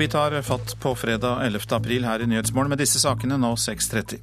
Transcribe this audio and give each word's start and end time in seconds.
Og 0.00 0.06
vi 0.06 0.12
tar 0.14 0.32
fatt 0.40 0.70
på 0.80 0.94
fredag 0.96 1.42
11. 1.44 1.66
april 1.76 2.06
her 2.08 2.22
i 2.24 2.26
Nyhetsmorgen 2.30 2.72
med 2.72 2.80
disse 2.80 2.96
sakene 3.02 3.36
nå 3.36 3.50
6.30. 3.60 4.16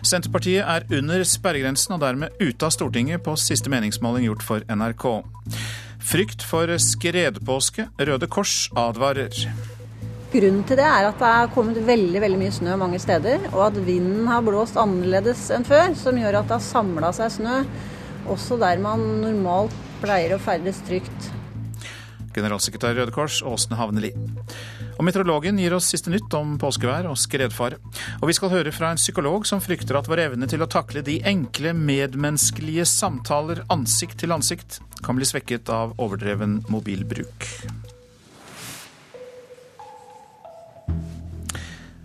Senterpartiet 0.00 0.64
er 0.64 0.86
under 0.96 1.20
sperregrensen 1.28 1.92
og 1.92 2.00
dermed 2.00 2.38
ute 2.40 2.64
av 2.64 2.72
Stortinget 2.72 3.20
på 3.26 3.34
siste 3.36 3.68
meningsmåling 3.68 4.24
gjort 4.24 4.46
for 4.46 4.64
NRK. 4.64 5.04
Frykt 6.00 6.40
for 6.48 6.72
skredpåske. 6.80 7.90
Røde 8.00 8.30
Kors 8.32 8.70
advarer. 8.72 9.36
Grunnen 10.32 10.64
til 10.64 10.80
det 10.80 10.88
er 10.88 11.10
at 11.10 11.20
det 11.20 11.34
er 11.34 11.52
kommet 11.52 11.84
veldig 11.92 12.24
veldig 12.24 12.40
mye 12.40 12.56
snø 12.56 12.80
mange 12.80 13.04
steder, 13.04 13.44
og 13.52 13.66
at 13.66 13.76
vinden 13.76 14.24
har 14.32 14.40
blåst 14.48 14.80
annerledes 14.80 15.50
enn 15.52 15.68
før, 15.68 15.92
som 16.00 16.16
gjør 16.16 16.40
at 16.40 16.48
det 16.48 16.62
har 16.62 16.68
samla 16.70 17.12
seg 17.20 17.36
snø 17.42 17.58
også 18.24 18.56
der 18.64 18.80
man 18.80 19.04
normalt 19.26 19.76
pleier 20.00 20.32
å 20.32 20.40
ferdes 20.40 20.80
trygt. 20.88 21.34
Generalsekretær 22.32 22.94
i 22.94 23.02
Røde 23.02 23.12
Kors, 23.12 23.42
Åsne 23.44 23.76
Havneli. 23.76 24.14
Og 25.00 25.06
Meteorologen 25.08 25.56
gir 25.56 25.72
oss 25.72 25.86
siste 25.88 26.12
nytt 26.12 26.34
om 26.36 26.58
påskevær 26.60 27.06
og 27.08 27.16
skredfare. 27.16 27.78
Og 28.20 28.28
vi 28.28 28.34
skal 28.36 28.52
høre 28.52 28.74
fra 28.76 28.90
en 28.92 29.00
psykolog 29.00 29.48
som 29.48 29.62
frykter 29.64 29.96
at 29.96 30.10
vår 30.10 30.26
evne 30.26 30.48
til 30.50 30.60
å 30.60 30.68
takle 30.68 31.00
de 31.06 31.16
enkle, 31.24 31.72
medmenneskelige 31.72 32.84
samtaler 32.84 33.64
ansikt 33.72 34.20
til 34.20 34.36
ansikt 34.36 34.82
kan 35.00 35.16
bli 35.16 35.24
svekket 35.24 35.72
av 35.72 35.96
overdreven 35.96 36.60
mobilbruk. 36.68 37.48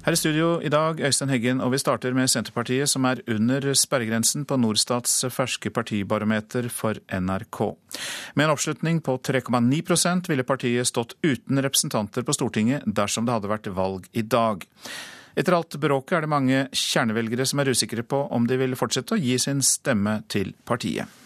Her 0.06 0.14
i 0.14 0.18
studio 0.20 0.60
i 0.62 0.70
dag, 0.70 1.00
Øystein 1.02 1.32
Heggen, 1.34 1.62
og 1.66 1.72
vi 1.74 1.80
starter 1.82 2.14
med 2.14 2.30
Senterpartiet, 2.30 2.86
som 2.92 3.08
er 3.10 3.24
under 3.26 3.66
sperregrensen 3.74 4.44
på 4.46 4.54
Norstats 4.62 5.16
ferske 5.34 5.72
partibarometer 5.74 6.68
for 6.70 7.00
NRK. 7.10 7.60
Med 8.38 8.46
en 8.46 8.54
oppslutning 8.54 9.02
på 9.02 9.18
3,9% 9.18 10.30
ville 10.30 10.46
partiet 10.46 10.86
stått 10.86 11.18
uten 11.26 11.58
representanter 11.58 12.22
på 12.22 12.38
Stortinget 12.38 12.86
dersom 12.86 13.26
det 13.26 13.34
hadde 13.34 13.50
vært 13.50 13.74
valg 13.74 14.06
i 14.14 14.22
dag. 14.22 14.62
Etter 15.34 15.58
alt 15.58 15.82
bråket 15.82 16.20
er 16.20 16.28
det 16.28 16.34
mange 16.38 16.64
kjernevelgere 16.70 17.50
som 17.50 17.66
er 17.66 17.74
usikre 17.74 18.06
på 18.06 18.28
om 18.30 18.46
de 18.46 18.62
vil 18.62 18.78
fortsette 18.78 19.18
å 19.18 19.24
gi 19.26 19.40
sin 19.42 19.66
stemme 19.66 20.20
til 20.30 20.54
partiet. 20.70 21.25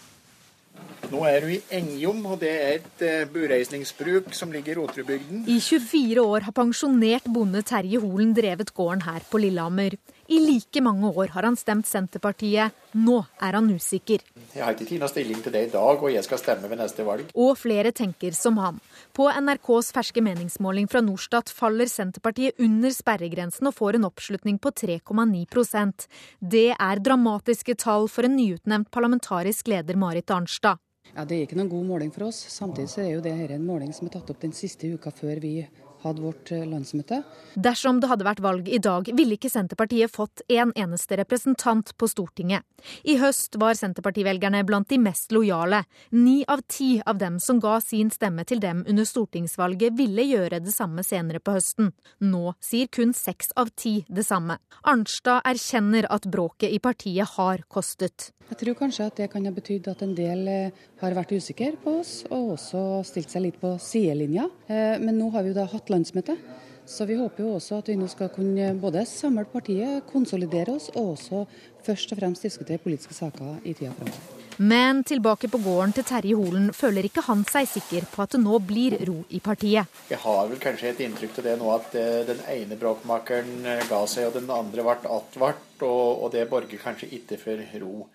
Nå 1.10 1.24
er 1.26 1.42
du 1.42 1.50
i 1.56 1.60
Engjom, 1.74 2.20
og 2.30 2.38
det 2.44 2.52
er 2.54 2.76
et 2.76 3.02
eh, 3.02 3.26
bureisningsbruk 3.34 4.30
som 4.38 4.52
ligger 4.54 4.76
i 4.76 4.78
Roterudbygden. 4.78 5.42
I 5.50 5.58
24 5.58 6.22
år 6.22 6.46
har 6.46 6.54
pensjonert 6.54 7.26
bonde 7.34 7.64
Terje 7.66 7.98
Holen 8.04 8.36
drevet 8.38 8.70
gården 8.78 9.02
her 9.08 9.24
på 9.32 9.42
Lillehammer. 9.42 9.96
I 10.30 10.38
like 10.44 10.84
mange 10.86 11.10
år 11.10 11.32
har 11.34 11.48
han 11.48 11.56
stemt 11.58 11.88
Senterpartiet. 11.90 12.76
Nå 12.94 13.16
er 13.42 13.58
han 13.58 13.72
usikker. 13.74 14.22
Jeg 14.54 14.62
har 14.62 14.76
ikke 14.76 15.00
tatt 15.02 15.14
stilling 15.16 15.40
til 15.42 15.56
det 15.56 15.64
i 15.66 15.72
dag, 15.74 16.04
og 16.04 16.14
jeg 16.14 16.22
skal 16.28 16.42
stemme 16.42 16.70
ved 16.70 16.78
neste 16.78 17.06
valg. 17.08 17.32
Og 17.34 17.58
flere 17.58 17.90
tenker 17.98 18.38
som 18.38 18.60
han. 18.62 18.78
På 19.18 19.26
NRKs 19.34 19.90
ferske 19.96 20.22
meningsmåling 20.22 20.90
fra 20.92 21.02
Norstat 21.02 21.50
faller 21.50 21.90
Senterpartiet 21.90 22.62
under 22.62 22.94
sperregrensen 22.94 23.72
og 23.72 23.78
får 23.80 23.98
en 23.98 24.06
oppslutning 24.12 24.62
på 24.62 24.74
3,9% 24.84 26.06
Det 26.54 26.68
er 26.76 27.02
dramatiske 27.02 27.80
tall 27.82 28.06
for 28.06 28.30
en 28.30 28.38
nyutnevnt 28.38 28.92
parlamentarisk 28.94 29.74
leder 29.74 29.98
Marit 29.98 30.30
Arnstad. 30.30 30.78
Ja, 31.16 31.26
Det 31.26 31.38
er 31.38 31.46
ikke 31.48 31.58
noen 31.58 31.72
god 31.72 31.86
måling 31.86 32.12
for 32.14 32.28
oss. 32.30 32.40
Samtidig 32.54 32.90
så 32.90 33.02
er 33.02 33.14
jo 33.16 33.22
det 33.22 33.36
her 33.36 33.56
en 33.56 33.66
måling 33.66 33.94
som 33.96 34.08
er 34.08 34.14
tatt 34.18 34.30
opp 34.30 34.42
den 34.42 34.54
siste 34.54 34.88
uka 34.94 35.12
før 35.12 35.42
vi 35.42 35.54
hadde 36.04 36.24
vårt 36.24 36.52
eh, 36.56 36.66
landsmøte. 36.68 37.22
Dersom 37.56 38.00
det 38.00 38.10
hadde 38.12 38.28
vært 38.28 38.42
valg 38.44 38.70
i 38.70 38.80
dag, 38.84 39.10
ville 39.16 39.36
ikke 39.38 39.52
Senterpartiet 39.52 40.12
fått 40.14 40.44
en 40.50 40.74
eneste 40.76 41.18
representant 41.20 41.92
på 41.98 42.10
Stortinget. 42.12 42.66
I 43.04 43.18
høst 43.20 43.58
var 43.60 43.78
Senterpartivelgerne 43.80 44.64
blant 44.68 44.90
de 44.90 45.00
mest 45.02 45.34
lojale. 45.36 45.84
Ni 46.16 46.42
av 46.48 46.64
ti 46.68 46.92
av 47.06 47.20
dem 47.20 47.40
som 47.44 47.60
ga 47.64 47.80
sin 47.84 48.12
stemme 48.14 48.46
til 48.48 48.64
dem 48.64 48.86
under 48.88 49.08
stortingsvalget, 49.08 49.96
ville 50.00 50.26
gjøre 50.30 50.62
det 50.64 50.74
samme 50.76 51.04
senere 51.06 51.44
på 51.44 51.58
høsten. 51.58 51.94
Nå 52.24 52.56
sier 52.64 52.88
kun 52.88 53.14
seks 53.18 53.54
av 53.60 53.74
ti 53.76 54.00
det 54.08 54.26
samme. 54.28 54.60
Arnstad 54.88 55.44
erkjenner 55.48 56.08
at 56.10 56.30
bråket 56.32 56.72
i 56.72 56.80
partiet 56.84 57.38
har 57.38 57.66
kostet. 57.68 58.32
Jeg 58.50 58.58
tror 58.64 58.78
kanskje 58.80 59.06
at 59.06 59.20
det 59.20 59.28
kan 59.30 59.44
ha 59.46 59.52
betydd 59.54 59.88
at 59.92 60.00
en 60.02 60.16
del 60.18 60.48
eh, 60.50 60.78
har 61.04 61.14
vært 61.14 61.36
usikre 61.38 61.76
på 61.84 62.00
oss, 62.00 62.14
og 62.34 62.56
også 62.56 62.82
stilt 63.06 63.30
seg 63.30 63.44
litt 63.46 63.60
på 63.62 63.76
sidelinja. 63.84 64.48
Eh, 64.66 64.96
men 65.04 65.20
nå 65.22 65.28
har 65.36 65.46
vi 65.46 65.52
jo 65.52 65.60
da 65.60 65.68
hatt 65.70 65.89
landsmøte. 65.94 66.38
Så 66.90 67.06
vi 67.06 67.20
håper 67.20 67.44
jo 67.44 67.54
også 67.60 67.84
at 67.84 67.90
vi 67.92 68.00
nå 68.00 68.08
skal 68.10 68.32
kunne 68.34 68.72
både 68.82 69.04
samle 69.06 69.46
partiet, 69.46 70.02
konsolidere 70.10 70.74
oss, 70.74 70.88
og 70.96 71.12
også 71.14 71.44
først 71.86 72.16
og 72.16 72.22
fremst 72.22 72.48
diskutere 72.48 72.82
politiske 72.82 73.14
saker 73.14 73.60
i 73.62 73.76
tida 73.78 73.94
framover. 73.94 74.40
Men 74.60 75.04
tilbake 75.08 75.48
på 75.48 75.62
gården 75.64 75.94
til 75.96 76.04
Terje 76.04 76.36
Holen 76.36 76.74
føler 76.76 77.06
ikke 77.08 77.22
han 77.30 77.46
seg 77.48 77.70
sikker 77.70 78.10
på 78.12 78.26
at 78.26 78.34
det 78.34 78.42
nå 78.42 78.58
blir 78.60 78.98
ro 79.08 79.22
i 79.30 79.40
partiet. 79.40 79.88
Jeg 80.10 80.20
har 80.20 80.50
vel 80.50 80.60
kanskje 80.60 80.90
et 80.90 81.04
inntrykk 81.06 81.38
til 81.38 81.46
det 81.46 81.54
nå 81.62 81.70
at 81.78 81.96
eh, 81.96 82.26
den 82.28 82.42
ene 82.52 82.76
bråkmakeren 82.82 83.54
eh, 83.64 83.86
ga 83.88 84.02
seg, 84.10 84.28
og 84.28 84.36
den 84.36 84.52
andre 84.52 84.84
ble 84.84 85.14
attvart, 85.20 85.68
og, 85.80 86.26
og 86.26 86.34
det 86.34 86.50
borger 86.52 86.82
kanskje 86.82 87.14
ikke 87.22 87.40
for 87.40 87.64
ro. 87.86 88.10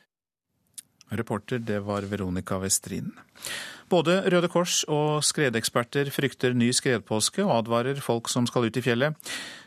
Reporter, 1.11 1.59
det 1.59 1.81
var 1.85 2.07
Veronica 2.09 2.59
Westrin. 2.59 3.13
Både 3.93 4.23
Røde 4.33 4.49
Kors 4.49 4.81
og 4.89 5.21
skredeksperter 5.27 6.09
frykter 6.15 6.55
ny 6.57 6.71
skredpåske 6.75 7.45
og 7.45 7.59
advarer 7.59 8.01
folk 8.03 8.31
som 8.33 8.49
skal 8.49 8.69
ut 8.69 8.79
i 8.81 8.83
fjellet. 8.85 9.15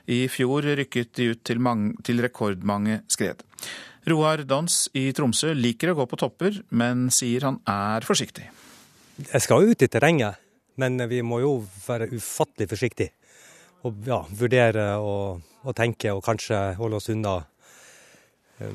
I 0.09 0.25
fjor 0.31 0.65
rykket 0.79 1.13
de 1.19 1.31
ut 1.33 1.43
til, 1.45 1.61
mange, 1.61 1.93
til 2.03 2.21
rekordmange 2.23 3.01
skred. 3.11 3.43
Roar 4.07 4.43
Dans 4.47 4.75
i 4.95 5.09
Tromsø 5.11 5.51
liker 5.53 5.91
å 5.91 5.97
gå 5.99 6.07
på 6.07 6.19
topper, 6.19 6.61
men 6.69 7.09
sier 7.13 7.43
han 7.43 7.59
er 7.67 8.07
forsiktig. 8.07 8.47
Jeg 9.19 9.43
skal 9.43 9.67
ut 9.67 9.83
i 9.83 9.89
terrenget, 9.91 10.39
men 10.79 11.01
vi 11.11 11.21
må 11.25 11.41
jo 11.43 11.59
være 11.85 12.09
ufattelig 12.15 12.69
forsiktige. 12.71 13.13
Og 13.85 14.07
ja, 14.07 14.21
vurdere 14.39 14.87
og, 15.03 15.43
og 15.63 15.75
tenke 15.77 16.15
og 16.15 16.23
kanskje 16.25 16.61
holde 16.79 16.97
oss 16.97 17.11
unna 17.13 17.37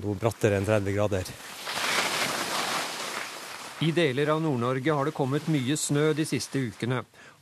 noe 0.02 0.14
brattere 0.18 0.60
enn 0.60 0.68
30 0.68 0.94
grader. 0.94 1.32
I 3.82 3.91
deler 3.91 4.28
av 4.31 4.43
Nord-Norge 4.43 4.93
har 4.94 5.09
det 5.09 5.12
kommet 5.16 5.48
mye 5.50 5.75
snø 5.75 6.12
de 6.15 6.22
siste 6.22 6.60
ukene. 6.70 7.00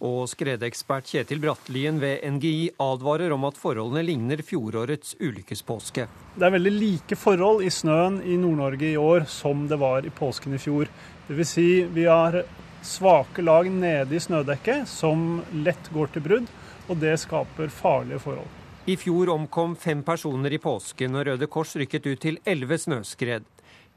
Og 0.08 0.22
skredekspert 0.30 1.10
Kjetil 1.10 1.42
Brattlien 1.42 1.98
ved 2.00 2.22
NGI 2.24 2.70
advarer 2.80 3.34
om 3.34 3.44
at 3.44 3.58
forholdene 3.60 4.00
ligner 4.06 4.40
fjorårets 4.40 5.18
ulykkespåske. 5.20 6.06
Det 6.40 6.46
er 6.48 6.54
veldig 6.54 6.72
like 6.78 7.18
forhold 7.20 7.60
i 7.66 7.68
snøen 7.68 8.22
i 8.24 8.38
Nord-Norge 8.40 8.88
i 8.88 8.96
år 8.96 9.28
som 9.28 9.66
det 9.68 9.76
var 9.82 10.08
i 10.08 10.14
påsken 10.16 10.56
i 10.56 10.62
fjor. 10.64 10.88
Dvs. 11.28 11.52
Si 11.52 11.68
vi 11.92 12.08
har 12.08 12.40
svake 12.88 13.44
lag 13.44 13.68
nede 13.68 14.16
i 14.16 14.24
snødekket 14.24 14.88
som 14.88 15.42
lett 15.60 15.92
går 15.92 16.14
til 16.14 16.24
brudd, 16.24 16.50
og 16.88 17.04
det 17.04 17.18
skaper 17.20 17.68
farlige 17.68 18.24
forhold. 18.24 18.48
I 18.88 18.96
fjor 18.96 19.36
omkom 19.36 19.76
fem 19.76 20.00
personer 20.02 20.56
i 20.56 20.62
påsken, 20.62 21.20
og 21.20 21.28
Røde 21.28 21.52
Kors 21.52 21.76
rykket 21.76 22.06
ut 22.14 22.24
til 22.24 22.40
elleve 22.48 22.80
snøskred. 22.80 23.44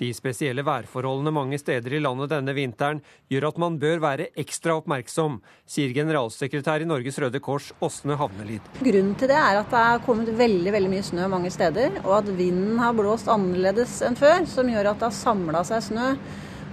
De 0.01 0.09
spesielle 0.15 0.63
værforholdene 0.65 1.33
mange 1.35 1.59
steder 1.61 1.93
i 1.93 2.01
landet 2.01 2.31
denne 2.31 2.55
vinteren 2.57 3.01
gjør 3.29 3.49
at 3.51 3.59
man 3.61 3.75
bør 3.81 4.01
være 4.01 4.29
ekstra 4.41 4.79
oppmerksom, 4.79 5.37
sier 5.69 5.93
generalsekretær 5.93 6.81
i 6.81 6.87
Norges 6.89 7.19
Røde 7.21 7.41
Kors 7.43 7.69
Åsne 7.83 8.17
Havnelid. 8.17 8.71
Grunnen 8.79 9.13
til 9.19 9.29
det 9.29 9.37
er 9.37 9.59
at 9.61 9.69
det 9.69 9.83
er 9.83 10.01
kommet 10.07 10.33
veldig 10.39 10.73
veldig 10.73 10.93
mye 10.95 11.05
snø 11.05 11.29
mange 11.29 11.53
steder, 11.53 12.01
og 12.01 12.17
at 12.23 12.33
vinden 12.39 12.81
har 12.81 12.97
blåst 12.97 13.29
annerledes 13.29 13.99
enn 14.07 14.17
før, 14.17 14.47
som 14.49 14.71
gjør 14.71 14.91
at 14.93 14.99
det 15.03 15.09
har 15.11 15.21
samla 15.21 15.63
seg 15.69 15.85
snø 15.91 16.09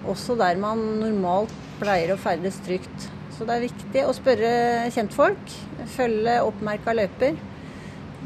også 0.08 0.36
der 0.40 0.56
man 0.60 0.80
normalt 1.00 1.52
pleier 1.80 2.14
å 2.14 2.20
ferdes 2.20 2.56
trygt. 2.64 3.08
Så 3.36 3.46
det 3.48 3.56
er 3.56 3.66
viktig 3.68 4.04
å 4.04 4.16
spørre 4.16 4.50
kjentfolk, 4.94 5.56
følge 5.96 6.40
oppmerka 6.44 6.96
løyper 6.96 7.36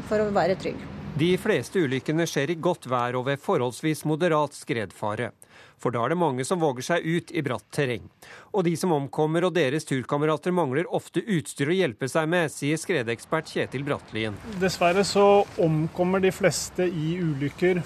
for 0.09 0.23
å 0.23 0.31
være 0.35 0.57
trygg. 0.59 0.94
De 1.15 1.29
fleste 1.39 1.79
ulykkene 1.79 2.25
skjer 2.27 2.51
i 2.51 2.55
godt 2.59 2.89
vær 2.91 3.15
og 3.15 3.29
ved 3.29 3.39
forholdsvis 3.39 4.01
moderat 4.03 4.51
skredfare. 4.51 5.29
For 5.79 5.95
da 5.95 6.01
er 6.03 6.11
det 6.11 6.17
mange 6.19 6.43
som 6.43 6.59
våger 6.59 6.83
seg 6.83 7.05
ut 7.07 7.29
i 7.31 7.43
bratt 7.45 7.63
terreng. 7.71 8.09
Og 8.51 8.65
de 8.67 8.73
som 8.75 8.91
omkommer 8.91 9.45
og 9.47 9.53
deres 9.55 9.87
turkamerater 9.87 10.51
mangler 10.51 10.89
ofte 10.91 11.23
utstyr 11.23 11.71
å 11.71 11.77
hjelpe 11.77 12.09
seg 12.11 12.27
med, 12.33 12.51
sier 12.51 12.75
skredekspert 12.81 13.47
Kjetil 13.47 13.85
Brattlien. 13.87 14.35
Dessverre 14.59 15.05
så 15.07 15.45
omkommer 15.63 16.19
de 16.19 16.33
fleste 16.35 16.83
i 16.83 17.13
ulykker 17.21 17.79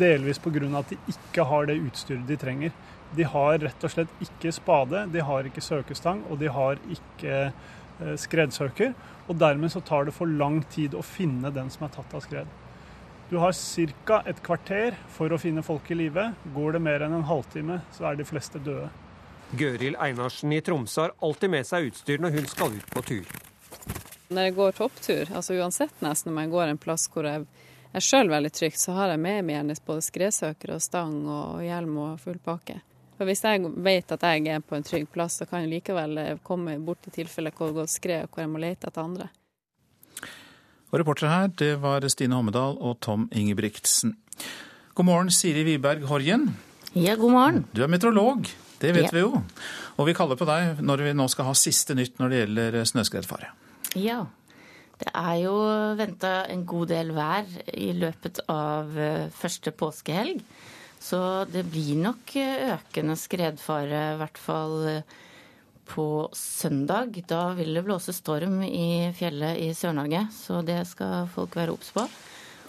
delvis 0.00 0.40
pga. 0.40 0.64
at 0.80 0.88
de 0.94 0.98
ikke 1.12 1.44
har 1.52 1.68
det 1.68 1.76
utstyret 1.82 2.24
de 2.32 2.40
trenger. 2.40 2.72
De 3.12 3.28
har 3.28 3.58
rett 3.58 3.84
og 3.84 3.92
slett 3.92 4.24
ikke 4.24 4.54
spade, 4.56 5.04
de 5.12 5.20
har 5.20 5.44
ikke 5.44 5.60
søkestang 5.60 6.24
og 6.30 6.40
de 6.40 6.48
har 6.48 6.80
ikke 6.88 7.36
eh, 7.52 8.16
skredsøker. 8.16 8.96
Og 9.28 9.36
dermed 9.36 9.68
så 9.68 9.84
tar 9.84 10.08
det 10.08 10.16
for 10.16 10.24
lang 10.24 10.62
tid 10.72 10.96
å 10.96 11.04
finne 11.04 11.52
den 11.52 11.68
som 11.68 11.84
er 11.84 11.96
tatt 12.00 12.16
av 12.16 12.24
skred. 12.24 12.48
Du 13.30 13.36
har 13.36 13.52
ca. 14.06 14.22
et 14.26 14.42
kvarter 14.42 14.96
for 15.14 15.30
å 15.30 15.36
finne 15.38 15.62
folk 15.62 15.90
i 15.90 15.94
live. 15.94 16.24
Går 16.50 16.72
det 16.74 16.80
mer 16.82 17.04
enn 17.06 17.12
en 17.14 17.28
halvtime, 17.28 17.76
så 17.94 18.08
er 18.10 18.18
de 18.18 18.26
fleste 18.26 18.58
døde. 18.58 18.88
Gøril 19.54 19.94
Einarsen 20.02 20.50
i 20.50 20.58
Tromsø 20.60 21.04
har 21.04 21.14
alltid 21.22 21.52
med 21.52 21.68
seg 21.68 21.86
utstyr 21.92 22.18
når 22.18 22.34
hun 22.34 22.48
skal 22.50 22.74
ut 22.74 22.90
på 22.90 23.04
tur. 23.06 23.30
Når 24.34 24.48
jeg 24.48 24.56
går 24.58 24.76
topptur, 24.80 25.30
altså 25.30 25.54
uansett 25.62 26.02
nesten 26.02 26.32
om 26.32 26.42
jeg 26.42 26.50
går 26.50 26.72
en 26.72 26.82
plass 26.82 27.06
hvor 27.10 27.30
jeg 27.30 27.46
er 27.94 28.06
sjøl 28.08 28.34
veldig 28.34 28.50
trygt, 28.50 28.82
så 28.82 28.98
har 28.98 29.14
jeg 29.14 29.22
med 29.22 29.46
meg 29.46 29.60
gjerne 29.60 29.80
både 29.86 30.06
skredsøker 30.10 30.74
og 30.74 30.82
stang 30.82 31.16
og 31.30 31.62
hjelm 31.62 32.02
og 32.02 32.20
full 32.22 32.42
pakke. 32.42 32.80
For 33.14 33.30
Hvis 33.30 33.44
jeg 33.46 33.62
vet 33.78 34.10
at 34.10 34.26
jeg 34.26 34.46
er 34.50 34.62
på 34.64 34.74
en 34.74 34.86
trygg 34.90 35.06
plass, 35.12 35.38
så 35.38 35.46
kan 35.46 35.62
jeg 35.62 35.76
likevel 35.76 36.18
komme 36.42 36.80
bort 36.82 37.06
til 37.06 37.20
tilfeller 37.22 37.54
hvor 37.54 37.70
det 37.70 37.78
går 37.78 37.94
skred, 37.94 38.26
og 38.26 38.34
hvor 38.34 38.42
jeg 38.42 38.50
må 38.50 38.62
lete 38.62 38.90
etter 38.90 39.06
andre. 39.06 39.30
Og 40.90 40.98
reportere 40.98 41.30
her, 41.30 41.50
det 41.60 41.74
var 41.82 42.02
Stine 42.10 42.34
Hommedal 42.34 42.74
og 42.82 42.96
Tom 43.04 43.28
Ingebrigtsen. 43.36 44.16
God 44.98 45.06
morgen, 45.06 45.30
Siri 45.30 45.62
Wiberg 45.68 46.02
Horjen. 46.10 46.48
Ja, 46.98 47.14
god 47.14 47.30
morgen. 47.30 47.60
Du 47.76 47.82
er 47.84 47.90
meteorolog, 47.92 48.48
det 48.82 48.94
vet 48.96 49.04
Ja. 49.04 49.10
vi 49.12 49.20
jo. 49.20 49.42
Og 49.98 50.06
vi 50.06 50.14
kaller 50.14 50.34
på 50.36 50.46
deg 50.48 50.80
når 50.82 50.96
vi 51.04 51.12
nå 51.14 51.28
skal 51.30 51.44
ha 51.46 51.52
siste 51.54 51.94
nytt 51.94 52.18
når 52.18 52.28
det 52.30 52.40
gjelder 52.46 52.84
snøskredfare. 52.84 53.52
Ja. 53.94 54.26
Det 54.98 55.08
er 55.14 55.36
jo 55.44 55.54
venta 55.96 56.46
en 56.50 56.66
god 56.66 56.88
del 56.88 57.12
vær 57.16 57.46
i 57.72 57.92
løpet 57.96 58.40
av 58.48 58.98
eh, 58.98 59.28
første 59.30 59.70
påskehelg. 59.72 60.42
Så 61.00 61.46
det 61.50 61.64
blir 61.70 61.96
nok 61.96 62.34
eh, 62.36 62.74
økende 62.76 63.16
skredfare, 63.16 64.02
i 64.14 64.18
hvert 64.20 64.36
fall 64.36 64.74
eh, 64.88 65.02
på 65.90 66.06
søndag. 66.36 67.18
Da 67.28 67.50
vil 67.58 67.74
det 67.74 67.84
blåse 67.86 68.14
storm 68.14 68.60
i 68.66 69.10
fjellet 69.16 69.58
i 69.60 69.70
Sør-Norge, 69.76 70.26
så 70.34 70.62
det 70.66 70.84
skal 70.90 71.26
folk 71.34 71.58
være 71.58 71.74
obs 71.74 71.90
på. 71.96 72.06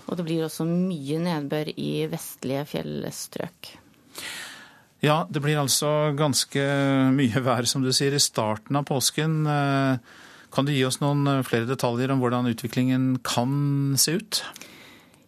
Og 0.10 0.18
det 0.18 0.26
blir 0.28 0.48
også 0.48 0.66
mye 0.68 1.20
nedbør 1.22 1.70
i 1.78 1.92
vestlige 2.12 2.66
fjellstrøk. 2.74 3.76
Ja, 5.02 5.24
det 5.30 5.42
blir 5.42 5.62
altså 5.62 6.12
ganske 6.18 6.66
mye 7.16 7.42
vær, 7.42 7.66
som 7.70 7.86
du 7.86 7.90
sier, 7.96 8.14
i 8.14 8.22
starten 8.22 8.78
av 8.78 8.86
påsken. 8.90 9.40
Eh, 9.50 10.20
Kan 10.52 10.68
du 10.68 10.74
gi 10.76 10.84
oss 10.84 11.00
noen 11.00 11.24
eh, 11.32 11.46
flere 11.48 11.70
detaljer 11.70 12.12
om 12.12 12.20
hvordan 12.22 12.50
utviklingen 12.52 13.16
kan 13.24 13.96
se 13.98 14.18
ut? 14.20 14.42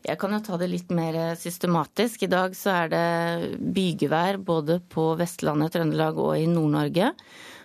Jeg 0.04 0.20
kan 0.20 0.36
jo 0.36 0.42
ta 0.44 0.58
det 0.60 0.68
litt 0.68 0.90
mer 0.92 1.16
systematisk. 1.40 2.26
I 2.26 2.32
dag 2.34 2.58
så 2.60 2.74
er 2.76 2.92
det 2.92 3.60
bygevær 3.74 4.42
både 4.44 4.82
på 4.92 5.14
Vestlandet, 5.16 5.72
Trøndelag 5.78 6.20
og 6.20 6.36
i 6.36 6.50
Nord-Norge. 6.52 7.14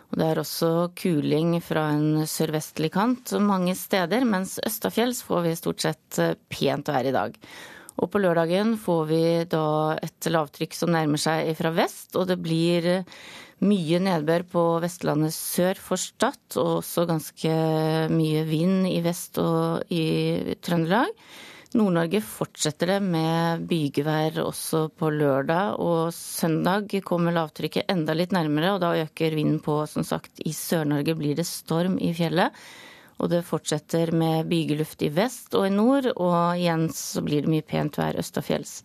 Og 0.09 0.21
det 0.21 0.29
er 0.29 0.41
også 0.41 0.69
kuling 0.97 1.59
fra 1.65 1.89
en 1.97 2.25
sørvestlig 2.29 2.93
kant 2.95 3.35
mange 3.45 3.75
steder, 3.77 4.25
mens 4.25 4.57
østafjells 4.65 5.21
får 5.27 5.43
vi 5.45 5.57
stort 5.59 5.85
sett 5.85 6.21
eh, 6.23 6.37
pent 6.49 6.89
vær 6.89 7.09
i 7.09 7.15
dag. 7.15 7.37
Og 7.99 8.09
på 8.13 8.23
lørdagen 8.23 8.77
får 8.81 9.03
vi 9.11 9.23
da 9.51 9.99
et 10.01 10.31
lavtrykk 10.31 10.77
som 10.77 10.95
nærmer 10.95 11.21
seg 11.21 11.51
fra 11.59 11.75
vest, 11.77 12.15
og 12.17 12.29
det 12.31 12.39
blir 12.41 12.89
eh, 12.93 13.19
mye 13.69 13.99
nedbør 14.01 14.47
på 14.49 14.65
Vestlandet 14.85 15.35
sør 15.35 15.81
for 15.83 16.01
Stad, 16.01 16.41
og 16.57 16.79
også 16.79 17.05
ganske 17.11 17.53
mye 18.15 18.47
vind 18.49 18.89
i 18.89 19.01
vest 19.05 19.41
og 19.43 19.93
i 19.93 20.57
Trøndelag. 20.63 21.11
Nord-Norge 21.77 22.23
fortsetter 22.25 22.95
det 22.95 22.99
med 23.05 23.67
bygevær 23.69 24.39
også 24.41 24.87
på 24.97 25.11
lørdag, 25.13 25.77
og 25.85 26.15
søndag 26.17 26.95
kommer 27.05 27.35
lavtrykket 27.37 27.91
enda 27.93 28.15
litt 28.17 28.33
nærmere, 28.33 28.73
og 28.73 28.81
da 28.81 28.95
øker 29.03 29.37
vinden 29.37 29.59
på, 29.61 29.83
som 29.91 30.07
sagt, 30.07 30.41
i 30.49 30.55
Sør-Norge 30.57 31.13
blir 31.19 31.37
det 31.37 31.45
storm 31.45 31.99
i 32.01 32.15
fjellet. 32.17 32.57
Og 33.19 33.29
det 33.35 33.43
fortsetter 33.45 34.15
med 34.17 34.49
bygeluft 34.49 35.03
i 35.05 35.13
vest 35.13 35.53
og 35.59 35.67
i 35.69 35.75
nord, 35.75 36.09
og 36.17 36.57
igjen 36.57 36.89
så 36.95 37.21
blir 37.27 37.45
det 37.45 37.53
mye 37.53 37.67
pent 37.67 38.01
vær 38.01 38.17
østafjells. 38.23 38.79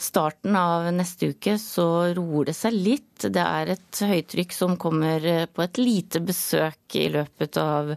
Starten 0.00 0.56
av 0.56 0.86
neste 0.96 1.28
uke 1.34 1.58
så 1.60 1.84
roer 2.16 2.48
det 2.48 2.54
seg 2.56 2.72
litt. 2.72 3.26
Det 3.28 3.42
er 3.42 3.74
et 3.74 4.00
høytrykk 4.08 4.54
som 4.56 4.78
kommer 4.80 5.26
på 5.52 5.64
et 5.66 5.80
lite 5.82 6.22
besøk 6.24 6.96
i 6.96 7.10
løpet 7.12 7.58
av 7.60 7.92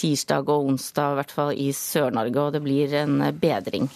tirsdag 0.00 0.48
og 0.48 0.70
onsdag, 0.72 1.12
i 1.12 1.20
hvert 1.20 1.36
fall 1.36 1.52
i 1.52 1.68
Sør-Norge, 1.76 2.46
og 2.46 2.56
det 2.56 2.62
blir 2.64 2.96
en 3.02 3.20
bedring. 3.36 3.90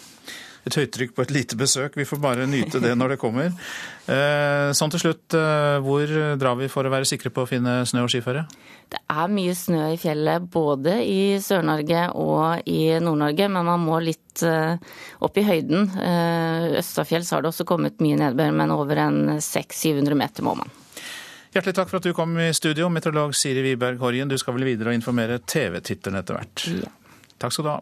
Et 0.66 0.74
høytrykk 0.74 1.12
på 1.14 1.22
et 1.22 1.30
lite 1.30 1.54
besøk. 1.58 1.94
Vi 1.94 2.04
får 2.08 2.18
bare 2.18 2.46
nyte 2.50 2.80
det 2.82 2.90
når 2.98 3.12
det 3.14 3.18
kommer. 3.22 3.52
Eh, 4.10 4.72
Sånn 4.74 4.90
til 4.90 4.98
slutt, 5.04 5.34
eh, 5.38 5.76
hvor 5.84 6.10
drar 6.40 6.56
vi 6.58 6.66
for 6.72 6.82
å 6.82 6.90
være 6.90 7.06
sikre 7.06 7.30
på 7.30 7.44
å 7.44 7.46
finne 7.50 7.84
snø 7.86 8.02
og 8.02 8.10
skiføre? 8.10 8.42
Det 8.90 8.98
er 9.10 9.30
mye 9.30 9.54
snø 9.54 9.92
i 9.92 9.98
fjellet 9.98 10.48
både 10.50 10.96
i 11.06 11.36
Sør-Norge 11.42 12.08
og 12.18 12.66
i 12.66 12.80
Nord-Norge, 12.98 13.46
men 13.50 13.66
man 13.66 13.84
må 13.86 14.00
litt 14.02 14.42
eh, 14.42 14.74
opp 15.22 15.38
i 15.38 15.46
høyden. 15.46 15.86
Østafjells 16.82 17.30
har 17.30 17.46
det 17.46 17.52
også 17.52 17.66
kommet 17.68 18.02
mye 18.02 18.18
nedbør, 18.18 18.50
men 18.58 18.74
over 18.74 19.04
en 19.06 19.20
600-700 19.38 20.18
meter 20.18 20.46
må 20.46 20.56
man. 20.58 20.74
Hjertelig 21.54 21.76
takk 21.78 21.88
for 21.88 22.02
at 22.02 22.10
du 22.10 22.12
kom 22.12 22.34
i 22.42 22.50
studio, 22.52 22.90
meteorolog 22.92 23.38
Siri 23.38 23.62
Wiberg 23.64 24.02
Horjen. 24.02 24.28
Du 24.28 24.36
skal 24.36 24.58
vel 24.58 24.66
videre 24.68 24.90
og 24.90 24.98
informere 24.98 25.38
TV-titterne 25.40 26.20
etter 26.20 26.36
hvert. 26.36 26.66
Ja. 26.82 26.90
Takk 27.38 27.54
skal 27.54 27.64
du 27.64 27.70
ha. 27.70 27.80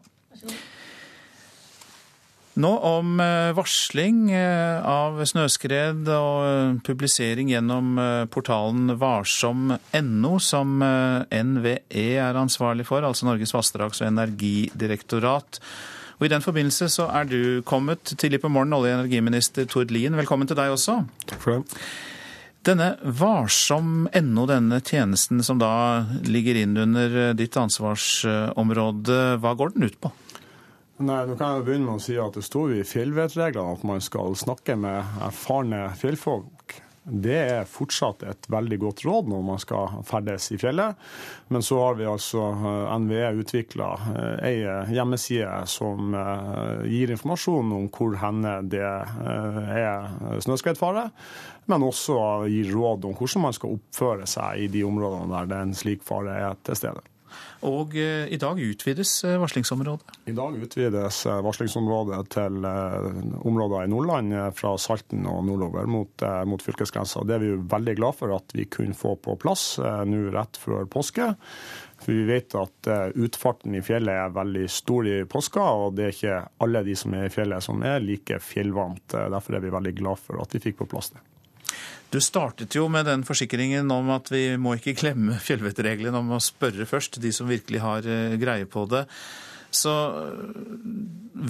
Nå 2.54 2.70
om 2.86 3.18
eh, 3.18 3.50
varsling 3.56 4.28
eh, 4.30 4.84
av 4.86 5.18
snøskred 5.26 6.06
og 6.06 6.44
eh, 6.46 6.76
publisering 6.86 7.50
gjennom 7.50 7.98
portalen 8.30 8.94
varsom.no, 9.00 10.32
som 10.38 10.78
NVE 10.78 12.06
er 12.14 12.38
ansvarlig 12.38 12.86
for, 12.86 13.02
altså 13.02 13.26
Norges 13.26 13.54
vassdrags- 13.56 14.04
og 14.04 14.12
energidirektorat. 14.12 15.58
Og 16.20 16.28
I 16.28 16.30
den 16.30 16.46
forbindelse 16.46 16.92
så 16.94 17.08
er 17.10 17.26
du 17.26 17.38
kommet 17.66 18.14
tidlig 18.14 18.44
på 18.44 18.52
morgenen, 18.52 18.78
olje- 18.78 18.94
og 18.94 19.02
energiminister 19.02 19.66
Tord 19.66 19.90
Lien. 19.90 20.14
Velkommen 20.14 20.46
til 20.46 20.58
deg 20.58 20.76
også. 20.76 21.00
Takk 21.26 21.42
for 21.42 21.58
det. 21.58 21.80
Denne 22.64 22.94
varsom.no, 23.02 24.46
denne 24.48 24.78
tjenesten 24.78 25.42
som 25.44 25.58
da 25.60 25.74
ligger 26.22 26.62
inn 26.62 26.78
under 26.80 27.34
ditt 27.36 27.58
ansvarsområde, 27.60 29.18
hva 29.42 29.58
går 29.58 29.74
den 29.74 29.90
ut 29.90 29.98
på? 30.00 30.14
Nei, 31.02 31.24
nå 31.26 31.34
kan 31.34 31.56
jeg 31.56 31.64
begynne 31.66 31.88
med 31.88 31.98
å 31.98 32.02
si 32.04 32.14
at 32.22 32.36
Det 32.36 32.44
står 32.46 32.76
i 32.76 32.84
fjellvettreglene 32.86 33.74
at 33.74 33.86
man 33.86 34.02
skal 34.04 34.36
snakke 34.38 34.76
med 34.78 35.22
erfarne 35.26 35.88
fjellfolk. 35.98 36.76
Det 37.04 37.34
er 37.36 37.66
fortsatt 37.68 38.22
et 38.24 38.46
veldig 38.48 38.78
godt 38.80 39.02
råd 39.04 39.26
når 39.28 39.42
man 39.44 39.58
skal 39.60 39.98
ferdes 40.08 40.46
i 40.54 40.58
fjellet. 40.60 40.94
Men 41.52 41.66
så 41.66 41.80
har 41.82 41.98
vi 41.98 42.06
altså 42.08 42.46
eh, 42.54 42.94
NVE 43.02 43.32
utvikla 43.42 43.88
ei 44.46 44.62
hjemmeside 44.94 45.66
som 45.68 46.14
eh, 46.16 46.86
gir 46.88 47.12
informasjon 47.12 47.74
om 47.76 47.90
hvor 47.92 48.14
henne 48.22 48.54
det 48.72 48.86
eh, 48.86 49.74
er 49.82 50.40
snøskredfare. 50.46 51.10
Men 51.68 51.84
også 51.84 52.16
gir 52.48 52.70
råd 52.72 53.10
om 53.10 53.18
hvordan 53.18 53.50
man 53.50 53.58
skal 53.58 53.76
oppføre 53.76 54.30
seg 54.30 54.62
i 54.62 54.70
de 54.72 54.86
områdene 54.86 55.34
der 55.34 55.50
det 55.50 55.58
er 55.58 55.68
en 55.68 55.76
slik 55.76 56.06
fare 56.06 56.38
er 56.38 56.56
til 56.64 56.80
stede. 56.80 57.04
Og 57.64 57.94
eh, 57.96 58.28
i 58.28 58.36
dag 58.40 58.58
utvides 58.60 59.12
eh, 59.24 59.38
varslingsområdet. 59.40 60.18
I 60.28 60.34
dag 60.36 60.56
utvides 60.60 61.20
eh, 61.26 61.40
varslingsområdet 61.46 62.20
til 62.34 62.66
områder 62.66 63.86
i 63.86 63.90
Nordland 63.92 64.34
fra 64.58 64.74
Salten 64.80 65.24
og 65.30 65.46
nordover 65.48 65.88
mot, 65.88 66.24
mot 66.48 66.62
fylkesgrensa. 66.62 67.24
Det 67.24 67.38
er 67.38 67.44
vi 67.44 67.54
veldig 67.72 67.96
glad 68.00 68.18
for 68.20 68.34
at 68.36 68.54
vi 68.56 68.68
kunne 68.68 68.96
få 68.96 69.14
på 69.16 69.36
plass 69.40 69.78
nå 69.80 70.28
rett 70.34 70.60
før 70.60 70.88
påske. 70.90 71.30
For 72.04 72.12
vi 72.12 72.26
vet 72.28 72.56
at 72.58 72.88
utfarten 73.16 73.76
i 73.78 73.84
fjellet 73.84 74.26
er 74.26 74.34
veldig 74.34 74.66
stor 74.72 75.08
i 75.08 75.18
påska, 75.30 75.68
og 75.84 75.94
det 75.96 76.08
er 76.08 76.16
ikke 76.16 76.40
alle 76.66 76.84
de 76.84 76.96
som 77.00 77.16
er 77.16 77.28
i 77.28 77.32
fjellet 77.32 77.64
som 77.64 77.84
er 77.86 78.02
like 78.04 78.40
fjellvant. 78.44 79.06
Derfor 79.14 79.56
er 79.56 79.64
vi 79.64 79.72
veldig 79.72 79.94
glad 80.02 80.20
for 80.20 80.42
at 80.42 80.52
vi 80.56 80.62
fikk 80.66 80.82
på 80.82 80.90
plass 80.92 81.14
det. 81.14 81.22
Du 82.14 82.20
startet 82.22 82.76
jo 82.78 82.84
med 82.86 83.08
den 83.08 83.24
forsikringen 83.26 83.88
om 83.90 84.12
at 84.14 84.28
vi 84.30 84.44
må 84.54 84.76
ikke 84.78 84.94
glemme 85.00 85.34
fjellvettregelen 85.46 86.14
om 86.14 86.36
å 86.36 86.42
spørre 86.42 86.86
først, 86.86 87.18
de 87.18 87.32
som 87.34 87.50
virkelig 87.50 87.82
har 87.82 88.06
eh, 88.06 88.36
greie 88.38 88.68
på 88.70 88.86
det. 88.92 89.02
Så 89.74 89.90
øh, 89.90 90.54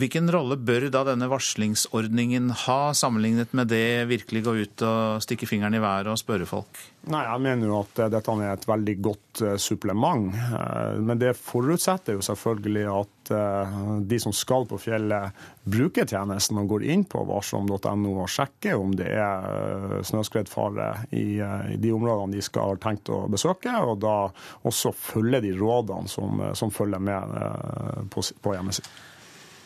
hvilken 0.00 0.30
rolle 0.33 0.56
bør 0.56 0.88
da 0.88 1.02
denne 1.11 1.28
varslingsordningen 1.28 2.49
ha, 2.64 2.78
sammenlignet 2.97 3.52
med 3.52 3.68
det 3.68 4.06
virkelig 4.09 4.44
gå 4.47 4.54
ut 4.62 4.85
og 4.88 5.25
stikke 5.25 5.49
fingeren 5.50 5.76
i 5.76 5.83
været 5.85 6.09
og 6.11 6.16
spørre 6.18 6.49
folk? 6.49 6.80
Nei, 7.12 7.21
Jeg 7.28 7.42
mener 7.44 7.68
jo 7.68 7.83
at 7.83 8.00
eh, 8.00 8.11
dette 8.14 8.37
er 8.38 8.54
et 8.54 8.68
veldig 8.68 8.94
godt 9.04 9.42
eh, 9.44 9.56
supplement. 9.61 10.33
Eh, 10.33 10.97
Men 11.04 11.21
det 11.21 11.35
forutsetter 11.37 12.16
jo 12.16 12.25
selvfølgelig 12.25 12.87
at 12.94 13.24
eh, 13.31 13.78
de 14.00 14.19
som 14.21 14.33
skal 14.35 14.66
på 14.69 14.78
fjellet, 14.81 15.37
bruker 15.64 16.09
tjenesten 16.09 16.59
og 16.61 16.69
går 16.75 16.87
inn 16.93 17.04
på 17.09 17.23
varsom.no 17.28 18.12
og 18.12 18.31
sjekker 18.31 18.76
om 18.81 18.93
det 18.99 19.09
er 19.14 19.49
eh, 19.49 19.97
snøskredfare 20.04 20.90
i, 21.16 21.40
eh, 21.40 21.75
de 21.81 21.95
områdene 21.95 22.37
de 22.37 22.45
skal 22.45 22.75
ha 22.75 22.81
tenkt 22.83 23.12
å 23.14 23.25
besøke, 23.33 23.73
og 23.85 23.99
da 24.04 24.16
også 24.69 24.95
følge 24.97 25.45
de 25.47 25.54
rådene 25.59 26.11
som, 26.11 26.43
som 26.54 26.73
følger 26.75 27.02
med 27.02 27.37
på, 28.12 28.25
på 28.43 28.57
hjemmesiden. 28.57 29.02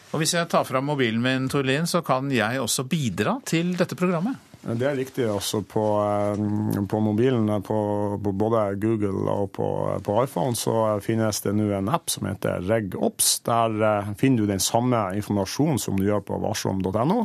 Og 0.08 0.22
hvis 0.22 0.32
jeg 0.38 0.48
tar 0.48 0.64
fram 0.64 0.86
mobilen 0.88 1.20
min, 1.20 1.50
Torlin, 1.52 1.86
så 1.86 2.00
kan 2.04 2.30
jeg 2.32 2.60
også 2.62 2.86
bidra 2.88 3.36
til 3.44 3.74
dette 3.76 3.98
programmet. 3.98 4.47
Det 4.62 4.86
er 4.86 4.96
riktig. 4.98 5.24
altså 5.30 5.62
På, 5.62 5.84
eh, 6.02 6.82
på 6.90 7.00
mobilen, 7.00 7.62
på, 7.62 7.78
på 8.24 8.32
både 8.32 8.74
Google 8.74 9.30
og 9.30 9.52
på, 9.52 9.68
på 10.04 10.16
iPhone, 10.24 10.56
så 10.58 10.98
finnes 11.04 11.40
det 11.44 11.54
nå 11.54 11.68
en 11.76 11.90
app 11.92 12.10
som 12.10 12.26
heter 12.26 12.66
RegOps. 12.66 13.38
Der 13.46 13.78
eh, 13.78 14.10
finner 14.18 14.42
du 14.42 14.50
den 14.50 14.62
samme 14.62 15.04
informasjonen 15.16 15.78
som 15.78 15.98
du 15.98 16.08
gjør 16.08 16.24
på 16.26 16.40
varsom.no. 16.42 17.20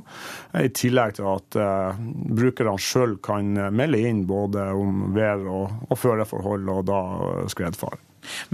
I 0.61 0.69
tillegg 0.69 1.17
til 1.17 1.27
at 1.29 1.57
uh, 1.59 1.97
brukerne 2.37 2.77
sjøl 2.81 3.17
kan 3.23 3.49
melde 3.73 4.01
inn 4.05 4.23
både 4.29 4.69
om 4.77 5.09
vær 5.15 5.41
og, 5.49 5.85
og 5.89 5.99
føreforhold, 5.99 6.69
og 6.69 6.85
da 6.89 7.01
eh, 7.33 7.45
skredfare. 7.51 8.01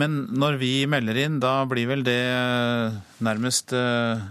Men 0.01 0.24
når 0.33 0.57
vi 0.62 0.74
melder 0.89 1.19
inn, 1.25 1.38
da 1.43 1.62
blir 1.69 1.89
vel 1.91 2.01
det 2.07 2.21
nærmest 3.21 3.75
øh, 3.77 4.24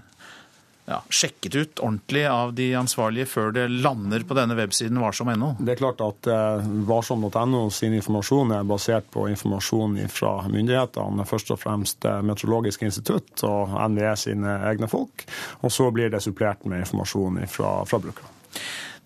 ja, 0.89 1.03
sjekket 1.13 1.55
ut 1.55 1.81
ordentlig 1.85 2.25
av 2.27 2.55
de 2.57 2.71
ansvarlige 2.79 3.29
før 3.29 3.53
det 3.53 3.67
lander 3.69 4.25
på 4.25 4.37
denne 4.39 4.57
websiden 4.57 5.01
varsom.no? 5.03 5.51
Det 5.61 5.75
er 5.75 5.81
klart 5.81 6.01
at 6.05 6.29
eh, 6.33 6.69
varsom.no 6.89 7.63
sin 7.75 7.97
informasjon 7.99 8.55
er 8.57 8.69
basert 8.69 9.11
på 9.13 9.27
informasjon 9.29 9.99
fra 10.13 10.33
myndighetene, 10.49 11.29
først 11.29 11.53
og 11.53 11.61
fremst 11.61 12.09
eh, 12.09 12.23
Meteorologisk 12.25 12.87
institutt 12.89 13.45
og 13.49 13.77
NVE 13.93 14.15
sine 14.21 14.59
egne 14.71 14.89
folk. 14.91 15.27
Og 15.61 15.75
så 15.75 15.91
blir 15.93 16.13
det 16.15 16.23
supplert 16.25 16.65
med 16.65 16.87
informasjon 16.87 17.43
fra, 17.53 17.75
fra 17.89 18.01
brukerne. 18.03 18.33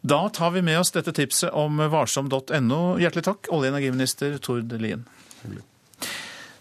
Da 0.03 0.25
tar 0.35 0.55
vi 0.55 0.63
med 0.67 0.81
oss 0.81 0.91
dette 0.95 1.15
tipset 1.15 1.51
om 1.55 1.79
varsom.no. 1.91 2.81
Hjertelig 2.99 3.27
takk, 3.27 3.51
olje- 3.51 3.71
og 3.71 3.75
energiminister 3.75 4.39
Tord 4.43 4.73
Lien. 4.83 5.05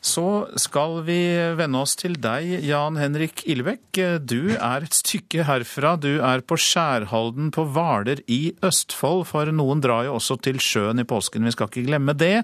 Så 0.02 0.50
skal 0.58 1.04
vi 1.06 1.20
vende 1.54 1.78
oss 1.78 1.94
til 2.00 2.16
deg, 2.18 2.48
Jan 2.66 2.98
Henrik 2.98 3.44
Ilvek. 3.46 4.00
Du 4.26 4.56
er 4.58 4.88
et 4.88 4.98
stykke 4.98 5.46
herfra. 5.46 5.94
Du 6.02 6.16
er 6.26 6.42
på 6.42 6.58
Skjærhalden 6.58 7.52
på 7.54 7.68
Hvaler 7.70 8.24
i 8.26 8.56
Østfold, 8.66 9.28
for 9.30 9.54
noen 9.54 9.84
drar 9.86 10.08
jo 10.08 10.18
også 10.18 10.40
til 10.42 10.58
sjøen 10.58 11.04
i 11.04 11.06
påsken. 11.06 11.46
Vi 11.46 11.54
skal 11.54 11.70
ikke 11.70 11.86
glemme 11.86 12.18
det. 12.18 12.40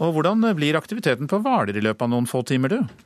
Og 0.00 0.16
hvordan 0.16 0.48
blir 0.56 0.80
aktiviteten 0.80 1.28
på 1.28 1.42
Hvaler 1.44 1.76
i 1.76 1.84
løpet 1.84 2.08
av 2.08 2.14
noen 2.14 2.30
få 2.30 2.40
timer, 2.48 2.72
du? 2.72 3.04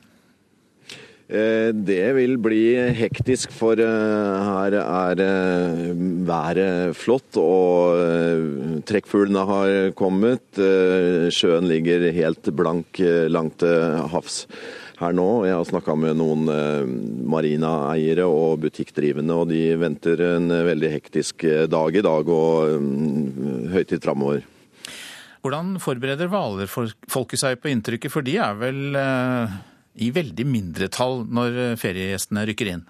Eh, 1.29 1.69
det 1.77 2.07
vil 2.17 2.39
bli 2.41 2.73
hektisk, 2.97 3.51
for 3.53 3.77
eh, 3.77 4.47
her 4.47 4.73
er 4.81 5.21
eh, 5.21 5.91
været 6.25 6.97
flott. 6.97 7.37
Og 7.37 8.81
trekkfuglene 8.89 9.45
har 9.45 9.73
kommet. 9.97 10.57
Sjøen 11.29 11.69
ligger 11.69 12.09
helt 12.15 12.49
blank 12.57 13.01
langt 13.29 13.59
til 13.61 13.99
havs 14.09 14.43
her 14.99 15.13
nå. 15.15 15.27
Jeg 15.45 15.55
har 15.55 15.69
snakka 15.69 15.93
med 15.95 16.17
noen 16.19 16.49
marinaeiere 17.29 18.25
og 18.25 18.65
butikkdrivende, 18.65 19.37
og 19.37 19.53
de 19.53 19.63
venter 19.79 20.25
en 20.33 20.49
veldig 20.49 20.93
hektisk 20.97 21.45
dag 21.69 21.95
i 21.95 22.05
dag 22.05 22.33
og 22.33 22.79
mm, 22.81 23.69
høytid 23.75 24.01
framover. 24.03 24.41
Hvordan 25.39 25.77
forbereder 25.79 26.27
hvalerfolket 26.27 27.39
seg 27.39 27.61
på 27.61 27.69
inntrykket, 27.71 28.11
for 28.11 28.25
de 28.25 28.35
er 28.43 28.57
vel 28.59 28.97
i 29.99 30.09
veldig 30.15 30.47
mindretall 30.47 31.23
når 31.27 31.61
eh, 31.65 31.77
feriegjestene 31.79 32.47
rykker 32.49 32.73
inn? 32.75 32.87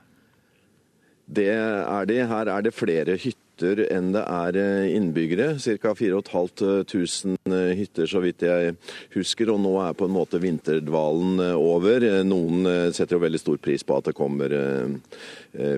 Det 1.29 1.51
er 1.53 2.09
de. 2.09 2.23
Her 2.25 2.49
er 2.49 2.65
det 2.65 2.73
flere 2.73 3.13
hytter 3.21 3.83
enn 3.91 4.13
det 4.15 4.21
er 4.23 4.57
eh, 4.57 4.95
innbyggere. 4.95 5.51
Ca. 5.61 5.91
4500 5.93 7.35
eh, 7.53 7.73
hytter, 7.77 8.09
så 8.09 8.21
vidt 8.23 8.45
jeg 8.47 8.73
husker. 9.13 9.51
Og 9.53 9.61
nå 9.61 9.75
er 9.83 9.97
på 9.97 10.07
en 10.09 10.15
måte 10.15 10.41
vinterdvalen 10.41 11.43
over. 11.53 12.07
Noen 12.25 12.65
setter 12.95 13.19
jo 13.19 13.23
veldig 13.25 13.43
stor 13.43 13.61
pris 13.61 13.85
på 13.85 13.99
at 13.99 14.09
det 14.09 14.17
kommer 14.17 14.57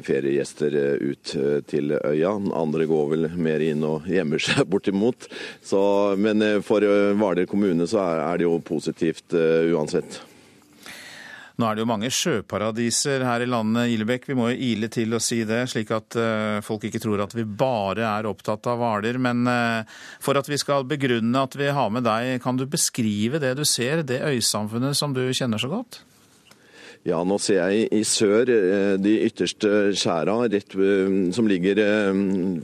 feriegjester 0.07 0.75
ut 1.03 1.35
til 1.67 1.95
øya. 1.99 2.35
Andre 2.55 2.87
går 2.87 3.13
vel 3.15 3.29
mer 3.35 3.63
inn 3.65 3.83
og 3.87 4.07
gjemmer 4.07 4.43
seg 4.47 4.63
bortimot. 4.71 5.27
Så, 5.59 5.83
men 6.15 6.63
for 6.63 6.85
Hvaler 7.19 7.49
kommune 7.49 7.87
så 7.91 8.07
er 8.31 8.39
det 8.39 8.47
jo 8.47 8.59
positivt 8.71 9.35
uansett. 9.35 10.21
Nå 11.61 11.67
er 11.69 11.77
det 11.77 11.83
jo 11.83 11.89
mange 11.91 12.09
sjøparadiser 12.09 13.21
her 13.21 13.43
i 13.43 13.49
landet, 13.49 13.91
Ilebekk. 13.93 14.23
Vi 14.31 14.37
må 14.37 14.47
jo 14.49 14.69
ile 14.71 14.87
til 14.89 15.13
å 15.13 15.19
si 15.21 15.43
det, 15.45 15.59
slik 15.69 15.91
at 15.93 16.17
uh, 16.17 16.57
folk 16.65 16.87
ikke 16.87 17.01
tror 17.03 17.21
at 17.21 17.35
vi 17.37 17.45
bare 17.45 18.07
er 18.07 18.29
opptatt 18.29 18.65
av 18.71 18.81
Hvaler. 18.81 19.19
Men 19.21 19.45
uh, 19.45 19.99
for 20.23 20.39
at 20.41 20.49
vi 20.49 20.57
skal 20.57 20.87
begrunne 20.89 21.45
at 21.45 21.57
vi 21.59 21.69
har 21.69 21.93
med 21.93 22.07
deg, 22.09 22.39
kan 22.41 22.57
du 22.57 22.65
beskrive 22.65 23.37
det 23.43 23.53
du 23.59 23.65
ser, 23.67 24.01
det 24.01 24.23
øysamfunnet 24.25 24.97
som 24.97 25.13
du 25.13 25.27
kjenner 25.29 25.61
så 25.61 25.69
godt? 25.69 26.01
Ja, 27.01 27.17
nå 27.25 27.39
ser 27.41 27.63
jeg 27.71 27.87
i 27.97 28.03
sør 28.05 28.45
eh, 28.53 28.93
de 29.01 29.15
ytterste 29.25 29.89
skjæra 29.97 30.35
rett, 30.53 30.75
eh, 30.77 31.15
som 31.33 31.47
ligger 31.49 31.79
eh, 31.81 32.19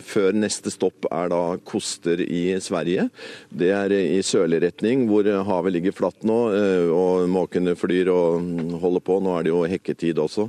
før 0.06 0.38
neste 0.38 0.70
stopp 0.70 1.08
er 1.10 1.32
da 1.34 1.40
Koster 1.66 2.22
i 2.22 2.44
Sverige. 2.62 3.08
Det 3.50 3.72
er 3.74 3.96
i 3.98 4.22
sørlig 4.22 4.60
retning, 4.62 5.08
hvor 5.10 5.26
havet 5.26 5.74
ligger 5.74 5.96
flatt 5.98 6.22
nå 6.28 6.38
og 6.94 7.26
måkene 7.32 7.74
flyr 7.78 8.12
og 8.14 8.78
holder 8.84 9.04
på. 9.08 9.18
Nå 9.24 9.34
er 9.34 9.48
det 9.48 9.52
jo 9.54 9.64
hekketid 9.72 10.22
også. 10.22 10.48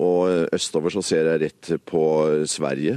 Og 0.00 0.48
østover 0.56 0.94
så 0.94 1.02
ser 1.04 1.28
jeg 1.28 1.42
rett 1.44 1.72
på 1.88 2.02
Sverige. 2.48 2.96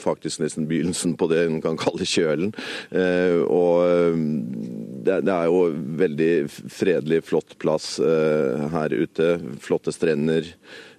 Faktisk 0.00 0.44
nesten 0.44 0.68
begynnelsen 0.70 1.16
på 1.18 1.28
det 1.32 1.42
en 1.46 1.60
kan 1.64 1.78
kalle 1.80 2.06
kjølen. 2.06 2.54
Og 3.50 4.99
det 5.06 5.32
er 5.32 5.48
jo 5.48 5.64
veldig 6.00 6.32
fredelig, 6.50 7.22
flott 7.28 7.56
plass 7.62 7.92
her 8.00 8.94
ute 8.94 9.34
flotte 9.62 9.94
strender. 9.94 10.48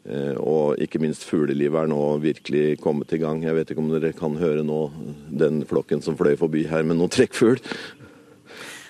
Eh, 0.02 0.34
og 0.42 0.82
ikke 0.82 1.00
minst 1.02 1.28
fuglelivet 1.30 1.84
er 1.84 1.90
nå 1.92 2.02
virkelig 2.24 2.80
kommet 2.82 3.12
i 3.14 3.20
gang. 3.22 3.44
Jeg 3.46 3.58
vet 3.58 3.72
ikke 3.72 3.84
om 3.84 3.92
dere 3.92 4.14
kan 4.18 4.38
høre 4.40 4.64
nå 4.66 4.84
den 5.30 5.62
flokken 5.70 6.02
som 6.02 6.18
fløy 6.18 6.34
forbi 6.40 6.66
her 6.70 6.86
med 6.88 6.98
noen 6.98 7.14
trekkfugl. 7.14 7.62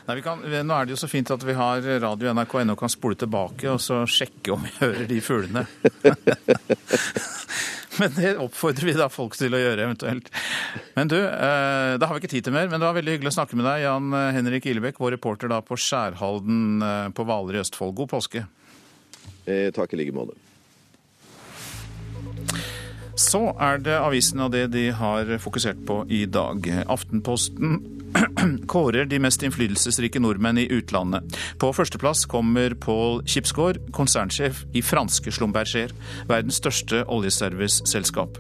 Nei, 0.08 0.18
kan, 0.26 0.42
nå 0.42 0.76
er 0.76 0.88
det 0.88 0.96
jo 0.96 1.02
så 1.04 1.12
fint 1.12 1.30
at 1.32 1.44
vi 1.46 1.54
har 1.56 1.84
radio 2.02 2.32
nrk.no 2.34 2.76
kan 2.80 2.92
spole 2.92 3.20
tilbake 3.20 3.70
og 3.70 3.84
så 3.84 4.02
sjekke 4.10 4.56
om 4.56 4.64
vi 4.66 4.74
hører 4.80 5.06
de 5.08 5.20
fuglene. 5.24 5.68
men 8.00 8.14
det 8.16 8.36
oppfordrer 8.40 8.88
vi 8.88 8.96
da 8.96 9.08
folk 9.12 9.36
til 9.40 9.56
å 9.56 9.60
gjøre 9.60 9.88
eventuelt. 9.88 10.30
Men 10.96 11.12
du, 11.12 11.18
eh, 11.20 11.98
da 12.00 12.08
har 12.08 12.16
vi 12.16 12.24
ikke 12.24 12.34
tid 12.36 12.48
til 12.48 12.56
mer, 12.56 12.70
men 12.72 12.80
det 12.80 12.88
var 12.88 12.98
veldig 12.98 13.18
hyggelig 13.18 13.34
å 13.34 13.38
snakke 13.42 13.60
med 13.60 13.68
deg, 13.68 13.84
Jan 13.86 14.16
Henrik 14.38 14.70
Ilebekk, 14.72 15.02
vår 15.02 15.18
reporter 15.18 15.52
da 15.52 15.60
på 15.66 15.80
Skjærhalden 15.80 16.86
eh, 16.88 17.10
på 17.16 17.28
Hvaler 17.28 17.60
i 17.60 17.64
Østfold. 17.64 17.96
God 18.00 18.14
påske. 18.14 18.46
Eh, 19.46 19.70
takk 19.76 19.94
i 19.94 20.02
like 20.02 20.16
måte. 20.16 20.38
Så 23.20 23.42
er 23.60 23.82
det 23.84 23.98
avisene 24.00 24.48
og 24.48 24.54
det 24.56 24.70
de 24.74 24.88
har 24.96 25.28
fokusert 25.44 25.84
på 25.86 26.02
i 26.10 26.24
dag. 26.32 26.66
Aftenposten 26.90 28.01
kårer 28.72 29.06
de 29.06 29.20
mest 29.22 29.44
innflytelsesrike 29.44 30.20
nordmenn 30.22 30.60
i 30.62 30.68
utlandet. 30.72 31.38
På 31.62 31.72
førsteplass 31.76 32.26
kommer 32.30 32.76
Paul 32.76 33.22
Kipsgaard, 33.26 33.80
konsernsjef 33.96 34.64
i 34.74 34.84
franske 34.86 35.34
Schlumberger, 35.34 35.94
verdens 36.30 36.60
største 36.62 37.04
oljeserviceselskap. 37.12 38.40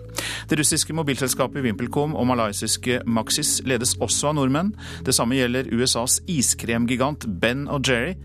Det 0.49 0.59
russiske 0.59 0.95
mobilselskapet 0.95 1.65
Wimpelcom 1.65 2.15
og 2.17 2.27
malaysiske 2.31 3.01
Maxis 3.05 3.59
ledes 3.67 3.95
også 4.01 4.31
av 4.31 4.39
nordmenn. 4.39 4.73
Det 5.05 5.15
samme 5.15 5.39
gjelder 5.39 5.71
USAs 5.71 6.19
iskremgigant 6.29 7.27
Ben 7.41 7.67
og 7.71 7.87
Jerry 7.87 8.15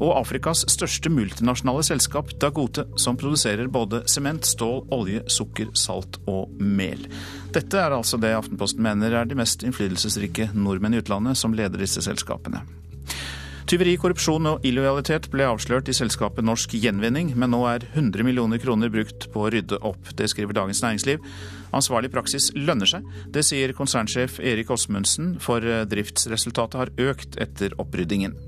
og 0.00 0.14
Afrikas 0.18 0.64
største 0.72 1.10
multinasjonale 1.12 1.84
selskap 1.86 2.32
Dagote, 2.42 2.86
som 3.00 3.18
produserer 3.18 3.70
både 3.72 4.02
sement, 4.10 4.46
stål, 4.46 4.84
olje, 4.94 5.22
sukker, 5.32 5.72
salt 5.78 6.20
og 6.30 6.52
mel. 6.60 7.06
Dette 7.54 7.80
er 7.80 7.96
altså 7.96 8.20
det 8.20 8.34
Aftenposten 8.36 8.82
mener 8.84 9.14
er 9.16 9.28
de 9.28 9.38
mest 9.38 9.64
innflytelsesrike 9.66 10.50
nordmenn 10.54 10.96
i 10.96 11.02
utlandet 11.04 11.38
som 11.40 11.56
leder 11.56 11.80
disse 11.82 12.04
selskapene. 12.04 12.64
Tyveri, 13.66 13.96
korrupsjon 13.98 14.46
og 14.46 14.66
illojalitet 14.68 15.24
ble 15.32 15.42
avslørt 15.50 15.88
i 15.90 15.94
selskapet 15.96 16.44
Norsk 16.46 16.76
Gjenvinning, 16.78 17.32
men 17.34 17.50
nå 17.50 17.64
er 17.66 17.82
100 17.88 18.22
millioner 18.22 18.60
kroner 18.62 18.92
brukt 18.94 19.26
på 19.32 19.42
å 19.42 19.48
rydde 19.50 19.80
opp. 19.82 20.12
Det 20.14 20.28
skriver 20.30 20.54
Dagens 20.54 20.84
Næringsliv. 20.84 21.24
Ansvarlig 21.74 22.12
praksis 22.14 22.52
lønner 22.54 22.86
seg. 22.86 23.08
Det 23.34 23.42
sier 23.42 23.74
konsernsjef 23.74 24.38
Erik 24.38 24.70
Åsmundsen, 24.70 25.34
for 25.42 25.66
driftsresultatet 25.90 26.78
har 26.78 26.94
økt 27.08 27.40
etter 27.42 27.74
oppryddingen. 27.82 28.38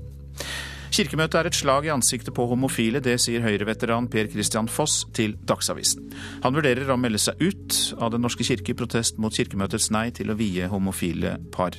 Kirkemøtet 0.89 1.37
er 1.37 1.47
et 1.49 1.57
slag 1.57 1.85
i 1.85 1.91
ansiktet 1.93 2.33
på 2.33 2.47
homofile, 2.49 3.01
det 3.03 3.19
sier 3.21 3.43
Høyre-veteran 3.45 4.07
Per 4.09 4.29
Christian 4.31 4.69
Foss 4.71 5.03
til 5.13 5.35
Dagsavisen. 5.47 6.09
Han 6.43 6.55
vurderer 6.57 6.89
å 6.89 6.97
melde 6.97 7.21
seg 7.21 7.37
ut 7.43 7.77
av 8.01 8.09
Den 8.15 8.25
norske 8.25 8.45
kirke 8.47 8.73
i 8.73 8.77
protest 8.77 9.21
mot 9.21 9.35
Kirkemøtets 9.35 9.91
nei 9.93 10.09
til 10.15 10.33
å 10.33 10.37
vie 10.39 10.65
homofile 10.71 11.37
par. 11.53 11.77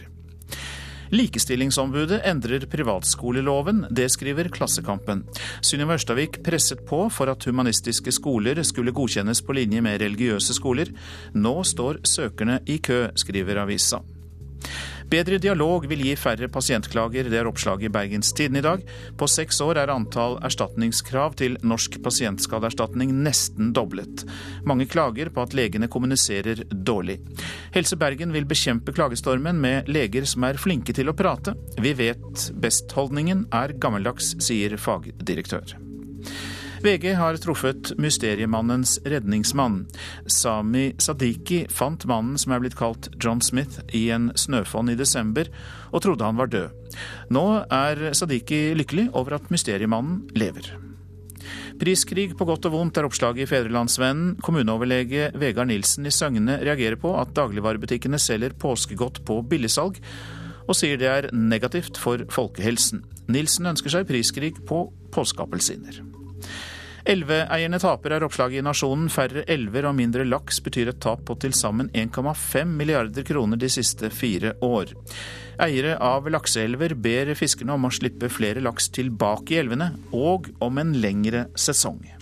Likestillingsombudet 1.11 2.21
endrer 2.31 2.69
privatskoleloven, 2.71 3.83
det 3.91 4.07
skriver 4.15 4.47
Klassekampen. 4.55 5.25
Synnøve 5.59 5.97
Ørstavik 5.99 6.39
presset 6.47 6.85
på 6.87 7.03
for 7.11 7.33
at 7.33 7.49
humanistiske 7.51 8.15
skoler 8.15 8.63
skulle 8.63 8.95
godkjennes 8.95 9.43
på 9.43 9.59
linje 9.59 9.83
med 9.83 9.99
religiøse 10.05 10.55
skoler. 10.55 10.95
Nå 11.35 11.57
står 11.67 12.05
søkerne 12.07 12.61
i 12.71 12.79
kø, 12.79 13.09
skriver 13.19 13.59
avisa. 13.65 14.05
Bedre 15.11 15.41
dialog 15.43 15.89
vil 15.91 16.05
gi 16.07 16.13
færre 16.15 16.47
pasientklager, 16.55 17.27
det 17.27 17.39
er 17.41 17.49
oppslaget 17.51 17.89
i 17.89 17.91
Bergens 17.91 18.29
Tidende 18.37 18.61
i 18.61 18.63
dag. 18.63 18.85
På 19.19 19.27
seks 19.27 19.59
år 19.65 19.81
er 19.83 19.91
antall 19.91 20.37
erstatningskrav 20.47 21.35
til 21.41 21.57
Norsk 21.67 21.99
pasientskadeerstatning 22.05 23.11
nesten 23.25 23.73
doblet. 23.75 24.23
Mange 24.63 24.87
klager 24.87 25.33
på 25.35 25.43
at 25.43 25.57
legene 25.59 25.91
kommuniserer 25.91 26.63
dårlig. 26.71 27.19
Helse 27.75 27.99
Bergen 27.99 28.31
vil 28.37 28.47
bekjempe 28.47 28.95
klagestormen 28.95 29.59
med 29.59 29.91
leger 29.91 30.29
som 30.31 30.47
er 30.47 30.61
flinke 30.63 30.95
til 30.95 31.11
å 31.11 31.17
prate. 31.19 31.57
Vi 31.83 31.97
vet 31.99 32.47
best-holdningen 32.63 33.49
er 33.51 33.75
gammeldags, 33.83 34.37
sier 34.39 34.79
fagdirektør. 34.79 35.75
VG 36.81 37.15
har 37.15 37.37
truffet 37.37 37.93
mysteriemannens 38.01 38.99
redningsmann. 39.05 39.83
Sami 40.27 40.95
Sadiki 40.99 41.67
fant 41.69 42.07
mannen 42.09 42.39
som 42.41 42.55
er 42.57 42.63
blitt 42.63 42.77
kalt 42.79 43.11
John 43.21 43.43
Smith 43.45 43.83
i 43.93 44.07
en 44.15 44.31
snøfonn 44.33 44.89
i 44.89 44.97
desember, 44.97 45.51
og 45.93 46.01
trodde 46.07 46.25
han 46.25 46.39
var 46.41 46.49
død. 46.49 46.95
Nå 47.37 47.45
er 47.69 48.15
Sadiki 48.17 48.71
lykkelig 48.79 49.11
over 49.13 49.37
at 49.37 49.51
mysteriemannen 49.53 50.23
lever. 50.33 50.71
Priskrig 51.81 52.31
på 52.37 52.47
godt 52.49 52.69
og 52.71 52.75
vondt 52.75 53.01
er 53.01 53.09
oppslaget 53.09 53.45
i 53.45 53.49
Fedrelandsvennen. 53.51 54.39
Kommuneoverlege 54.41 55.31
Vegard 55.41 55.69
Nilsen 55.69 56.09
i 56.09 56.13
Søgne 56.15 56.59
reagerer 56.65 56.97
på 57.01 57.13
at 57.21 57.35
dagligvarebutikkene 57.37 58.21
selger 58.21 58.57
påskegodt 58.57 59.21
på 59.29 59.43
billigsalg, 59.53 60.01
og 60.65 60.79
sier 60.79 61.01
det 61.01 61.13
er 61.13 61.29
negativt 61.37 62.01
for 62.01 62.25
folkehelsen. 62.33 63.05
Nilsen 63.29 63.69
ønsker 63.69 63.93
seg 63.93 64.09
priskrig 64.09 64.55
på 64.69 64.87
påskeappelsiner. 65.13 66.01
Elveeierne 67.09 67.81
taper 67.81 68.17
er 68.17 68.25
oppslaget 68.27 68.61
i 68.61 68.65
Nasjonen. 68.65 69.09
Færre 69.13 69.45
elver 69.51 69.89
og 69.89 69.97
mindre 69.97 70.27
laks 70.29 70.61
betyr 70.65 70.93
et 70.93 71.01
tap 71.01 71.25
på 71.29 71.37
til 71.41 71.57
sammen 71.57 71.89
1,5 71.97 72.77
milliarder 72.77 73.25
kroner 73.27 73.61
de 73.61 73.71
siste 73.73 74.13
fire 74.13 74.55
år. 74.65 74.93
Eiere 75.61 75.97
av 76.01 76.29
lakseelver 76.33 76.95
ber 76.97 77.35
fiskerne 77.39 77.77
om 77.77 77.89
å 77.89 77.93
slippe 77.95 78.31
flere 78.33 78.63
laks 78.65 78.89
tilbake 78.97 79.57
i 79.57 79.61
elvene, 79.65 79.93
og 80.13 80.53
om 80.65 80.81
en 80.81 80.97
lengre 81.01 81.49
sesong. 81.57 82.20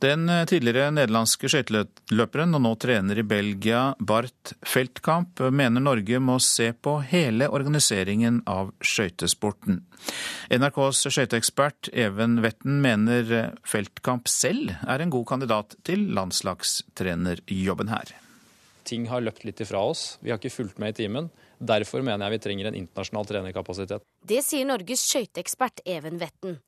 Den 0.00 0.24
tidligere 0.48 0.88
nederlandske 0.96 1.50
skøyteløperen 1.52 2.56
og 2.56 2.62
nå 2.64 2.72
trener 2.80 3.20
i 3.20 3.24
Belgia, 3.26 3.82
Bart 4.00 4.54
Feltkamp, 4.64 5.42
mener 5.52 5.84
Norge 5.84 6.22
må 6.24 6.38
se 6.40 6.70
på 6.72 6.96
hele 7.10 7.50
organiseringen 7.52 8.40
av 8.48 8.72
skøytesporten. 8.80 9.82
NRKs 10.56 11.04
skøyteekspert 11.04 11.92
Even 11.92 12.40
Vetten 12.44 12.80
mener 12.80 13.52
Feltkamp 13.68 14.32
selv 14.32 14.72
er 14.80 15.04
en 15.04 15.12
god 15.12 15.28
kandidat 15.34 15.76
til 15.84 16.08
landslagstrenerjobben 16.16 17.92
her 17.92 18.16
ting 18.90 19.06
har 19.10 19.22
løpt 19.24 19.44
litt 19.46 19.60
ifra 19.62 19.82
oss. 19.92 20.18
Vi 20.20 20.32
har 20.32 20.40
ikke 20.40 20.52
fulgt 20.52 20.80
med 20.82 20.94
i 20.94 21.02
timen. 21.04 21.30
Derfor 21.60 22.02
mener 22.04 22.26
jeg 22.26 22.38
vi 22.38 22.42
trenger 22.46 22.70
en 22.70 22.80
internasjonal 22.80 23.28
trenerkapasitet. 23.28 24.06
Det 24.26 24.40
sier 24.46 24.66
Norges 24.68 25.04
skøyteekspert 25.10 25.84
Even 25.88 26.18
Vetten. 26.22 26.58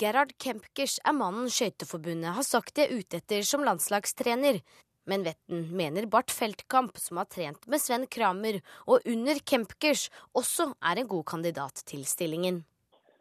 Gerhard 0.00 0.32
Kempkers 0.42 0.96
er 1.06 1.14
mannen 1.14 1.46
Skøyteforbundet 1.52 2.34
har 2.34 2.42
sagt 2.46 2.74
de 2.74 2.82
er 2.82 2.96
ute 2.98 3.20
etter 3.20 3.44
som 3.46 3.62
landslagstrener. 3.62 4.58
Men 5.06 5.22
Vetten 5.22 5.68
mener 5.76 6.08
Bart 6.10 6.32
Feltkamp, 6.34 6.96
som 6.98 7.20
har 7.20 7.28
trent 7.30 7.66
med 7.70 7.78
Sven 7.82 8.06
Kramer 8.10 8.58
og 8.88 9.04
under 9.06 9.38
Kempkers, 9.46 10.08
også 10.34 10.72
er 10.82 10.98
en 10.98 11.10
god 11.10 11.24
kandidat 11.30 11.84
til 11.86 12.02
stillingen. 12.08 12.64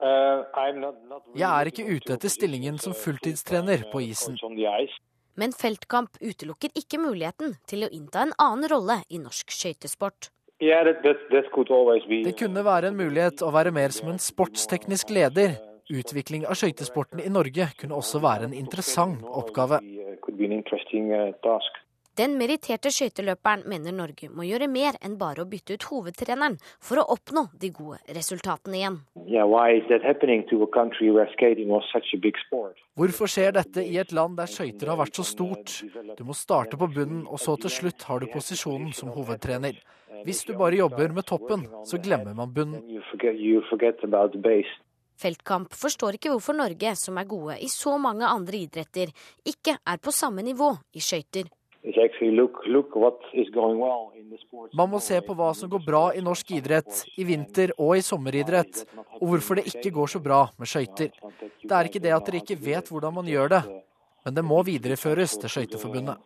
Uh, 0.03 0.42
jeg 1.38 1.48
er 1.48 1.70
ikke 1.70 1.86
ute 1.88 2.15
etter 2.15 2.32
stillingen 2.32 2.80
som 2.82 2.96
fulltidstrener 2.98 3.86
på 3.92 4.01
isen. 4.03 4.36
Men 5.39 5.53
Feltkamp 5.53 6.18
utelukker 6.22 6.74
ikke 6.77 7.00
muligheten 7.01 7.53
til 7.70 7.86
å 7.86 7.92
innta 7.94 8.25
en 8.25 8.34
annen 8.42 8.70
rolle 8.72 8.98
i 9.13 9.22
norsk 9.22 9.53
skøytesport. 9.53 10.32
Det 10.63 12.36
kunne 12.39 12.65
være 12.65 12.89
en 12.89 12.98
mulighet 12.98 13.46
å 13.46 13.51
være 13.53 13.72
mer 13.75 13.94
som 13.96 14.10
en 14.13 14.22
sportsteknisk 14.22 15.13
leder. 15.13 15.56
Utvikling 15.94 16.48
av 16.50 16.58
skøytesporten 16.58 17.22
i 17.22 17.30
Norge 17.30 17.68
kunne 17.78 17.98
også 18.00 18.22
være 18.24 18.48
en 18.50 18.54
interessant 18.58 19.22
oppgave. 19.30 19.78
Den 22.18 22.36
meritterte 22.38 22.92
skøyteløperen 22.94 23.64
mener 23.70 23.94
Norge 23.94 24.28
må 24.30 24.46
gjøre 24.46 24.68
mer 24.70 24.98
enn 25.06 25.16
bare 25.22 25.42
å 25.42 25.50
bytte 25.50 25.74
ut 25.78 25.88
hovedtreneren 25.90 26.60
for 26.78 27.02
å 27.02 27.06
oppnå 27.16 27.44
de 27.62 27.72
gode 27.74 27.98
resultatene 28.18 28.78
igjen. 28.78 29.00
Hvorfor 33.02 33.34
skjer 33.34 33.56
dette 33.58 33.86
i 33.86 33.98
et 34.02 34.14
land 34.14 34.38
der 34.38 34.54
skøyter 34.54 34.94
har 34.94 35.02
vært 35.02 35.18
så 35.18 35.26
stort? 35.26 35.76
Du 36.18 36.24
må 36.26 36.38
starte 36.38 36.78
på 36.78 36.90
bunnen, 37.00 37.26
og 37.26 37.42
så 37.42 37.58
til 37.66 37.74
slutt 37.80 38.06
har 38.10 38.22
du 38.22 38.30
posisjonen 38.34 38.94
som 38.94 39.14
hovedtrener. 39.14 39.78
Hvis 40.24 40.46
du 40.46 40.54
bare 40.58 40.78
jobber 40.82 41.14
med 41.18 41.26
toppen, 41.30 41.66
så 41.86 41.98
glemmer 42.02 42.38
man 42.38 42.54
bunnen. 42.54 42.82
Feltkamp 45.20 45.74
forstår 45.77 46.17
ikke 46.17 46.32
hvorfor 46.34 46.58
Norge, 46.58 46.96
som 47.00 47.17
er 47.17 47.27
gode 47.29 47.58
i 47.62 47.70
så 47.72 47.98
mange 48.01 48.25
andre 48.27 48.63
idretter, 48.65 49.12
ikke 49.46 49.77
er 49.77 50.01
på 50.01 50.12
samme 50.12 50.43
nivå 50.46 50.72
i 50.93 51.03
skøyter. 51.03 51.51
Man 54.74 54.89
må 54.89 55.02
se 55.04 55.19
på 55.28 55.36
hva 55.36 55.49
som 55.58 55.69
går 55.69 55.84
bra 55.84 56.04
i 56.15 56.23
norsk 56.23 56.54
idrett, 56.56 57.04
i 57.19 57.26
vinter- 57.28 57.76
og 57.78 57.97
i 57.97 58.06
sommeridrett, 58.06 58.86
og 59.19 59.26
hvorfor 59.28 59.60
det 59.60 59.67
ikke 59.73 59.91
går 59.99 60.13
så 60.15 60.23
bra 60.23 60.45
med 60.58 60.71
skøyter. 60.71 61.12
Det 61.63 61.76
er 61.76 61.91
ikke 61.91 62.04
det 62.04 62.15
at 62.15 62.26
dere 62.26 62.39
ikke 62.39 62.60
vet 62.60 62.88
hvordan 62.88 63.19
man 63.19 63.28
gjør 63.28 63.58
det, 63.58 63.63
men 64.23 64.36
det 64.39 64.45
må 64.47 64.63
videreføres 64.63 65.36
til 65.38 65.52
Skøyteforbundet. 65.52 66.17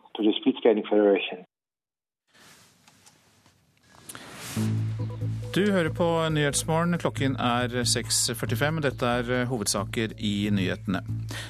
Du 5.58 5.64
hører 5.74 5.90
på 5.90 6.06
Nyhetsmorgen. 6.30 6.94
Klokken 7.02 7.32
er 7.42 7.72
6.45. 7.82 8.76
Dette 8.84 9.08
er 9.10 9.30
eh, 9.34 9.46
hovedsaker 9.50 10.12
i 10.22 10.52
nyhetene. 10.54 11.00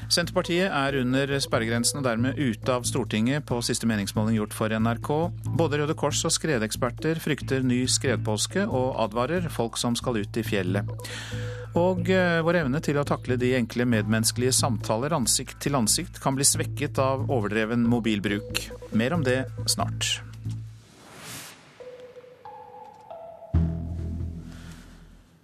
Senterpartiet 0.09 0.71
er 0.73 0.97
under 1.03 1.35
sperregrensen 1.45 2.01
og 2.01 2.07
dermed 2.07 2.39
ute 2.41 2.73
av 2.73 2.87
Stortinget 2.89 3.45
på 3.51 3.59
siste 3.67 3.85
meningsmåling 3.91 4.39
gjort 4.39 4.57
for 4.57 4.73
NRK. 4.73 5.11
Både 5.61 5.83
Røde 5.83 5.97
Kors 5.99 6.23
og 6.25 6.33
skredeksperter 6.33 7.21
frykter 7.21 7.67
ny 7.67 7.83
skredpåske 7.85 8.65
og 8.65 8.97
advarer 9.05 9.51
folk 9.53 9.77
som 9.77 9.99
skal 9.99 10.23
ut 10.23 10.41
i 10.41 10.47
fjellet. 10.47 10.89
Og 11.77 12.09
eh, 12.09 12.39
vår 12.47 12.63
evne 12.63 12.81
til 12.81 12.97
å 12.97 13.05
takle 13.05 13.37
de 13.37 13.53
enkle 13.59 13.85
medmenneskelige 13.93 14.57
samtaler 14.57 15.19
ansikt 15.19 15.61
til 15.67 15.77
ansikt 15.77 16.17
kan 16.25 16.39
bli 16.39 16.49
svekket 16.49 16.97
av 17.05 17.29
overdreven 17.29 17.85
mobilbruk. 17.85 18.71
Mer 18.97 19.19
om 19.19 19.29
det 19.29 19.43
snart. 19.69 20.23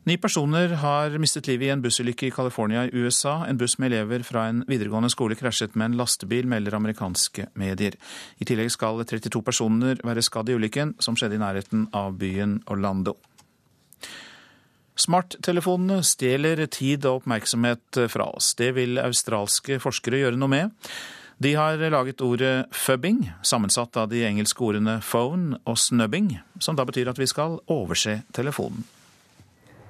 Ni 0.05 0.19
personer 0.21 0.69
har 0.83 1.14
mistet 1.17 1.47
livet 1.49 1.64
i 1.64 1.71
en 1.73 1.81
bussulykke 1.81 2.27
i 2.29 2.33
California 2.35 2.83
i 2.85 2.90
USA. 2.93 3.38
En 3.49 3.57
buss 3.57 3.79
med 3.81 3.88
elever 3.88 4.21
fra 4.29 4.43
en 4.51 4.61
videregående 4.69 5.09
skole 5.09 5.37
krasjet 5.40 5.79
med 5.81 5.87
en 5.87 5.97
lastebil, 5.97 6.45
melder 6.45 6.77
amerikanske 6.77 7.47
medier. 7.57 7.97
I 8.37 8.45
tillegg 8.45 8.69
skal 8.75 9.01
32 9.01 9.40
personer 9.47 10.03
være 10.05 10.25
skadd 10.27 10.51
i 10.53 10.59
ulykken, 10.59 10.93
som 11.01 11.17
skjedde 11.17 11.38
i 11.38 11.40
nærheten 11.40 11.87
av 11.97 12.19
byen 12.21 12.59
Orlando. 12.69 13.14
Smarttelefonene 15.01 16.03
stjeler 16.05 16.61
tid 16.69 17.09
og 17.09 17.23
oppmerksomhet 17.23 18.05
fra 18.12 18.27
oss. 18.37 18.53
Det 18.61 18.75
vil 18.77 19.01
australske 19.01 19.79
forskere 19.81 20.21
gjøre 20.21 20.37
noe 20.37 20.53
med. 20.53 20.90
De 21.40 21.55
har 21.57 21.81
laget 21.81 22.21
ordet 22.23 22.69
fubbing, 22.77 23.25
sammensatt 23.43 23.97
av 23.97 24.12
de 24.12 24.21
engelske 24.29 24.69
ordene 24.69 24.99
phone 25.01 25.57
og 25.64 25.81
snubbing, 25.81 26.35
som 26.61 26.77
da 26.77 26.85
betyr 26.85 27.09
at 27.11 27.19
vi 27.19 27.31
skal 27.33 27.57
overse 27.73 28.21
telefonen. 28.37 28.85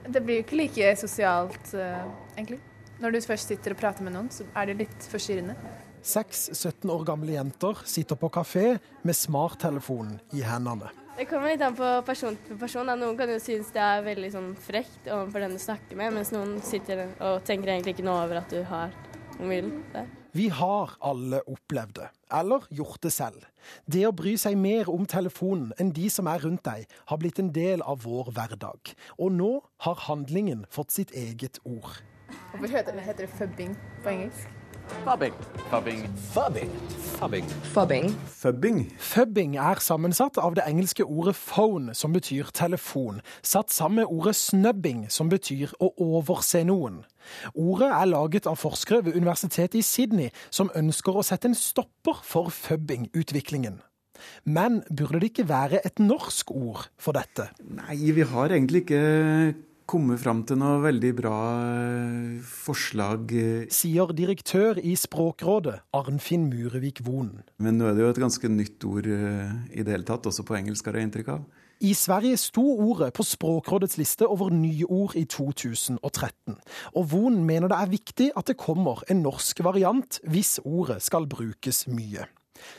Det 0.04 0.20
blir 0.20 0.40
jo 0.40 0.44
ikke 0.44 0.58
like 0.60 0.94
sosialt, 1.00 1.74
uh, 1.74 2.04
egentlig. 2.36 2.60
Når 3.00 3.14
du 3.14 3.20
først 3.24 3.50
sitter 3.50 3.74
og 3.74 3.80
prater 3.80 4.06
med 4.06 4.14
noen, 4.14 4.28
så 4.30 4.46
er 4.54 4.70
det 4.70 4.84
litt 4.84 5.06
forstyrrende. 5.10 5.56
Seks 6.04 6.50
17 6.52 6.90
år 6.92 7.06
gamle 7.08 7.32
jenter 7.32 7.80
sitter 7.88 8.18
på 8.20 8.28
kafé 8.32 8.74
med 9.02 9.16
smarttelefonen 9.16 10.18
i 10.36 10.44
hendene. 10.44 10.92
Det 11.14 11.28
kommer 11.30 11.52
litt 11.52 11.62
an 11.62 11.76
på 11.78 11.88
person 12.06 12.36
til 12.46 12.58
person. 12.58 12.90
Noen 12.90 13.16
kan 13.18 13.30
jo 13.30 13.38
synes 13.42 13.70
det 13.74 13.82
er 13.82 14.02
veldig 14.04 14.32
sånn 14.34 14.50
frekt 14.58 15.06
overfor 15.06 15.44
den 15.46 15.54
du 15.54 15.62
snakker 15.62 15.98
med, 15.98 16.12
mens 16.16 16.34
noen 16.34 16.58
sitter 16.66 17.06
og 17.22 17.44
tenker 17.46 17.72
egentlig 17.72 17.96
ikke 17.96 18.06
noe 18.08 18.26
over 18.26 18.42
at 18.42 18.50
du 18.50 18.60
har 18.66 18.92
mobilen 19.38 19.78
der. 19.94 20.10
Vi 20.34 20.48
har 20.50 20.96
alle 20.98 21.38
opplevd 21.46 21.92
det, 21.94 22.08
eller 22.34 22.64
gjort 22.74 22.98
det 23.06 23.12
selv. 23.14 23.44
Det 23.86 24.00
å 24.08 24.10
bry 24.10 24.32
seg 24.40 24.56
mer 24.58 24.88
om 24.90 25.04
telefonen 25.06 25.70
enn 25.78 25.92
de 25.94 26.08
som 26.10 26.26
er 26.26 26.42
rundt 26.42 26.64
deg, 26.66 26.88
har 27.06 27.20
blitt 27.22 27.38
en 27.38 27.52
del 27.54 27.84
av 27.86 28.02
vår 28.02 28.32
hverdag. 28.34 28.90
Og 29.14 29.30
nå 29.36 29.52
har 29.86 30.02
handlingen 30.08 30.66
fått 30.74 30.90
sitt 30.96 31.14
eget 31.14 31.62
ord. 31.62 32.02
Hvorfor 32.50 32.74
heter 32.74 32.98
det, 32.98 33.06
heter 33.06 33.28
det 33.28 33.32
fubbing 33.38 33.78
på 34.02 34.10
engelsk? 34.16 34.53
Fubbing. 35.04 35.34
Fubbing. 35.70 36.08
Fubbing. 36.32 36.70
Fubbing. 37.18 37.44
Fubbing. 37.72 38.10
Fubbing. 38.26 38.78
Fubbing 38.98 39.56
er 39.56 39.80
sammensatt 39.80 40.38
av 40.38 40.56
det 40.56 40.64
engelske 40.68 41.04
ordet 41.04 41.36
phone, 41.36 41.94
som 41.94 42.12
betyr 42.12 42.50
telefon, 42.52 43.20
satt 43.42 43.72
sammen 43.72 44.02
med 44.02 44.12
ordet 44.12 44.34
snubbing, 44.36 45.06
som 45.08 45.30
betyr 45.32 45.72
å 45.80 45.92
overse 46.00 46.64
noen. 46.64 47.02
Ordet 47.54 47.90
er 47.92 48.10
laget 48.10 48.48
av 48.50 48.60
forskere 48.60 49.04
ved 49.06 49.16
Universitetet 49.16 49.80
i 49.80 49.84
Sydney, 49.84 50.30
som 50.50 50.72
ønsker 50.76 51.16
å 51.16 51.24
sette 51.24 51.48
en 51.48 51.58
stopper 51.58 52.20
for 52.24 52.52
fubbing-utviklingen. 52.52 53.80
Men 54.44 54.82
burde 54.88 55.20
det 55.20 55.32
ikke 55.32 55.48
være 55.48 55.84
et 55.86 56.00
norsk 56.00 56.50
ord 56.54 56.88
for 57.00 57.16
dette? 57.16 57.50
Nei, 57.64 57.96
vi 58.12 58.24
har 58.24 58.52
egentlig 58.52 58.84
ikke 58.84 59.04
kommet 59.90 60.20
fram 60.22 60.42
til 60.48 60.58
noe 60.60 60.78
veldig 60.84 61.10
bra 61.18 61.38
eh, 61.62 62.38
forslag. 62.44 63.32
Eh. 63.32 63.66
Sier 63.74 64.12
direktør 64.16 64.80
i 64.80 64.94
Språkrådet, 64.98 65.80
Arnfinn 65.96 66.48
Murevik 66.50 67.02
Vonen. 67.06 67.44
Men 67.62 67.78
nå 67.78 67.88
er 67.88 67.96
det 67.96 68.04
jo 68.04 68.12
et 68.14 68.22
ganske 68.24 68.50
nytt 68.52 68.86
ord 68.88 69.08
eh, 69.10 69.52
i 69.72 69.84
det 69.84 69.94
hele 69.94 70.08
tatt, 70.08 70.28
også 70.30 70.46
på 70.46 70.56
engelsk 70.58 70.88
har 70.88 70.98
jeg 70.98 71.10
inntrykk 71.10 71.34
av. 71.36 71.44
I 71.84 71.90
Sverige 71.98 72.38
sto 72.40 72.62
ordet 72.86 73.10
på 73.16 73.26
Språkrådets 73.26 73.98
liste 74.00 74.28
over 74.30 74.52
nye 74.54 74.86
ord 74.86 75.16
i 75.20 75.24
2013. 75.28 76.54
Og 76.94 77.10
Vonen 77.10 77.42
mener 77.44 77.68
det 77.68 77.80
er 77.80 77.92
viktig 77.92 78.30
at 78.38 78.48
det 78.48 78.56
kommer 78.60 79.02
en 79.10 79.24
norsk 79.26 79.60
variant 79.66 80.20
hvis 80.24 80.60
ordet 80.64 81.02
skal 81.04 81.28
brukes 81.28 81.84
mye. 81.90 82.24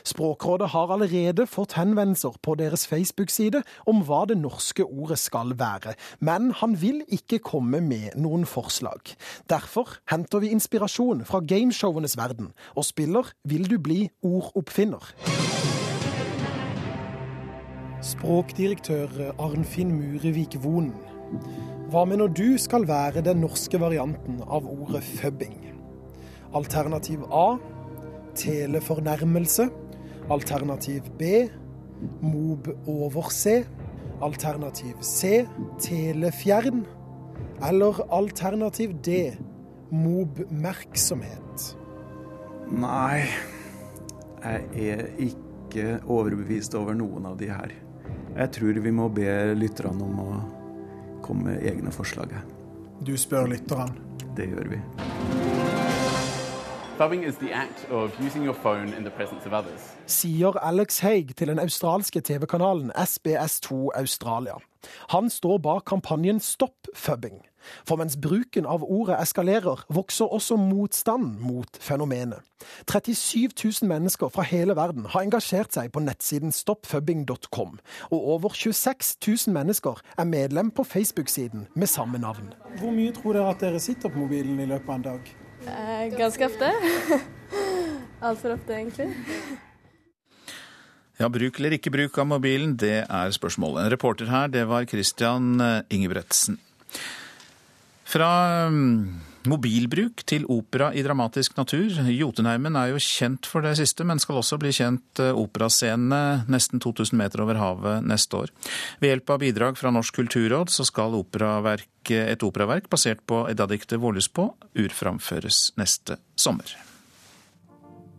Språkrådet 0.04 0.68
har 0.72 0.92
allerede 0.92 1.46
fått 1.46 1.76
henvendelser 1.76 2.36
på 2.42 2.54
deres 2.58 2.86
Facebook-side 2.88 3.62
om 3.86 4.02
hva 4.06 4.24
det 4.30 4.38
norske 4.40 4.84
ordet 4.84 5.18
skal 5.20 5.54
være, 5.58 5.94
men 6.20 6.52
han 6.60 6.76
vil 6.80 7.02
ikke 7.12 7.42
komme 7.44 7.80
med 7.84 8.16
noen 8.20 8.46
forslag. 8.48 9.14
Derfor 9.50 9.98
henter 10.10 10.44
vi 10.44 10.52
inspirasjon 10.54 11.24
fra 11.28 11.40
gameshowenes 11.40 12.16
verden 12.16 12.52
og 12.74 12.86
spiller 12.88 13.32
Vil 13.44 13.68
du 13.70 13.78
bli 13.82 14.06
ordoppfinner? 14.22 15.12
Språkdirektør 18.06 19.32
Arnfinn 19.42 19.90
Murevik 19.96 20.56
Vonen. 20.62 20.94
Hva 21.90 22.04
mener 22.06 22.30
du 22.30 22.58
skal 22.58 22.86
være 22.86 23.22
den 23.26 23.40
norske 23.42 23.80
varianten 23.82 24.42
av 24.46 24.66
ordet 24.66 25.02
føbbing? 25.06 25.56
Alternativ 26.54 27.24
A 27.34 27.56
telefornærmelse. 28.36 29.68
Alternativ 30.30 31.08
B 31.18 31.46
mob 32.22 32.68
overse. 32.86 33.64
Alternativ 34.22 35.02
C 35.02 35.46
telefjern. 35.80 36.84
Eller 37.68 38.00
alternativ 38.12 38.94
D 39.04 39.36
mobmerksomhet. 39.90 41.76
Nei, 42.66 43.22
jeg 44.42 44.64
er 44.74 45.04
ikke 45.22 46.00
overbevist 46.10 46.74
over 46.74 46.96
noen 46.98 47.28
av 47.30 47.38
de 47.38 47.50
her. 47.52 47.74
Jeg 48.36 48.52
tror 48.58 48.80
vi 48.82 48.92
må 48.92 49.08
be 49.14 49.30
lytterne 49.56 50.04
om 50.04 50.18
å 50.20 50.30
komme 51.24 51.52
med 51.52 51.68
egne 51.70 51.94
forslag. 51.94 52.34
Du 53.06 53.14
spør 53.20 53.48
lytterne? 53.54 53.94
Det 54.36 54.50
gjør 54.50 54.74
vi. 54.74 54.82
Sier 60.06 60.56
Alex 60.64 61.02
Haig 61.04 61.34
til 61.36 61.50
den 61.52 61.58
australske 61.60 62.22
TV-kanalen 62.24 62.92
SBS2 62.96 63.90
Australia. 63.98 64.56
Han 65.12 65.28
står 65.30 65.58
bak 65.58 65.84
kampanjen 65.90 66.40
Stopp 66.40 66.88
fubbing. 66.94 67.42
For 67.84 67.98
mens 67.98 68.16
bruken 68.16 68.66
av 68.66 68.84
ordet 68.86 69.18
eskalerer, 69.20 69.82
vokser 69.92 70.30
også 70.32 70.56
motstanden 70.56 71.36
mot 71.42 71.78
fenomenet. 71.82 72.40
37 72.88 73.50
000 73.82 73.88
mennesker 73.90 74.30
fra 74.32 74.46
hele 74.46 74.76
verden 74.78 75.08
har 75.12 75.26
engasjert 75.26 75.74
seg 75.74 75.90
på 75.92 76.00
nettsiden 76.00 76.54
stoppfubbing.com, 76.54 77.80
og 78.10 78.28
over 78.36 78.54
26 78.54 79.18
000 79.48 79.56
mennesker 79.58 80.00
er 80.16 80.30
medlem 80.30 80.70
på 80.70 80.86
Facebook-siden 80.86 81.66
med 81.74 81.90
samme 81.90 82.22
navn. 82.22 82.54
Hvor 82.78 82.94
mye 82.94 83.12
tror 83.12 83.36
dere 83.36 83.50
at 83.50 83.66
dere 83.66 83.82
sitter 83.82 84.08
på 84.08 84.24
mobilen 84.24 84.62
i 84.62 84.70
løpet 84.70 84.88
av 84.88 85.02
en 85.02 85.10
dag? 85.10 85.34
Eh, 85.66 86.16
ganske 86.18 86.46
ofte. 86.46 86.72
Altfor 88.26 88.56
ofte, 88.56 88.74
egentlig. 88.74 89.10
Ja, 91.16 91.28
bruk 91.32 91.58
eller 91.58 91.76
ikke 91.76 91.92
bruk 91.94 92.18
av 92.20 92.28
mobilen, 92.28 92.76
det 92.76 92.98
er 93.04 93.32
spørsmålet. 93.32 93.84
En 93.84 93.92
Reporter 93.94 94.28
her, 94.30 94.50
det 94.52 94.66
var 94.68 94.84
Christian 94.88 95.56
Ingebretsen. 95.90 96.58
Fra 98.06 98.30
mobilbruk 99.50 100.22
til 100.28 100.46
opera 100.52 100.92
i 100.94 101.04
dramatisk 101.04 101.56
natur. 101.58 102.00
Jotunheimen 102.10 102.76
er 102.78 102.92
jo 102.92 103.02
kjent 103.02 103.48
for 103.48 103.64
det 103.64 103.76
siste, 103.80 104.06
men 104.06 104.20
skal 104.22 104.40
også 104.40 104.58
bli 104.62 104.72
kjent 104.74 105.22
operascenene 105.26 106.46
nesten 106.52 106.82
2000 106.82 107.18
meter 107.18 107.44
over 107.44 107.60
havet 107.60 108.06
neste 108.06 108.42
år. 108.44 108.54
Ved 109.02 109.14
hjelp 109.14 109.34
av 109.34 109.42
bidrag 109.44 109.78
fra 109.80 109.92
Norsk 109.94 110.20
kulturråd 110.22 110.72
så 110.72 110.86
skal 110.88 111.16
operaverk, 111.18 111.90
et 112.10 112.42
operaverk 112.46 112.90
basert 112.92 113.24
på 113.26 113.44
Edda-diktet 113.50 113.98
Vålespå 114.02 114.50
urframføres 114.78 115.72
neste 115.80 116.20
sommer. 116.38 116.76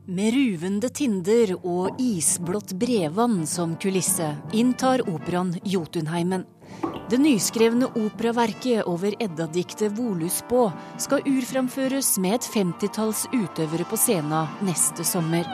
Med 0.07 0.31
ruvende 0.31 0.87
tinder 0.95 1.51
og 1.57 1.97
isblått 1.99 2.71
brevann 2.79 3.41
som 3.43 3.73
kulisse 3.75 4.29
inntar 4.55 5.03
operaen 5.11 5.57
Jotunheimen. 5.67 6.45
Det 7.07 7.19
nyskrevne 7.21 7.87
operaverket 7.95 8.83
over 8.89 9.15
Edda-diktet 9.23 9.93
Voluspå 9.95 10.65
skal 10.99 11.23
urframføres 11.29 12.17
med 12.19 12.39
et 12.39 12.49
femtitalls 12.51 13.25
utøvere 13.31 13.87
på 13.87 13.99
scenen 13.99 14.59
neste 14.67 15.07
sommer. 15.07 15.47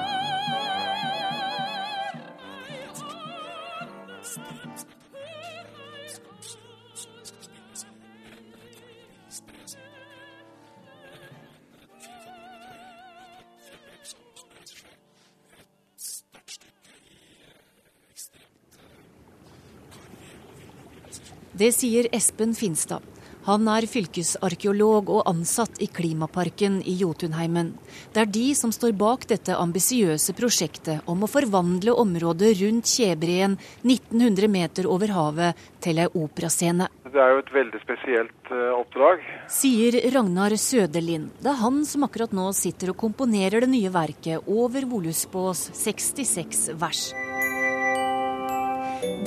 Det 21.63 21.69
sier 21.71 22.10
Espen 22.12 22.52
Finstad. 22.60 23.06
Han 23.45 23.69
er 23.71 23.86
fylkesarkeolog 23.88 25.08
og 25.15 25.30
ansatt 25.30 25.78
i 25.80 25.88
Klimaparken 25.88 26.82
i 26.84 26.97
Jotunheimen. 26.99 27.69
Det 28.12 28.19
er 28.19 28.32
de 28.36 28.49
som 28.60 28.73
står 28.76 28.91
bak 28.99 29.23
dette 29.30 29.56
ambisiøse 29.56 30.36
prosjektet 30.36 31.08
om 31.08 31.23
å 31.23 31.30
forvandle 31.32 31.95
området 32.04 32.52
rundt 32.60 32.91
Kjebreen 32.91 33.56
1900 33.80 34.52
meter 34.52 34.91
over 34.91 35.15
havet 35.15 35.63
til 35.86 36.04
ei 36.04 36.10
operascene. 36.12 36.89
Det 37.08 37.23
er 37.23 37.32
jo 37.32 37.41
et 37.45 37.56
veldig 37.56 37.84
spesielt 37.86 38.56
oppdrag. 38.82 39.23
Sier 39.47 40.02
Ragnar 40.12 40.58
Søderlind. 40.60 41.32
Det 41.39 41.54
er 41.54 41.62
han 41.63 41.86
som 41.88 42.04
akkurat 42.10 42.36
nå 42.36 42.49
sitter 42.60 42.91
og 42.91 42.99
komponerer 43.06 43.63
det 43.63 43.71
nye 43.71 43.93
verket 43.93 44.52
over 44.52 44.84
Voluspås 44.97 45.69
66 45.80 46.73
vers. 46.76 47.13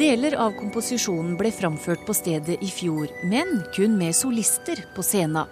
Deler 0.00 0.36
av 0.40 0.54
komposisjonen 0.58 1.36
ble 1.40 1.50
framført 1.54 2.02
på 2.06 2.14
stedet 2.16 2.58
i 2.64 2.68
fjor, 2.72 3.10
men 3.28 3.62
kun 3.76 3.96
med 3.98 4.16
solister 4.16 4.82
på 4.96 5.04
scenen. 5.04 5.48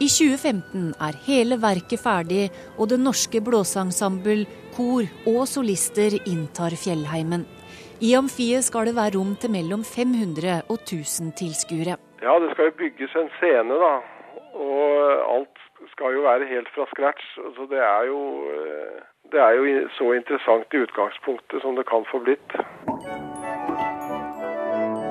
I 0.00 0.08
2015 0.08 0.94
er 1.06 1.18
hele 1.26 1.58
verket 1.60 2.00
ferdig, 2.00 2.46
og 2.78 2.88
det 2.92 3.00
norske 3.02 3.42
blåseensemble, 3.44 4.46
kor 4.76 5.04
og 5.28 5.42
solister 5.50 6.16
inntar 6.22 6.72
fjellheimen. 6.80 7.44
I 8.00 8.14
amfiet 8.16 8.64
skal 8.64 8.88
det 8.88 8.96
være 8.96 9.18
rom 9.18 9.34
til 9.36 9.52
mellom 9.52 9.82
500 9.84 10.62
og 10.72 10.78
1000 10.80 11.34
tilskuere. 11.36 11.98
Ja, 12.24 12.38
det 12.40 12.54
skal 12.54 12.70
jo 12.70 12.78
bygges 12.80 13.16
en 13.20 13.28
scene, 13.36 13.76
da. 13.84 13.92
Og 14.56 14.88
alt 15.36 15.60
skal 15.92 16.16
jo 16.16 16.24
være 16.24 16.48
helt 16.48 16.70
fra 16.72 16.88
scratch. 16.94 17.26
Så 17.58 17.68
det 17.68 17.82
er 17.84 18.08
jo, 18.08 18.22
det 19.32 19.40
er 19.40 19.52
jo 19.58 19.88
så 19.98 20.14
interessant 20.16 20.72
i 20.72 20.80
utgangspunktet 20.86 21.60
som 21.60 21.76
det 21.76 21.84
kan 21.92 22.08
få 22.08 22.24
blitt. 22.24 22.56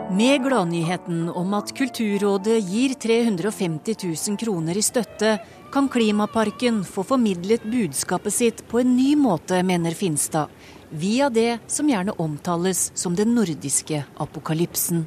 Med 0.10 0.42
gladnyheten 0.42 1.28
om 1.30 1.52
at 1.54 1.70
Kulturrådet 1.78 2.64
gir 2.66 2.96
350 2.98 3.94
000 4.04 4.38
kroner 4.42 4.78
i 4.78 4.82
støtte, 4.82 5.36
kan 5.70 5.90
Klimaparken 5.90 6.80
få 6.82 7.04
formidlet 7.06 7.62
budskapet 7.70 8.34
sitt 8.34 8.64
på 8.72 8.82
en 8.82 8.96
ny 8.98 9.14
måte, 9.14 9.62
mener 9.62 9.94
Finstad. 9.94 10.50
Via 10.90 11.30
det 11.30 11.60
som 11.70 11.92
gjerne 11.94 12.18
omtales 12.18 12.88
som 12.98 13.14
den 13.14 13.36
nordiske 13.38 14.02
apokalypsen. 14.18 15.06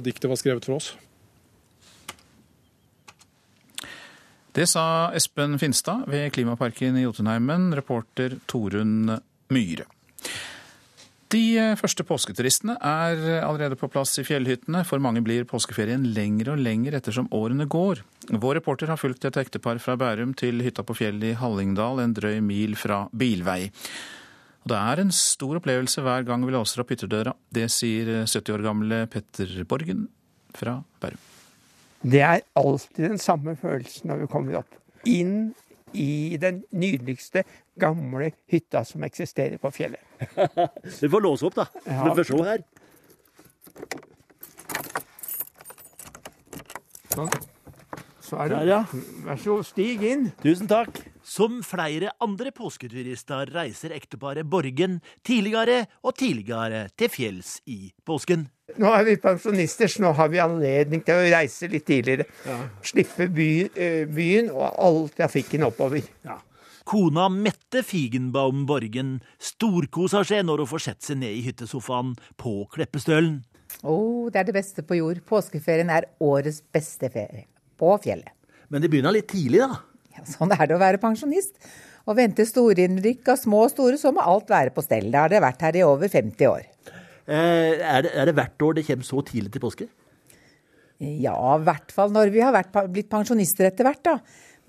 Diktet 0.00 0.30
var 0.30 0.40
skrevet 0.40 0.64
for 0.68 0.78
oss. 0.78 0.92
Det 4.52 4.66
sa 4.68 5.10
Espen 5.16 5.56
Finstad 5.60 6.04
ved 6.12 6.32
Klimaparken 6.32 6.96
i 7.00 7.06
Jotunheimen, 7.06 7.70
reporter 7.76 8.36
Torunn 8.46 9.18
Myhre. 9.52 9.86
De 11.32 11.76
første 11.80 12.04
påsketuristene 12.04 12.74
er 12.76 13.22
allerede 13.40 13.78
på 13.80 13.88
plass 13.88 14.18
i 14.20 14.24
fjellhyttene. 14.26 14.82
For 14.84 15.00
mange 15.00 15.22
blir 15.24 15.46
påskeferien 15.48 16.04
lengre 16.12 16.52
og 16.52 16.60
lengre 16.60 16.98
ettersom 17.00 17.30
årene 17.32 17.64
går. 17.64 18.02
Vår 18.28 18.58
reporter 18.60 18.92
har 18.92 19.00
fulgt 19.00 19.24
et 19.24 19.38
ektepar 19.40 19.80
fra 19.80 19.96
Bærum 19.96 20.34
til 20.36 20.60
hytta 20.60 20.84
på 20.84 20.98
fjellet 20.98 21.30
i 21.30 21.38
Hallingdal, 21.40 22.02
en 22.02 22.12
drøy 22.12 22.42
mil 22.44 22.76
fra 22.76 23.06
bilvei. 23.16 23.70
Og 24.62 24.70
det 24.70 24.78
er 24.78 25.02
en 25.02 25.10
stor 25.14 25.58
opplevelse 25.58 26.04
hver 26.06 26.22
gang 26.26 26.44
vi 26.46 26.54
låser 26.54 26.84
opp 26.84 26.92
hytterdøra. 26.94 27.34
Det 27.50 27.66
sier 27.74 28.22
70 28.22 28.54
år 28.54 28.62
gamle 28.62 29.00
Petter 29.10 29.50
Borgen 29.68 30.06
fra 30.54 30.78
Bærum. 31.02 31.18
Det 32.02 32.22
er 32.22 32.44
alltid 32.58 33.08
den 33.08 33.18
samme 33.22 33.56
følelsen 33.58 34.10
når 34.10 34.22
vi 34.22 34.30
kommer 34.30 34.60
opp. 34.62 34.78
Inn 35.06 35.52
i 35.92 36.38
den 36.40 36.62
nydeligste, 36.70 37.42
gamle 37.80 38.30
hytta 38.50 38.84
som 38.86 39.02
eksisterer 39.06 39.58
på 39.60 39.70
fjellet. 39.74 40.00
Vi 41.02 41.10
får 41.10 41.20
låse 41.20 41.46
opp, 41.46 41.58
da. 41.58 41.66
Ja. 41.84 42.06
Vi 42.06 42.14
får 42.16 42.28
se 42.30 42.38
her. 42.46 42.64
Sånn. 47.12 47.32
Så 48.24 48.38
er 48.40 48.48
det 48.48 48.60
Der, 48.62 48.70
ja. 48.70 48.82
Vær 49.26 49.42
så 49.42 49.58
god, 49.58 49.68
stig 49.68 50.06
inn. 50.08 50.30
Tusen 50.40 50.70
takk. 50.70 51.02
Som 51.22 51.60
flere 51.62 52.10
andre 52.22 52.50
påsketurister 52.54 53.52
reiser 53.54 53.94
ekteparet 53.94 54.46
Borgen 54.46 54.98
tidligere 55.26 55.84
og 56.02 56.16
tidligere 56.18 56.88
til 56.98 57.10
fjells 57.12 57.60
i 57.70 57.92
påsken. 58.06 58.48
Nå 58.82 58.90
er 58.96 59.04
vi 59.06 59.18
pensjonister, 59.20 59.90
så 59.90 60.02
nå 60.02 60.12
har 60.16 60.30
vi 60.32 60.40
anledning 60.42 61.02
til 61.04 61.18
å 61.18 61.28
reise 61.34 61.68
litt 61.70 61.86
tidligere. 61.86 62.26
Ja. 62.46 62.58
Slippe 62.82 63.28
by, 63.30 63.50
eh, 63.76 64.04
byen 64.08 64.50
og 64.50 64.66
all 64.78 65.08
trafikken 65.14 65.62
oppover. 65.68 66.02
Ja. 66.24 66.40
Kona 66.84 67.28
Mette 67.28 67.84
Figenbaum 67.86 68.66
Borgen 68.66 69.20
storkoser 69.38 70.26
seg 70.26 70.46
når 70.46 70.64
hun 70.64 70.70
får 70.72 70.84
sett 70.88 71.02
seg 71.02 71.20
ned 71.20 71.36
i 71.36 71.44
hyttesofaen 71.46 72.16
på 72.40 72.66
Kleppestølen. 72.72 73.44
Oh, 73.82 74.28
det 74.30 74.40
er 74.40 74.50
det 74.50 74.56
beste 74.56 74.82
på 74.82 74.98
jord. 74.98 75.22
Påskeferien 75.28 75.90
er 75.90 76.08
årets 76.20 76.62
beste 76.74 77.08
ferie. 77.12 77.46
På 77.78 77.94
fjellet. 78.02 78.34
Men 78.68 78.82
det 78.82 78.90
begynner 78.90 79.14
litt 79.14 79.30
tidlig, 79.30 79.62
da? 79.62 79.78
Ja, 80.12 80.26
sånn 80.28 80.52
er 80.54 80.66
det 80.68 80.76
å 80.76 80.82
være 80.82 81.00
pensjonist. 81.02 81.56
Å 82.02 82.16
vente 82.18 82.44
storinnrykk 82.46 83.32
av 83.32 83.40
små 83.40 83.64
og 83.66 83.72
store, 83.72 83.98
så 84.00 84.10
må 84.14 84.24
alt 84.26 84.50
være 84.50 84.74
på 84.74 84.82
stell. 84.84 85.10
Det 85.12 85.20
har 85.20 85.32
det 85.32 85.42
vært 85.44 85.62
her 85.62 85.78
i 85.78 85.84
over 85.86 86.10
50 86.10 86.48
år. 86.50 86.68
Eh, 87.26 87.78
er, 87.78 88.02
det, 88.04 88.14
er, 88.14 88.28
det, 88.28 88.36
hvert 88.36 88.64
år 88.66 88.78
det 88.78 88.86
kommer 88.88 89.06
så 89.06 89.22
tidlig 89.26 89.52
til 89.54 89.62
påske? 89.62 89.90
Ja, 91.02 91.36
i 91.56 91.66
hvert 91.66 91.92
fall 91.94 92.10
når 92.14 92.32
vi 92.34 92.42
har 92.42 92.54
vært, 92.54 92.74
blitt 92.90 93.10
pensjonister 93.10 93.70
etter 93.70 93.86
hvert, 93.86 94.02
da. 94.06 94.16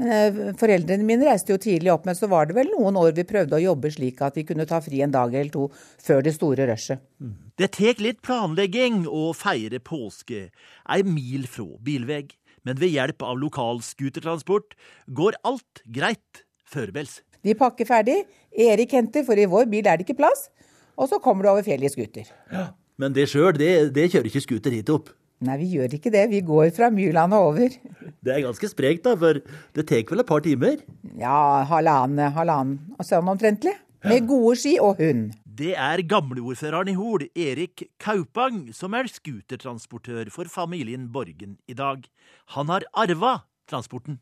Men 0.02 0.10
eh, 0.10 0.54
Foreldrene 0.58 1.06
mine 1.06 1.28
reiste 1.28 1.54
jo 1.54 1.62
tidlig 1.62 1.92
opp, 1.94 2.08
men 2.10 2.18
så 2.18 2.30
var 2.30 2.50
det 2.50 2.58
vel 2.58 2.72
noen 2.74 2.98
år 3.02 3.14
vi 3.18 3.26
prøvde 3.30 3.58
å 3.58 3.62
jobbe 3.62 3.92
slik 3.94 4.22
at 4.26 4.38
vi 4.40 4.46
kunne 4.48 4.66
ta 4.70 4.80
fri 4.82 5.04
en 5.06 5.14
dag 5.14 5.34
eller 5.34 5.54
to 5.54 5.68
før 6.02 6.24
det 6.26 6.34
store 6.38 6.68
rushet. 6.70 7.02
Mm. 7.22 7.36
Det 7.62 7.70
tek 7.78 8.02
litt 8.02 8.22
planlegging 8.26 9.04
å 9.06 9.28
feire 9.38 9.82
påske, 9.84 10.48
ei 10.90 11.02
mil 11.06 11.46
fra 11.50 11.68
bilvei. 11.86 12.26
Men 12.68 12.80
ved 12.80 12.94
hjelp 12.94 13.24
av 13.26 13.40
lokalskutertransport 13.42 14.78
går 15.12 15.38
alt 15.48 15.84
greit 15.92 16.46
førebels. 16.70 17.20
De 17.44 17.56
pakker 17.60 17.88
ferdig. 17.88 18.22
Erik 18.54 18.94
henter, 18.96 19.26
for 19.28 19.40
i 19.40 19.50
vår 19.50 19.68
bil 19.72 19.88
er 19.88 20.00
det 20.00 20.08
ikke 20.08 20.22
plass. 20.22 20.48
Og 20.96 21.10
så 21.12 21.20
kommer 21.20 21.44
du 21.44 21.52
over 21.52 21.66
fjellet 21.66 21.90
i 21.90 21.94
scooter. 21.94 22.30
Ja, 22.54 22.70
men 23.02 23.16
det 23.16 23.28
sjøl, 23.32 23.52
det, 23.58 23.92
det, 23.96 24.08
kjører 24.14 24.30
ikke 24.30 24.44
scooter 24.46 24.76
hit 24.76 24.92
opp? 24.94 25.12
Nei, 25.44 25.58
vi 25.60 25.74
gjør 25.76 25.98
ikke 25.98 26.12
det. 26.14 26.28
Vi 26.32 26.40
går 26.46 26.70
fra 26.76 26.88
Myrland 26.94 27.36
og 27.36 27.50
over. 27.50 27.74
Det 28.24 28.32
er 28.32 28.46
ganske 28.46 28.70
sprekt, 28.72 29.04
da, 29.04 29.18
for 29.20 29.42
det 29.76 29.88
tar 29.90 30.06
vel 30.08 30.24
et 30.24 30.30
par 30.30 30.44
timer? 30.46 30.78
Ja, 31.20 31.66
halvannen, 31.68 32.30
halvannen 32.38 32.96
og 32.96 33.08
sånn 33.08 33.28
omtrentlig. 33.34 33.76
Med 34.08 34.28
gode 34.28 34.56
ski 34.60 34.78
og 34.84 35.00
hund. 35.00 35.34
Det 35.54 35.74
er 35.78 36.02
gamleordføreren 36.10 36.90
i 36.90 36.96
Hol, 36.98 37.28
Erik 37.38 37.84
Kaupang, 38.02 38.72
som 38.74 38.96
er 38.98 39.10
scootertransportør 39.12 40.32
for 40.34 40.50
familien 40.50 41.04
Borgen 41.14 41.60
i 41.70 41.76
dag. 41.78 42.08
Han 42.56 42.72
har 42.74 42.86
arva 42.98 43.36
transporten. 43.70 44.18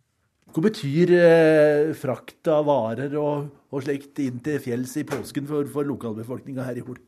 Hva 0.51 0.65
betyr 0.65 1.13
eh, 1.15 1.93
frakt 1.95 2.49
av 2.51 2.65
varer 2.67 3.15
og, 3.15 3.47
og, 3.69 3.79
slikt 3.85 4.19
inn 4.19 4.43
til 4.43 4.59
fjells 4.59 4.97
i 4.99 5.05
påsken 5.07 5.47
for, 5.47 5.69
for 5.71 5.87
lokalbefolkninga 5.87 6.67
her 6.67 6.81
i 6.81 6.83
Hol? 6.83 6.99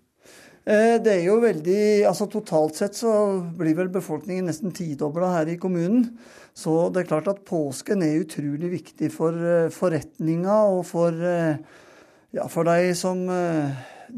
Eh, 0.63 0.95
det 1.03 1.17
er 1.17 1.25
jo 1.25 1.41
veldig, 1.43 1.83
altså 2.07 2.29
Totalt 2.31 2.79
sett 2.79 2.95
så 2.95 3.11
blir 3.59 3.75
vel 3.75 3.91
befolkningen 3.91 4.47
nesten 4.47 4.71
tidobla 4.71 5.33
her 5.35 5.51
i 5.51 5.59
kommunen. 5.59 6.13
Så 6.55 6.85
det 6.93 7.03
er 7.03 7.11
klart 7.11 7.27
at 7.27 7.43
påsken 7.49 8.05
er 8.05 8.21
utrolig 8.23 8.71
viktig 8.77 9.11
for 9.11 9.35
eh, 9.35 9.71
forretninga 9.73 10.61
og 10.77 10.85
for, 10.87 11.11
eh, 11.11 11.57
ja, 12.39 12.47
for 12.47 12.71
de 12.71 12.93
som 12.95 13.27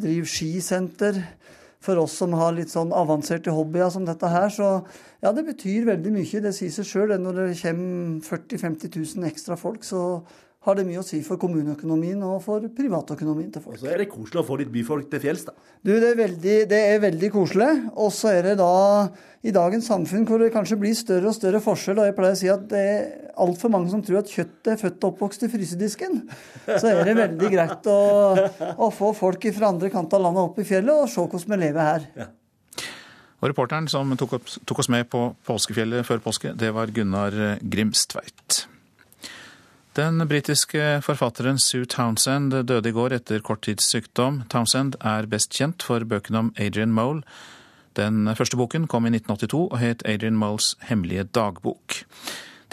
driver 0.01 0.29
skisenter. 0.29 1.21
For 1.85 1.99
oss 2.01 2.15
som 2.17 2.33
har 2.33 2.55
litt 2.55 2.71
sånn 2.71 2.93
avanserte 2.97 3.53
hobbyer 3.53 3.91
som 3.93 4.07
dette 4.07 4.29
her, 4.31 4.47
så 4.49 4.69
ja, 5.21 5.29
det 5.35 5.43
betyr 5.45 5.85
veldig 5.85 6.15
mye. 6.15 6.41
Det 6.41 6.53
sier 6.57 6.73
seg 6.73 6.87
sjøl. 6.89 7.13
Når 7.21 7.37
det 7.37 7.59
kommer 7.59 8.23
40 8.25 8.63
000-50 8.63 8.97
000 9.21 9.29
ekstra 9.29 9.57
folk, 9.59 9.85
så 9.85 10.01
har 10.65 10.77
det 10.79 10.85
mye 10.87 11.01
å 11.01 11.05
si 11.05 11.19
for 11.25 11.37
kommuneøkonomien 11.41 12.21
og 12.25 12.39
for 12.41 12.63
privatøkonomien 12.73 13.51
til 13.53 13.61
folk. 13.61 13.77
Og 13.77 13.83
så 13.83 13.91
er 13.93 14.01
det 14.01 14.09
koselig 14.09 14.41
å 14.41 14.45
få 14.47 14.57
litt 14.57 14.71
byfolk 14.73 15.11
til 15.11 15.21
fjells, 15.21 15.45
da. 15.45 15.53
Du, 15.85 15.91
det 15.93 16.09
er 16.09 16.17
veldig, 16.17 16.55
det 16.71 16.79
er 16.89 17.03
veldig 17.03 17.29
koselig. 17.35 17.69
Og 18.01 18.09
så 18.15 18.31
er 18.33 18.49
det 18.49 18.55
da 18.63 18.71
i 19.45 19.53
dagens 19.53 19.85
samfunn 19.91 20.25
hvor 20.25 20.41
det 20.41 20.49
kanskje 20.55 20.79
blir 20.81 20.97
større 20.97 21.29
og 21.29 21.37
større 21.37 21.61
forskjell, 21.61 22.01
og 22.01 22.09
jeg 22.09 22.17
pleier 22.17 22.33
å 22.33 22.41
si 22.41 22.49
at 22.49 22.65
det 22.71 22.81
er 22.81 23.05
altfor 23.45 23.73
mange 23.75 23.93
som 23.93 24.01
tror 24.05 24.23
at 24.23 24.31
kjøttet 24.31 24.71
er 24.73 24.81
født 24.81 25.05
og 25.05 25.11
oppvokst 25.11 25.45
i 25.45 25.51
frysedisken, 25.53 26.23
så 26.65 26.89
er 26.89 27.03
det 27.05 27.17
veldig 27.19 27.51
greit 27.53 27.89
å, 27.91 27.99
å 28.73 28.89
få 28.95 29.13
folk 29.13 29.45
fra 29.53 29.69
andre 29.69 29.93
kanten 29.93 30.17
av 30.17 30.25
landet 30.25 30.49
opp 30.49 30.61
i 30.63 30.65
fjellet 30.65 31.05
og 31.05 31.11
se 31.11 31.21
hvordan 31.21 31.53
vi 31.53 31.61
lever 31.67 31.91
her. 31.91 32.11
Ja. 32.17 32.31
Og 33.43 33.51
Reporteren 33.51 33.85
som 33.91 34.15
tok, 34.17 34.39
opp, 34.39 34.53
tok 34.65 34.81
oss 34.81 34.89
med 34.89 35.05
på 35.11 35.27
påskefjellet 35.45 36.07
før 36.07 36.23
påske, 36.25 36.55
det 36.57 36.73
var 36.73 36.89
Gunnar 36.95 37.59
Grimstveit. 37.61 38.65
Den 39.95 40.27
britiske 40.27 40.99
forfatteren 41.05 41.55
Sue 41.59 41.85
Townsend 41.87 42.51
døde 42.67 42.89
i 42.89 42.91
går 42.91 43.13
etter 43.15 43.39
kort 43.39 43.61
tids 43.63 43.85
sykdom. 43.87 44.41
Townsend 44.51 44.97
er 44.99 45.27
best 45.31 45.55
kjent 45.55 45.85
for 45.87 46.03
bøkene 46.03 46.41
om 46.41 46.49
Adrian 46.59 46.91
Mole. 46.91 47.23
Den 47.95 48.27
første 48.35 48.59
boken 48.59 48.89
kom 48.91 49.07
i 49.07 49.13
1982 49.13 49.61
og 49.61 49.77
het 49.79 50.03
Adrian 50.03 50.35
Moles 50.35 50.73
hemmelige 50.89 51.23
dagbok. 51.31 52.01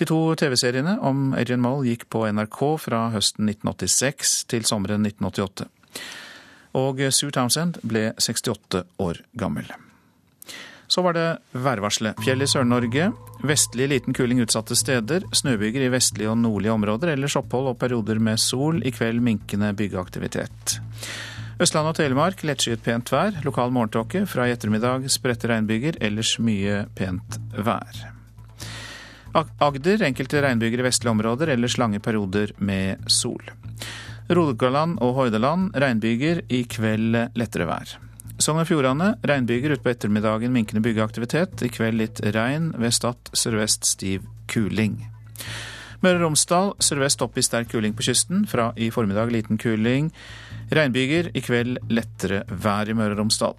De 0.03 0.09
to 0.11 0.19
TV-seriene 0.35 0.97
om 0.99 1.31
Adrian 1.39 1.63
Mole 1.63 1.93
gikk 1.93 2.09
på 2.11 2.25
NRK 2.27 2.59
fra 2.89 3.05
høsten 3.15 3.47
1986 3.47 4.35
til 4.51 4.67
sommeren 4.67 5.07
1988. 5.07 5.71
Og 6.75 7.07
Sue 7.15 7.31
Townsend 7.31 7.79
ble 7.87 8.09
68 8.19 8.83
år 8.99 9.23
gammel. 9.39 9.71
Så 10.93 11.01
var 11.01 11.15
det 11.17 11.27
værvarselet. 11.57 12.19
Fjell 12.21 12.45
i 12.45 12.47
Sør-Norge. 12.51 13.07
Vestlig 13.49 13.87
liten 13.89 14.13
kuling 14.13 14.43
utsatte 14.45 14.77
steder. 14.77 15.25
Snøbyger 15.33 15.87
i 15.87 15.93
vestlige 15.93 16.29
og 16.29 16.37
nordlige 16.43 16.75
områder. 16.75 17.15
Ellers 17.15 17.37
opphold 17.41 17.71
og 17.71 17.79
perioder 17.81 18.21
med 18.21 18.41
sol. 18.43 18.83
I 18.85 18.93
kveld 18.93 19.23
minkende 19.25 19.71
byggeaktivitet. 19.79 20.77
Østland 21.63 21.89
og 21.89 21.97
Telemark 21.97 22.45
lettskyet 22.45 22.85
pent 22.85 23.09
vær. 23.15 23.41
Lokal 23.47 23.73
morgentåke. 23.73 24.27
Fra 24.29 24.51
i 24.51 24.53
ettermiddag 24.53 25.09
spredte 25.15 25.49
regnbyger. 25.49 25.97
Ellers 26.05 26.35
mye 26.45 26.83
pent 26.99 27.41
vær. 27.57 28.05
Agder 29.33 30.05
enkelte 30.11 30.45
regnbyger 30.45 30.85
i 30.85 30.89
vestlige 30.91 31.17
områder. 31.17 31.57
Ellers 31.57 31.81
lange 31.81 32.05
perioder 32.05 32.53
med 32.61 33.09
sol. 33.09 33.49
Rogaland 34.29 35.01
og 35.01 35.17
Hordaland 35.23 35.73
regnbyger. 35.73 36.45
I 36.53 36.67
kveld 36.69 37.23
lettere 37.33 37.73
vær. 37.73 38.02
Sogn 38.43 38.59
og 38.59 38.67
Fjordane 38.67 39.13
regnbyger 39.23 39.77
utpå 39.77 39.93
ettermiddagen 39.93 40.51
minkende 40.51 40.83
byggeaktivitet. 40.83 41.63
I 41.63 41.71
kveld 41.71 42.01
litt 42.01 42.23
regn. 42.35 42.73
Ved 42.81 42.95
Stad 42.97 43.31
sørvest 43.39 43.87
stiv 43.87 44.25
kuling. 44.51 44.97
Møre 46.03 46.19
og 46.19 46.25
Romsdal 46.25 46.73
sørvest 46.83 47.23
opp 47.23 47.39
i 47.39 47.45
sterk 47.47 47.71
kuling 47.71 47.95
på 47.95 48.03
kysten. 48.09 48.43
Fra 48.51 48.73
i 48.75 48.91
formiddag 48.91 49.31
liten 49.31 49.61
kuling. 49.63 50.11
Regnbyger. 50.75 51.31
I 51.39 51.45
kveld 51.45 51.79
lettere 51.93 52.43
vær 52.51 52.91
i 52.91 52.99
Møre 52.99 53.15
og 53.15 53.23
Romsdal. 53.23 53.55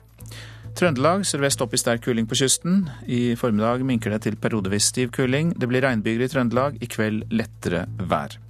Trøndelag 0.75 1.23
sørvest 1.29 1.63
opp 1.63 1.77
i 1.77 1.79
sterk 1.79 2.03
kuling 2.03 2.27
på 2.27 2.41
kysten. 2.43 2.89
I 3.07 3.37
formiddag 3.39 3.85
minker 3.87 4.11
det 4.11 4.25
til 4.27 4.35
periodevis 4.35 4.91
stiv 4.91 5.15
kuling. 5.15 5.55
Det 5.55 5.71
blir 5.71 5.85
regnbyger 5.87 6.27
i 6.27 6.33
Trøndelag. 6.33 6.81
I 6.83 6.91
kveld 6.91 7.29
lettere 7.31 7.85
vær. 8.03 8.42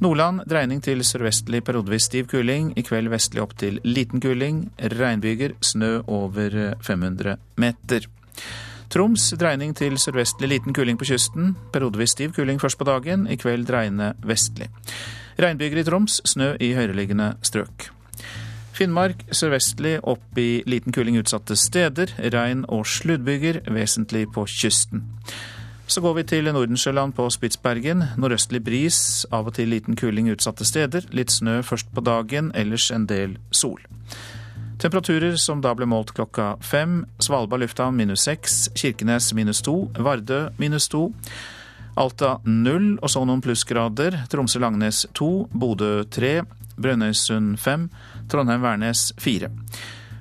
Nordland 0.00 0.46
dreining 0.48 0.78
til 0.80 1.02
sørvestlig 1.04 1.58
periodevis 1.66 2.06
stiv 2.08 2.30
kuling. 2.30 2.70
I 2.72 2.84
kveld 2.86 3.10
vestlig 3.12 3.42
opp 3.42 3.50
til 3.60 3.76
liten 3.84 4.22
kuling. 4.24 4.62
Regnbyger. 4.80 5.52
Snø 5.60 5.98
over 6.08 6.56
500 6.80 7.36
meter. 7.60 8.06
Troms 8.88 9.26
dreining 9.36 9.74
til 9.76 9.98
sørvestlig 10.00 10.48
liten 10.54 10.72
kuling 10.72 10.96
på 10.96 11.04
kysten. 11.10 11.52
Periodevis 11.74 12.16
stiv 12.16 12.32
kuling 12.32 12.62
først 12.62 12.80
på 12.80 12.88
dagen. 12.88 13.28
I 13.28 13.36
kveld 13.36 13.68
dreiende 13.68 14.14
vestlig. 14.24 14.70
Regnbyger 15.36 15.82
i 15.82 15.86
Troms. 15.90 16.22
Snø 16.24 16.54
i 16.56 16.72
høyereliggende 16.78 17.34
strøk. 17.44 17.90
Finnmark 18.72 19.26
sørvestlig 19.36 19.98
opp 20.08 20.40
i 20.40 20.62
liten 20.64 20.96
kuling 20.96 21.20
utsatte 21.20 21.60
steder. 21.60 22.16
Regn 22.32 22.64
og 22.72 22.88
sluddbyger, 22.88 23.66
vesentlig 23.68 24.30
på 24.32 24.48
kysten. 24.48 25.04
Så 25.90 26.00
går 26.00 26.14
vi 26.14 26.22
til 26.22 26.46
Nordensjøland 26.46 27.16
på 27.18 27.24
Spitsbergen. 27.34 28.04
Nordøstlig 28.22 28.60
bris, 28.62 29.26
av 29.34 29.48
og 29.50 29.56
til 29.56 29.72
liten 29.72 29.96
kuling 29.98 30.28
utsatte 30.30 30.62
steder. 30.62 31.08
Litt 31.10 31.34
snø 31.34 31.56
først 31.66 31.90
på 31.90 32.04
dagen, 32.06 32.52
ellers 32.54 32.92
en 32.94 33.08
del 33.10 33.34
sol. 33.50 33.82
Temperaturer 34.78 35.34
som 35.34 35.58
da 35.58 35.74
ble 35.74 35.90
målt 35.90 36.14
klokka 36.14 36.52
fem. 36.62 37.00
Svalbard 37.18 37.64
lufthavn 37.64 37.98
minus 37.98 38.22
seks. 38.28 38.68
Kirkenes 38.78 39.32
minus 39.34 39.64
to. 39.66 39.90
Vardø 39.98 40.44
minus 40.62 40.86
to. 40.94 41.08
Alta 41.98 42.36
null, 42.46 42.92
og 43.02 43.10
så 43.10 43.24
noen 43.26 43.42
plussgrader. 43.42 44.28
Tromsø-Langnes 44.30 45.08
to. 45.10 45.48
Bodø 45.50 46.04
tre. 46.06 46.44
Brønnøysund 46.78 47.58
fem. 47.58 47.90
Trondheim-Værnes 48.30 49.08
fire. 49.18 49.50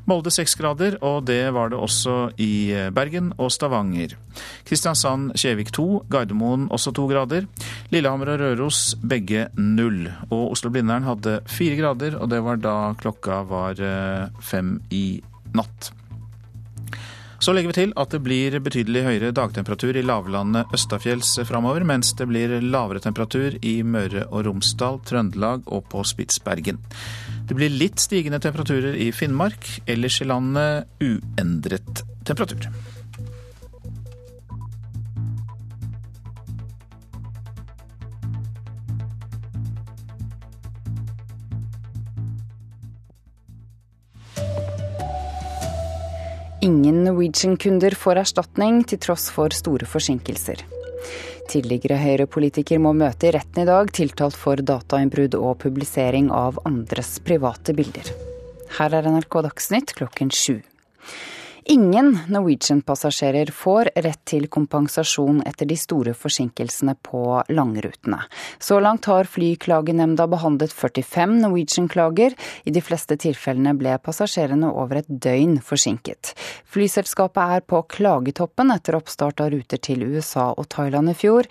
Molde 0.10 0.32
seks 0.34 0.56
grader, 0.58 0.98
og 1.06 1.28
det 1.28 1.52
var 1.54 1.70
det 1.70 1.78
også 1.78 2.32
i 2.42 2.74
Bergen 2.96 3.30
og 3.38 3.52
Stavanger. 3.54 4.16
Kristiansand-Kjevik 4.66 5.70
to, 5.76 6.02
Gardermoen 6.10 6.66
også 6.74 6.94
to 6.98 7.06
grader. 7.12 7.46
Lillehammer 7.94 8.34
og 8.34 8.42
Røros 8.42 8.96
begge 9.06 9.48
null. 9.60 10.08
Og 10.32 10.56
Oslo-Blindern 10.56 11.06
hadde 11.06 11.40
fire 11.50 11.78
grader, 11.78 12.18
og 12.18 12.34
det 12.34 12.42
var 12.46 12.58
da 12.64 12.76
klokka 12.98 13.44
var 13.50 13.82
eh, 13.86 14.28
fem 14.42 14.80
i 14.90 15.22
natt. 15.54 15.94
Så 17.40 17.54
legger 17.56 17.72
vi 17.72 17.78
til 17.78 17.92
at 17.96 18.12
det 18.12 18.20
blir 18.20 18.58
betydelig 18.60 19.06
høyere 19.06 19.32
dagtemperatur 19.32 19.96
i 19.96 20.04
lavlandet 20.04 20.74
østafjells 20.76 21.38
framover, 21.48 21.86
mens 21.88 22.12
det 22.20 22.28
blir 22.28 22.58
lavere 22.60 23.00
temperatur 23.00 23.56
i 23.64 23.78
Møre 23.88 24.26
og 24.28 24.44
Romsdal, 24.50 25.00
Trøndelag 25.08 25.64
og 25.72 25.86
på 25.94 26.04
Spitsbergen. 26.04 26.82
Det 27.50 27.56
blir 27.58 27.72
litt 27.74 27.98
stigende 27.98 28.38
temperaturer 28.38 28.94
i 28.94 29.08
Finnmark, 29.10 29.66
ellers 29.90 30.20
i 30.22 30.26
landet 30.30 30.86
uendret 31.02 32.04
temperatur. 32.30 32.70
Ingen 46.62 47.06
Norwegian-kunder 47.08 47.98
får 47.98 48.22
erstatning 48.28 48.84
til 48.86 49.02
tross 49.02 49.32
for 49.34 49.50
store 49.58 49.90
forsinkelser. 49.90 50.79
Tidligere 51.50 51.98
Høyre-politiker 51.98 52.78
må 52.78 52.92
møte 52.94 53.30
i 53.30 53.34
retten 53.34 53.64
i 53.64 53.70
dag, 53.70 53.90
tiltalt 53.96 54.36
for 54.38 54.62
datainnbrudd 54.62 55.34
og 55.40 55.56
publisering 55.64 56.28
av 56.30 56.60
andres 56.70 57.16
private 57.26 57.74
bilder. 57.74 58.12
Her 58.78 58.94
er 58.94 59.10
NRK 59.10 59.40
Dagsnytt 59.48 59.96
klokken 59.98 60.30
sju. 60.30 60.60
Ingen 61.70 62.20
Norwegian-passasjerer 62.28 63.52
får 63.54 63.92
rett 64.02 64.24
til 64.26 64.48
kompensasjon 64.50 65.44
etter 65.46 65.68
de 65.70 65.76
store 65.78 66.16
forsinkelsene 66.18 66.96
på 67.06 67.20
langrutene. 67.54 68.24
Så 68.58 68.80
langt 68.82 69.06
har 69.06 69.30
Flyklagenemnda 69.30 70.26
behandlet 70.32 70.74
45 70.74 71.36
Norwegian-klager. 71.44 72.34
I 72.66 72.74
de 72.74 72.82
fleste 72.82 73.20
tilfellene 73.22 73.76
ble 73.78 73.94
passasjerene 74.02 74.72
over 74.72 75.04
et 75.04 75.12
døgn 75.28 75.60
forsinket. 75.62 76.32
Flyselskapet 76.74 77.54
er 77.60 77.62
på 77.70 77.84
klagetoppen 77.94 78.74
etter 78.74 78.98
oppstart 78.98 79.44
av 79.46 79.52
ruter 79.54 79.78
til 79.78 80.08
USA 80.10 80.48
og 80.50 80.72
Thailand 80.74 81.14
i 81.14 81.16
fjor. 81.22 81.46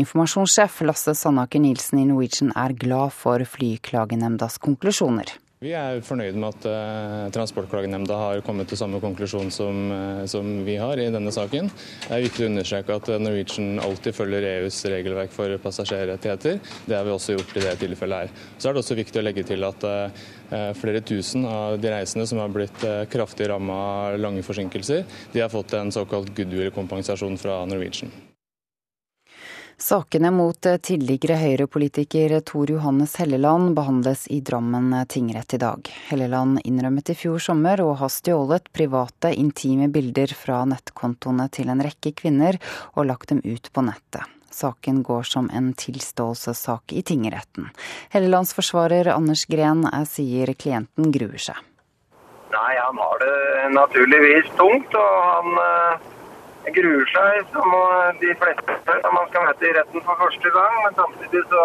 Informasjonssjef 0.00 0.80
Lasse 0.88 1.12
Sandaker 1.12 1.60
Nilsen 1.60 2.00
i 2.00 2.06
Norwegian 2.08 2.56
er 2.56 2.72
glad 2.72 3.12
for 3.20 3.44
Flyklagenemndas 3.44 4.56
konklusjoner. 4.64 5.36
Vi 5.58 5.72
er 5.74 5.98
fornøyd 6.06 6.36
med 6.38 6.52
at 6.52 6.66
uh, 6.70 7.30
Transportklagenemnda 7.34 8.14
har 8.14 8.42
kommet 8.46 8.68
til 8.70 8.78
samme 8.78 9.00
konklusjon 9.02 9.48
som, 9.50 9.80
uh, 9.90 10.20
som, 10.30 10.52
vi 10.62 10.76
har 10.78 11.02
i 11.02 11.08
denne 11.10 11.32
saken. 11.34 11.66
Det 12.04 12.12
er 12.14 12.22
viktig 12.22 12.44
å 12.46 12.50
understreke 12.52 12.98
at 13.00 13.10
Norwegian 13.18 13.82
alltid 13.82 14.14
følger 14.14 14.46
EUs 14.52 14.78
regelverk 14.86 15.34
for 15.34 15.56
passasjerrettigheter. 15.64 16.62
Det 16.86 16.94
har 16.94 17.02
vi 17.08 17.14
også 17.16 17.34
gjort 17.34 17.58
i 17.58 17.66
det 17.66 17.74
tilfellet 17.82 18.28
her. 18.28 18.46
Så 18.54 18.70
er 18.70 18.78
det 18.78 18.84
også 18.84 19.00
viktig 19.02 19.18
å 19.18 19.26
legge 19.26 19.46
til 19.50 19.66
at 19.66 19.88
flere 20.78 21.02
tusen 21.04 21.42
av 21.50 21.76
de 21.82 21.90
reisende 21.92 22.28
som 22.30 22.38
har 22.40 22.54
blitt 22.54 22.86
kraftig 23.10 23.50
ramma 23.50 23.82
av 23.82 24.22
lange 24.22 24.46
forsinkelser, 24.46 25.04
de 25.34 25.42
har 25.42 25.52
fått 25.52 25.74
en 25.76 25.92
såkalt 25.92 26.30
goodwill-kompensasjon 26.38 27.36
fra 27.42 27.64
Norwegian. 27.68 28.14
Sakene 29.80 30.30
mot 30.34 30.66
eh, 30.66 30.76
tidligere 30.82 31.36
Høyre-politiker 31.38 32.32
Tor 32.40 32.70
Johannes 32.70 33.12
Helleland 33.20 33.76
behandles 33.76 34.24
i 34.26 34.40
Drammen 34.42 34.90
tingrett 35.06 35.54
i 35.54 35.60
dag. 35.62 35.90
Helleland 36.08 36.58
innrømmet 36.64 37.12
i 37.12 37.14
fjor 37.14 37.38
sommer 37.38 37.78
å 37.84 37.92
ha 38.00 38.08
stjålet 38.10 38.66
private, 38.74 39.30
intime 39.38 39.86
bilder 39.94 40.34
fra 40.34 40.64
nettkontoene 40.66 41.46
til 41.54 41.70
en 41.70 41.84
rekke 41.86 42.10
kvinner 42.18 42.58
og 42.96 43.06
lagt 43.06 43.30
dem 43.30 43.38
ut 43.44 43.70
på 43.70 43.86
nettet. 43.86 44.26
Saken 44.50 45.04
går 45.06 45.22
som 45.30 45.46
en 45.54 45.70
tilståelsessak 45.78 46.98
i 46.98 47.06
tingretten. 47.06 47.70
Hellelands 48.10 48.56
forsvarer 48.58 49.14
Anders 49.14 49.46
Gren 49.46 49.86
sier 50.10 50.56
klienten 50.58 51.14
gruer 51.14 51.38
seg. 51.38 51.62
Nei, 52.50 52.74
han 52.82 52.98
har 52.98 53.22
det 53.22 53.74
naturligvis 53.78 54.50
tungt, 54.58 54.98
og 54.98 55.18
han 55.30 55.66
eh, 55.68 56.06
gruer 56.76 57.10
seg 57.12 57.50
som 57.54 57.74
de 58.20 58.34
fleste 58.40 58.78
når 59.02 59.12
man 59.14 59.28
skal 59.30 59.46
møte 59.48 59.68
i 59.68 59.74
retten 59.76 60.04
for 60.06 60.20
første 60.22 60.54
gang. 60.54 60.78
Men 60.84 60.96
samtidig 60.98 61.44
så 61.52 61.64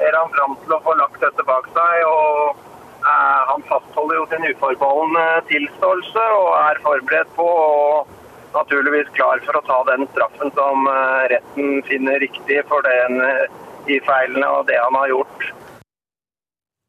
er 0.00 0.16
han 0.16 0.32
fram 0.36 0.56
til 0.62 0.74
å 0.76 0.82
få 0.86 0.94
lagt 0.98 1.20
dette 1.22 1.46
bak 1.48 1.68
seg. 1.76 1.94
og 2.08 2.56
eh, 3.04 3.40
Han 3.52 3.64
fastholder 3.70 4.20
jo 4.20 4.26
sin 4.32 4.48
uforbeholdne 4.50 5.26
tilståelse 5.50 6.26
og 6.38 6.50
er 6.62 6.82
forberedt 6.86 7.32
på 7.38 7.48
og 7.48 8.18
naturligvis 8.52 9.12
klar 9.16 9.40
for 9.46 9.58
å 9.58 9.64
ta 9.68 9.80
den 9.92 10.06
straffen 10.12 10.52
som 10.58 10.88
eh, 10.90 11.26
retten 11.36 11.82
finner 11.88 12.20
riktig 12.22 12.62
for 12.70 12.84
den, 12.88 13.20
eh, 13.24 13.60
de 13.88 13.98
feilene 14.08 14.48
og 14.58 14.66
det 14.70 14.78
han 14.80 14.98
har 15.00 15.12
gjort. 15.12 15.50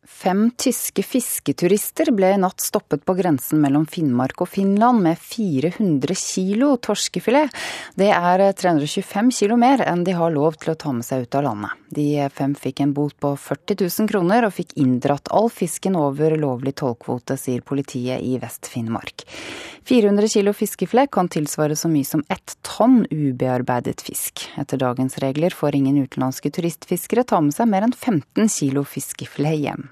Fem 0.03 0.49
tyske 0.59 0.99
fisketurister 1.03 2.09
ble 2.11 2.33
i 2.35 2.39
natt 2.39 2.59
stoppet 2.59 3.05
på 3.07 3.13
grensen 3.15 3.61
mellom 3.63 3.85
Finnmark 3.87 4.41
og 4.43 4.49
Finland 4.51 4.99
med 5.05 5.19
400 5.19 6.17
kilo 6.19 6.73
torskefilet. 6.75 7.53
Det 7.95 8.09
er 8.11 8.43
325 8.51 9.31
kilo 9.31 9.55
mer 9.59 9.85
enn 9.87 10.03
de 10.03 10.15
har 10.17 10.33
lov 10.35 10.59
til 10.59 10.73
å 10.73 10.77
ta 10.79 10.91
med 10.91 11.07
seg 11.07 11.23
ut 11.23 11.37
av 11.39 11.45
landet. 11.47 11.79
De 11.95 12.07
fem 12.35 12.51
fikk 12.51 12.83
en 12.83 12.91
bot 12.97 13.15
på 13.15 13.31
40 13.39 13.79
000 13.85 14.11
kroner 14.11 14.43
og 14.43 14.55
fikk 14.57 14.75
inndratt 14.83 15.31
all 15.31 15.47
fisken 15.53 15.95
over 15.95 16.35
lovlig 16.35 16.75
tollkvote, 16.83 17.39
sier 17.39 17.63
politiet 17.63 18.19
i 18.19 18.35
Vest-Finnmark. 18.43 19.23
400 19.83 20.27
kilo 20.31 20.53
fiskeflekk 20.55 21.11
kan 21.11 21.27
tilsvare 21.27 21.75
så 21.75 21.89
mye 21.91 22.07
som 22.07 22.21
ett 22.31 22.55
tonn 22.63 23.01
ubearbeidet 23.11 23.99
fisk. 24.05 24.45
Etter 24.55 24.79
dagens 24.79 25.17
regler 25.19 25.51
får 25.51 25.75
ingen 25.75 25.97
utenlandske 26.05 26.53
turistfiskere 26.55 27.25
ta 27.27 27.41
med 27.43 27.55
seg 27.55 27.67
mer 27.67 27.83
enn 27.83 27.95
15 27.95 28.47
kilo 28.47 28.85
fiskefle 28.87 29.51
hjem. 29.59 29.89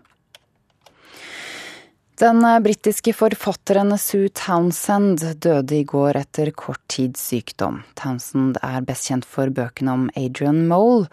Den 2.22 2.64
britiske 2.64 3.16
forfatteren 3.18 3.98
Sue 3.98 4.30
Townsend 4.30 5.24
døde 5.42 5.80
i 5.80 5.86
går 5.90 6.20
etter 6.20 6.52
kort 6.54 6.84
tids 6.86 7.24
sykdom. 7.32 7.80
Townsend 7.98 8.60
er 8.62 8.84
best 8.86 9.08
kjent 9.10 9.26
for 9.26 9.50
bøkene 9.50 9.96
om 9.98 10.04
Adrian 10.14 10.68
Mole. 10.70 11.08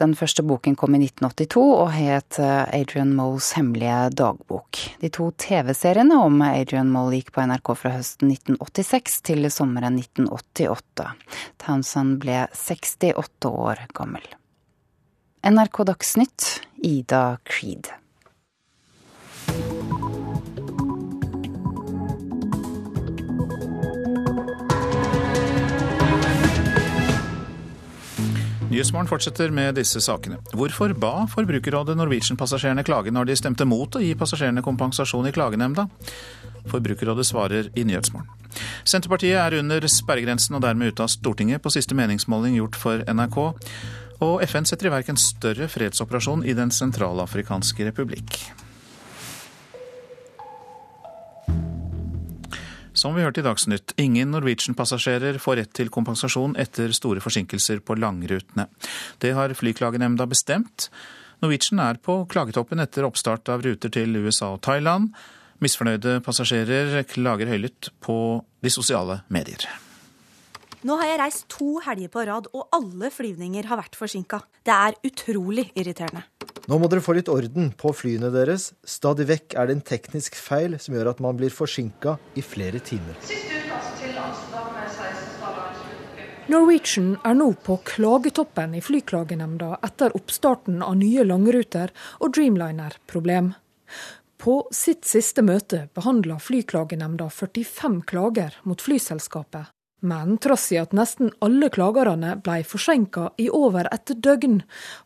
Den 0.00 0.14
første 0.16 0.40
boken 0.48 0.78
kom 0.80 0.96
i 0.96 1.02
1982 1.02 1.60
og 1.66 1.90
het 1.92 2.38
Adrian 2.40 3.12
Moles 3.18 3.50
hemmelige 3.58 3.98
dagbok. 4.16 4.80
De 5.02 5.12
to 5.12 5.28
TV-seriene 5.44 6.22
om 6.24 6.40
Adrian 6.48 6.88
Mole 6.94 7.20
gikk 7.20 7.34
på 7.36 7.44
NRK 7.52 7.74
fra 7.82 7.92
høsten 7.98 8.32
1986 8.32 9.20
til 9.28 9.50
sommeren 9.52 10.00
1988. 10.00 11.12
Townsend 11.66 12.16
ble 12.24 12.46
68 12.56 13.52
år 13.52 13.84
gammel. 13.92 14.24
NRK 15.44 15.84
Dagsnytt, 15.92 16.50
Ida 16.80 17.26
Creed. 17.44 17.92
Nyhetsmorgen 28.66 29.06
fortsetter 29.06 29.52
med 29.54 29.76
disse 29.78 30.00
sakene. 30.02 30.40
Hvorfor 30.50 30.90
ba 30.98 31.28
Forbrukerrådet 31.30 31.94
Norwegian-passasjerene 32.00 32.82
klage 32.86 33.12
når 33.14 33.28
de 33.28 33.36
stemte 33.38 33.66
mot 33.68 33.94
å 33.94 34.02
gi 34.02 34.16
passasjerene 34.18 34.64
kompensasjon 34.66 35.28
i 35.28 35.32
klagenemnda? 35.34 35.84
Forbrukerrådet 36.72 37.28
svarer 37.28 37.70
i 37.78 37.84
Nyhetsmorgen. 37.86 38.26
Senterpartiet 38.82 39.38
er 39.38 39.60
under 39.60 39.86
sperregrensen 39.86 40.58
og 40.58 40.64
dermed 40.66 40.90
ute 40.90 41.06
av 41.06 41.12
Stortinget 41.14 41.62
på 41.62 41.70
siste 41.76 41.94
meningsmåling 41.94 42.58
gjort 42.58 42.80
for 42.80 43.06
NRK. 43.06 43.40
Og 44.26 44.42
FN 44.50 44.66
setter 44.66 44.90
i 44.90 44.96
verk 44.96 45.14
en 45.14 45.20
større 45.20 45.70
fredsoperasjon 45.70 46.42
i 46.42 46.56
Den 46.58 46.74
sentralafrikanske 46.74 47.86
republikk. 47.86 48.40
Som 53.06 53.14
vi 53.14 53.22
hørte 53.22 53.38
i 53.38 53.44
Dagsnytt, 53.46 53.92
ingen 54.02 54.32
Norwegian-passasjerer 54.34 55.36
får 55.38 55.60
rett 55.60 55.70
til 55.78 55.92
kompensasjon 55.94 56.56
etter 56.58 56.90
store 56.96 57.22
forsinkelser 57.22 57.78
på 57.86 57.94
langrutene. 58.02 58.64
Det 59.22 59.30
har 59.36 59.54
Flyklagenemnda 59.54 60.26
bestemt. 60.26 60.88
Norwegian 61.38 61.84
er 61.84 62.00
på 62.02 62.16
klagetoppen 62.26 62.82
etter 62.82 63.06
oppstart 63.06 63.46
av 63.54 63.62
ruter 63.62 63.94
til 63.94 64.18
USA 64.18 64.48
og 64.56 64.64
Thailand. 64.66 65.12
Misfornøyde 65.62 66.18
passasjerer 66.26 66.98
klager 67.06 67.54
høylytt 67.54 67.92
på 68.02 68.18
de 68.66 68.74
sosiale 68.74 69.20
medier. 69.30 69.68
Nå 70.82 70.98
har 70.98 71.12
jeg 71.12 71.22
reist 71.22 71.46
to 71.54 71.76
helger 71.86 72.10
på 72.10 72.26
rad, 72.26 72.50
og 72.58 72.74
alle 72.74 73.14
flyvninger 73.14 73.70
har 73.70 73.84
vært 73.84 74.02
forsinka. 74.02 74.42
Det 74.66 74.74
er 74.74 74.98
utrolig 75.06 75.70
irriterende. 75.78 76.26
Nå 76.66 76.80
må 76.82 76.88
dere 76.90 77.02
få 77.04 77.14
litt 77.14 77.28
orden 77.30 77.68
på 77.78 77.92
flyene 77.94 78.32
deres. 78.34 78.72
Stadig 78.82 79.28
vekk 79.28 79.54
er 79.54 79.68
det 79.68 79.76
en 79.76 79.84
teknisk 79.86 80.34
feil 80.34 80.74
som 80.82 80.96
gjør 80.96 81.12
at 81.12 81.20
man 81.22 81.38
blir 81.38 81.52
forsinka 81.54 82.16
i 82.34 82.42
flere 82.42 82.80
timer. 82.82 83.14
Norwegian 86.50 87.14
er 87.26 87.38
nå 87.38 87.48
på 87.66 87.78
klagetoppen 87.86 88.74
i 88.78 88.82
Flyklagenemnda 88.82 89.76
etter 89.86 90.14
oppstarten 90.18 90.82
av 90.82 90.98
nye 90.98 91.22
langruter 91.26 91.94
og 92.18 92.34
Dreamliner-problem. 92.34 93.54
På 94.42 94.58
sitt 94.74 95.06
siste 95.06 95.42
møte 95.46 95.86
behandla 95.94 96.40
Flyklagenemnda 96.42 97.30
45 97.30 98.02
klager 98.10 98.58
mot 98.66 98.82
flyselskapet. 98.82 99.75
Men 100.00 100.36
trass 100.38 100.68
i 100.72 100.76
at 100.76 100.92
nesten 100.92 101.30
alle 101.40 101.70
klagerne 101.72 102.34
ble 102.44 102.58
forsinka 102.68 103.30
i 103.40 103.46
over 103.48 103.88
et 103.88 104.12
døgn, 104.22 104.58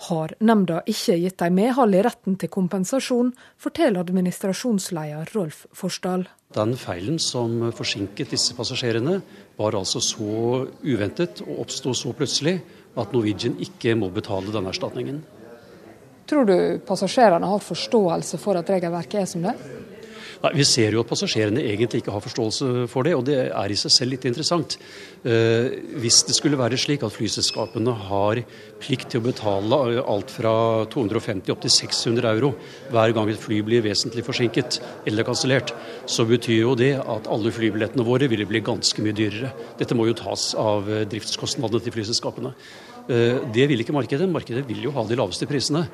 har 0.09 0.35
nemnda 0.43 0.81
ikke 0.91 1.15
gitt 1.23 1.39
dem 1.39 1.55
medhold 1.61 1.95
i 1.95 2.03
retten 2.03 2.35
til 2.41 2.51
kompensasjon, 2.51 3.31
forteller 3.57 4.03
administrasjonsleder 4.03 5.31
Rolf 5.37 5.67
Forsdal. 5.73 6.27
Den 6.57 6.75
feilen 6.75 7.21
som 7.23 7.71
forsinket 7.77 8.35
disse 8.35 8.57
passasjerene, 8.59 9.21
var 9.61 9.79
altså 9.79 10.03
så 10.03 10.67
uventet 10.83 11.45
og 11.47 11.63
oppsto 11.67 11.95
så 11.95 12.11
plutselig 12.17 12.59
at 12.99 13.15
Norwegian 13.15 13.61
ikke 13.63 13.95
må 13.95 14.11
betale 14.11 14.51
denne 14.51 14.75
erstatningen. 14.75 15.23
Tror 16.27 16.47
du 16.47 16.57
passasjerene 16.87 17.47
har 17.47 17.63
forståelse 17.63 18.39
for 18.43 18.59
at 18.59 18.75
regelverket 18.75 19.23
er 19.23 19.31
som 19.31 19.47
det? 19.47 19.55
Nei, 20.41 20.55
Vi 20.57 20.65
ser 20.65 20.95
jo 20.95 21.03
at 21.05 21.11
passasjerene 21.11 21.61
egentlig 21.69 22.01
ikke 22.01 22.15
har 22.15 22.23
forståelse 22.25 22.87
for 22.89 23.05
det, 23.05 23.13
og 23.17 23.27
det 23.29 23.37
er 23.51 23.73
i 23.73 23.77
seg 23.77 23.93
selv 23.93 24.15
litt 24.15 24.25
interessant. 24.29 24.79
Eh, 25.21 25.69
hvis 26.01 26.23
det 26.25 26.37
skulle 26.37 26.57
være 26.57 26.79
slik 26.81 27.05
at 27.05 27.13
flyselskapene 27.13 27.93
har 28.09 28.41
plikt 28.81 29.11
til 29.13 29.21
å 29.21 29.27
betale 29.27 30.01
alt 30.01 30.33
fra 30.33 30.55
250 30.89 31.53
opp 31.53 31.61
til 31.61 31.75
600 31.75 32.31
euro 32.33 32.55
hver 32.89 33.13
gang 33.17 33.29
et 33.29 33.43
fly 33.43 33.61
blir 33.67 33.85
vesentlig 33.85 34.25
forsinket 34.25 34.81
eller 35.11 35.29
kansellert, 35.29 35.75
så 36.09 36.25
betyr 36.25 36.63
jo 36.63 36.73
det 36.79 36.95
at 37.03 37.29
alle 37.29 37.53
flybillettene 37.53 38.07
våre 38.09 38.31
ville 38.33 38.49
bli 38.49 38.65
ganske 38.65 39.05
mye 39.05 39.17
dyrere. 39.17 39.53
Dette 39.77 39.99
må 39.99 40.09
jo 40.09 40.17
tas 40.17 40.55
av 40.57 40.89
eh, 40.89 41.05
driftskostnadene 41.11 41.85
til 41.85 41.99
flyselskapene. 41.99 42.57
Eh, 43.13 43.45
det 43.53 43.69
vil 43.69 43.85
ikke 43.85 43.97
markedet. 43.97 44.33
Markedet 44.33 44.65
vil 44.73 44.89
jo 44.89 44.97
ha 44.97 45.05
de 45.05 45.21
laveste 45.21 45.45
prisene. 45.51 45.85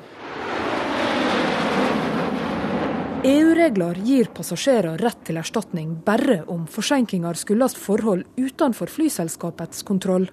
EU-regler 3.25 3.97
gir 4.05 4.27
passasjerer 4.29 5.01
rett 5.01 5.23
til 5.25 5.39
erstatning 5.41 5.95
bare 6.05 6.43
om 6.53 6.67
forsinkelser 6.69 7.39
skyldes 7.41 7.73
forhold 7.81 8.27
utenfor 8.37 8.91
flyselskapets 8.93 9.81
kontroll. 9.87 10.27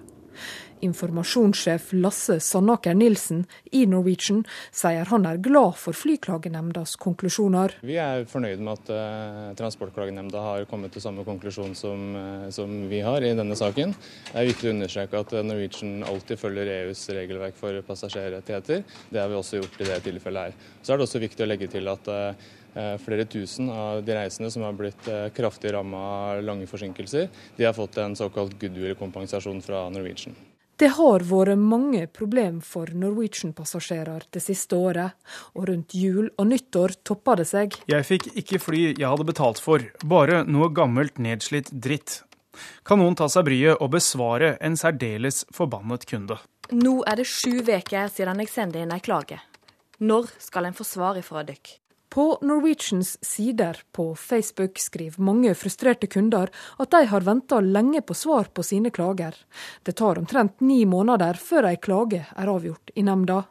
Informasjonssjef 0.85 1.93
Lasse 1.97 2.35
Sandaker 2.43 2.93
Nilsen 2.93 3.45
i 3.71 3.85
Norwegian 3.89 4.43
sier 4.75 5.07
han 5.09 5.25
er 5.25 5.39
glad 5.41 5.79
for 5.79 5.97
Flyklagenemndas 5.97 6.93
konklusjoner. 7.01 7.73
Vi 7.81 7.95
er 7.97 8.27
fornøyd 8.29 8.61
med 8.61 8.73
at 8.75 8.91
uh, 8.91 9.47
Transportklagenemnda 9.57 10.43
har 10.43 10.67
kommet 10.69 10.93
til 10.93 11.01
samme 11.01 11.25
konklusjon 11.25 11.73
som, 11.79 12.03
uh, 12.13 12.49
som, 12.53 12.75
vi 12.91 12.99
har 13.07 13.25
i 13.25 13.31
denne 13.39 13.57
saken. 13.57 13.95
Det 14.27 14.35
er 14.43 14.51
viktig 14.51 14.69
å 14.69 14.75
understreke 14.75 15.23
at 15.23 15.33
Norwegian 15.47 16.03
alltid 16.05 16.43
følger 16.43 16.73
EUs 16.75 17.07
regelverk 17.17 17.57
for 17.57 17.79
passasjerrettigheter. 17.87 18.85
Det 19.09 19.23
har 19.23 19.31
vi 19.31 19.39
også 19.39 19.63
gjort 19.63 19.81
i 19.81 19.89
det 19.89 20.03
tilfellet 20.05 20.51
her. 20.51 20.69
Så 20.83 20.93
er 20.93 21.01
det 21.01 21.07
også 21.07 21.23
viktig 21.23 21.47
å 21.47 21.49
legge 21.49 21.71
til 21.71 21.89
at 21.89 22.11
uh, 22.11 22.53
Flere 22.75 23.23
tusen 23.31 23.69
av 23.71 24.01
de 24.03 24.17
reisende 24.17 24.49
som 24.51 24.65
har 24.67 24.75
blitt 24.75 25.07
kraftig 25.35 25.71
ramma 25.71 26.01
av 26.33 26.41
lange 26.43 26.67
forsinkelser, 26.67 27.29
de 27.55 27.63
har 27.63 27.77
fått 27.77 28.01
en 28.03 28.17
såkalt 28.19 28.57
goodwill-kompensasjon 28.59 29.61
fra 29.63 29.85
Norwegian. 29.93 30.35
Det 30.75 30.89
har 30.97 31.23
vært 31.23 31.55
mange 31.55 32.01
problem 32.11 32.57
for 32.59 32.91
Norwegian-passasjerer 32.91 34.25
det 34.35 34.41
siste 34.43 34.75
året, 34.75 35.15
og 35.55 35.69
rundt 35.69 35.95
jul 35.95 36.27
og 36.35 36.49
nyttår 36.49 36.97
toppa 37.07 37.37
det 37.39 37.45
seg. 37.47 37.77
Jeg 37.87 38.03
fikk 38.03 38.27
ikke 38.41 38.59
fly 38.59 38.81
jeg 38.89 39.07
hadde 39.07 39.27
betalt 39.29 39.61
for, 39.63 39.85
bare 40.03 40.41
noe 40.43 40.67
gammelt, 40.75 41.15
nedslitt 41.15 41.71
dritt. 41.71 42.25
Kan 42.83 42.99
noen 42.99 43.15
ta 43.15 43.29
seg 43.31 43.47
bryet 43.47 43.79
og 43.79 43.93
besvare 43.95 44.57
en 44.59 44.75
særdeles 44.79 45.45
forbannet 45.55 46.03
kunde? 46.11 46.41
Nå 46.75 46.97
er 47.07 47.21
det 47.21 47.29
sju 47.31 47.61
uker 47.63 48.11
siden 48.11 48.43
jeg 48.43 48.51
sendte 48.51 48.83
inn 48.83 48.91
ei 48.91 48.99
klage. 48.99 49.39
Når 50.03 50.27
skal 50.43 50.67
en 50.67 50.75
få 50.75 50.83
svar 50.83 51.15
ifra 51.15 51.47
dykk? 51.47 51.77
På 52.15 52.39
Norwegians 52.41 53.25
sider 53.25 53.77
på 53.91 54.15
Facebook 54.15 54.79
skriver 54.79 55.21
mange 55.21 55.51
frustrerte 55.55 56.07
kunder 56.07 56.47
at 56.79 56.91
de 56.93 57.01
har 57.11 57.25
venta 57.27 57.57
lenge 57.59 57.99
på 58.07 58.15
svar 58.15 58.47
på 58.55 58.63
sine 58.63 58.87
klager. 58.89 59.35
Det 59.83 59.97
tar 59.99 60.21
omtrent 60.21 60.63
ni 60.63 60.85
måneder 60.87 61.35
før 61.35 61.67
ei 61.73 61.75
klage 61.75 62.21
er 62.23 62.53
avgjort 62.53 62.93
i 62.95 63.03
nemnda. 63.03 63.41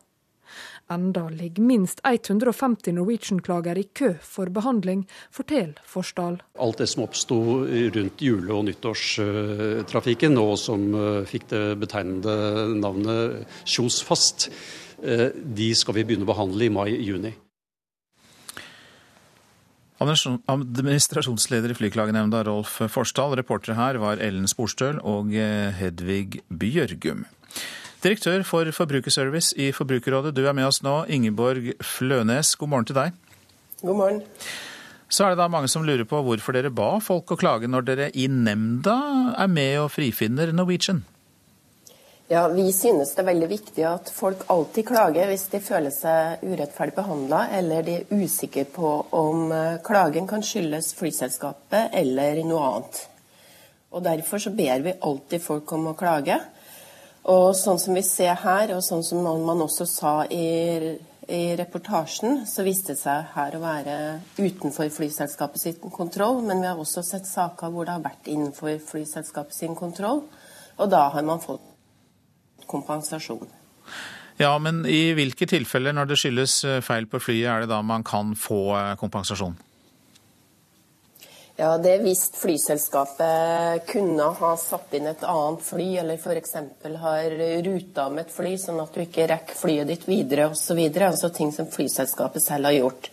Enda 0.97 1.27
ligger 1.29 1.69
minst 1.75 2.01
150 2.09 2.97
Norwegian-klager 2.97 3.83
i 3.83 3.85
kø 3.93 4.15
for 4.25 4.49
behandling, 4.49 5.05
forteller 5.29 5.85
Forsdal. 5.85 6.41
Alt 6.57 6.81
det 6.81 6.89
som 6.89 7.05
oppsto 7.05 7.43
rundt 7.69 8.25
jule- 8.31 8.57
og 8.57 8.65
nyttårstrafikken, 8.71 10.41
og 10.41 10.57
som 10.65 10.89
eh, 10.97 11.23
fikk 11.29 11.51
det 11.53 11.65
betegnende 11.85 12.73
navnet 12.81 13.45
Kjos 13.69 14.01
fast, 14.09 14.49
eh, 15.05 15.29
de 15.37 15.75
skal 15.77 16.01
vi 16.01 16.09
begynne 16.09 16.25
å 16.25 16.33
behandle 16.33 16.65
i 16.65 16.77
mai-juni. 16.81 17.41
Administrasjonsleder 20.03 21.71
i 21.71 21.77
Flyklagenemnda, 21.79 22.43
Rolf 22.49 22.81
Forsdal. 22.91 23.37
Reportere 23.39 23.77
her 23.79 24.01
var 24.03 24.19
Ellen 24.23 24.49
Sporstøl 24.51 24.99
og 25.07 25.31
eh, 25.39 25.71
Hedvig 25.79 26.43
Bjørgum. 26.51 27.25
Direktør 28.05 28.43
for 28.45 28.69
Forbrukerservice 28.75 29.55
i 29.57 29.71
Forbrukerrådet, 29.73 30.35
du 30.37 30.43
er 30.45 30.53
med 30.53 30.67
oss 30.67 30.83
nå. 30.85 31.05
Ingeborg 31.09 31.73
Flønes, 31.81 32.57
god 32.61 32.73
morgen 32.75 32.91
til 32.91 32.99
deg. 32.99 33.17
God 33.81 33.97
morgen. 33.97 34.23
Så 35.09 35.25
er 35.25 35.33
det 35.33 35.39
da 35.41 35.49
mange 35.49 35.71
som 35.71 35.87
lurer 35.87 36.05
på 36.09 36.21
hvorfor 36.27 36.57
dere 36.57 36.75
ba 36.75 36.97
folk 37.01 37.31
å 37.31 37.39
klage 37.39 37.71
når 37.71 37.87
dere 37.87 38.11
i 38.19 38.27
nemnda 38.27 38.99
er 39.39 39.51
med 39.53 39.85
og 39.85 39.93
frifinner 39.95 40.53
Norwegian? 40.53 41.05
Ja, 42.29 42.49
Vi 42.49 42.73
synes 42.73 43.11
det 43.13 43.21
er 43.21 43.27
veldig 43.27 43.49
viktig 43.51 43.83
at 43.85 44.09
folk 44.09 44.47
alltid 44.49 44.87
klager 44.89 45.29
hvis 45.29 45.43
de 45.53 45.59
føler 45.61 45.93
seg 45.93 46.41
urettferdig 46.41 46.95
behandla, 46.97 47.43
eller 47.53 47.85
de 47.85 47.99
er 47.99 48.15
usikre 48.17 48.65
på 48.65 48.93
om 49.13 49.51
eh, 49.53 49.75
klagen 49.85 50.25
kan 50.31 50.41
skyldes 50.41 50.95
flyselskapet 50.97 51.93
eller 52.01 52.41
noe 52.49 52.63
annet. 52.71 53.01
Og 53.93 54.07
Derfor 54.07 54.41
så 54.41 54.55
ber 54.57 54.87
vi 54.87 54.95
alltid 55.05 55.45
folk 55.45 55.75
om 55.77 55.91
å 55.91 55.99
klage. 55.99 56.39
Og 57.29 57.51
sånn 57.61 57.83
som 57.83 57.93
vi 57.93 58.03
ser 58.09 58.41
her, 58.41 58.73
og 58.73 58.81
sånn 58.89 59.05
som 59.05 59.21
man 59.21 59.61
også 59.67 59.85
sa 59.85 60.15
i, 60.25 60.97
i 61.29 61.43
reportasjen, 61.61 62.47
så 62.49 62.65
viste 62.65 62.97
det 62.97 63.03
seg 63.03 63.37
her 63.37 63.59
å 63.59 63.63
være 63.67 63.99
utenfor 64.41 64.89
flyselskapet 64.97 65.61
sin 65.61 65.93
kontroll. 65.93 66.41
Men 66.41 66.65
vi 66.65 66.73
har 66.73 66.81
også 66.81 67.05
sett 67.05 67.29
saker 67.29 67.69
hvor 67.69 67.85
det 67.85 67.99
har 67.99 68.09
vært 68.09 68.33
innenfor 68.33 68.81
flyselskapet 68.89 69.61
sin 69.61 69.77
kontroll. 69.77 70.25
Og 70.81 70.91
da 70.91 71.07
har 71.13 71.29
man 71.29 71.45
fått 71.45 71.74
kompensasjon. 72.71 73.47
Ja, 74.41 74.57
men 74.59 74.83
i 74.87 75.13
hvilke 75.15 75.47
tilfeller 75.47 75.95
når 75.95 76.11
det 76.11 76.19
skyldes 76.19 76.57
eh, 76.67 76.81
feil 76.83 77.07
på 77.07 77.21
flyet, 77.23 77.47
er 77.51 77.65
det 77.65 77.71
da 77.71 77.79
man 77.87 78.03
kan 78.07 78.35
få 78.39 78.65
eh, 78.75 78.97
kompensasjon? 78.99 79.55
Ja, 81.55 81.77
Det 81.79 81.93
er 81.93 82.01
hvis 82.03 82.25
flyselskapet 82.35 83.85
kunne 83.87 84.27
ha 84.41 84.49
satt 84.59 84.97
inn 84.99 85.07
et 85.07 85.23
annet 85.23 85.63
fly, 85.63 85.87
eller 86.03 86.19
f.eks. 86.19 86.57
har 86.99 87.37
ruta 87.63 88.09
med 88.11 88.25
et 88.25 88.35
fly, 88.35 88.57
sånn 88.59 88.81
at 88.83 88.91
du 88.91 89.05
ikke 89.05 89.29
rekker 89.31 89.61
flyet 89.61 89.93
ditt 89.93 90.09
videre 90.11 90.49
osv. 90.51 90.81
Altså 90.99 91.31
ting 91.31 91.55
som 91.55 91.71
flyselskapet 91.71 92.43
selv 92.43 92.73
har 92.73 92.81
gjort. 92.81 93.07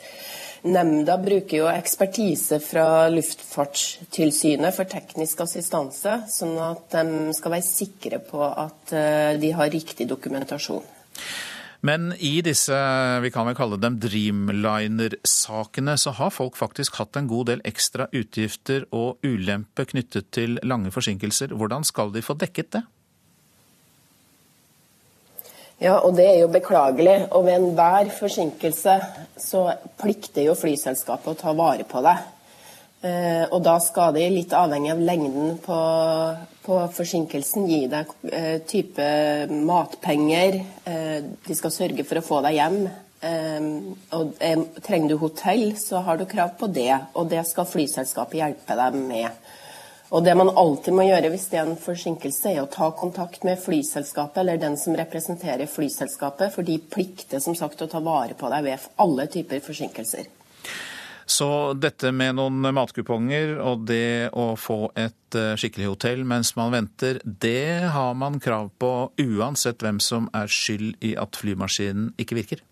Nemnda 0.62 1.16
bruker 1.18 1.64
jo 1.64 1.70
ekspertise 1.72 2.60
fra 2.62 3.08
Luftfartstilsynet 3.10 4.76
for 4.76 4.90
teknisk 4.90 5.42
assistanse, 5.42 6.20
sånn 6.30 6.54
at 6.62 6.94
de 6.94 7.34
skal 7.34 7.56
være 7.56 7.66
sikre 7.66 8.20
på 8.22 8.44
at 8.46 8.94
eh, 8.94 9.40
de 9.42 9.50
har 9.58 9.72
riktig 9.74 10.06
dokumentasjon. 10.12 10.86
Men 11.82 12.12
i 12.22 12.36
disse 12.46 12.78
vi 13.24 13.32
kan 13.34 13.48
vel 13.50 13.58
kalle 13.58 13.80
dem 13.82 13.98
Dreamliner-sakene, 14.04 15.98
så 15.98 16.14
har 16.20 16.34
folk 16.34 16.60
faktisk 16.60 17.02
hatt 17.02 17.18
en 17.18 17.30
god 17.32 17.50
del 17.50 17.64
ekstra 17.66 18.06
utgifter 18.14 18.86
og 18.94 19.26
ulempe 19.26 19.88
knyttet 19.90 20.30
til 20.36 20.60
lange 20.62 20.94
forsinkelser. 20.94 21.56
Hvordan 21.58 21.88
skal 21.88 22.14
de 22.14 22.22
få 22.22 22.38
dekket 22.38 22.76
det? 22.78 22.84
Ja, 25.82 25.96
og 26.06 26.14
det 26.14 26.28
er 26.30 26.44
jo 26.44 26.52
beklagelig. 26.54 27.16
Og 27.34 27.48
ved 27.48 27.58
enhver 27.58 28.12
forsinkelse 28.14 29.00
så 29.42 29.64
plikter 29.98 30.46
jo 30.46 30.54
flyselskapet 30.58 31.34
å 31.34 31.40
ta 31.40 31.56
vare 31.58 31.88
på 31.90 32.04
det. 32.06 32.18
Eh, 33.02 33.46
og 33.50 33.64
da 33.66 33.80
skal 33.82 34.14
de, 34.14 34.28
litt 34.30 34.54
avhengig 34.54 34.92
av 34.94 35.02
lengden 35.02 35.56
på, 35.64 35.78
på 36.62 36.76
forsinkelsen, 36.94 37.66
gi 37.66 37.80
deg 37.90 38.12
eh, 38.30 38.58
type 38.70 39.08
matpenger. 39.50 40.60
Eh, 40.86 41.18
de 41.48 41.58
skal 41.58 41.74
sørge 41.74 42.06
for 42.06 42.22
å 42.22 42.28
få 42.28 42.44
deg 42.46 42.60
hjem. 42.60 42.78
Eh, 43.26 43.72
og 44.20 44.38
eh, 44.38 44.68
trenger 44.86 45.16
du 45.16 45.18
hotell, 45.24 45.66
så 45.82 46.04
har 46.06 46.22
du 46.22 46.28
krav 46.30 46.54
på 46.62 46.70
det. 46.70 46.94
Og 47.18 47.34
det 47.34 47.42
skal 47.50 47.70
flyselskapet 47.70 48.38
hjelpe 48.44 48.78
deg 48.84 49.02
med. 49.02 49.50
Og 50.12 50.24
Det 50.24 50.34
man 50.36 50.50
alltid 50.60 50.92
må 50.92 51.06
gjøre 51.08 51.30
hvis 51.32 51.48
det 51.54 51.62
er 51.62 51.70
en 51.70 51.80
forsinkelse, 51.80 52.52
er 52.52 52.66
å 52.66 52.72
ta 52.72 52.90
kontakt 52.92 53.46
med 53.48 53.62
flyselskapet 53.64 54.42
eller 54.42 54.60
den 54.60 54.76
som 54.78 54.96
representerer 55.00 55.72
flyselskapet, 55.72 56.52
for 56.52 56.68
de 56.68 56.76
plikter 56.84 57.40
som 57.40 57.56
sagt 57.56 57.80
å 57.80 57.88
ta 57.88 58.02
vare 58.04 58.36
på 58.36 58.50
deg 58.52 58.66
ved 58.66 58.90
alle 59.00 59.30
typer 59.32 59.64
forsinkelser. 59.64 60.28
Så 61.32 61.48
dette 61.80 62.12
med 62.12 62.36
noen 62.36 62.60
matkuponger 62.76 63.54
og 63.64 63.86
det 63.88 64.34
å 64.36 64.50
få 64.60 64.90
et 65.00 65.38
eh, 65.40 65.54
skikkelig 65.56 65.94
hotell 65.94 66.26
mens 66.28 66.52
man 66.58 66.74
venter, 66.76 67.22
det 67.24 67.88
har 67.94 68.18
man 68.20 68.42
krav 68.44 68.68
på 68.82 68.92
uansett 69.16 69.80
hvem 69.80 70.02
som 70.04 70.28
er 70.36 70.52
skyld 70.52 71.00
i 71.08 71.14
at 71.16 71.40
flymaskinen 71.40 72.12
ikke 72.20 72.42
virker? 72.42 72.66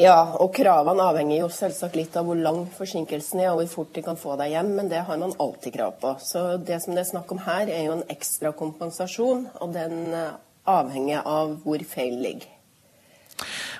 Ja, 0.00 0.20
og 0.40 0.54
kravene 0.56 1.04
avhenger 1.10 1.42
jo 1.42 1.48
selvsagt 1.52 1.96
litt 1.98 2.14
av 2.16 2.24
hvor 2.24 2.38
lang 2.38 2.62
forsinkelsen 2.72 3.42
er 3.42 3.50
og 3.50 3.58
hvor 3.60 3.72
fort 3.74 3.90
de 3.98 4.04
kan 4.06 4.16
få 4.16 4.36
deg 4.40 4.54
hjem, 4.54 4.70
men 4.78 4.88
det 4.88 5.02
har 5.04 5.18
man 5.20 5.34
alltid 5.36 5.74
krav 5.74 5.98
på. 6.00 6.14
Så 6.24 6.44
det 6.56 6.78
som 6.80 6.96
det 6.96 7.02
er 7.02 7.10
snakk 7.10 7.34
om 7.34 7.42
her, 7.44 7.68
er 7.68 7.84
jo 7.84 7.98
en 7.98 8.06
ekstra 8.08 8.54
kompensasjon, 8.56 9.44
og 9.60 9.74
den 9.76 10.14
eh, 10.16 10.38
avhenger 10.72 11.28
av 11.28 11.58
hvor 11.66 11.84
feil 11.84 12.16
ligger. 12.22 12.48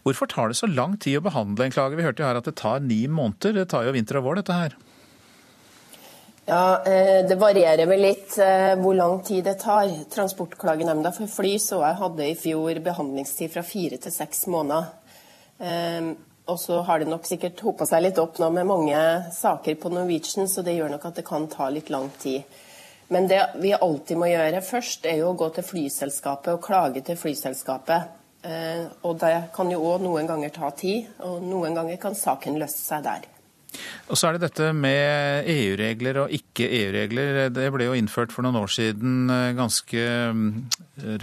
Hvorfor 0.05 0.29
tar 0.29 0.53
det 0.53 0.61
så 0.61 0.69
lang 0.69 0.99
tid 1.01 1.23
å 1.23 1.25
behandle 1.25 1.67
en 1.67 1.73
klage? 1.73 1.97
Vi 1.97 2.05
hørte 2.05 2.23
jo 2.23 2.29
her 2.29 2.41
at 2.41 2.49
det 2.49 2.57
tar 2.61 2.85
ni 2.85 3.03
måneder. 3.09 3.57
Det 3.57 3.69
tar 3.73 3.89
jo 3.89 3.97
vinter 3.97 4.21
og 4.21 4.29
vår, 4.29 4.41
dette 4.41 4.61
her. 4.61 4.77
Ja, 6.51 6.83
eh, 6.85 7.25
Det 7.29 7.37
varierer 7.41 7.87
vel 7.87 8.01
litt 8.05 8.37
eh, 8.43 8.77
hvor 8.81 8.97
lang 8.97 9.21
tid 9.25 9.45
det 9.49 9.61
tar. 9.65 9.89
Transportklagenemnda 10.13 11.13
for 11.17 11.33
fly 11.33 11.57
så 11.63 11.81
jeg 11.85 12.01
hadde 12.01 12.29
i 12.29 12.37
fjor 12.37 12.81
behandlingstid 12.85 13.53
fra 13.53 13.65
fire 13.65 14.01
til 14.01 14.13
seks 14.13 14.49
måneder. 14.53 15.00
Um, 15.61 16.15
og 16.51 16.59
så 16.61 16.81
har 16.83 16.99
det 16.99 17.11
nok 17.11 17.27
sikkert 17.29 17.61
hopa 17.63 17.87
seg 17.87 18.03
litt 18.03 18.19
opp 18.19 18.41
nå 18.41 18.49
med 18.55 18.67
mange 18.67 19.01
saker 19.37 19.77
på 19.79 19.93
Norwegian, 19.93 20.49
så 20.49 20.65
det 20.67 20.75
gjør 20.75 20.95
nok 20.97 21.05
at 21.11 21.21
det 21.21 21.27
kan 21.29 21.47
ta 21.53 21.69
litt 21.71 21.93
lang 21.93 22.09
tid. 22.19 22.43
Men 23.13 23.29
det 23.31 23.43
vi 23.61 23.75
alltid 23.75 24.19
må 24.19 24.31
gjøre 24.31 24.63
først, 24.65 25.07
er 25.07 25.21
jo 25.21 25.33
å 25.33 25.39
gå 25.39 25.51
til 25.55 25.67
flyselskapet 25.67 26.55
og 26.55 26.65
klage 26.65 27.05
til 27.07 27.19
flyselskapet. 27.21 28.17
Uh, 28.41 28.89
og 29.05 29.19
det 29.21 29.35
kan 29.55 29.71
jo 29.71 29.83
òg 29.85 30.07
noen 30.07 30.31
ganger 30.31 30.55
ta 30.55 30.73
tid, 30.73 31.13
og 31.27 31.45
noen 31.45 31.77
ganger 31.77 32.01
kan 32.01 32.17
saken 32.17 32.59
løse 32.59 32.81
seg 32.81 33.05
der. 33.05 33.29
Og 34.11 34.19
så 34.19 34.29
er 34.29 34.37
det 34.37 34.49
dette 34.49 34.71
med 34.77 35.49
EU-regler 35.51 36.23
og 36.25 36.35
ikke-EU-regler. 36.35 37.51
Det 37.55 37.69
ble 37.75 37.89
jo 37.89 37.97
innført 37.99 38.35
for 38.35 38.47
noen 38.47 38.59
år 38.63 38.73
siden 38.75 39.31
eh, 39.31 39.53
ganske 39.59 40.07
mm, 40.35 40.49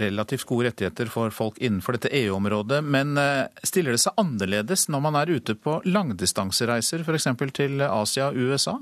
relativt 0.00 0.46
gode 0.48 0.70
rettigheter 0.70 1.12
for 1.12 1.34
folk 1.34 1.60
innenfor 1.60 1.98
dette 1.98 2.12
EU-området. 2.24 2.80
Men 2.84 3.16
eh, 3.20 3.46
stiller 3.66 3.96
det 3.96 4.02
seg 4.04 4.16
annerledes 4.20 4.88
når 4.92 5.04
man 5.04 5.20
er 5.20 5.34
ute 5.34 5.58
på 5.58 5.80
langdistansereiser, 5.88 7.04
f.eks. 7.04 7.28
til 7.58 7.84
Asia 7.88 8.30
og 8.30 8.40
USA? 8.48 8.78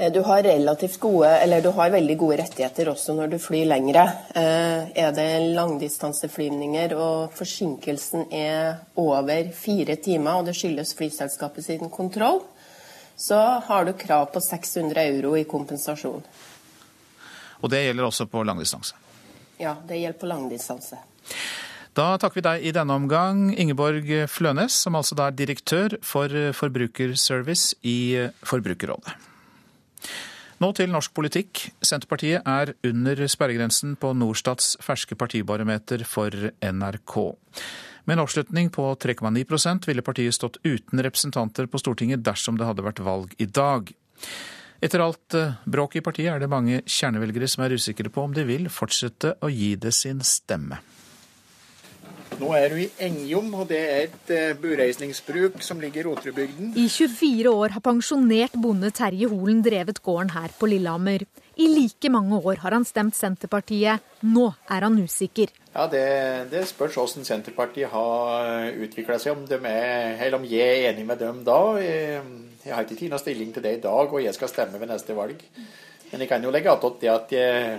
Eh, 0.00 0.12
du 0.12 0.20
har 0.20 0.42
relativt 0.42 1.00
gode, 1.00 1.28
eller 1.28 1.60
du 1.60 1.68
har 1.68 1.90
veldig 1.90 2.16
gode 2.16 2.38
rettigheter 2.40 2.88
også 2.88 3.12
når 3.18 3.34
du 3.34 3.38
flyr 3.38 3.66
lengre. 3.68 4.06
Er 4.32 5.12
det 5.12 5.28
langdistanseflyvninger 5.52 6.94
og 6.96 7.34
forsinkelsen 7.36 8.30
er 8.32 8.80
over 8.96 9.52
fire 9.52 9.98
timer, 10.00 10.40
og 10.40 10.48
det 10.48 10.56
skyldes 10.56 10.94
flyselskapet 10.96 11.68
sin 11.68 11.92
kontroll, 11.92 12.40
så 13.16 13.60
har 13.66 13.84
du 13.84 13.92
krav 13.92 14.30
på 14.32 14.40
600 14.40 15.04
euro 15.04 15.36
i 15.36 15.44
kompensasjon. 15.44 16.24
Og 17.60 17.68
det 17.68 17.84
gjelder 17.84 18.08
også 18.08 18.24
på 18.24 18.40
langdistanse? 18.48 18.96
Ja, 19.60 19.76
det 19.84 20.00
gjelder 20.00 20.20
på 20.22 20.30
langdistanse. 20.32 20.96
Da 21.92 22.14
takker 22.16 22.40
vi 22.40 22.48
deg 22.48 22.68
i 22.70 22.72
denne 22.72 22.96
omgang, 22.96 23.50
Ingeborg 23.52 24.08
Flønes, 24.32 24.72
som 24.72 24.96
altså 24.96 25.18
da 25.18 25.28
er 25.28 25.36
direktør 25.36 26.00
for 26.00 26.32
Forbrukerservice 26.56 27.74
i 27.84 28.30
Forbrukerrådet. 28.40 29.28
Nå 30.60 30.68
til 30.76 30.90
norsk 30.92 31.14
politikk. 31.16 31.62
Senterpartiet 31.80 32.44
er 32.44 32.74
under 32.84 33.22
sperregrensen 33.32 33.94
på 34.00 34.12
Norstats 34.12 34.74
ferske 34.84 35.16
partibarometer 35.16 36.04
for 36.04 36.34
NRK. 36.60 37.16
Med 38.04 38.18
en 38.18 38.24
oppslutning 38.26 38.68
på 38.74 38.84
3,9% 39.00 39.88
ville 39.88 40.04
partiet 40.04 40.36
stått 40.36 40.58
uten 40.64 41.00
representanter 41.00 41.68
på 41.70 41.80
Stortinget 41.80 42.24
dersom 42.26 42.60
det 42.60 42.68
hadde 42.68 42.84
vært 42.84 43.00
valg 43.04 43.32
i 43.40 43.48
dag. 43.48 43.88
Etter 44.80 45.02
alt 45.04 45.32
bråket 45.32 45.72
bråk 45.72 45.96
i 45.96 46.04
partiet 46.04 46.32
er 46.32 46.40
det 46.40 46.52
mange 46.52 46.80
kjernevelgere 46.88 47.48
som 47.48 47.64
er 47.64 47.76
usikre 47.76 48.12
på 48.12 48.24
om 48.24 48.36
de 48.36 48.46
vil 48.48 48.68
fortsette 48.72 49.34
å 49.40 49.48
gi 49.52 49.74
det 49.80 49.92
sin 49.96 50.20
stemme. 50.24 50.80
Nå 52.40 52.54
er 52.56 52.72
du 52.72 52.78
i 52.80 52.88
Engjom, 53.04 53.50
og 53.60 53.66
det 53.68 53.78
er 53.84 54.06
et 54.06 54.30
eh, 54.32 54.52
bureisningsbruk 54.56 55.58
som 55.64 55.80
ligger 55.82 56.00
i 56.00 56.06
Rotrudbygden. 56.06 56.70
I 56.72 56.86
24 56.88 57.50
år 57.52 57.74
har 57.74 57.82
pensjonert 57.84 58.54
bonde 58.56 58.88
Terje 58.96 59.28
Holen 59.28 59.60
drevet 59.64 60.00
gården 60.00 60.32
her 60.32 60.54
på 60.56 60.70
Lillehammer. 60.70 61.26
I 61.60 61.66
like 61.68 62.08
mange 62.08 62.38
år 62.40 62.62
har 62.62 62.72
han 62.72 62.86
stemt 62.88 63.18
Senterpartiet. 63.18 64.00
Nå 64.24 64.46
er 64.72 64.86
han 64.86 64.96
usikker. 64.96 65.52
Ja, 65.74 65.84
Det, 65.92 66.04
det 66.52 66.62
spørs 66.70 66.96
hvordan 66.96 67.28
Senterpartiet 67.28 67.92
har 67.92 68.70
utvikla 68.86 69.18
seg, 69.20 69.36
om, 69.36 69.44
er, 69.68 70.36
om 70.38 70.46
jeg 70.48 70.78
er 70.78 70.94
enig 70.94 71.04
med 71.10 71.20
dem 71.20 71.42
da. 71.44 71.60
Jeg, 71.82 72.22
jeg 72.64 72.72
har 72.72 72.86
ikke 72.86 72.96
tatt 72.96 73.12
noen 73.12 73.22
stilling 73.26 73.52
til 73.52 73.66
det 73.66 73.74
i 73.76 73.82
dag, 73.84 74.14
og 74.14 74.24
jeg 74.24 74.32
skal 74.38 74.48
stemme 74.48 74.80
ved 74.80 74.88
neste 74.88 75.18
valg. 75.18 75.44
Men 76.10 76.24
jeg 76.24 76.32
kan 76.32 76.48
jo 76.48 76.54
legge 76.54 76.72
attåt 76.72 77.02
det 77.04 77.12
at 77.12 77.36
jeg, 77.36 77.76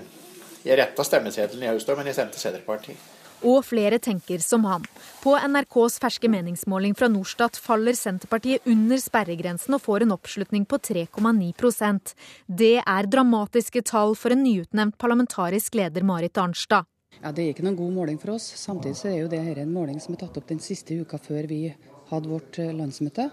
jeg 0.68 0.78
retta 0.78 1.08
stemmeseddelen 1.08 1.66
i 1.66 1.74
høst, 1.74 1.90
men 1.98 2.12
jeg 2.12 2.20
stemte 2.20 2.44
Senterpartiet. 2.44 3.10
Og 3.42 3.64
flere 3.66 3.98
tenker 4.00 4.42
som 4.46 4.66
han. 4.70 4.86
På 5.24 5.34
NRKs 5.40 5.98
ferske 6.02 6.30
meningsmåling 6.30 6.94
fra 6.98 7.10
Norstat 7.10 7.58
faller 7.58 7.98
Senterpartiet 7.98 8.68
under 8.70 9.02
sperregrensen 9.02 9.78
og 9.78 9.82
får 9.82 10.06
en 10.06 10.16
oppslutning 10.16 10.68
på 10.70 10.78
3,9% 10.78 12.14
Det 12.48 12.76
er 12.86 13.10
dramatiske 13.10 13.82
tall 13.82 14.16
for 14.16 14.36
en 14.36 14.44
nyutnevnt 14.46 14.98
parlamentarisk 15.02 15.76
leder 15.76 16.06
Marit 16.06 16.38
Arnstad. 16.38 16.86
Ja, 17.22 17.32
Det 17.32 17.44
er 17.44 17.54
ikke 17.54 17.66
noen 17.66 17.78
god 17.78 17.92
måling 17.94 18.20
for 18.22 18.36
oss. 18.36 18.46
Samtidig 18.58 18.98
så 18.98 19.10
er 19.12 19.20
jo 19.22 19.32
det 19.32 19.42
her 19.44 19.62
en 19.62 19.74
måling 19.74 20.00
som 20.02 20.14
er 20.16 20.24
tatt 20.24 20.38
opp 20.38 20.48
den 20.48 20.62
siste 20.64 20.96
uka 21.02 21.20
før 21.22 21.48
vi 21.50 21.74
hadde 22.12 22.30
vårt 22.30 22.60
eh, 22.60 22.74
landsmøte. 22.74 23.30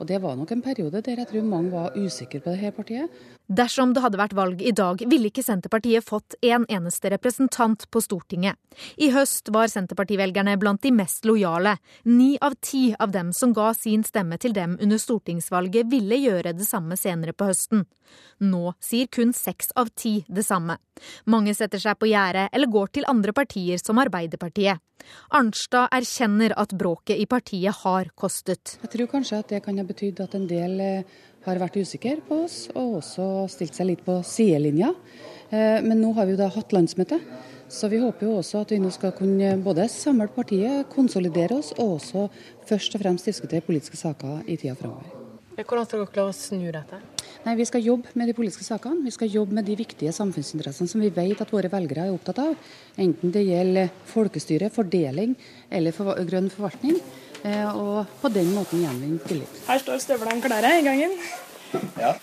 Og 0.00 0.06
Det 0.08 0.20
var 0.22 0.36
nok 0.36 0.50
en 0.52 0.62
periode 0.64 1.02
der 1.04 1.20
jeg 1.20 1.28
tror 1.28 1.44
mange 1.44 1.72
var 1.72 1.96
usikre 1.96 2.40
på 2.40 2.50
det 2.50 2.58
her 2.58 2.72
partiet. 2.72 3.10
Dersom 3.50 3.90
det 3.90 4.04
hadde 4.04 4.18
vært 4.20 4.34
valg 4.38 4.60
i 4.62 4.70
dag, 4.70 5.00
ville 5.10 5.26
ikke 5.26 5.42
Senterpartiet 5.42 6.06
fått 6.06 6.36
en 6.46 6.62
eneste 6.70 7.10
representant 7.10 7.82
på 7.90 8.02
Stortinget. 8.04 8.54
I 8.94 9.08
høst 9.10 9.50
var 9.50 9.66
Senterpartivelgerne 9.72 10.54
blant 10.60 10.84
de 10.86 10.92
mest 10.94 11.26
lojale. 11.26 11.72
Ni 12.06 12.36
av 12.38 12.54
ti 12.62 12.92
av 12.94 13.10
dem 13.10 13.32
som 13.34 13.50
ga 13.56 13.72
sin 13.74 14.04
stemme 14.06 14.38
til 14.38 14.54
dem 14.54 14.76
under 14.78 15.02
stortingsvalget, 15.02 15.90
ville 15.90 16.20
gjøre 16.22 16.52
det 16.54 16.68
samme 16.68 16.94
senere 16.94 17.34
på 17.34 17.48
høsten. 17.50 17.82
Nå 18.38 18.76
sier 18.78 19.10
kun 19.10 19.34
seks 19.34 19.74
av 19.74 19.90
ti 19.98 20.20
det 20.28 20.46
samme. 20.46 20.78
Mange 21.26 21.54
setter 21.56 21.82
seg 21.82 21.98
på 21.98 22.06
gjerdet 22.10 22.48
eller 22.54 22.70
går 22.70 22.94
til 22.94 23.08
andre 23.10 23.34
partier 23.34 23.82
som 23.82 23.98
Arbeiderpartiet. 23.98 24.78
Arnstad 25.34 25.90
erkjenner 25.96 26.54
at 26.60 26.74
bråket 26.76 27.18
i 27.18 27.26
partiet 27.26 27.82
har 27.82 28.10
kostet. 28.14 28.76
Jeg 28.84 28.92
tror 28.94 29.10
kanskje 29.14 29.42
at 29.42 29.52
det 29.54 29.62
kan 29.64 29.78
ha 29.80 29.86
betydd 29.88 30.20
at 30.22 30.36
en 30.36 30.46
del 30.50 30.80
eh, 30.84 31.20
har 31.46 31.60
vært 31.60 31.78
usikker 31.80 32.20
på 32.26 32.42
oss, 32.44 32.66
og 32.74 32.98
også 33.00 33.26
stilt 33.52 33.76
seg 33.76 33.90
litt 33.92 34.02
på 34.06 34.18
sidelinja. 34.26 34.92
Eh, 35.50 35.78
men 35.84 36.00
nå 36.00 36.12
har 36.16 36.28
vi 36.28 36.36
jo 36.36 36.42
da 36.42 36.50
hatt 36.52 36.74
landsmøte. 36.76 37.20
Så 37.70 37.86
vi 37.86 38.00
håper 38.02 38.26
jo 38.26 38.40
også 38.40 38.64
at 38.64 38.72
vi 38.74 38.80
nå 38.82 38.90
skal 38.90 39.14
kunne 39.14 39.54
både 39.62 39.86
samle 39.92 40.26
partiet, 40.34 40.88
konsolidere 40.90 41.60
oss, 41.60 41.70
og 41.78 42.00
også 42.00 42.26
først 42.66 42.98
og 42.98 43.04
fremst 43.04 43.30
diskutere 43.30 43.62
politiske 43.62 44.00
saker 44.00 44.42
i 44.50 44.58
tida 44.58 44.74
framover. 44.74 45.16
Hvordan 45.60 45.86
skal 45.86 46.00
dere 46.00 46.12
klare 46.14 46.32
å 46.32 46.34
snu 46.34 46.66
dette? 46.72 46.98
Nei, 47.44 47.54
Vi 47.56 47.64
skal 47.68 47.84
jobbe 47.84 48.12
med 48.14 48.28
de 48.28 48.34
politiske 48.34 48.64
sakene. 48.64 49.04
Vi 49.04 49.12
skal 49.14 49.30
jobbe 49.32 49.54
med 49.54 49.64
de 49.64 49.76
viktige 49.76 50.12
samfunnsinteressene 50.12 50.88
som 50.88 51.00
vi 51.00 51.10
vet 51.14 51.40
at 51.40 51.52
våre 51.52 51.70
velgere 51.72 52.06
er 52.06 52.14
opptatt 52.14 52.40
av. 52.42 52.54
Enten 52.96 53.32
det 53.32 53.46
gjelder 53.46 53.90
folkestyre, 54.04 54.70
fordeling 54.72 55.36
eller 55.70 55.92
for, 55.92 56.16
grønn 56.26 56.50
forvaltning. 56.52 56.98
Eh, 57.42 57.76
og 57.76 58.10
på 58.20 58.28
den 58.32 58.50
måten 58.54 58.82
gjenvinne 58.84 59.20
tillit. 59.24 59.62
Her 59.68 59.80
står 59.80 60.02
støvlene 60.02 60.44
klare 60.44 60.74
i 60.80 60.84
gangen. 60.84 61.14
Ja. 62.00 62.16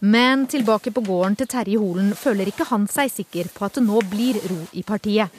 Men 0.00 0.44
tilbake 0.50 0.92
på 0.92 1.00
gården 1.00 1.38
til 1.40 1.48
Terje 1.48 1.78
Holen 1.80 2.12
føler 2.18 2.50
ikke 2.50 2.66
han 2.68 2.84
seg 2.90 3.08
sikker 3.14 3.48
på 3.54 3.64
at 3.64 3.78
det 3.78 3.86
nå 3.86 4.02
blir 4.10 4.36
ro 4.50 4.58
i 4.76 4.84
partiet. 4.84 5.32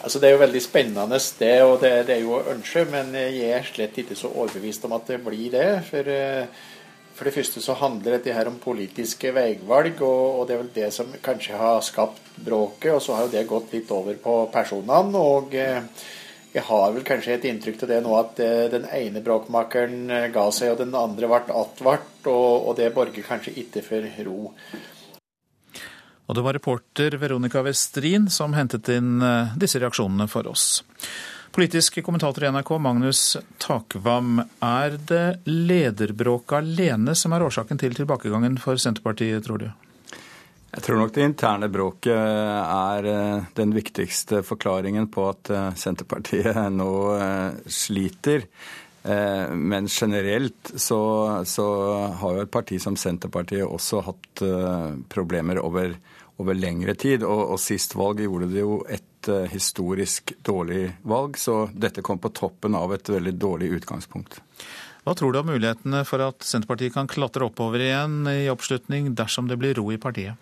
Altså 0.00 0.18
Det 0.18 0.28
er 0.28 0.34
jo 0.34 0.42
veldig 0.42 0.62
spennende, 0.64 1.20
det, 1.38 1.54
og 1.62 1.80
det, 1.82 1.92
det 2.08 2.16
er 2.16 2.22
jo 2.24 2.34
å 2.38 2.44
ønske, 2.54 2.86
men 2.90 3.12
jeg 3.14 3.50
er 3.52 3.66
slett 3.68 3.98
ikke 4.00 4.16
så 4.16 4.32
overbevist 4.32 4.86
om 4.88 4.96
at 4.96 5.12
det 5.12 5.20
blir 5.22 5.50
det. 5.52 5.68
For, 5.90 6.08
eh, 6.08 6.48
for 7.14 7.28
det 7.28 7.34
første 7.36 7.62
så 7.62 7.76
handler 7.76 8.16
dette 8.16 8.34
her 8.34 8.48
om 8.48 8.56
politiske 8.58 9.30
veivalg, 9.36 10.00
og, 10.00 10.40
og, 10.40 10.46
det 10.48 10.56
er 10.56 10.62
vel 10.62 10.72
det 10.74 10.88
som 10.96 11.12
kanskje 11.22 11.60
har 11.60 11.84
skapt 11.84 12.32
bråket. 12.40 12.94
Og 12.96 13.04
så 13.04 13.18
har 13.18 13.28
jo 13.28 13.34
det 13.36 13.44
gått 13.46 13.76
litt 13.76 13.92
over 13.94 14.16
på 14.24 14.40
personene. 14.54 15.20
og 15.20 15.54
eh, 15.54 15.84
jeg 16.52 16.64
har 16.66 16.94
vel 16.94 17.04
kanskje 17.06 17.36
et 17.36 17.48
inntrykk 17.50 17.82
til 17.82 17.90
det 17.92 18.00
nå 18.04 18.14
at 18.18 18.40
eh, 18.42 18.68
den 18.72 18.86
ene 18.90 19.22
bråkmakeren 19.24 20.32
ga 20.34 20.46
seg, 20.54 20.74
og 20.74 20.80
den 20.82 20.96
andre 20.98 21.30
ble 21.30 21.58
advart, 21.62 22.14
og, 22.26 22.70
og 22.70 22.78
det 22.80 22.92
borger 22.96 23.26
kanskje 23.26 23.54
ikke 23.62 23.84
for 23.86 24.08
ro. 24.26 24.38
Og 26.30 26.36
det 26.36 26.42
var 26.46 26.54
reporter 26.54 27.16
Veronica 27.18 27.58
Westrin 27.66 28.28
som 28.30 28.54
hentet 28.54 28.86
inn 28.94 29.18
eh, 29.18 29.54
disse 29.58 29.80
reaksjonene 29.82 30.28
for 30.30 30.46
oss. 30.46 30.84
Politisk 31.50 31.98
kommentator 32.06 32.44
i 32.46 32.50
NRK, 32.54 32.70
Magnus 32.78 33.36
Takvam. 33.58 34.38
Er 34.62 34.94
det 35.10 35.40
lederbråket 35.50 36.60
alene 36.60 37.16
som 37.18 37.34
er 37.34 37.42
årsaken 37.42 37.82
til 37.82 37.98
tilbakegangen 37.98 38.60
for 38.62 38.78
Senterpartiet, 38.78 39.42
tror 39.42 39.58
du? 39.58 39.66
Jeg 40.70 40.84
tror 40.86 41.00
nok 41.00 41.14
det 41.14 41.24
interne 41.26 41.70
bråket 41.72 42.14
er 42.14 43.08
eh, 43.10 43.48
den 43.58 43.72
viktigste 43.74 44.44
forklaringen 44.46 45.08
på 45.10 45.26
at 45.32 45.50
eh, 45.50 45.72
Senterpartiet 45.78 46.60
nå 46.80 46.92
sliter. 47.66 48.46
Men 49.00 49.86
generelt 49.88 50.74
så, 50.76 50.98
så 51.48 51.66
har 52.20 52.34
jo 52.36 52.42
et 52.44 52.50
parti 52.52 52.76
som 52.76 52.98
Senterpartiet 53.00 53.64
også 53.64 54.02
hatt 54.04 54.42
problemer 55.08 55.56
over 55.64 55.94
over 56.40 56.56
lengre 56.56 56.94
tid. 56.94 57.24
Og, 57.26 57.54
og 57.54 57.60
sist 57.60 57.94
valg 57.98 58.22
gjorde 58.24 58.50
det 58.52 58.64
jo 58.64 58.82
et, 58.88 59.06
historisk 59.52 60.32
dårlig 60.48 60.94
valg. 61.04 61.34
Så 61.36 61.66
dette 61.76 62.00
kom 62.00 62.16
på 62.16 62.30
toppen 62.32 62.72
av 62.72 62.94
et 62.96 63.08
veldig 63.12 63.34
dårlig 63.36 63.68
utgangspunkt. 63.76 64.38
Hva 65.04 65.12
tror 65.16 65.34
du 65.34 65.40
om 65.42 65.50
mulighetene 65.52 66.00
for 66.08 66.24
at 66.24 66.40
Senterpartiet 66.44 66.94
kan 66.94 67.08
klatre 67.08 67.44
oppover 67.44 67.84
igjen 67.84 68.22
i 68.32 68.48
oppslutning 68.48 69.12
dersom 69.18 69.50
det 69.50 69.58
blir 69.60 69.76
ro 69.76 69.84
i 69.92 70.00
partiet? 70.00 70.40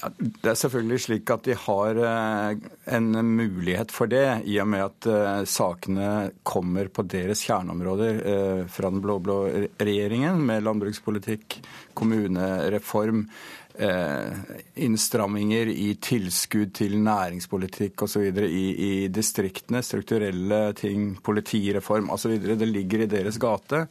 Ja, 0.00 0.08
det 0.18 0.48
er 0.48 0.56
selvfølgelig 0.56 1.00
slik 1.04 1.30
at 1.32 1.44
de 1.44 1.56
har 1.58 1.98
eh, 2.08 2.62
en 2.96 3.10
mulighet 3.26 3.92
for 3.92 4.10
det, 4.10 4.40
i 4.48 4.56
og 4.62 4.70
med 4.72 4.84
at 4.86 5.08
uh, 5.10 5.44
sakene 5.48 6.30
kommer 6.46 6.88
på 6.88 7.04
deres 7.04 7.44
kjerneområder 7.44 8.22
uh, 8.24 8.62
fra 8.72 8.92
den 8.92 9.02
blå-blå 9.04 9.38
regjeringen, 9.76 10.40
med 10.48 10.64
landbrukspolitikk, 10.64 11.60
kommunereform, 11.98 13.26
Eh, 13.26 13.57
innstramminger 13.78 15.68
i 15.70 15.92
tilskudd 16.02 16.72
til 16.74 16.96
næringspolitikk 16.98 18.02
osv. 18.08 18.24
I, 18.42 18.64
i 18.74 18.92
distriktene. 19.12 19.82
Strukturelle 19.86 20.72
ting, 20.78 21.12
politireform 21.22 22.10
osv. 22.14 22.34
Det 22.58 22.68
ligger 22.68 23.04
i 23.04 23.10
deres 23.10 23.38
gate. 23.38 23.84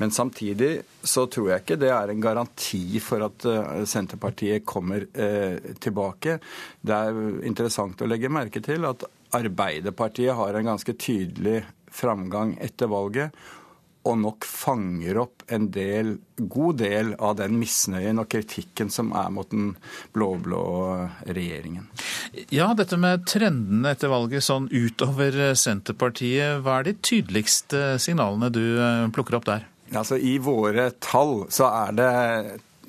Men 0.00 0.14
samtidig 0.14 0.72
så 1.04 1.26
tror 1.28 1.50
jeg 1.50 1.64
ikke 1.64 1.80
det 1.80 1.90
er 1.92 2.12
en 2.12 2.24
garanti 2.24 3.00
for 3.04 3.26
at 3.26 3.48
eh, 3.50 3.82
Senterpartiet 3.88 4.64
kommer 4.64 5.04
eh, 5.12 5.74
tilbake. 5.80 6.38
Det 6.80 6.96
er 6.96 7.20
interessant 7.44 8.00
å 8.00 8.08
legge 8.08 8.32
merke 8.32 8.64
til 8.64 8.88
at 8.88 9.04
Arbeiderpartiet 9.34 10.36
har 10.38 10.54
en 10.54 10.72
ganske 10.72 10.94
tydelig 10.96 11.60
framgang 11.94 12.56
etter 12.62 12.90
valget 12.90 13.34
og 14.04 14.18
nok 14.20 14.44
fanger 14.44 15.18
opp 15.22 15.44
en 15.52 15.70
del, 15.72 16.14
god 16.36 16.78
del 16.82 17.12
av 17.16 17.38
den 17.38 17.56
misnøyen 17.60 18.20
og 18.20 18.28
kritikken 18.32 18.90
som 18.92 19.12
er 19.16 19.30
mot 19.32 19.48
den 19.50 19.72
blå-blå 20.16 20.64
regjeringen. 21.24 21.88
Ja, 22.52 22.70
dette 22.76 22.98
med 23.00 23.24
trendene 23.30 23.94
etter 23.94 24.12
valget 24.12 24.44
sånn 24.44 24.68
utover 24.72 25.54
Senterpartiet, 25.56 26.60
hva 26.64 26.80
er 26.80 26.90
de 26.90 26.98
tydeligste 27.00 27.94
signalene 28.02 28.52
du 28.52 28.64
eh, 28.76 29.08
plukker 29.14 29.40
opp 29.40 29.48
der? 29.48 29.66
Altså, 29.94 30.18
I 30.18 30.36
våre 30.42 30.90
tall 31.02 31.44
så 31.52 31.68
er 31.70 31.96
det 31.96 32.12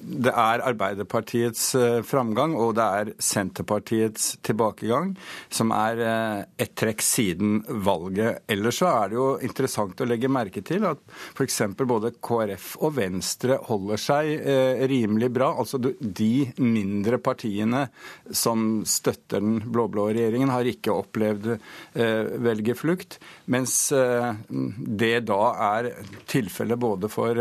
det 0.05 0.31
er 0.31 0.61
Arbeiderpartiets 0.69 1.63
eh, 1.79 1.99
framgang 2.05 2.53
og 2.59 2.75
det 2.77 2.85
er 2.99 3.11
Senterpartiets 3.21 4.35
tilbakegang 4.45 5.13
som 5.53 5.73
er 5.75 6.01
eh, 6.05 6.41
ett 6.61 6.75
trekk 6.77 7.01
siden 7.05 7.57
valget. 7.85 8.43
Ellers 8.51 8.79
så 8.81 8.91
er 8.91 9.11
det 9.11 9.17
jo 9.17 9.27
interessant 9.45 10.01
å 10.01 10.07
legge 10.07 10.29
merke 10.31 10.61
til 10.65 10.85
at 10.89 11.01
f.eks. 11.33 11.59
både 11.81 12.13
KrF 12.23 12.75
og 12.85 12.95
Venstre 12.99 13.57
holder 13.69 14.01
seg 14.01 14.31
eh, 14.37 14.85
rimelig 14.91 15.31
bra. 15.35 15.51
Altså 15.55 15.81
de 15.81 16.31
mindre 16.61 17.19
partiene 17.23 17.87
som 18.29 18.83
støtter 18.85 19.41
den 19.41 19.59
blå-blå 19.65 20.09
regjeringen, 20.11 20.53
har 20.53 20.67
ikke 20.69 20.93
opplevd 20.93 21.47
velgerflukt. 21.95 23.17
Mens 23.51 23.75
det 23.91 25.13
da 25.27 25.41
er 25.77 25.91
tilfellet 26.25 26.79
både 26.81 27.09
for 27.13 27.39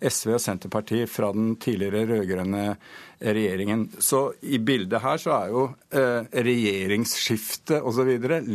SV 0.00 0.34
og 0.36 0.40
Senterpartiet 0.40 1.10
fra 1.12 1.28
den 1.36 1.54
tidligere 1.60 2.06
rød-grønne 2.08 2.64
regjeringen. 3.22 3.88
Så 3.98 4.32
i 4.40 4.58
bildet 4.58 5.02
her 5.02 5.20
så 5.20 5.34
er 5.36 5.52
jo 5.52 5.64
eh, 5.94 6.28
regjeringsskiftet 6.46 7.82
osv. 7.82 8.10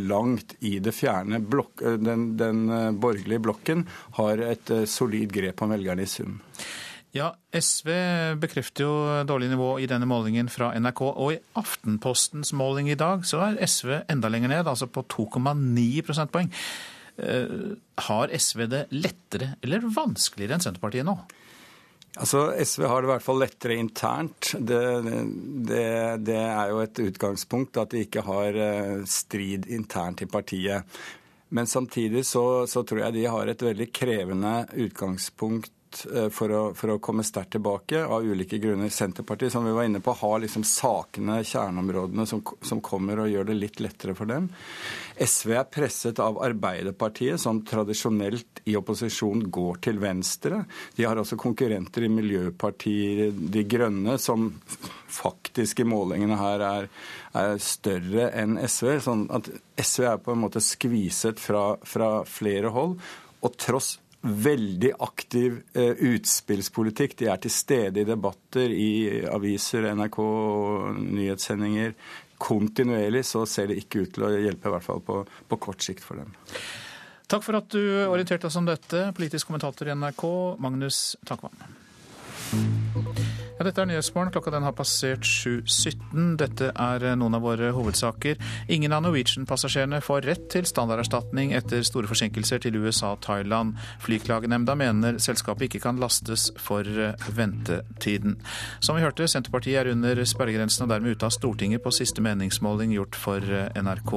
langt 0.08 0.58
i 0.60 0.78
det 0.84 0.93
fjerne. 0.95 1.39
Blok, 1.39 1.82
eh, 1.82 1.98
den, 2.02 2.30
den, 2.39 2.66
eh, 2.70 2.91
borgerlige 2.91 3.43
blokken 3.48 3.86
har 4.20 4.43
et 4.43 4.74
eh, 4.74 4.86
solid 4.89 5.32
grep 5.34 5.64
om 5.64 5.74
velgerne 5.76 6.04
i 6.04 6.12
sum. 6.12 6.39
Ja, 7.18 7.32
SV 7.55 7.89
bekrefter 8.41 8.86
jo 8.86 8.97
dårlig 9.26 9.49
nivå 9.49 9.72
i 9.82 9.88
denne 9.89 10.05
målingen 10.09 10.51
fra 10.53 10.70
NRK. 10.78 11.01
Og 11.07 11.34
i 11.34 11.39
Aftenpostens 11.57 12.53
måling 12.53 12.91
i 12.91 12.99
dag 12.99 13.26
så 13.26 13.41
er 13.47 13.61
SV 13.65 14.03
enda 14.11 14.30
lenger 14.30 14.53
ned, 14.53 14.70
altså 14.70 14.89
på 14.91 15.05
2,9 15.15 16.03
prosentpoeng. 16.05 16.51
Eh, 17.18 17.74
har 18.05 18.34
SV 18.38 18.68
det 18.70 18.84
lettere 18.93 19.55
eller 19.65 19.88
vanskeligere 19.89 20.57
enn 20.57 20.65
Senterpartiet 20.68 21.07
nå? 21.07 21.15
Altså, 22.18 22.51
SV 22.53 22.86
har 22.89 23.01
det 23.01 23.09
i 23.09 23.11
hvert 23.11 23.26
fall 23.26 23.41
lettere 23.41 23.78
internt. 23.78 24.51
Det, 24.57 24.82
det, 25.70 25.88
det, 26.26 26.38
er 26.38 26.74
jo 26.74 26.82
et 26.84 27.01
utgangspunkt 27.01 27.78
at 27.82 27.93
de 27.93 28.03
ikke 28.05 28.26
har 28.26 28.57
eh, 28.61 28.99
strid 29.09 29.65
internt 29.74 30.22
i 30.26 30.30
partiet. 30.30 30.99
Men 31.49 31.70
samtidig 31.70 32.26
så, 32.28 32.68
så 32.68 32.84
tror 32.84 33.05
jeg 33.05 33.15
de 33.15 33.26
har 33.32 33.49
et 33.49 33.61
veldig 33.63 33.89
krevende 33.95 34.53
utgangspunkt 34.84 35.72
Eh, 36.14 36.28
for 36.34 36.52
å, 36.52 36.62
for 36.78 36.94
å 36.94 37.00
komme 37.04 37.24
sterkt 37.26 37.56
tilbake, 37.56 38.04
av 38.04 38.26
ulike 38.26 38.60
grunner. 38.62 38.90
Senterpartiet, 38.94 39.52
som 39.54 39.66
vi 39.66 39.74
var 39.76 39.88
inne 39.88 40.02
på, 40.04 40.14
har 40.20 40.42
liksom 40.44 40.66
sakene, 40.68 41.40
kjerneområdene, 41.48 42.26
som, 42.30 42.44
som 42.62 42.82
kommer 42.84 43.24
og 43.24 43.32
gjør 43.32 43.50
det 43.50 43.58
litt 43.58 43.82
lettere 43.84 44.16
for 44.18 44.30
dem. 44.30 44.50
SV 45.18 45.54
er 45.58 45.70
presset 45.72 46.22
av 46.24 46.40
Arbeiderpartiet, 46.44 47.42
som 47.42 47.64
tradisjonelt 47.66 48.62
i 48.70 48.76
opposisjon 48.78 49.46
går 49.54 49.82
til 49.88 50.02
venstre. 50.04 50.64
De 50.98 51.08
har 51.08 51.20
også 51.20 51.40
konkurrenter 51.40 52.06
i 52.06 52.12
Miljøpartiet 52.12 53.38
De 53.54 53.64
Grønne, 53.70 54.18
som 54.22 54.50
faktisk 55.18 55.82
i 55.82 55.88
målingene 55.88 56.38
her 56.38 56.66
er, 56.68 56.90
er 57.38 57.56
større 57.64 58.32
enn 58.38 58.60
SV. 58.60 58.98
Sånn 59.08 59.30
at 59.34 59.50
SV 59.80 60.10
er 60.12 60.20
på 60.22 60.36
en 60.36 60.44
måte 60.44 60.62
skviset 60.64 61.40
fra, 61.42 61.72
fra 61.88 62.12
flere 62.28 62.74
hold. 62.76 63.00
Og 63.46 63.58
tross 63.62 63.96
veldig 64.22 64.91
aktiv 65.03 65.59
eh, 65.78 65.99
utspillspolitikk. 66.09 67.18
De 67.20 67.30
er 67.32 67.41
til 67.41 67.53
stede 67.53 68.01
i 68.01 68.07
debatter 68.07 68.74
i 68.74 68.89
aviser, 69.30 69.89
NRK, 69.97 70.20
nyhetssendinger. 70.97 71.95
Kontinuerlig 72.41 73.24
så 73.26 73.45
ser 73.49 73.72
det 73.72 73.80
ikke 73.82 74.05
ut 74.05 74.13
til 74.18 74.28
å 74.28 74.34
hjelpe, 74.34 74.70
i 74.70 74.76
hvert 74.76 74.86
fall 74.86 75.01
på, 75.05 75.22
på 75.47 75.61
kort 75.61 75.86
sikt 75.86 76.05
for 76.05 76.22
dem. 76.22 76.34
Takk 77.28 77.43
for 77.43 77.59
at 77.59 77.68
du 77.74 77.82
orienterte 78.07 78.47
oss 78.47 78.59
om 78.59 78.68
dette, 78.68 79.09
politisk 79.18 79.49
kommentator 79.49 79.89
i 79.89 79.97
NRK, 79.97 80.24
Magnus 80.63 81.18
Takvam. 81.28 81.57
Ja, 83.58 83.66
dette 83.66 83.82
er 83.82 83.88
Nyhetsmorgen. 83.89 84.30
Klokka 84.30 84.51
den 84.53 84.66
har 84.68 84.74
passert 84.78 85.26
7.17. 85.26 86.36
Dette 86.38 86.68
er 86.70 87.05
eh, 87.10 87.16
noen 87.18 87.34
av 87.34 87.41
våre 87.41 87.72
hovedsaker. 87.74 88.38
Ingen 88.70 88.93
av 88.93 89.01
Norwegian-passasjerene 89.08 89.97
får 90.05 90.28
rett 90.30 90.43
til 90.53 90.68
standarderstatning 90.70 91.55
etter 91.58 91.82
store 91.88 92.10
forsinkelser 92.12 92.62
til 92.62 92.78
USA 92.78 93.16
og 93.16 93.24
Thailand. 93.26 93.74
Flyklagenemnda 94.05 94.76
mener 94.78 95.18
selskapet 95.24 95.72
ikke 95.72 95.82
kan 95.88 95.97
lastes 95.97 96.51
for 96.62 96.86
eh, 96.86 97.30
ventetiden. 97.34 98.38
Som 98.78 98.99
vi 98.99 99.05
hørte, 99.08 99.26
Senterpartiet 99.26 99.82
er 99.82 99.89
under 99.95 100.22
sperregrensen 100.22 100.86
og 100.86 100.93
dermed 100.93 101.18
ute 101.18 101.26
av 101.26 101.34
Stortinget 101.34 101.82
på 101.82 101.95
siste 101.97 102.22
meningsmåling 102.22 102.93
gjort 102.93 103.18
for 103.18 103.41
eh, 103.41 103.74
NRK. 103.82 104.14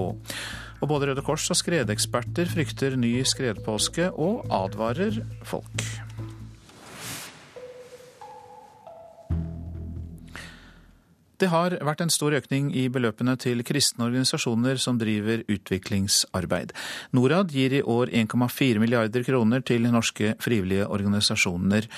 Og 0.80 0.88
både 0.88 1.10
Røde 1.10 1.24
Kors 1.24 1.48
og 1.52 1.56
skredeksperter 1.60 2.52
frykter 2.52 3.00
ny 3.00 3.16
skredpåske 3.24 4.12
og 4.12 4.44
advarer 4.52 5.22
folk. 5.48 5.88
Det 11.40 11.48
har 11.48 11.72
vært 11.80 12.02
en 12.04 12.12
stor 12.12 12.34
økning 12.36 12.66
i 12.76 12.82
beløpene 12.92 13.32
til 13.40 13.62
kristne 13.64 14.04
organisasjoner 14.10 14.76
som 14.82 14.98
driver 15.00 15.40
utviklingsarbeid. 15.48 16.74
Norad 17.16 17.54
gir 17.54 17.72
i 17.78 17.80
år 17.80 18.12
1,4 18.12 18.82
milliarder 18.82 19.24
kroner 19.24 19.64
til 19.64 19.88
norske 19.88 20.34
frivillige 20.44 20.84
organisasjoner. 20.92 21.88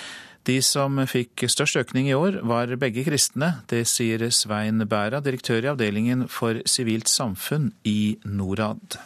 De 0.47 0.61
som 0.63 0.99
fikk 1.11 1.45
størst 1.51 1.81
økning 1.81 2.09
i 2.11 2.15
år, 2.15 2.39
var 2.47 2.71
begge 2.79 3.03
kristne. 3.07 3.65
Det 3.71 3.83
sier 3.91 4.29
Svein 4.31 4.83
Bæra, 4.87 5.19
direktør 5.23 5.67
i 5.67 5.73
avdelingen 5.73 6.29
for 6.31 6.63
sivilt 6.67 7.11
samfunn 7.11 7.73
i 7.87 8.15
Norad. 8.23 8.99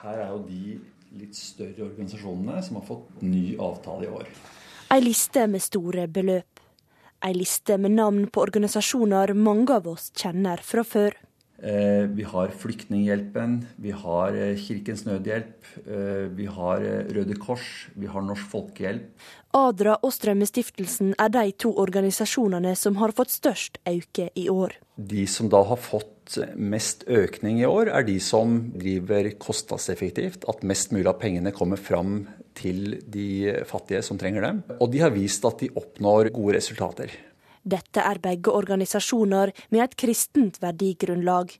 Her 0.00 0.16
er 0.16 0.32
jo 0.32 0.42
de 0.48 0.78
litt 1.20 1.36
større 1.36 1.90
organisasjonene 1.90 2.64
som 2.64 2.80
har 2.80 2.88
fått 2.88 3.20
ny 3.24 3.52
avtale 3.60 4.08
i 4.08 4.12
år. 4.12 4.32
Ei 4.92 5.00
liste 5.00 5.46
med 5.48 5.64
store 5.64 6.04
beløp 6.08 6.51
ei 7.24 7.34
liste 7.36 7.78
med 7.78 7.96
navn 7.96 8.26
på 8.32 8.42
organisasjoner 8.42 9.34
mange 9.38 9.70
av 9.74 9.88
oss 9.94 10.10
kjenner 10.18 10.62
fra 10.66 10.84
før. 10.86 11.18
Eh, 11.62 12.08
vi 12.10 12.24
har 12.26 12.50
Flyktninghjelpen, 12.58 13.60
vi 13.78 13.92
har 13.94 14.34
eh, 14.34 14.56
Kirkens 14.58 15.04
Nødhjelp, 15.06 15.68
eh, 15.86 16.24
vi 16.34 16.48
har 16.50 16.82
Røde 17.14 17.36
Kors, 17.38 17.86
vi 17.94 18.10
har 18.10 18.24
Norsk 18.26 18.48
Folkehjelp. 18.50 19.12
Adra 19.54 19.94
og 20.02 20.10
Strømmestiftelsen 20.10 21.12
er 21.22 21.30
de 21.30 21.52
to 21.54 21.70
organisasjonene 21.78 22.74
som 22.74 22.98
har 22.98 23.14
fått 23.14 23.30
størst 23.30 23.78
øke 23.86 24.32
i 24.34 24.48
år. 24.50 24.74
De 24.98 25.22
som 25.30 25.52
da 25.52 25.62
har 25.68 25.78
fått 25.78 26.40
mest 26.56 27.06
økning 27.06 27.60
i 27.62 27.68
år, 27.68 27.92
er 27.94 28.08
de 28.10 28.18
som 28.18 28.58
driver 28.74 29.30
kostnadseffektivt. 29.38 30.48
At 30.50 30.66
mest 30.66 30.90
mulig 30.90 31.06
av 31.12 31.20
pengene 31.22 31.54
kommer 31.54 31.78
fram 31.78 32.24
til 32.56 32.98
de 33.10 33.64
fattige 33.68 34.02
som 34.06 34.18
trenger 34.20 34.46
dem. 34.46 34.62
Og 34.80 34.90
de 34.92 35.02
har 35.02 35.14
vist 35.14 35.44
at 35.48 35.62
de 35.62 35.70
oppnår 35.78 36.32
gode 36.34 36.56
resultater. 36.58 37.12
Dette 37.62 38.02
er 38.02 38.18
begge 38.18 38.50
organisasjoner 38.50 39.52
med 39.70 39.84
et 39.84 39.96
kristent 39.98 40.58
verdigrunnlag, 40.62 41.52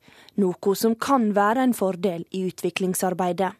noe 0.42 0.74
som 0.78 0.96
kan 0.98 1.28
være 1.36 1.62
en 1.68 1.74
fordel 1.78 2.26
i 2.34 2.42
utviklingsarbeidet. 2.48 3.52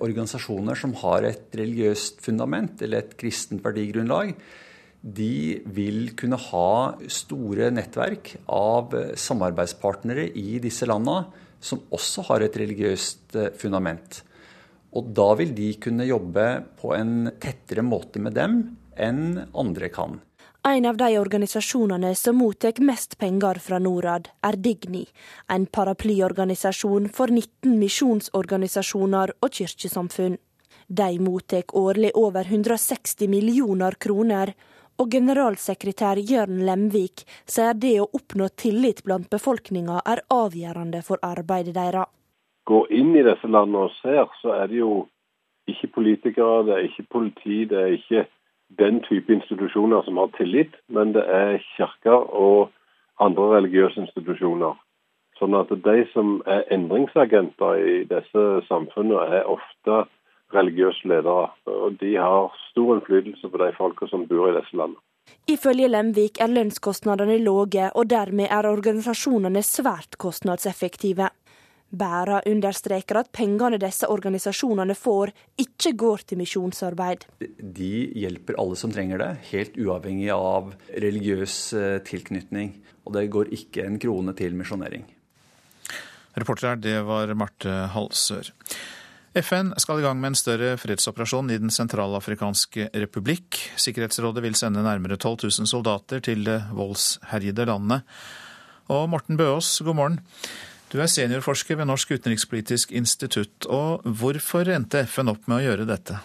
Organisasjoner 0.00 0.78
som 0.78 0.94
har 1.02 1.26
et 1.28 1.52
religiøst 1.52 2.22
fundament 2.24 2.80
eller 2.80 3.02
et 3.02 3.16
kristent 3.20 3.60
verdigrunnlag, 3.64 4.32
de 5.02 5.60
vil 5.74 6.12
kunne 6.16 6.38
ha 6.38 6.72
store 7.10 7.68
nettverk 7.74 8.36
av 8.54 8.94
samarbeidspartnere 9.18 10.28
i 10.38 10.60
disse 10.62 10.86
landene 10.88 11.26
som 11.62 11.82
også 11.94 12.24
har 12.30 12.44
et 12.46 12.56
religiøst 12.58 13.36
eh, 13.38 13.50
fundament. 13.58 14.22
Og 14.92 15.08
da 15.16 15.32
vil 15.38 15.54
de 15.56 15.72
kunne 15.80 16.04
jobbe 16.08 16.46
på 16.80 16.92
en 16.96 17.30
tettere 17.40 17.84
måte 17.86 18.20
med 18.20 18.36
dem 18.36 18.60
enn 18.96 19.40
andre 19.56 19.88
kan. 19.92 20.20
En 20.68 20.86
av 20.86 20.96
de 20.96 21.18
organisasjonene 21.18 22.12
som 22.14 22.36
mottar 22.38 22.78
mest 22.86 23.16
penger 23.18 23.58
fra 23.58 23.80
Norad, 23.82 24.28
er 24.46 24.54
Digni, 24.62 25.02
en 25.50 25.64
paraplyorganisasjon 25.66 27.08
for 27.10 27.32
19 27.34 27.80
misjonsorganisasjoner 27.80 29.32
og 29.42 29.58
kirkesamfunn. 29.58 30.36
De 30.86 31.08
mottar 31.18 31.64
årlig 31.74 32.12
over 32.14 32.46
160 32.46 33.26
millioner 33.32 33.98
kroner, 33.98 34.54
og 35.02 35.10
generalsekretær 35.10 36.20
Jørn 36.22 36.62
Lemvik 36.68 37.24
sier 37.42 37.74
det 37.74 37.96
å 37.98 38.10
oppnå 38.12 38.52
tillit 38.54 39.02
blant 39.02 39.30
befolkninga 39.32 40.02
er 40.06 40.22
avgjørende 40.30 41.02
for 41.02 41.18
arbeidet 41.26 41.74
deres. 41.74 42.06
Gå 42.64 42.86
inn 42.90 43.16
i 43.16 43.24
disse 43.26 43.48
landene 43.48 43.88
og 43.88 43.96
ser, 44.00 44.28
så 44.42 44.54
er 44.60 44.70
det 44.70 44.78
jo 44.78 45.06
ikke 45.70 45.90
politikere, 45.94 46.62
det 46.66 46.74
er 46.74 46.86
ikke 46.86 47.08
politi, 47.10 47.64
det 47.70 47.80
er 47.80 47.96
ikke 47.96 48.24
den 48.78 49.02
type 49.08 49.32
institusjoner 49.32 50.02
som 50.02 50.16
har 50.16 50.30
tillit, 50.36 50.74
men 50.88 51.12
det 51.16 51.24
er 51.26 51.58
kirker 51.76 52.30
og 52.44 52.70
andre 53.20 53.48
religiøse 53.56 54.00
institusjoner. 54.00 54.78
Sånn 55.38 55.54
at 55.58 55.70
de 55.84 56.02
som 56.12 56.40
er 56.46 56.64
endringsagenter 56.74 57.78
i 57.82 57.94
disse 58.10 58.42
samfunnene, 58.68 59.22
er 59.40 59.48
ofte 59.50 60.04
religiøse 60.54 61.08
ledere. 61.08 61.48
Og 61.66 61.96
de 62.00 62.14
har 62.16 62.52
stor 62.70 62.96
innflytelse 62.96 63.50
på 63.50 63.62
de 63.62 63.72
folka 63.78 64.06
som 64.10 64.26
bor 64.30 64.50
i 64.50 64.56
disse 64.58 64.76
landene. 64.76 65.00
Ifølge 65.50 65.88
Lemvik 65.88 66.40
er 66.42 66.50
lønnskostnadene 66.50 67.38
lave, 67.42 67.88
og 67.94 68.10
dermed 68.10 68.50
er 68.50 68.68
organisasjonene 68.70 69.62
svært 69.66 70.18
kostnadseffektive. 70.18 71.30
Bæra 71.92 72.38
understreker 72.48 73.18
at 73.20 73.28
pengene 73.36 73.76
disse 73.80 74.08
organisasjonene 74.08 74.94
får, 74.96 75.34
ikke 75.60 75.92
går 76.00 76.22
til 76.30 76.40
misjonsarbeid. 76.40 77.26
De 77.60 77.92
hjelper 78.16 78.56
alle 78.60 78.78
som 78.80 78.94
trenger 78.94 79.20
det, 79.20 79.32
helt 79.50 79.76
uavhengig 79.76 80.30
av 80.32 80.72
religiøs 81.04 81.56
eh, 81.76 81.98
tilknytning. 82.08 82.78
Og 83.04 83.12
det 83.18 83.26
går 83.34 83.52
ikke 83.52 83.84
en 83.84 84.00
krone 84.00 84.32
til 84.38 84.56
misjonering. 84.56 85.04
Reporter 86.38 86.70
her, 86.70 86.80
det 86.80 86.96
var 87.04 87.34
Marte 87.36 87.74
Halsør. 87.92 88.48
FN 89.36 89.72
skal 89.80 90.00
i 90.00 90.04
gang 90.04 90.18
med 90.20 90.32
en 90.32 90.36
større 90.36 90.74
fredsoperasjon 90.80 91.52
i 91.52 91.60
Den 91.60 91.72
sentralafrikanske 91.72 92.90
republikk. 93.04 93.60
Sikkerhetsrådet 93.80 94.44
vil 94.44 94.56
sende 94.56 94.84
nærmere 94.84 95.16
12 95.16 95.48
000 95.60 95.68
soldater 95.68 96.20
til 96.24 96.44
det 96.48 96.58
voldsherjede 96.72 97.68
landet. 97.68 98.04
Og 98.92 99.08
Morten 99.08 99.40
Bøås, 99.40 99.78
god 99.84 99.96
morgen. 99.96 100.20
Du 100.92 100.98
er 101.00 101.08
seniorforsker 101.08 101.78
ved 101.80 101.88
Norsk 101.88 102.10
utenrikspolitisk 102.18 102.92
institutt. 102.92 103.64
og 103.64 104.04
Hvorfor 104.04 104.68
endte 104.68 105.06
FN 105.08 105.32
opp 105.32 105.48
med 105.48 105.62
å 105.62 105.64
gjøre 105.64 105.88
dette? 105.88 106.18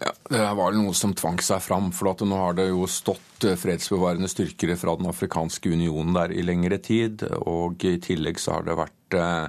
Ja, 0.00 0.10
Det 0.28 0.40
var 0.58 0.74
noe 0.74 0.94
som 0.98 1.14
tvang 1.14 1.38
seg 1.38 1.62
fram. 1.62 1.92
for 1.92 2.10
Nå 2.26 2.36
har 2.36 2.54
det 2.54 2.68
jo 2.68 2.86
stått 2.86 3.46
fredsbevarende 3.56 4.28
styrker 4.28 4.74
fra 4.76 4.96
Den 4.96 5.06
afrikanske 5.06 5.70
unionen 5.70 6.12
der 6.12 6.32
i 6.32 6.42
lengre 6.42 6.78
tid. 6.78 7.22
Og 7.46 7.84
i 7.84 7.98
tillegg 7.98 8.40
så 8.40 8.58
har 8.58 8.62
det 8.64 8.74
vært 8.82 9.14
eh, 9.14 9.48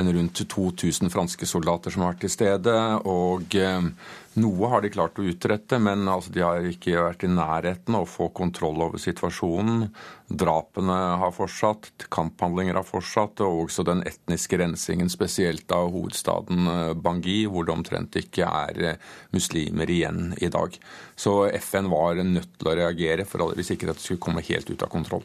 en 0.00 0.12
rundt 0.12 0.48
2000 0.48 1.10
franske 1.10 1.46
soldater 1.46 1.90
som 1.90 2.02
har 2.02 2.14
vært 2.14 2.24
til 2.24 2.30
stede. 2.30 2.76
og 3.04 3.54
eh, 3.54 3.92
noe 4.40 4.68
har 4.68 4.82
de 4.84 4.90
klart 4.92 5.18
å 5.18 5.24
utrette, 5.24 5.78
men 5.80 6.04
altså, 6.12 6.32
de 6.34 6.42
har 6.44 6.66
ikke 6.68 7.00
vært 7.00 7.24
i 7.24 7.30
nærheten 7.32 7.96
av 7.96 8.04
å 8.04 8.10
få 8.10 8.28
kontroll 8.36 8.82
over 8.84 9.00
situasjonen. 9.00 9.86
Drapene 10.26 10.96
har 11.22 11.32
fortsatt, 11.32 12.06
kamphandlinger 12.12 12.76
har 12.76 12.86
fortsatt, 12.86 13.40
og 13.46 13.66
også 13.66 13.86
den 13.86 14.02
etniske 14.08 14.58
rensingen, 14.60 15.08
spesielt 15.12 15.72
av 15.72 15.88
hovedstaden 15.94 16.68
eh, 16.72 16.92
Bangui, 16.98 17.38
hvor 17.50 17.66
det 17.66 17.74
omtrent 17.76 18.18
ikke 18.20 18.48
er 18.48 18.82
eh, 18.90 19.00
muslimer 19.36 19.90
igjen 19.92 20.34
i 20.42 20.50
dag. 20.52 20.76
Så 21.16 21.38
FN 21.62 21.90
var 21.92 22.20
nødt 22.20 22.58
til 22.58 22.72
å 22.72 22.76
reagere 22.76 23.24
for 23.28 23.56
hvis 23.56 23.72
ikke 23.72 23.88
dette 23.88 24.04
skulle 24.04 24.22
komme 24.22 24.44
helt 24.44 24.68
ut 24.68 24.84
av 24.84 24.92
kontroll. 24.92 25.24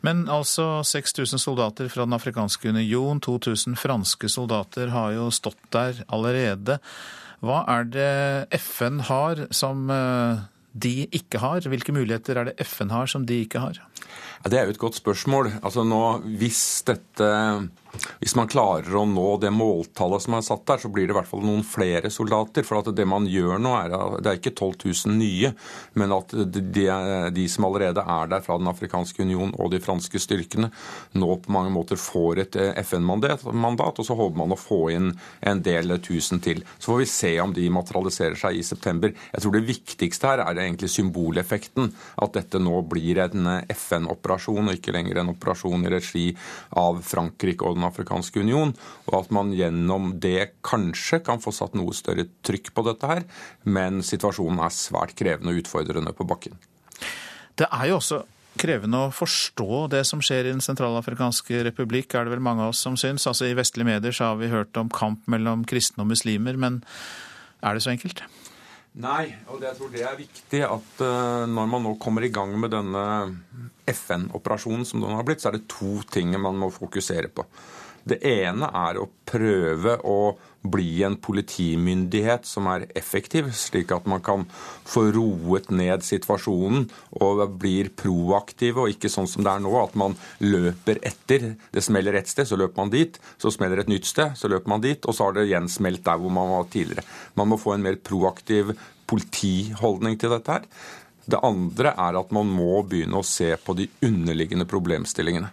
Men 0.00 0.24
altså 0.32 0.80
6000 0.86 1.38
soldater 1.38 1.90
fra 1.92 2.06
Den 2.08 2.16
afrikanske 2.16 2.72
union, 2.72 3.20
2000 3.20 3.76
franske 3.78 4.28
soldater 4.32 4.90
har 4.94 5.14
jo 5.14 5.30
stått 5.34 5.60
der 5.70 6.02
allerede. 6.08 6.80
Hva 7.40 7.62
er 7.72 7.86
det 7.88 8.60
FN 8.60 9.00
har 9.08 9.46
som 9.54 9.88
eh, 9.92 10.42
de 10.72 10.94
ikke 11.16 11.40
har? 11.40 11.64
Hvilke 11.64 11.94
muligheter 11.96 12.36
er 12.36 12.50
det 12.50 12.66
FN 12.68 12.92
har 12.92 13.08
som 13.08 13.24
de 13.28 13.40
ikke 13.46 13.62
har? 13.62 13.80
Ja, 14.44 14.52
det 14.52 14.58
er 14.58 14.68
jo 14.68 14.74
et 14.76 14.82
godt 14.82 14.98
spørsmål. 15.00 15.52
Altså 15.62 15.84
nå, 15.84 16.02
hvis 16.40 16.62
dette 16.88 17.30
hvis 18.20 18.36
man 18.38 18.48
klarer 18.50 18.94
å 18.96 19.04
nå 19.08 19.26
det 19.42 19.52
måltallet 19.54 20.24
som 20.24 20.36
er 20.36 20.44
satt 20.46 20.64
der, 20.68 20.80
så 20.82 20.90
blir 20.92 21.08
det 21.08 21.14
i 21.14 21.18
hvert 21.18 21.30
fall 21.30 21.44
noen 21.44 21.64
flere 21.66 22.10
soldater. 22.12 22.66
For 22.66 22.90
det 22.94 23.06
man 23.08 23.26
gjør 23.30 23.60
nå, 23.62 23.74
er 23.76 23.94
det 24.20 24.30
er 24.30 24.40
ikke 24.40 24.54
12 24.54 25.06
000 25.08 25.16
nye, 25.18 25.52
men 25.98 26.14
at 26.14 26.34
de, 26.34 26.86
de, 27.34 27.46
som 27.50 27.66
allerede 27.68 28.04
er 28.04 28.30
der 28.30 28.44
fra 28.44 28.58
Den 28.60 28.70
afrikanske 28.70 29.24
union 29.26 29.54
og 29.58 29.72
de 29.72 29.80
franske 29.82 30.20
styrkene, 30.22 30.70
nå 31.18 31.30
på 31.44 31.54
mange 31.54 31.72
måter 31.74 32.00
får 32.00 32.44
et 32.44 32.60
eh, 32.60 32.80
FN-mandat, 32.84 33.44
og 33.44 34.06
så 34.06 34.16
håper 34.18 34.38
man 34.38 34.54
å 34.54 34.60
få 34.60 34.80
inn 34.94 35.12
en 35.46 35.62
del 35.64 35.96
tusen 36.04 36.42
til. 36.44 36.62
Så 36.78 36.92
får 36.92 37.02
vi 37.02 37.10
se 37.10 37.32
om 37.42 37.54
de 37.56 37.66
materialiserer 37.72 38.38
seg 38.38 38.58
i 38.58 38.66
september. 38.66 39.14
Jeg 39.32 39.44
tror 39.44 39.56
det 39.56 39.66
viktigste 39.68 40.30
her 40.30 40.44
er 40.44 40.62
egentlig 40.64 40.92
symboleffekten. 40.92 41.90
At 42.22 42.36
dette 42.36 42.60
nå 42.62 42.82
blir 42.90 43.22
en 43.24 43.50
FN-operasjon 43.72 44.30
operasjon, 44.30 44.68
og 44.68 44.76
ikke 44.78 44.94
lenger 44.94 45.20
en 45.20 45.32
operasjon 45.34 45.86
i 45.86 45.92
regi 45.92 46.26
av 46.78 47.00
Frankrike 47.06 47.66
og 47.66 47.79
Den 47.80 47.88
afrikanske 47.88 48.44
union, 48.44 48.74
og 49.08 49.14
at 49.22 49.30
man 49.34 49.54
gjennom 49.56 50.12
det 50.20 50.60
kanskje 50.66 51.22
kan 51.24 51.40
få 51.40 51.54
satt 51.56 51.76
noe 51.78 51.96
større 51.96 52.28
trykk 52.46 52.74
på 52.76 52.84
dette 52.90 53.08
her, 53.08 53.24
men 53.64 54.04
situasjonen 54.04 54.60
er 54.60 54.74
svært 54.76 55.16
krevende 55.18 55.54
og 55.54 55.62
utfordrende 55.64 56.12
på 56.16 56.28
bakken. 56.28 56.60
Det 57.56 57.68
er 57.72 57.88
jo 57.90 57.98
også 57.98 58.22
krevende 58.60 59.06
å 59.06 59.14
forstå 59.14 59.86
det 59.92 60.02
som 60.08 60.22
skjer 60.24 60.48
i 60.48 60.52
Den 60.52 60.64
sentralafrikanske 60.64 61.62
republikk, 61.70 62.14
er 62.14 62.26
det 62.26 62.34
vel 62.34 62.44
mange 62.44 62.66
av 62.66 62.74
oss 62.74 62.82
som 62.84 62.98
syns. 63.00 63.26
Altså 63.30 63.48
I 63.48 63.56
vestlige 63.56 63.88
medier 63.88 64.14
så 64.16 64.32
har 64.32 64.40
vi 64.40 64.52
hørt 64.52 64.76
om 64.80 64.90
kamp 64.92 65.26
mellom 65.30 65.64
kristne 65.68 66.04
og 66.04 66.10
muslimer, 66.12 66.58
men 66.60 66.82
er 67.62 67.76
det 67.76 67.84
så 67.84 67.94
enkelt? 67.94 68.24
Nei, 68.98 69.30
og 69.46 69.62
jeg 69.62 69.76
tror 69.78 69.90
det 69.94 70.02
er 70.02 70.16
viktig 70.18 70.60
at 70.66 71.02
uh, 71.04 71.46
når 71.46 71.68
man 71.70 71.84
nå 71.86 71.92
kommer 72.02 72.26
i 72.26 72.32
gang 72.34 72.56
med 72.58 72.72
denne 72.74 73.04
FN-operasjonen 73.86 74.82
som 74.88 75.04
den 75.04 75.14
har 75.14 75.26
blitt, 75.26 75.42
så 75.42 75.52
er 75.52 75.60
det 75.60 75.68
to 75.70 76.00
ting 76.10 76.34
man 76.34 76.58
må 76.58 76.72
fokusere 76.74 77.30
på. 77.30 77.46
Det 78.02 78.18
ene 78.26 78.66
er 78.66 78.98
å 78.98 79.06
prøve 79.28 79.94
å 80.02 80.18
bli 80.62 81.02
en 81.06 81.16
politimyndighet 81.16 82.44
som 82.48 82.66
er 82.68 82.84
effektiv, 82.98 83.48
slik 83.56 83.92
at 83.94 84.06
man 84.10 84.20
kan 84.24 84.44
få 84.88 85.06
roet 85.14 85.70
ned 85.72 86.04
situasjonen 86.04 86.86
og 87.22 87.42
blir 87.60 87.88
proaktive, 87.96 88.82
og 88.82 88.92
ikke 88.92 89.10
sånn 89.12 89.28
som 89.30 89.46
det 89.46 89.54
er 89.54 89.64
nå, 89.64 89.72
at 89.80 89.96
man 89.98 90.16
løper 90.44 91.00
etter. 91.06 91.54
Det 91.72 91.84
smeller 91.84 92.18
ett 92.20 92.28
sted, 92.28 92.48
så 92.48 92.58
løper 92.60 92.82
man 92.82 92.92
dit. 92.92 93.16
Så 93.40 93.52
smeller 93.54 93.82
et 93.82 93.92
nytt 93.92 94.08
sted, 94.08 94.36
så 94.36 94.50
løper 94.52 94.74
man 94.74 94.84
dit. 94.84 95.00
Og 95.06 95.16
så 95.16 95.28
har 95.28 95.38
det 95.38 95.48
gjensmelt 95.50 96.04
der 96.06 96.20
hvor 96.20 96.34
man 96.34 96.52
var 96.52 96.68
tidligere. 96.72 97.06
Man 97.40 97.52
må 97.52 97.60
få 97.60 97.76
en 97.76 97.86
mer 97.86 97.96
proaktiv 97.96 98.74
politiholdning 99.10 100.18
til 100.20 100.34
dette 100.36 100.58
her. 100.58 100.68
Det 101.30 101.40
andre 101.46 101.94
er 101.94 102.18
at 102.18 102.34
man 102.34 102.48
må 102.50 102.82
begynne 102.88 103.20
å 103.20 103.26
se 103.26 103.52
på 103.64 103.76
de 103.78 103.88
underliggende 104.04 104.66
problemstillingene. 104.68 105.50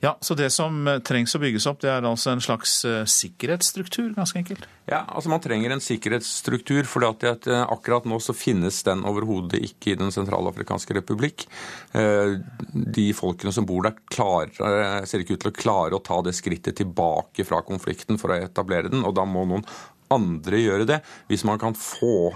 Ja, 0.00 0.16
Så 0.20 0.34
det 0.34 0.50
som 0.54 0.86
eh, 0.88 1.00
trengs 1.04 1.34
å 1.34 1.40
bygges 1.42 1.66
opp, 1.70 1.80
det 1.82 1.90
er 1.92 2.06
altså 2.06 2.32
en 2.32 2.42
slags 2.44 2.80
eh, 2.88 3.02
sikkerhetsstruktur, 3.08 4.12
ganske 4.16 4.40
enkelt? 4.40 4.66
Ja, 4.88 5.02
altså 5.04 5.32
man 5.32 5.42
trenger 5.44 5.74
en 5.74 5.84
sikkerhetsstruktur, 5.84 6.86
for 6.88 7.04
eh, 7.04 7.62
akkurat 7.64 8.08
nå 8.08 8.20
så 8.22 8.36
finnes 8.36 8.80
den 8.86 9.04
overhodet 9.08 9.60
ikke 9.70 9.92
i 9.92 9.98
Den 9.98 10.12
sentralafrikanske 10.14 10.94
republikk. 10.98 11.46
De 11.92 13.06
folkene 13.16 13.52
som 13.54 13.66
bor 13.66 13.84
der, 13.86 13.96
klarer, 14.12 15.04
ser 15.08 15.22
ikke 15.22 15.36
ut 15.36 15.44
til 15.44 15.52
å 15.52 15.56
klare 15.56 15.96
å 15.96 16.02
ta 16.04 16.20
det 16.24 16.34
skrittet 16.36 16.78
tilbake 16.78 17.46
fra 17.48 17.60
konflikten 17.66 18.20
for 18.20 18.32
å 18.32 18.38
etablere 18.38 18.92
den, 18.92 19.04
og 19.06 19.16
da 19.18 19.26
må 19.28 19.44
noen 19.48 19.66
andre 20.12 20.60
gjøre 20.62 20.86
det. 20.88 21.00
Hvis 21.28 21.44
man 21.48 21.60
kan 21.60 21.76
få 21.76 22.32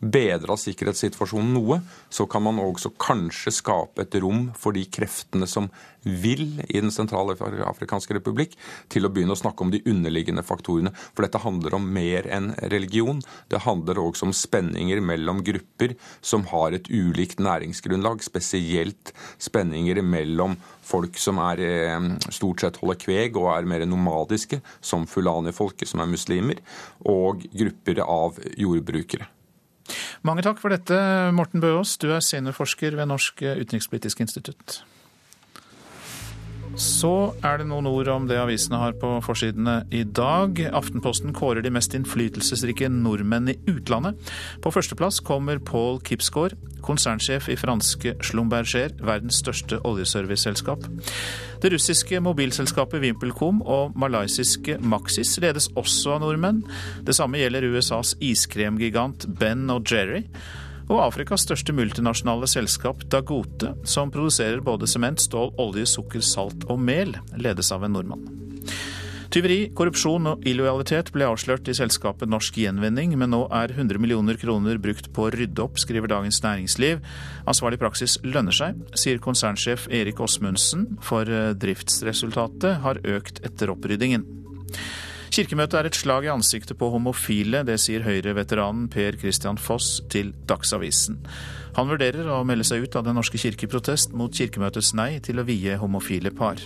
bedra 0.00 0.56
sikkerhetssituasjonen 0.60 1.54
noe, 1.56 1.80
så 2.12 2.26
kan 2.28 2.44
man 2.44 2.60
også 2.60 2.92
kanskje 3.00 3.54
skape 3.54 4.04
et 4.04 4.16
rom 4.22 4.50
for 4.58 4.76
de 4.76 4.84
kreftene 4.92 5.48
som 5.48 5.70
vil 6.06 6.60
i 6.68 6.80
Den 6.80 6.92
sentrale 6.94 7.34
afrikanske 7.66 8.14
republikk, 8.14 8.54
til 8.92 9.06
å 9.06 9.10
begynne 9.10 9.34
å 9.34 9.40
snakke 9.40 9.64
om 9.64 9.72
de 9.72 9.82
underliggende 9.90 10.44
faktorene. 10.46 10.92
For 11.16 11.26
dette 11.26 11.42
handler 11.42 11.74
om 11.74 11.88
mer 11.92 12.28
enn 12.30 12.52
religion. 12.70 13.22
Det 13.50 13.64
handler 13.64 13.98
også 13.98 14.28
om 14.28 14.36
spenninger 14.36 15.02
mellom 15.02 15.42
grupper 15.46 15.96
som 16.20 16.46
har 16.52 16.76
et 16.76 16.90
ulikt 16.92 17.42
næringsgrunnlag, 17.42 18.22
spesielt 18.22 19.12
spenninger 19.42 20.02
mellom 20.02 20.56
folk 20.86 21.18
som 21.18 21.38
er, 21.42 21.58
eh, 21.60 22.00
stort 22.30 22.60
sett 22.60 22.76
holder 22.76 23.00
kveg 23.02 23.36
og 23.36 23.56
er 23.56 23.66
mer 23.66 23.84
nomadiske, 23.86 24.62
som 24.80 25.06
fulani-folket, 25.06 25.88
som 25.88 26.00
er 26.00 26.06
muslimer, 26.06 26.58
og 27.04 27.42
grupper 27.52 27.98
av 28.06 28.38
jordbrukere. 28.56 29.26
Mange 30.26 30.42
takk 30.42 30.58
for 30.58 30.74
dette, 30.74 30.96
Morten 31.36 31.62
Bøås. 31.62 31.92
Du 32.02 32.08
er 32.10 32.24
seniorforsker 32.24 32.96
ved 32.98 33.06
Norsk 33.06 33.44
utenrikspolitisk 33.46 34.24
institutt. 34.24 34.80
Så 36.76 37.32
er 37.40 37.56
det 37.56 37.66
noen 37.70 37.86
ord 37.88 38.08
om 38.12 38.26
det 38.28 38.36
avisene 38.36 38.76
har 38.76 38.96
på 39.00 39.14
forsidene 39.24 39.78
i 39.96 40.02
dag. 40.04 40.58
Aftenposten 40.76 41.32
kårer 41.36 41.64
de 41.64 41.70
mest 41.72 41.94
innflytelsesrike 41.96 42.90
nordmenn 42.92 43.48
i 43.48 43.56
utlandet. 43.72 44.18
På 44.60 44.72
førsteplass 44.74 45.22
kommer 45.24 45.56
Paul 45.56 46.02
Kipsgaard, 46.04 46.52
konsernsjef 46.84 47.48
i 47.48 47.56
franske 47.56 48.12
Schlumberger, 48.20 48.92
verdens 49.00 49.40
største 49.40 49.80
oljeserviceselskap. 49.88 50.84
Det 51.64 51.72
russiske 51.72 52.20
mobilselskapet 52.20 53.00
VimpelCom 53.06 53.64
og 53.64 53.96
malaysiske 53.96 54.76
Maxis 54.84 55.38
ledes 55.40 55.70
også 55.80 56.18
av 56.18 56.26
nordmenn. 56.26 56.60
Det 57.08 57.16
samme 57.16 57.40
gjelder 57.40 57.70
USAs 57.72 58.18
iskremgigant 58.20 59.24
Ben 59.40 59.64
og 59.72 59.88
Jerry 59.88 60.26
og 60.86 61.02
Afrikas 61.02 61.46
største 61.46 61.74
multinasjonale 61.74 62.48
selskap 62.50 63.04
Dagote, 63.10 63.74
som 63.84 64.12
produserer 64.14 64.62
både 64.64 64.88
sement, 64.90 65.20
stål, 65.22 65.54
olje, 65.62 65.86
sukker, 65.96 66.22
salt 66.24 66.66
og 66.70 66.80
mel, 66.82 67.16
ledes 67.38 67.72
av 67.74 67.86
en 67.86 67.96
nordmann. 67.96 68.26
Tyveri, 69.36 69.66
korrupsjon 69.76 70.30
og 70.30 70.44
illojalitet 70.48 71.10
ble 71.12 71.26
avslørt 71.26 71.66
i 71.68 71.74
selskapet 71.76 72.30
Norsk 72.30 72.56
Gjenvinning, 72.62 73.16
men 73.18 73.32
nå 73.34 73.42
er 73.52 73.74
100 73.74 73.98
millioner 74.00 74.38
kroner 74.40 74.78
brukt 74.80 75.10
på 75.12 75.26
å 75.26 75.32
rydde 75.34 75.64
opp, 75.64 75.80
skriver 75.82 76.08
Dagens 76.08 76.38
Næringsliv. 76.44 77.02
Ansvarlig 77.50 77.80
praksis 77.82 78.16
lønner 78.24 78.54
seg, 78.56 78.78
sier 78.96 79.20
konsernsjef 79.20 79.90
Erik 79.92 80.22
Åsmundsen, 80.22 80.86
for 81.04 81.28
eh, 81.28 81.50
driftsresultatet 81.58 82.80
har 82.86 83.02
økt 83.16 83.42
etter 83.44 83.74
oppryddingen. 83.74 84.24
Kirkemøtet 85.34 85.78
er 85.78 85.88
et 85.88 85.98
slag 85.98 86.26
i 86.26 86.30
ansiktet 86.32 86.78
på 86.78 86.88
homofile, 86.92 87.64
det 87.66 87.78
sier 87.82 88.04
Høyre-veteranen 88.06 88.86
Per 88.92 89.18
Christian 89.20 89.58
Foss 89.60 90.00
til 90.12 90.32
Dagsavisen. 90.48 91.18
Han 91.76 91.90
vurderer 91.90 92.30
å 92.32 92.44
melde 92.46 92.64
seg 92.64 92.86
ut 92.86 92.96
av 92.96 93.04
Den 93.04 93.18
norske 93.18 93.40
kirke 93.40 93.66
i 93.66 93.70
protest 93.70 94.14
mot 94.16 94.32
Kirkemøtets 94.32 94.94
nei 94.96 95.18
til 95.24 95.42
å 95.42 95.46
vie 95.48 95.76
homofile 95.80 96.32
par. 96.34 96.62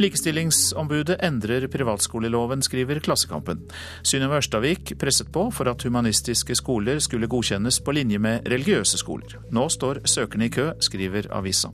Likestillingsombudet 0.00 1.18
endrer 1.22 1.66
privatskoleloven, 1.68 2.62
skriver 2.64 3.02
Klassekampen. 3.04 3.60
Synnøve 4.06 4.40
Ørstavik 4.40 4.94
presset 4.98 5.28
på 5.34 5.48
for 5.52 5.68
at 5.70 5.84
humanistiske 5.84 6.56
skoler 6.58 7.02
skulle 7.04 7.28
godkjennes 7.30 7.82
på 7.84 7.94
linje 7.98 8.22
med 8.22 8.48
religiøse 8.48 8.98
skoler. 9.02 9.36
Nå 9.52 9.68
står 9.68 10.02
søkerne 10.08 10.48
i 10.48 10.54
kø, 10.54 10.70
skriver 10.80 11.28
avisa. 11.36 11.72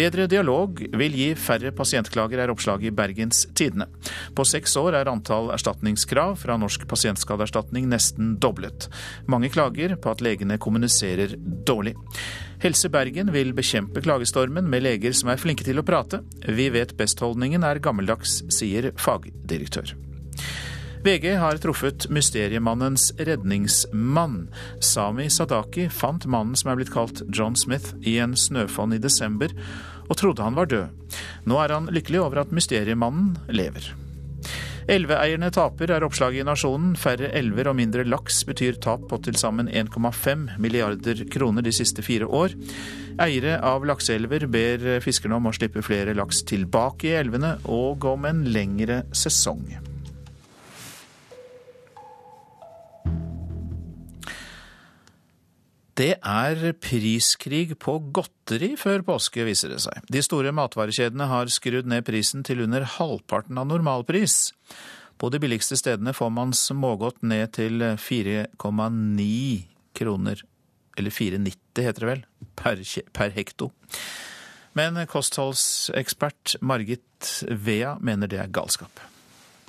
Bedre 0.00 0.24
dialog 0.30 0.78
vil 0.96 1.12
gi 1.12 1.26
færre 1.36 1.74
pasientklager, 1.76 2.40
er 2.40 2.48
oppslaget 2.52 2.88
i 2.88 2.94
Bergens 2.94 3.42
Tidende. 3.58 3.84
På 4.32 4.46
seks 4.48 4.72
år 4.80 4.96
er 4.96 5.10
antall 5.12 5.50
erstatningskrav 5.52 6.38
fra 6.40 6.56
Norsk 6.56 6.86
pasientskadeerstatning 6.88 7.90
nesten 7.90 8.38
doblet. 8.40 8.88
Mange 9.28 9.50
klager 9.52 9.98
på 10.00 10.14
at 10.14 10.24
legene 10.24 10.56
kommuniserer 10.62 11.34
dårlig. 11.68 11.98
Helse 12.64 12.88
Bergen 12.92 13.32
vil 13.34 13.52
bekjempe 13.56 14.00
klagestormen 14.06 14.70
med 14.72 14.86
leger 14.86 15.12
som 15.16 15.34
er 15.34 15.42
flinke 15.42 15.68
til 15.68 15.82
å 15.82 15.84
prate. 15.84 16.22
Vi 16.48 16.70
vet 16.72 16.96
best-holdningen 16.96 17.66
er 17.66 17.82
gammeldags, 17.84 18.40
sier 18.56 18.94
fagdirektør. 18.96 19.92
VG 21.00 21.30
har 21.40 21.56
truffet 21.56 22.10
mysteriemannens 22.12 23.06
redningsmann. 23.16 24.50
Sami 24.84 25.30
Sadaki 25.32 25.86
fant 25.88 26.26
mannen 26.28 26.58
som 26.60 26.72
er 26.72 26.76
blitt 26.76 26.92
kalt 26.92 27.22
John 27.32 27.56
Smith 27.56 27.94
i 28.04 28.18
en 28.20 28.36
snøfonn 28.36 28.92
i 28.92 29.00
desember, 29.00 29.54
og 30.10 30.18
trodde 30.18 30.44
han 30.44 30.58
var 30.58 30.70
død. 30.70 31.16
Nå 31.48 31.58
er 31.62 31.76
han 31.76 31.90
lykkelig 31.94 32.20
over 32.26 32.42
at 32.42 32.54
mysteriemannen 32.54 33.36
lever. 33.48 33.92
Elveeierne 34.90 35.52
taper, 35.54 35.92
er 35.94 36.02
oppslaget 36.02 36.42
i 36.42 36.46
Nasjonen. 36.48 36.96
Færre 36.98 37.28
elver 37.38 37.68
og 37.70 37.76
mindre 37.78 38.02
laks 38.08 38.40
betyr 38.48 38.80
tap 38.82 39.04
på 39.10 39.20
til 39.22 39.36
sammen 39.38 39.68
1,5 39.68 40.56
milliarder 40.58 41.22
kroner 41.30 41.62
de 41.62 41.74
siste 41.74 42.02
fire 42.02 42.26
år. 42.26 42.56
Eiere 43.22 43.58
av 43.66 43.86
lakseelver 43.86 44.48
ber 44.50 44.88
fiskerne 45.04 45.38
om 45.38 45.46
å 45.46 45.54
slippe 45.54 45.84
flere 45.86 46.16
laks 46.18 46.42
tilbake 46.48 47.12
i 47.12 47.14
elvene, 47.20 47.58
og 47.70 48.08
om 48.08 48.26
en 48.26 48.42
lengre 48.50 49.04
sesong. 49.14 49.89
Det 56.00 56.14
er 56.24 56.70
priskrig 56.80 57.74
på 57.82 57.98
godteri 58.16 58.70
før 58.80 59.02
påske, 59.04 59.44
viser 59.44 59.74
det 59.74 59.82
seg. 59.84 59.98
De 60.08 60.22
store 60.24 60.48
matvarekjedene 60.56 61.26
har 61.28 61.50
skrudd 61.52 61.90
ned 61.90 62.06
prisen 62.06 62.44
til 62.46 62.62
under 62.64 62.86
halvparten 62.88 63.60
av 63.60 63.68
normalpris. 63.68 64.54
På 65.20 65.28
de 65.28 65.42
billigste 65.42 65.76
stedene 65.76 66.14
får 66.16 66.32
man 66.32 66.56
smågodt 66.56 67.20
ned 67.20 67.52
til 67.58 67.84
4,9 68.00 69.28
kroner, 70.00 70.40
eller 70.96 71.16
4,90 71.18 71.84
heter 71.84 72.00
det 72.00 72.10
vel, 72.14 72.24
per, 72.56 72.80
per 73.12 73.36
hekto. 73.36 73.68
Men 74.78 74.96
kostholdsekspert 75.10 76.56
Margit 76.64 77.34
Vea 77.44 77.98
mener 78.00 78.30
det 78.30 78.40
er 78.40 78.48
galskap. 78.56 79.09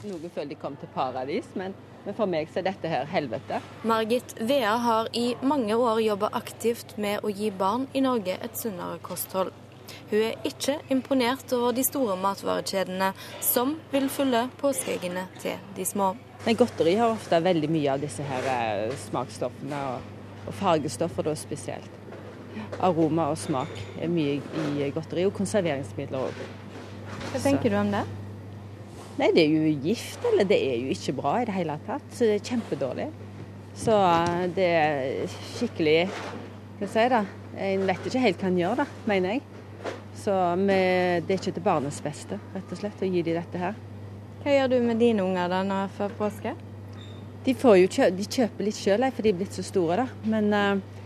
Noen 0.02 0.32
føler 0.34 0.49
de 0.49 0.58
kom 0.58 0.76
til 0.82 0.89
paradis, 0.95 1.47
men, 1.60 1.76
men, 2.06 2.16
for 2.18 2.30
meg 2.30 2.49
så 2.49 2.62
er 2.62 2.72
dette 2.72 2.89
her 2.89 3.10
helvete. 3.12 3.60
Margit 3.86 4.34
Vea 4.39 4.74
har 4.82 5.10
i 5.14 5.36
mange 5.45 5.78
år 5.78 6.02
jobba 6.02 6.32
aktivt 6.38 6.95
med 7.02 7.22
å 7.22 7.30
gi 7.30 7.52
barn 7.54 7.86
i 7.93 8.02
Norge 8.02 8.38
et 8.41 8.58
sunnere 8.58 8.97
kosthold. 9.06 9.52
Hun 10.10 10.24
er 10.24 10.47
ikke 10.47 10.80
imponert 10.93 11.52
over 11.54 11.76
de 11.76 11.84
store 11.86 12.16
matvarekjedene 12.20 13.12
som 13.43 13.76
vil 13.91 14.10
følge 14.10 14.47
påskeeggene 14.62 15.28
til 15.43 15.60
de 15.78 15.86
små. 15.86 16.14
Men 16.45 16.58
godteri 16.58 16.95
har 16.97 17.14
ofte 17.14 17.38
veldig 17.43 17.70
mye 17.70 17.91
av 17.93 18.02
disse 18.02 18.26
her 18.26 18.47
eh, 18.49 18.95
smaksstoffene, 19.06 19.82
og, 19.91 20.47
og 20.47 20.58
fargestoffer 20.58 21.30
da 21.30 21.36
spesielt. 21.38 21.99
Aroma 22.82 23.30
og 23.32 23.38
smak 23.39 23.78
er 24.02 24.10
mye 24.12 24.39
i 24.41 24.89
godteri, 24.95 25.28
og 25.30 25.38
konserveringsmidler 25.38 26.26
òg. 26.26 26.41
Hva 27.32 27.43
tenker 27.43 27.72
du 27.72 27.78
om 27.80 27.93
det? 27.93 28.02
Nei, 29.20 29.28
det 29.36 29.43
er 29.43 29.51
jo 29.51 29.72
gift, 29.84 30.24
eller 30.30 30.47
det 30.47 30.57
er 30.64 30.78
jo 30.80 30.93
ikke 30.93 31.16
bra 31.18 31.36
i 31.41 31.47
det 31.47 31.55
hele 31.55 31.76
tatt. 31.88 32.05
Så 32.16 32.28
det 32.30 32.38
er 32.38 32.45
kjempedårlig. 32.47 33.07
Så 33.78 33.95
eh, 33.95 34.45
det 34.55 34.68
er 34.68 35.34
skikkelig 35.55 35.97
Hva 36.07 36.88
skal 36.88 36.88
jeg 36.88 36.93
si, 36.93 37.07
da. 37.14 37.22
En 37.62 37.84
vet 37.89 38.07
ikke 38.07 38.24
helt 38.24 38.41
hva 38.41 38.49
en 38.49 38.59
gjør, 38.62 38.82
da, 38.82 38.86
mener 39.09 39.36
jeg. 39.36 39.43
Så 40.22 40.34
det 40.68 40.78
er 40.78 41.36
ikke 41.36 41.53
til 41.55 41.64
barnets 41.66 41.99
beste, 42.03 42.38
rett 42.53 42.72
og 42.72 42.80
slett, 42.80 43.03
å 43.03 43.09
gi 43.09 43.24
dem 43.26 43.38
dette 43.38 43.59
her. 43.59 43.76
Hva 44.41 44.55
gjør 44.55 44.72
du 44.72 44.78
med 44.86 45.01
dine 45.01 45.26
unger 45.26 45.51
da 45.51 45.62
nå 45.66 45.82
før 45.97 46.16
påske? 46.18 46.55
De, 47.45 47.55
kjø 47.57 48.07
de 48.16 48.26
kjøper 48.26 48.68
litt 48.68 48.78
sjøl, 48.78 49.05
for 49.12 49.26
de 49.26 49.34
er 49.34 49.38
blitt 49.38 49.57
så 49.57 49.66
store, 49.66 50.03
da. 50.05 50.32
Men 50.32 50.49
uh, 50.53 51.01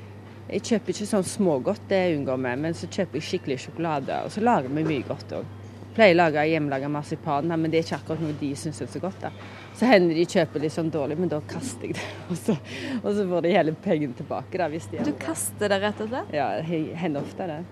jeg 0.51 0.63
kjøper 0.69 0.93
ikke 0.93 1.09
sånn 1.09 1.27
smågodt, 1.27 1.87
det 1.89 2.01
unngår 2.15 2.41
vi. 2.45 2.55
Men 2.67 2.77
så 2.77 2.91
kjøper 2.91 3.19
jeg 3.19 3.29
skikkelig 3.29 3.61
sjokolade, 3.65 4.21
og 4.27 4.35
så 4.35 4.43
lager 4.43 4.71
vi 4.71 4.87
mye 4.87 5.07
godt 5.07 5.37
òg 5.39 5.64
pleier 5.95 6.15
å 6.15 6.19
lage 6.19 6.43
hjemmelaga 6.49 6.89
marsipan, 6.91 7.51
men 7.55 7.71
det 7.71 7.79
er 7.79 7.87
ikke 7.87 8.01
akkurat 8.01 8.25
noe 8.25 8.35
de 8.39 8.51
syns 8.59 8.81
er 8.83 8.91
så 8.91 9.01
godt. 9.03 9.21
da. 9.23 9.31
Så 9.75 9.87
hender 9.89 10.15
de 10.15 10.25
kjøper 10.27 10.63
litt 10.63 10.75
sånn 10.75 10.91
dårlig, 10.91 11.17
men 11.19 11.31
da 11.31 11.41
kaster 11.47 11.89
jeg 11.89 11.97
det. 11.97 12.09
Og 12.29 12.37
så, 12.39 12.55
og 13.01 13.09
så 13.15 13.25
får 13.29 13.45
de 13.45 13.55
hele 13.55 13.73
pengene 13.87 14.15
tilbake. 14.15 14.57
da, 14.59 14.69
hvis 14.71 14.87
de 14.91 15.03
Du 15.03 15.15
kaster 15.19 15.71
det 15.71 15.81
rett 15.83 16.03
og 16.03 16.11
slett? 16.11 16.35
Ja, 16.35 16.51
det 16.59 16.83
hender 16.99 17.25
ofte 17.25 17.49
det. 17.51 17.63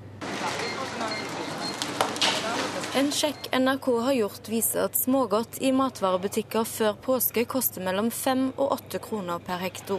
En 2.94 3.08
sjekk 3.10 3.48
NRK 3.58 3.88
har 4.06 4.14
gjort 4.14 4.50
viser 4.54 4.84
at 4.86 4.98
smågodt 5.00 5.58
i 5.66 5.72
matvarebutikker 5.74 6.68
før 6.70 6.94
påske 7.02 7.42
koster 7.50 7.82
mellom 7.82 8.12
fem 8.14 8.52
og 8.52 8.76
åtte 8.76 9.02
kroner 9.02 9.42
per 9.42 9.64
hekto. 9.64 9.98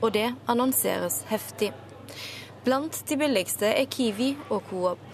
Og 0.00 0.10
det 0.16 0.26
annonseres 0.50 1.20
heftig. 1.30 1.70
Blant 2.66 2.98
de 3.06 3.18
billigste 3.20 3.70
er 3.70 3.86
Kiwi 3.86 4.32
og 4.48 4.66
Coop. 4.72 5.11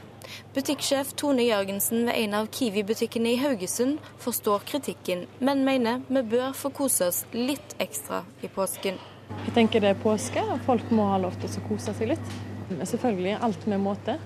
Butikksjef 0.54 1.12
Tone 1.18 1.44
Jørgensen 1.46 2.06
ved 2.08 2.16
en 2.22 2.34
av 2.40 2.48
Kiwi-butikkene 2.54 3.34
i 3.34 3.38
Haugesund 3.42 3.98
forstår 4.22 4.66
kritikken, 4.68 5.26
men 5.40 5.64
mener 5.66 6.02
vi 6.08 6.24
bør 6.34 6.56
få 6.56 6.72
kose 6.74 7.08
oss 7.10 7.24
litt 7.36 7.76
ekstra 7.82 8.24
i 8.42 8.50
påsken. 8.52 8.98
Jeg 9.44 9.54
tenker 9.56 9.84
det 9.84 9.92
er 9.92 10.00
påske, 10.02 10.40
og 10.40 10.64
folk 10.66 10.90
må 10.94 11.10
ha 11.10 11.18
lov 11.20 11.36
til 11.40 11.52
å 11.60 11.64
kose 11.68 11.94
seg 11.96 12.14
litt. 12.14 12.34
Men 12.68 12.84
selvfølgelig 12.88 13.38
alt 13.44 13.66
med 13.68 13.80
måte. 13.80 14.18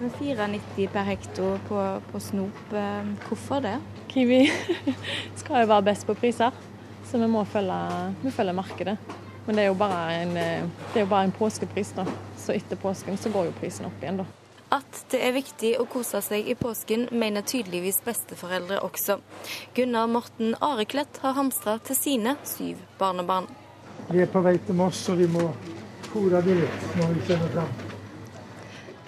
Men 0.00 0.12
4,90 0.16 0.90
per 0.94 1.08
hekto 1.10 1.48
på, 1.68 1.80
på, 2.10 2.20
snop, 2.24 2.60
eh, 2.72 3.08
hvorfor 3.26 3.60
det? 3.64 3.74
Kiwi 4.08 4.46
skal 5.40 5.64
jo 5.64 5.70
være 5.74 5.86
best 5.90 6.06
på 6.08 6.16
priser, 6.16 6.56
så 7.04 7.20
vi 7.20 7.28
må 7.28 7.44
følge, 7.44 7.80
vi 8.22 8.32
følger 8.32 8.56
markedet. 8.56 8.96
Men 9.46 9.58
det 9.58 9.66
er 9.66 9.68
jo 9.68 9.78
bare 9.80 10.00
en, 10.22 10.36
eh, 10.40 10.68
det 10.92 11.02
er 11.02 11.04
jo 11.04 11.10
bare 11.10 11.28
en 11.28 11.36
påskepris, 11.36 11.92
da. 11.98 12.06
Så 12.40 12.56
etter 12.56 12.80
påsken 12.80 13.20
så 13.20 13.32
går 13.34 13.50
jo 13.50 13.58
prisen 13.60 13.88
opp 13.90 14.00
igjen, 14.00 14.22
da. 14.22 14.39
At 14.70 15.04
det 15.10 15.18
er 15.26 15.32
viktig 15.34 15.72
å 15.82 15.86
kose 15.90 16.20
seg 16.22 16.46
i 16.46 16.54
påsken, 16.54 17.08
mener 17.10 17.42
tydeligvis 17.42 18.00
besteforeldre 18.06 18.78
også. 18.86 19.18
Gunnar 19.74 20.06
Morten 20.06 20.54
Areklett 20.62 21.18
har 21.24 21.34
hamstra 21.34 21.80
til 21.82 21.98
sine 21.98 22.36
syv 22.46 22.78
barnebarn. 23.00 23.48
Vi 24.10 24.22
er 24.22 24.30
på 24.30 24.42
vei 24.46 24.56
til 24.62 24.78
Moss, 24.78 25.02
og 25.10 25.18
vi 25.18 25.26
må 25.30 25.48
fôre 26.12 26.42
dem 26.46 26.62
litt 26.62 26.86
når 27.00 27.16
vi 27.16 27.26
kommer 27.26 27.52
fram. 27.56 27.74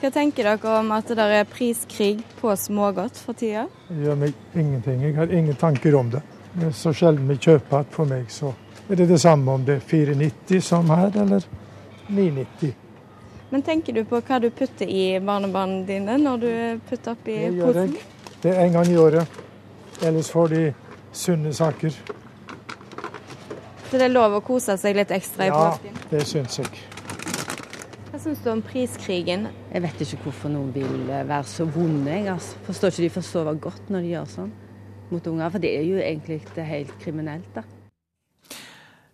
Hva 0.02 0.10
tenker 0.10 0.48
dere 0.50 0.74
om 0.80 0.90
at 0.96 1.14
det 1.14 1.28
er 1.30 1.46
priskrig 1.46 2.24
på 2.40 2.50
smågodt 2.58 3.22
for 3.22 3.38
tida? 3.38 3.68
Det 3.86 4.02
gjør 4.02 4.18
meg 4.18 4.58
ingenting. 4.58 5.04
Jeg 5.06 5.14
har 5.14 5.30
ingen 5.30 5.58
tanker 5.58 5.94
om 5.94 6.10
det. 6.10 6.24
Det 6.56 6.72
er 6.72 6.74
så 6.74 6.90
sjelden 6.90 7.30
vi 7.30 7.38
kjøper 7.38 7.84
at 7.84 7.94
for 7.94 8.10
meg 8.10 8.26
så 8.34 8.50
er 8.90 8.98
det 8.98 9.06
det 9.12 9.20
samme 9.22 9.54
om 9.54 9.62
det 9.64 9.78
er 9.78 9.84
490 9.86 10.64
som 10.66 10.90
her, 10.90 11.14
eller 11.22 11.46
990. 12.10 12.81
Men 13.52 13.62
tenker 13.66 13.92
du 13.92 14.04
på 14.08 14.20
hva 14.24 14.38
du 14.40 14.48
putter 14.50 14.88
i 14.88 15.18
barnebarna 15.20 15.82
dine 15.86 16.14
når 16.22 16.38
du 16.40 16.50
putter 16.88 17.12
oppi 17.12 17.34
Det 17.36 17.50
gjør 17.58 17.66
posen? 17.68 17.92
jeg. 17.92 18.38
Det 18.42 18.50
er 18.56 18.60
en 18.64 18.72
gang 18.78 18.88
i 18.88 18.96
året. 18.98 19.38
Ellers 20.02 20.30
får 20.32 20.48
de 20.54 20.62
sunne 21.12 21.52
saker. 21.54 21.92
Så 23.90 23.98
det 24.00 24.06
er 24.08 24.14
lov 24.14 24.38
å 24.38 24.40
kose 24.40 24.74
seg 24.80 24.96
litt 24.96 25.12
ekstra 25.12 25.44
i 25.44 25.50
Ja, 25.52 25.58
påsken? 25.74 25.98
det 26.10 26.22
syns 26.26 26.58
jeg. 26.62 26.70
Hva 28.08 28.20
syns 28.20 28.40
du 28.44 28.48
om 28.50 28.62
priskrigen? 28.64 29.46
Jeg 29.72 29.82
vet 29.84 30.00
ikke 30.06 30.22
hvorfor 30.24 30.52
noen 30.52 30.72
vil 30.74 31.10
eh, 31.10 31.22
være 31.28 31.44
så 31.48 31.64
vonde. 31.68 32.10
Jeg 32.10 32.28
altså. 32.32 32.56
forstår 32.66 32.88
ikke 32.94 33.04
de 33.04 33.10
forsover 33.20 33.60
godt 33.68 33.92
når 33.92 34.00
de 34.06 34.14
gjør 34.14 34.32
sånn 34.32 34.50
mot 35.12 35.26
unger. 35.28 35.52
For 35.52 35.58
det 35.64 35.74
er 35.76 35.84
jo 35.90 36.00
egentlig 36.00 36.40
det 36.56 36.64
helt 36.72 36.96
kriminelt, 37.04 37.52
da. 37.54 37.62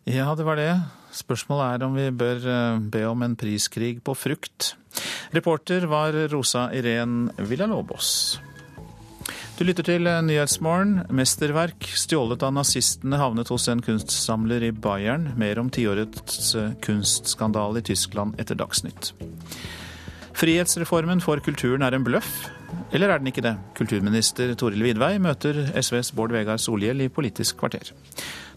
Ja, 0.07 0.31
det 0.39 0.47
var 0.47 0.57
det. 0.57 0.71
Spørsmålet 1.15 1.79
er 1.79 1.87
om 1.87 1.97
vi 1.97 2.09
bør 2.11 2.45
eh, 2.45 2.83
be 2.93 3.05
om 3.09 3.25
en 3.25 3.37
priskrig 3.39 3.99
på 4.05 4.15
frukt. 4.19 4.75
Reporter 5.35 5.87
var 5.89 6.17
Rosa 6.33 6.69
Irén 6.75 7.31
Villalobos. 7.39 8.39
Du 9.59 9.65
lytter 9.67 9.83
til 9.83 10.07
Nyhetsmorgen. 10.07 11.09
Mesterverk 11.11 11.89
stjålet 11.99 12.45
av 12.47 12.55
nazistene 12.55 13.19
havnet 13.19 13.51
hos 13.51 13.67
en 13.73 13.83
kunstsamler 13.83 14.69
i 14.69 14.71
Bayern. 14.71 15.33
Mer 15.41 15.59
om 15.59 15.71
tiårets 15.75 16.53
kunstskandale 16.85 17.83
i 17.83 17.89
Tyskland 17.91 18.39
etter 18.39 18.59
Dagsnytt. 18.59 19.13
Frihetsreformen 20.39 21.19
for 21.19 21.43
kulturen 21.43 21.83
er 21.83 21.97
en 21.97 22.05
bløff, 22.07 22.31
eller 22.95 23.11
er 23.11 23.19
den 23.19 23.31
ikke 23.33 23.43
det? 23.43 23.57
Kulturminister 23.75 24.53
Toril 24.59 24.85
Vidvei 24.87 25.17
møter 25.19 25.65
SVs 25.75 26.13
Bård 26.15 26.31
Vegar 26.31 26.61
Solhjell 26.63 27.03
i 27.03 27.11
Politisk 27.11 27.59
kvarter. 27.59 27.91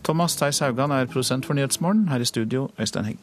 Thomas 0.03 0.35
Theis 0.39 0.61
Haugan 0.63 0.91
er 0.91 1.09
prosent 1.09 1.45
for 1.45 1.57
Nyhetsmorgen. 1.57 2.07
Her 2.09 2.23
i 2.23 2.25
studio, 2.25 2.69
Øystein 2.79 3.05
Heng. 3.05 3.19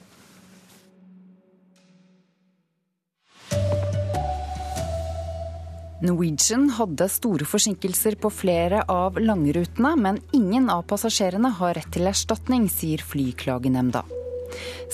Norwegian 5.99 6.69
hadde 6.77 7.09
store 7.11 7.47
forsinkelser 7.49 8.15
på 8.23 8.31
flere 8.31 8.85
av 8.87 9.17
langrutene, 9.19 9.97
men 9.99 10.21
ingen 10.37 10.69
av 10.71 10.85
passasjerene 10.87 11.51
har 11.59 11.75
rett 11.75 11.91
til 11.91 12.07
erstatning, 12.07 12.69
sier 12.71 13.03
Flyklagenemnda. 13.03 14.05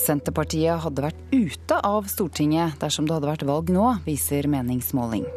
Senterpartiet 0.01 0.81
hadde 0.81 1.05
vært 1.05 1.21
ute 1.35 1.77
av 1.85 2.09
Stortinget 2.09 2.81
dersom 2.81 3.05
det 3.05 3.19
hadde 3.19 3.29
vært 3.35 3.45
valg 3.51 3.69
nå, 3.75 3.91
viser 4.09 4.49
meningsmåling. 4.49 5.29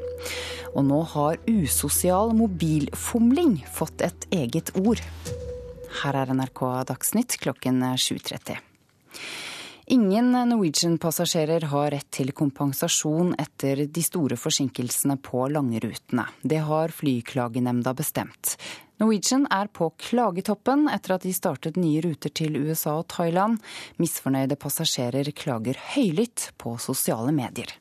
Og 0.72 0.88
nå 0.88 1.02
har 1.12 1.42
usosial 1.52 2.32
mobilfomling 2.38 3.60
fått 3.76 4.08
et 4.08 4.30
eget 4.32 4.72
ord. 4.80 5.04
Her 5.98 6.14
er 6.22 6.34
NRK 6.34 6.62
Dagsnytt 6.92 7.38
klokken 7.42 7.82
7.30. 7.98 8.58
Ingen 9.90 10.34
Norwegian-passasjerer 10.50 11.70
har 11.72 11.94
rett 11.94 12.10
til 12.12 12.34
kompensasjon 12.36 13.32
etter 13.40 13.86
de 13.88 14.04
store 14.04 14.36
forsinkelsene 14.36 15.16
på 15.24 15.46
langrutene. 15.48 16.26
Det 16.44 16.60
har 16.68 16.92
Flyklagenemnda 16.92 17.96
bestemt. 17.96 18.58
Norwegian 19.00 19.48
er 19.54 19.72
på 19.72 19.88
klagetoppen 19.96 20.90
etter 20.92 21.16
at 21.16 21.24
de 21.24 21.34
startet 21.34 21.80
nye 21.80 22.04
ruter 22.04 22.36
til 22.36 22.60
USA 22.60 22.98
og 23.00 23.08
Thailand. 23.16 23.62
Misfornøyde 24.02 24.60
passasjerer 24.60 25.32
klager 25.32 25.80
høylytt 25.96 26.52
på 26.60 26.76
sosiale 26.84 27.32
medier. 27.32 27.72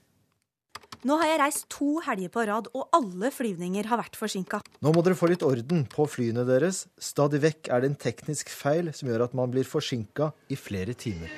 Nå 1.05 1.18
har 1.20 1.28
jeg 1.28 1.40
reist 1.42 1.66
to 1.72 1.99
helger 2.07 2.30
på 2.32 2.44
rad, 2.49 2.70
og 2.72 2.88
alle 2.97 3.30
flyvninger 3.34 3.88
har 3.90 4.01
vært 4.01 4.16
forsinka. 4.16 4.62
Nå 4.80 4.92
må 4.94 5.03
dere 5.05 5.18
få 5.18 5.28
litt 5.30 5.44
orden 5.47 5.84
på 5.92 6.07
flyene 6.09 6.47
deres. 6.49 6.86
Stadig 6.97 7.42
vekk 7.44 7.70
er 7.72 7.82
det 7.82 7.90
en 7.90 7.99
teknisk 8.07 8.53
feil 8.53 8.92
som 8.97 9.11
gjør 9.11 9.26
at 9.26 9.36
man 9.36 9.53
blir 9.53 9.68
forsinka 9.68 10.30
i 10.49 10.59
flere 10.59 10.97
timer. 10.97 11.32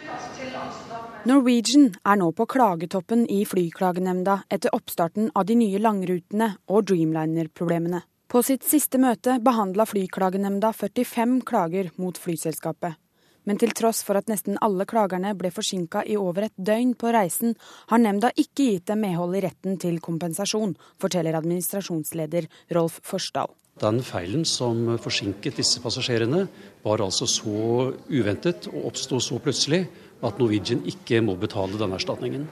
Norwegian 1.28 1.90
er 2.06 2.20
nå 2.20 2.30
på 2.36 2.46
klagetoppen 2.48 3.26
i 3.28 3.42
Flyklagenemnda 3.48 4.44
etter 4.54 4.72
oppstarten 4.76 5.32
av 5.34 5.48
de 5.48 5.58
nye 5.58 5.80
langrutene 5.82 6.52
og 6.70 6.86
Dreamliner-problemene. 6.92 8.04
På 8.28 8.42
sitt 8.44 8.64
siste 8.68 9.00
møte 9.00 9.38
behandla 9.42 9.88
Flyklagenemnda 9.88 10.70
45 10.76 11.40
klager 11.48 11.90
mot 11.96 12.18
flyselskapet. 12.20 13.00
Men 13.48 13.56
til 13.56 13.72
tross 13.72 14.02
for 14.04 14.18
at 14.20 14.28
nesten 14.28 14.58
alle 14.60 14.84
klagerne 14.88 15.30
ble 15.38 15.48
forsinka 15.54 16.02
i 16.04 16.18
over 16.20 16.50
et 16.50 16.56
døgn 16.60 16.92
på 17.00 17.12
reisen, 17.14 17.54
har 17.88 18.02
nemnda 18.02 18.28
ikke 18.36 18.66
gitt 18.74 18.90
dem 18.90 19.00
medhold 19.06 19.38
i 19.38 19.40
retten 19.46 19.78
til 19.80 19.96
kompensasjon, 20.04 20.74
forteller 21.00 21.38
administrasjonsleder 21.38 22.50
Rolf 22.76 23.00
Forsdal. 23.08 23.48
Den 23.80 24.02
feilen 24.02 24.44
som 24.44 24.98
forsinket 25.00 25.56
disse 25.62 25.80
passasjerene, 25.80 26.44
var 26.84 27.00
altså 27.00 27.28
så 27.30 27.88
uventet 28.10 28.68
og 28.72 28.90
oppsto 28.90 29.22
så 29.22 29.40
plutselig 29.40 29.84
at 30.20 30.40
Norwegian 30.42 30.82
ikke 30.90 31.22
må 31.24 31.38
betale 31.40 31.78
denne 31.80 31.96
erstatningen. 31.96 32.48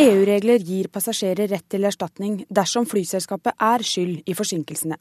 EU-regler 0.00 0.62
gir 0.64 0.88
passasjerer 0.92 1.50
rett 1.50 1.66
til 1.68 1.84
erstatning 1.84 2.44
dersom 2.48 2.86
flyselskapet 2.88 3.58
er 3.58 3.82
skyld 3.84 4.22
i 4.30 4.36
forsinkelsene. 4.36 4.96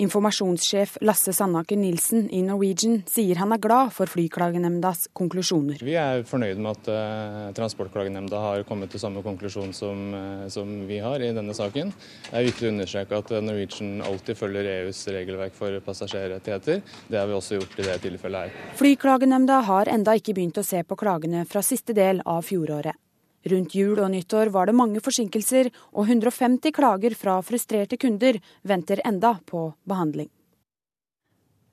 Informasjonssjef 0.00 0.94
Lasse 1.04 1.32
Sandaker 1.36 1.76
Nilsen 1.76 2.30
i 2.32 2.38
Norwegian 2.40 3.02
sier 3.10 3.36
han 3.36 3.52
er 3.52 3.60
glad 3.60 3.90
for 3.92 4.08
Flyklagenemndas 4.08 5.10
konklusjoner. 5.12 5.82
Vi 5.84 5.96
er 6.00 6.22
fornøyd 6.24 6.62
med 6.62 6.70
at 6.78 6.88
uh, 6.88 7.50
Transportklagenemnda 7.58 8.40
har 8.40 8.64
kommet 8.68 8.94
til 8.94 9.02
samme 9.02 9.20
konklusjon 9.26 9.74
som, 9.76 10.00
uh, 10.16 10.46
som, 10.48 10.72
vi 10.88 11.02
har 11.04 11.20
i 11.20 11.34
denne 11.36 11.52
saken. 11.56 11.92
Det 12.30 12.32
er 12.32 12.48
viktig 12.48 12.70
å 12.70 12.72
understreke 12.72 13.20
at 13.20 13.34
Norwegian 13.44 14.00
alltid 14.06 14.40
følger 14.40 14.70
EUs 14.78 15.02
regelverk 15.12 15.58
for 15.58 15.76
passasjerrettigheter. 15.84 16.80
Det 17.10 17.20
har 17.20 17.28
vi 17.28 17.36
også 17.36 17.60
gjort 17.60 17.76
i 17.76 17.88
det 17.90 18.00
tilfellet 18.06 18.48
her. 18.48 18.72
Flyklagenemnda 18.80 19.60
har 19.68 19.92
enda 19.92 20.16
ikke 20.16 20.38
begynt 20.38 20.64
å 20.64 20.64
se 20.64 20.80
på 20.80 20.96
klagene 20.96 21.44
fra 21.44 21.60
siste 21.66 21.92
del 21.92 22.24
av 22.24 22.40
fjoråret. 22.48 22.96
Rundt 23.48 23.74
jul 23.74 23.96
og 23.98 24.10
nyttår 24.12 24.50
var 24.52 24.68
det 24.68 24.76
mange 24.76 25.00
forsinkelser, 25.00 25.70
og 25.96 26.10
150 26.10 26.74
klager 26.76 27.16
fra 27.16 27.38
frustrerte 27.40 27.96
kunder 27.96 28.40
venter 28.62 29.00
enda 29.06 29.38
på 29.46 29.70
behandling. 29.88 30.28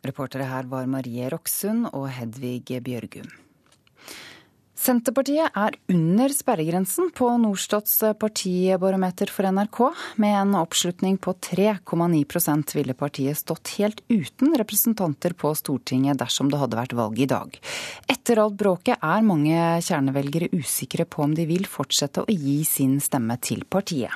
Reportere 0.07 0.47
her 0.47 0.69
var 0.71 0.87
Marie 0.87 1.27
Roksund 1.29 1.89
og 1.91 2.07
Hedvig 2.15 2.79
Bjørgum. 2.83 3.27
Senterpartiet 4.77 5.55
er 5.57 5.73
under 5.89 6.29
sperregrensen 6.29 7.09
på 7.17 7.31
Norstats 7.41 7.95
partibarometer 8.21 9.31
for 9.33 9.49
NRK. 9.49 9.79
Med 10.21 10.35
en 10.37 10.53
oppslutning 10.59 11.17
på 11.17 11.33
3,9 11.33 12.75
ville 12.77 12.93
partiet 12.93 13.39
stått 13.39 13.73
helt 13.79 14.03
uten 14.07 14.53
representanter 14.61 15.33
på 15.33 15.55
Stortinget 15.57 16.21
dersom 16.21 16.51
det 16.53 16.61
hadde 16.61 16.77
vært 16.77 16.93
valg 16.99 17.17
i 17.19 17.29
dag. 17.29 17.57
Etter 18.05 18.43
alt 18.43 18.59
bråket 18.61 19.01
er 19.01 19.25
mange 19.25 19.57
kjernevelgere 19.81 20.53
usikre 20.53 21.09
på 21.09 21.25
om 21.25 21.33
de 21.33 21.49
vil 21.49 21.65
fortsette 21.65 22.21
å 22.21 22.29
gi 22.29 22.61
sin 22.69 22.99
stemme 23.01 23.41
til 23.41 23.65
partiet. 23.65 24.13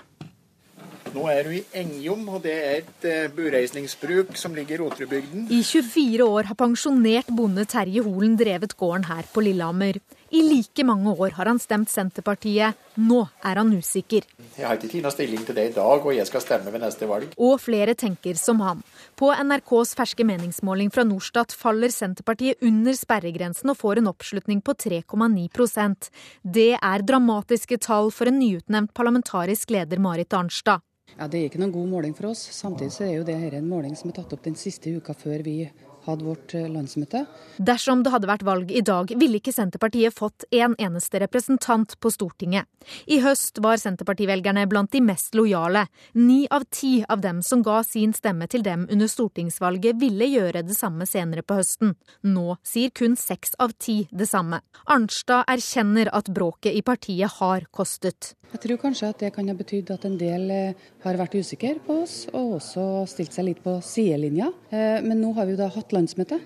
Nå 1.11 1.25
er 1.27 1.43
du 1.43 1.51
i 1.57 1.63
Engjom, 1.75 2.23
og 2.31 2.43
det 2.45 2.53
er 2.55 2.77
et 2.79 3.05
eh, 3.09 3.27
bureisningsbruk 3.35 4.31
som 4.39 4.53
ligger 4.55 4.77
i 4.77 4.79
Rotrudbygden. 4.79 5.49
I 5.51 5.59
24 5.59 6.23
år 6.23 6.47
har 6.47 6.55
pensjonert 6.55 7.31
bonde 7.35 7.65
Terje 7.67 8.03
Holen 8.05 8.37
drevet 8.39 8.77
gården 8.79 9.09
her 9.09 9.27
på 9.33 9.43
Lillehammer. 9.43 9.99
I 10.31 10.41
like 10.47 10.85
mange 10.87 11.11
år 11.11 11.33
har 11.35 11.49
han 11.49 11.57
stemt 11.59 11.91
Senterpartiet. 11.91 12.77
Nå 12.95 13.25
er 13.43 13.59
han 13.59 13.73
usikker. 13.75 14.23
Jeg 14.55 14.63
har 14.63 14.79
ikke 14.79 15.01
tatt 15.03 15.17
stilling 15.17 15.41
til 15.43 15.57
det 15.57 15.65
i 15.69 15.73
dag, 15.75 16.05
og 16.05 16.15
jeg 16.15 16.29
skal 16.29 16.43
stemme 16.45 16.71
ved 16.71 16.79
neste 16.85 17.09
valg. 17.09 17.33
Og 17.35 17.57
flere 17.59 17.97
tenker 17.99 18.39
som 18.39 18.63
han. 18.63 18.79
På 19.19 19.33
NRKs 19.35 19.91
ferske 19.99 20.23
meningsmåling 20.27 20.93
fra 20.95 21.03
Norstat 21.07 21.51
faller 21.51 21.91
Senterpartiet 21.91 22.63
under 22.63 22.95
sperregrensen 22.95 23.73
og 23.73 23.81
får 23.81 23.99
en 23.99 24.07
oppslutning 24.13 24.63
på 24.63 24.77
3,9% 24.79 26.07
Det 26.55 26.71
er 26.79 27.03
dramatiske 27.03 27.81
tall 27.83 28.13
for 28.15 28.31
en 28.31 28.39
nyutnevnt 28.39 28.95
parlamentarisk 28.95 29.75
leder 29.75 29.99
Marit 29.99 30.31
Arnstad. 30.39 30.79
Ja, 31.19 31.27
Det 31.27 31.39
er 31.39 31.49
ikke 31.49 31.61
noen 31.61 31.73
god 31.75 31.89
måling 31.91 32.13
for 32.17 32.31
oss. 32.31 32.43
Samtidig 32.55 32.91
så 32.95 33.05
er 33.05 33.15
jo 33.17 33.23
det 33.27 33.37
her 33.37 33.57
en 33.57 33.69
måling 33.69 33.95
som 33.97 34.09
er 34.09 34.19
tatt 34.19 34.33
opp 34.33 34.43
den 34.43 34.55
siste 34.55 34.93
uka 34.95 35.13
før 35.13 35.43
vi 35.43 35.55
hadde 36.05 36.25
vårt 36.25 36.53
landsmøte. 36.55 37.25
Dersom 37.61 38.01
det 38.03 38.11
hadde 38.13 38.29
vært 38.29 38.45
valg 38.47 38.71
i 38.73 38.81
dag, 38.85 39.11
ville 39.19 39.37
ikke 39.37 39.53
Senterpartiet 39.53 40.15
fått 40.17 40.45
en 40.51 40.75
eneste 40.81 41.21
representant 41.21 41.93
på 42.01 42.11
Stortinget. 42.13 42.65
I 43.05 43.19
høst 43.21 43.61
var 43.61 43.77
Senterpartivelgerne 43.81 44.65
blant 44.69 44.91
de 44.95 45.01
mest 45.05 45.35
lojale. 45.37 45.85
Ni 46.17 46.47
av 46.49 46.65
ti 46.73 47.05
av 47.07 47.21
dem 47.21 47.43
som 47.45 47.61
ga 47.65 47.83
sin 47.85 48.15
stemme 48.17 48.47
til 48.49 48.65
dem 48.65 48.87
under 48.89 49.09
stortingsvalget, 49.11 49.99
ville 50.01 50.27
gjøre 50.31 50.65
det 50.65 50.77
samme 50.77 51.05
senere 51.09 51.45
på 51.45 51.59
høsten. 51.59 51.95
Nå 52.25 52.57
sier 52.65 52.89
kun 52.89 53.15
seks 53.19 53.55
av 53.61 53.77
ti 53.77 54.07
det 54.11 54.29
samme. 54.29 54.63
Arnstad 54.89 55.45
erkjenner 55.51 56.09
at 56.15 56.31
bråket 56.33 56.73
i 56.73 56.81
partiet 56.85 57.39
har 57.39 57.67
kostet. 57.71 58.33
Jeg 58.51 58.59
tror 58.65 58.79
kanskje 58.81 59.09
at 59.13 59.21
det 59.21 59.29
kan 59.31 59.47
ha 59.47 59.53
betydd 59.55 59.93
at 59.93 60.03
en 60.03 60.17
del 60.19 60.49
har 61.05 61.19
vært 61.21 61.37
usikre 61.39 61.77
på 61.85 62.01
oss, 62.01 62.25
og 62.35 62.57
også 62.57 62.83
stilt 63.07 63.31
seg 63.31 63.47
litt 63.47 63.61
på 63.63 63.77
sidelinja. 63.85 64.49
Men 65.05 65.21
nå 65.21 65.31
har 65.37 65.47
vi 65.47 65.55
jo 65.55 65.61
da 65.61 65.69
hatt 65.71 65.90
landsmøte. 65.95 66.39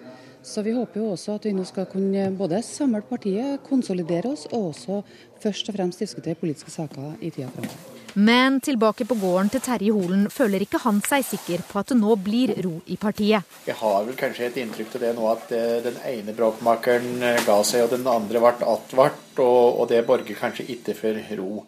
Så 0.45 0.61
vi 0.61 0.75
håper 0.75 1.01
jo 1.01 1.11
også 1.15 1.39
at 1.39 1.45
vi 1.47 1.55
nå 1.57 1.63
skal 1.65 1.87
kunne 1.89 2.27
både 2.37 2.61
samle 2.61 3.01
partiet, 3.09 3.63
konsolidere 3.65 4.29
oss, 4.35 4.45
og 4.53 4.69
også 4.69 5.01
først 5.41 5.71
og 5.71 5.77
fremst 5.79 6.03
diskutere 6.03 6.37
politiske 6.37 6.73
saker 6.73 7.15
i 7.17 7.31
tida 7.33 7.49
framover. 7.49 7.95
Men 8.15 8.61
tilbake 8.63 9.03
på 9.09 9.17
gården 9.19 9.49
til 9.51 9.63
Terje 9.65 9.91
Holen 9.91 10.29
føler 10.31 10.63
ikke 10.63 10.79
han 10.85 11.01
seg 11.03 11.25
sikker 11.27 11.65
på 11.67 11.81
at 11.81 11.89
det 11.91 11.97
nå 11.99 12.13
blir 12.23 12.53
ro 12.63 12.77
i 12.87 12.95
partiet. 12.95 13.43
Jeg 13.67 13.75
har 13.75 14.05
vel 14.07 14.15
kanskje 14.15 14.45
et 14.47 14.59
inntrykk 14.61 14.95
av 14.95 15.03
det 15.03 15.13
nå 15.17 15.25
at 15.33 15.51
eh, 15.57 15.81
den 15.83 15.97
ene 16.13 16.35
bråkmakeren 16.37 17.25
eh, 17.25 17.41
ga 17.43 17.57
seg, 17.67 17.83
og 17.83 17.97
den 17.97 18.07
andre 18.07 18.39
ble 18.45 18.69
attvart, 18.77 19.25
og, 19.43 19.81
og 19.81 19.89
det 19.91 20.05
borger 20.07 20.39
kanskje 20.39 20.69
ikke 20.77 20.95
for 20.95 21.19
ro. 21.41 21.65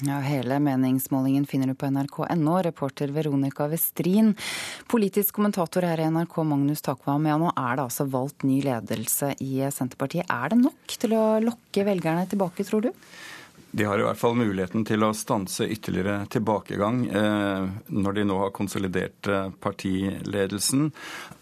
Ja, 0.00 0.16
hele 0.24 0.56
meningsmålingen 0.64 1.44
finner 1.46 1.68
du 1.68 1.74
på 1.76 1.88
nrk.no. 1.92 2.54
Reporter 2.64 3.10
Veronica 3.12 3.66
Westrin. 3.68 4.32
Politisk 4.88 5.34
kommentator 5.36 5.84
her 5.84 6.00
i 6.00 6.06
NRK, 6.08 6.38
Magnus 6.48 6.80
Takvam. 6.86 7.26
Ja, 7.28 7.36
nå 7.40 7.50
er 7.52 7.76
det 7.76 7.84
altså 7.84 8.06
valgt 8.08 8.46
ny 8.48 8.62
ledelse 8.64 9.34
i 9.44 9.58
Senterpartiet. 9.68 10.24
Er 10.32 10.54
det 10.54 10.60
nok 10.62 10.96
til 11.02 11.16
å 11.18 11.24
lokke 11.44 11.84
velgerne 11.84 12.24
tilbake, 12.30 12.64
tror 12.64 12.88
du? 12.88 12.90
De 13.72 13.84
har 13.84 13.98
i 13.98 14.02
hvert 14.02 14.18
fall 14.18 14.34
muligheten 14.34 14.82
til 14.86 15.04
å 15.06 15.12
stanse 15.14 15.68
ytterligere 15.70 16.24
tilbakegang 16.32 17.04
eh, 17.06 17.68
når 17.94 18.16
de 18.16 18.24
nå 18.26 18.38
har 18.40 18.50
konsolidert 18.54 19.28
eh, 19.30 19.46
partiledelsen, 19.62 20.88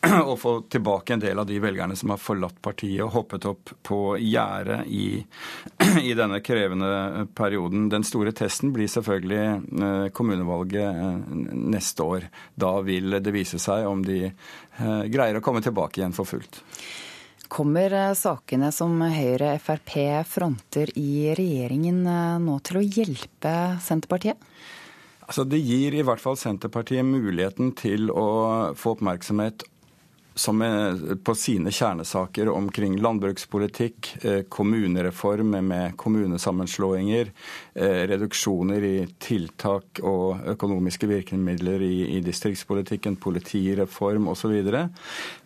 og 0.28 0.34
få 0.42 0.52
tilbake 0.68 1.16
en 1.16 1.24
del 1.24 1.40
av 1.40 1.48
de 1.48 1.56
velgerne 1.62 1.96
som 1.96 2.12
har 2.12 2.20
forlatt 2.20 2.60
partiet 2.60 3.00
og 3.06 3.14
hoppet 3.16 3.48
opp 3.48 3.72
på 3.88 4.00
gjerdet 4.20 4.82
i, 4.92 5.06
i, 6.04 6.12
denne 6.18 6.42
krevende 6.44 7.26
perioden. 7.38 7.88
Den 7.88 8.04
store 8.04 8.36
testen 8.36 8.76
blir 8.76 8.92
selvfølgelig 8.92 9.42
eh, 9.48 10.06
kommunevalget 10.12 10.84
eh, 10.84 11.42
neste 11.56 12.04
år. 12.04 12.28
Da 12.54 12.76
vil 12.84 13.22
det 13.24 13.32
vise 13.32 13.60
seg 13.62 13.88
om 13.88 14.04
de 14.04 14.26
eh, 14.28 15.04
greier 15.08 15.40
å 15.40 15.44
komme 15.44 15.64
tilbake 15.64 16.02
igjen 16.02 16.16
for 16.16 16.28
fullt. 16.28 16.60
Kommer 17.49 17.92
eh, 17.96 18.14
sakene 18.16 18.68
som 18.72 19.01
Høyre 19.01 19.55
Frp 19.62 19.94
fronter 20.28 20.92
i 21.01 21.32
regjeringen 21.36 22.03
eh, 22.07 22.36
nå 22.44 22.59
til 22.64 22.80
å 22.80 22.84
hjelpe 22.84 23.55
Senterpartiet? 23.84 24.36
Altså, 25.28 25.44
det 25.44 25.61
gir 25.61 25.96
i 25.96 26.05
hvert 26.05 26.22
fall 26.22 26.38
Senterpartiet 26.40 27.05
muligheten 27.05 27.74
til 27.76 28.12
å 28.12 28.28
få 28.76 28.94
oppmerksomhet 28.96 29.64
som 30.39 30.62
er 30.62 31.16
på 31.24 31.34
sine 31.34 31.72
kjernesaker 31.74 32.49
omkring 32.53 32.97
landbrukspolitikk, 33.03 34.11
eh, 34.22 34.43
kommunereform 34.49 35.57
med 35.66 35.97
kommunesammenslåinger, 35.97 37.32
eh, 37.74 38.03
reduksjoner 38.11 38.84
i 38.84 39.07
tiltak 39.18 40.01
og 40.03 40.47
økonomiske 40.55 41.09
virkemidler 41.11 41.82
i, 41.82 42.16
i 42.16 42.20
distriktspolitikken, 42.22 43.16
politireform 43.16 44.28
osv. 44.28 44.55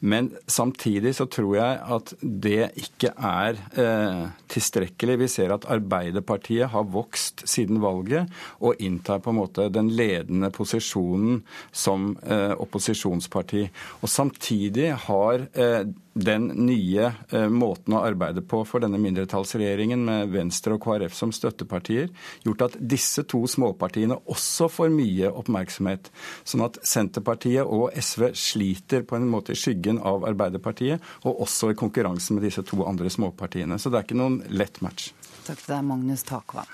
Men 0.01 0.31
samtidig 0.47 1.15
så 1.17 1.27
tror 1.27 1.57
jeg 1.57 1.81
at 1.97 2.15
det 2.21 2.71
ikke 2.85 3.15
er 3.17 3.57
eh, 3.81 4.29
tilstrekkelig. 4.53 5.19
Vi 5.25 5.31
ser 5.33 5.57
at 5.57 5.67
Arbeiderpartiet 5.73 6.69
har 6.75 6.85
vokst 6.93 7.47
siden 7.49 7.81
valget 7.81 8.29
og 8.61 8.77
inntar 8.83 9.25
på 9.25 9.33
en 9.33 9.41
måte 9.41 9.71
den 9.73 9.89
ledende 9.97 10.53
posisjonen 10.53 11.41
som 11.73 12.13
eh, 12.27 12.53
opposisjonsparti. 12.53 13.65
Og 14.03 14.11
samtidig 14.11 14.82
Samtidig 14.83 14.99
har 15.07 15.49
eh, 15.53 15.87
den 16.13 16.47
nye 16.67 17.13
eh, 17.31 17.49
måten 17.49 17.95
å 17.95 18.01
arbeide 18.03 18.43
på 18.43 18.65
for 18.67 18.83
denne 18.83 18.99
mindretallsregjeringen 18.99 20.03
med 20.03 20.33
Venstre 20.33 20.75
og 20.75 20.83
KrF 20.83 21.15
som 21.15 21.31
støttepartier, 21.31 22.09
gjort 22.43 22.65
at 22.67 22.75
disse 22.81 23.23
to 23.31 23.45
småpartiene 23.47 24.19
også 24.27 24.67
får 24.73 24.91
mye 24.91 25.31
oppmerksomhet. 25.31 26.11
Sånn 26.43 26.67
at 26.67 26.81
Senterpartiet 26.83 27.63
og 27.63 27.95
SV 27.95 28.33
sliter 28.35 29.07
på 29.07 29.21
en 29.21 29.31
måte 29.31 29.55
i 29.55 29.61
skyggen 29.61 30.03
av 30.03 30.27
Arbeiderpartiet, 30.27 30.99
og 31.23 31.45
også 31.47 31.71
i 31.71 31.79
konkurransen 31.79 32.41
med 32.41 32.49
disse 32.49 32.67
to 32.67 32.83
andre 32.83 33.13
småpartiene. 33.13 33.79
Så 33.79 33.93
det 33.93 34.01
er 34.03 34.09
ikke 34.09 34.19
noen 34.19 34.43
lett 34.51 34.83
match. 34.83 35.13
Takk 35.47 35.63
til 35.63 35.77
deg, 35.77 35.87
Magnus 35.87 36.27
Takvam. 36.27 36.67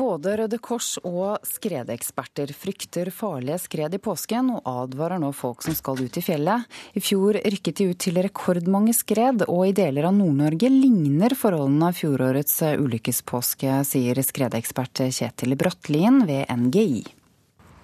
Både 0.00 0.32
Røde 0.38 0.56
Kors 0.64 0.94
og 1.04 1.42
skredeksperter 1.44 2.48
frykter 2.56 3.10
farlige 3.12 3.58
skred 3.60 3.92
i 3.92 4.00
påsken, 4.00 4.48
og 4.54 4.64
advarer 4.64 5.20
nå 5.20 5.28
folk 5.36 5.60
som 5.66 5.76
skal 5.76 6.00
ut 6.00 6.16
i 6.16 6.22
fjellet. 6.24 6.64
I 6.96 7.02
fjor 7.04 7.36
rykket 7.36 7.82
de 7.82 7.90
ut 7.90 8.00
til 8.00 8.16
rekordmange 8.24 8.94
skred, 8.96 9.44
og 9.44 9.66
i 9.68 9.74
deler 9.76 10.08
av 10.08 10.16
Nord-Norge 10.16 10.72
ligner 10.72 11.36
forholdene 11.36 11.90
av 11.90 12.00
fjorårets 12.00 12.56
ulykkespåske, 12.80 13.76
sier 13.84 14.22
skredekspert 14.24 15.04
Kjetil 15.12 15.58
Brattlien 15.60 16.22
ved 16.24 16.48
NGI. 16.48 17.04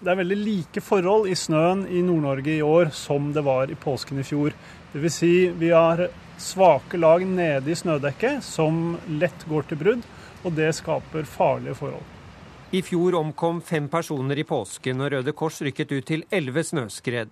Det 0.01 0.13
er 0.15 0.23
veldig 0.25 0.41
like 0.41 0.81
forhold 0.89 1.29
i 1.29 1.37
snøen 1.37 1.85
i 1.93 2.01
Nord-Norge 2.01 2.57
i 2.57 2.65
år 2.65 2.95
som 2.97 3.29
det 3.37 3.45
var 3.45 3.69
i 3.69 3.77
påsken 3.77 4.25
i 4.25 4.25
fjor. 4.25 4.57
Dvs. 4.95 5.21
Si 5.21 5.35
vi 5.53 5.69
har 5.69 6.07
svake 6.41 6.97
lag 6.97 7.29
nede 7.29 7.73
i 7.73 7.77
snødekket 7.77 8.45
som 8.45 8.95
lett 9.21 9.45
går 9.53 9.69
til 9.69 9.85
brudd 9.85 10.15
og 10.47 10.55
det 10.55 10.71
skaper 10.79 11.27
farlige 11.27 11.75
forhold. 11.79 12.13
I 12.75 12.83
fjor 12.83 13.15
omkom 13.19 13.61
fem 13.63 13.89
personer 13.91 14.39
i 14.39 14.45
påsken, 14.47 15.01
og 15.03 15.13
Røde 15.13 15.35
Kors 15.39 15.61
rykket 15.63 15.93
ut 15.93 16.07
til 16.07 16.25
elleve 16.35 16.65
snøskred. 16.67 17.31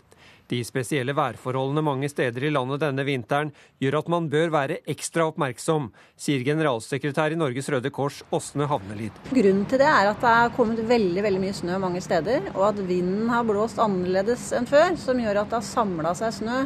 De 0.51 0.59
spesielle 0.67 1.15
værforholdene 1.17 1.81
mange 1.83 2.09
steder 2.13 2.45
i 2.45 2.51
landet 2.53 2.83
denne 2.83 3.05
vinteren 3.07 3.51
gjør 3.81 3.97
at 4.03 4.11
man 4.13 4.27
bør 4.31 4.53
være 4.53 4.77
ekstra 4.93 5.25
oppmerksom, 5.31 5.89
sier 6.21 6.45
generalsekretær 6.45 7.33
i 7.33 7.39
Norges 7.41 7.71
Røde 7.73 7.91
Kors 7.95 8.21
Åsne 8.35 8.69
Havnelid. 8.69 9.23
Grunnen 9.31 9.65
til 9.71 9.81
det 9.81 9.89
er 9.89 10.11
at 10.11 10.21
det 10.21 10.35
er 10.35 10.53
kommet 10.59 10.85
veldig 10.91 11.25
veldig 11.25 11.43
mye 11.47 11.57
snø 11.57 11.81
mange 11.83 12.05
steder, 12.05 12.51
og 12.53 12.69
at 12.69 12.85
vinden 12.85 13.33
har 13.33 13.49
blåst 13.49 13.81
annerledes 13.83 14.51
enn 14.59 14.69
før, 14.69 14.93
som 15.01 15.23
gjør 15.23 15.43
at 15.43 15.51
det 15.51 15.63
har 15.63 15.69
samla 15.71 16.15
seg 16.21 16.37
snø 16.43 16.61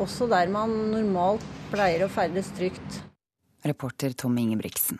også 0.00 0.28
der 0.30 0.48
man 0.52 0.72
normalt 0.92 1.44
pleier 1.72 2.06
å 2.06 2.12
ferdes 2.12 2.48
trygt. 2.56 3.02
Reporter 3.68 4.16
Tom 4.18 4.38
Ingebrigtsen. 4.40 4.98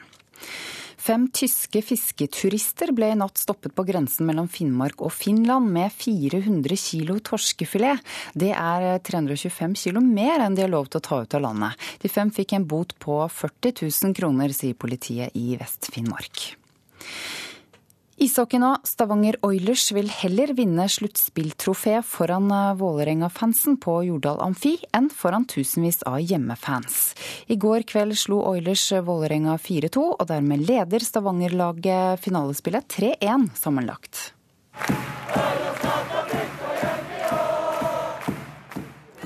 Fem 1.02 1.24
tyske 1.34 1.80
fisketurister 1.82 2.92
ble 2.94 3.08
i 3.10 3.18
natt 3.18 3.40
stoppet 3.40 3.74
på 3.74 3.82
grensen 3.88 4.28
mellom 4.28 4.46
Finnmark 4.46 5.02
og 5.02 5.10
Finland 5.10 5.72
med 5.74 5.90
400 5.90 6.78
kilo 6.78 7.16
torskefilet. 7.18 7.98
Det 8.38 8.52
er 8.54 9.02
325 9.02 9.74
kilo 9.82 10.04
mer 10.04 10.44
enn 10.44 10.54
de 10.54 10.62
har 10.62 10.70
lov 10.70 10.92
til 10.92 11.02
å 11.02 11.06
ta 11.08 11.22
ut 11.24 11.34
av 11.38 11.42
landet. 11.48 11.90
De 12.04 12.12
fem 12.12 12.30
fikk 12.30 12.54
en 12.54 12.68
bot 12.70 12.94
på 13.02 13.18
40 13.26 13.82
000 13.82 14.14
kroner, 14.14 14.54
sier 14.54 14.78
politiet 14.78 15.34
i 15.34 15.56
Vest-Finnmark. 15.58 16.52
Ishockey 18.22 18.60
nå. 18.62 18.68
Stavanger 18.86 19.34
Oilers 19.42 19.88
vil 19.90 20.06
heller 20.14 20.52
vinne 20.54 20.84
sluttspilltrofé 20.86 21.96
foran 22.06 22.44
eh, 22.54 22.68
Vålerenga-fansen 22.78 23.80
på 23.82 23.96
Jordal 24.06 24.38
Amfi 24.44 24.76
enn 24.94 25.08
foran 25.10 25.42
tusenvis 25.50 26.04
av 26.06 26.20
hjemmefans. 26.22 27.16
I 27.50 27.58
går 27.58 27.82
kveld 27.90 28.14
slo 28.20 28.38
Oilers 28.52 28.84
Vålerenga 29.02 29.56
4-2, 29.58 30.04
og 30.14 30.22
dermed 30.30 30.62
leder 30.68 31.02
Stavanger-laget 31.02 32.22
finalespillet 32.22 32.86
3-1 32.94 33.50
sammenlagt. 33.58 34.22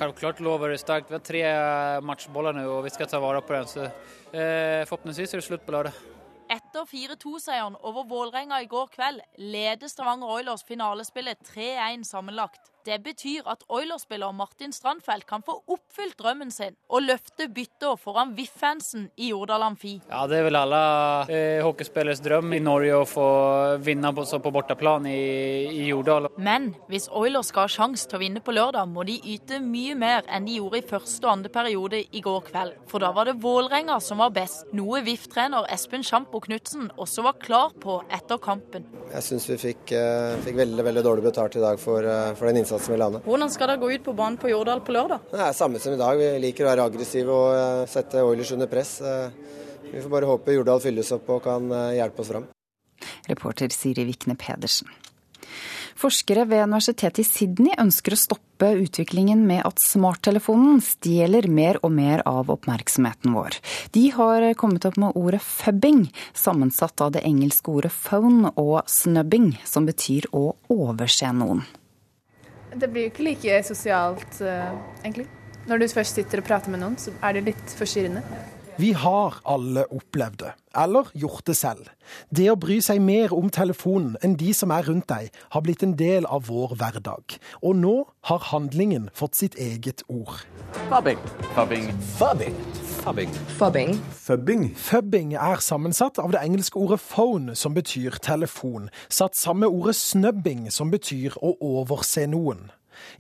Selvklart 0.01 0.40
lover 0.40 0.72
det 0.72 0.80
sterkt. 0.80 1.12
Vi 1.12 1.20
har 1.20 1.24
tre 1.34 1.47
matchboller 2.01 2.57
nå, 2.57 2.64
og 2.78 2.84
vi 2.88 2.97
skal 2.97 3.12
ta 3.12 3.20
vare 3.20 3.44
på 3.44 3.61
den. 3.61 3.68
Så 3.68 3.84
eh, 3.84 4.88
forhåpentligvis 4.88 5.36
er 5.36 5.44
det 5.44 5.51
slutt 5.53 5.68
på 5.68 5.76
lørdag. 5.76 6.16
Etter 6.47 6.84
4-2-seieren 6.86 7.74
over 7.82 8.05
Vålerenga 8.07 8.61
i 8.62 8.68
går 8.70 8.86
kveld 8.94 9.20
leder 9.42 9.90
Stavanger 9.90 10.30
Oilers 10.36 10.62
finalespillet 10.68 11.42
3-1 11.49 12.05
sammenlagt. 12.07 12.70
Det 12.87 13.01
betyr 13.03 13.49
at 13.51 13.64
Oilers-spiller 13.66 14.30
Martin 14.30 14.70
Strandfelt 14.70 15.24
kan 15.26 15.43
få 15.43 15.57
oppfylt 15.74 16.14
drømmen 16.20 16.53
sin 16.55 16.76
og 16.87 17.03
løfte 17.03 17.49
bytter 17.51 17.97
foran 17.99 18.37
VIF-fansen 18.37 19.09
i 19.18 19.32
Jordal 19.32 19.64
Amfi. 19.66 19.97
Ja, 20.07 20.20
Det 20.30 20.37
er 20.39 20.45
vel 20.47 20.59
alle 20.61 20.82
eh, 21.26 21.64
hockeyspillers 21.66 22.22
drøm 22.22 22.55
i 22.55 22.61
Norge 22.62 23.01
å 23.01 23.09
få 23.11 23.24
vinne 23.82 24.12
på, 24.14 24.22
på 24.22 24.53
borteplan 24.55 25.09
i, 25.11 25.16
i, 25.66 25.89
Jordal. 25.89 26.28
Men 26.39 26.68
hvis 26.87 27.09
Oilers 27.11 27.51
skal 27.51 27.66
ha 27.66 27.72
sjanse 27.74 28.07
til 28.07 28.20
å 28.20 28.22
vinne 28.22 28.45
på 28.45 28.55
lørdag, 28.55 28.87
må 28.87 29.03
de 29.09 29.18
yte 29.34 29.59
mye 29.64 29.99
mer 29.99 30.22
enn 30.30 30.47
de 30.47 30.61
gjorde 30.61 30.78
i 30.78 30.87
første 30.87 31.26
og 31.26 31.32
andre 31.32 31.51
periode 31.57 32.05
i 32.07 32.22
går 32.22 32.47
kveld. 32.53 32.78
For 32.87 33.03
da 33.03 33.11
var 33.16 33.26
det 33.26 33.41
Vålerenga 33.43 33.99
som 33.99 34.22
var 34.22 34.30
best, 34.39 34.70
noe 34.78 35.03
VIF-trener 35.03 35.66
Espen 35.74 36.07
Sjampo 36.07 36.39
Knutsen 36.47 36.93
også 36.95 37.26
var 37.26 37.43
klar 37.43 37.74
på 37.82 37.99
etter 38.14 38.39
kampen. 38.39 38.87
Jeg 39.11 39.26
syns 39.26 39.51
vi 39.51 39.59
fikk, 39.72 39.91
uh, 39.91 40.39
fikk, 40.47 40.62
veldig 40.62 40.87
veldig 40.93 41.07
dårlig 41.11 41.26
betalt 41.32 41.59
i 41.59 41.66
dag 41.66 41.82
for, 41.82 42.07
uh, 42.07 42.30
for 42.39 42.47
den 42.47 42.62
innsatsen 42.62 42.76
innsatsen 42.77 42.95
vi 42.95 42.99
la 42.99 43.22
Hvordan 43.24 43.51
skal 43.51 43.70
dere 43.70 43.81
gå 43.81 43.91
ut 43.93 44.05
på 44.05 44.12
banen 44.12 44.37
på 44.39 44.51
Jordal 44.51 44.83
på 44.85 44.93
lørdag? 44.93 45.20
Det 45.31 45.41
er 45.41 45.53
samme 45.53 45.79
som 45.79 45.95
i 45.95 46.01
dag. 46.01 46.18
Vi 46.18 46.29
liker 46.41 46.66
å 46.66 46.70
være 46.70 46.87
aggressive 46.91 47.33
og 47.33 47.57
eh, 47.57 47.87
sette 47.89 48.22
Oilers 48.22 48.53
under 48.53 48.66
press. 48.70 49.01
Eh, 49.01 49.31
vi 49.93 50.03
får 50.03 50.12
bare 50.12 50.31
håpe 50.31 50.55
Jordal 50.57 50.81
fylles 50.83 51.12
opp 51.12 51.29
og 51.31 51.43
kan 51.47 51.70
eh, 51.72 51.97
hjelpe 52.01 52.22
oss 52.22 52.33
fram. 52.33 52.47
Reporter 53.29 53.72
Siri 53.72 54.07
Vikne 54.09 54.36
Pedersen. 54.39 54.89
Forskere 55.97 56.44
ved 56.44 56.66
universitetet 56.66 57.23
i 57.23 57.24
Sydney 57.24 57.73
ønsker 57.81 58.12
å 58.12 58.19
stoppe 58.20 58.69
utviklingen 58.82 59.47
med 59.48 59.62
at 59.65 59.81
smarttelefonen 59.81 60.82
stjeler 60.85 61.48
mer 61.48 61.78
og 61.81 61.94
mer 61.97 62.20
av 62.28 62.53
oppmerksomheten 62.53 63.32
vår. 63.32 63.57
De 63.97 64.03
har 64.12 64.44
kommet 64.61 64.85
opp 64.85 65.01
med 65.01 65.16
ordet 65.16 65.40
fubbing, 65.40 66.05
sammensatt 66.36 67.01
av 67.01 67.16
det 67.16 67.24
engelske 67.24 67.73
ordet 67.73 67.94
phone 67.97 68.53
og 68.61 68.82
snubbing, 68.93 69.55
som 69.65 69.89
betyr 69.89 70.28
å 70.36 70.51
overse 70.77 71.32
noen. 71.32 71.65
Det 72.77 72.89
blir 72.93 73.07
jo 73.07 73.12
ikke 73.15 73.24
like 73.24 73.61
sosialt, 73.65 74.40
uh, 74.44 74.73
egentlig. 75.03 75.27
Når 75.66 75.81
du 75.82 75.86
først 75.90 76.19
sitter 76.19 76.43
og 76.43 76.47
prater 76.47 76.70
med 76.70 76.82
noen, 76.82 76.98
så 77.01 77.15
er 77.24 77.39
det 77.39 77.47
litt 77.48 77.73
forstyrrende. 77.78 78.23
Vi 78.78 78.93
har 78.93 79.35
alle 79.48 79.86
opplevd 79.89 80.43
det, 80.43 80.51
eller 80.77 81.09
gjort 81.16 81.47
det 81.48 81.55
selv. 81.57 81.86
Det 82.28 82.51
å 82.53 82.59
bry 82.61 82.77
seg 82.85 83.01
mer 83.01 83.32
om 83.32 83.48
telefonen 83.48 84.19
enn 84.20 84.35
de 84.36 84.51
som 84.53 84.74
er 84.74 84.85
rundt 84.85 85.09
deg, 85.09 85.31
har 85.55 85.65
blitt 85.65 85.85
en 85.86 85.94
del 85.97 86.28
av 86.28 86.51
vår 86.51 86.74
hverdag. 86.77 87.39
Og 87.65 87.78
nå 87.81 87.94
har 88.28 88.44
handlingen 88.51 89.09
fått 89.16 89.40
sitt 89.40 89.57
eget 89.57 90.05
ord. 90.12 90.44
Fubbing. 90.90 91.24
Fubbing. 91.55 91.89
Fubbing. 92.19 92.61
Fubbing. 93.01 93.35
Fubbing. 93.57 93.98
Fubbing. 94.12 94.69
Fubbing 94.77 95.35
er 95.40 95.65
sammensatt 95.65 96.20
av 96.20 96.36
det 96.36 96.44
engelske 96.44 96.77
ordet 96.77 97.01
phone, 97.01 97.57
som 97.57 97.73
betyr 97.73 98.20
telefon, 98.20 98.90
satt 99.09 99.40
sammen 99.40 99.65
med 99.65 99.73
ordet 99.73 99.97
snubbing, 99.97 100.69
som 100.69 100.93
betyr 100.93 101.40
å 101.40 101.57
overse 101.65 102.28
noen. 102.28 102.66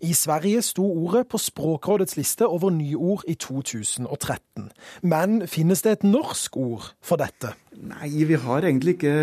I 0.04 0.12
Sverige 0.16 0.62
sto 0.64 0.84
ordet 1.06 1.26
på 1.32 1.40
Språkrådets 1.40 2.16
liste 2.18 2.46
over 2.48 2.70
nyord 2.74 3.24
i 3.28 3.34
2013. 3.34 4.70
Men 5.02 5.40
finnes 5.50 5.82
det 5.86 5.98
et 5.98 6.06
norsk 6.06 6.56
ord 6.60 6.92
for 7.04 7.20
dette? 7.20 7.54
Nei, 7.76 8.12
vi 8.28 8.38
har 8.40 8.64
egentlig 8.64 8.96
ikke 8.96 9.16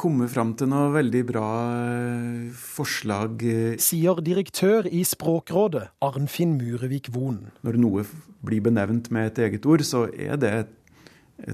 kommet 0.00 0.32
fram 0.32 0.52
til 0.58 0.68
noe 0.70 0.90
veldig 0.94 1.22
bra 1.28 1.48
eh, 1.70 2.52
forslag. 2.58 3.42
Sier 3.82 4.20
direktør 4.26 4.88
i 4.90 5.04
Språkrådet, 5.06 5.86
Arnfinn 6.04 6.56
Murevik 6.58 7.12
Vonen. 7.14 7.52
Når 7.66 7.80
noe 7.82 8.06
blir 8.44 8.64
benevnt 8.64 9.10
med 9.14 9.32
et 9.32 9.42
eget 9.46 9.66
ord, 9.70 9.84
så 9.86 10.06
er 10.10 10.38
det 10.40 10.52
et, 10.58 10.76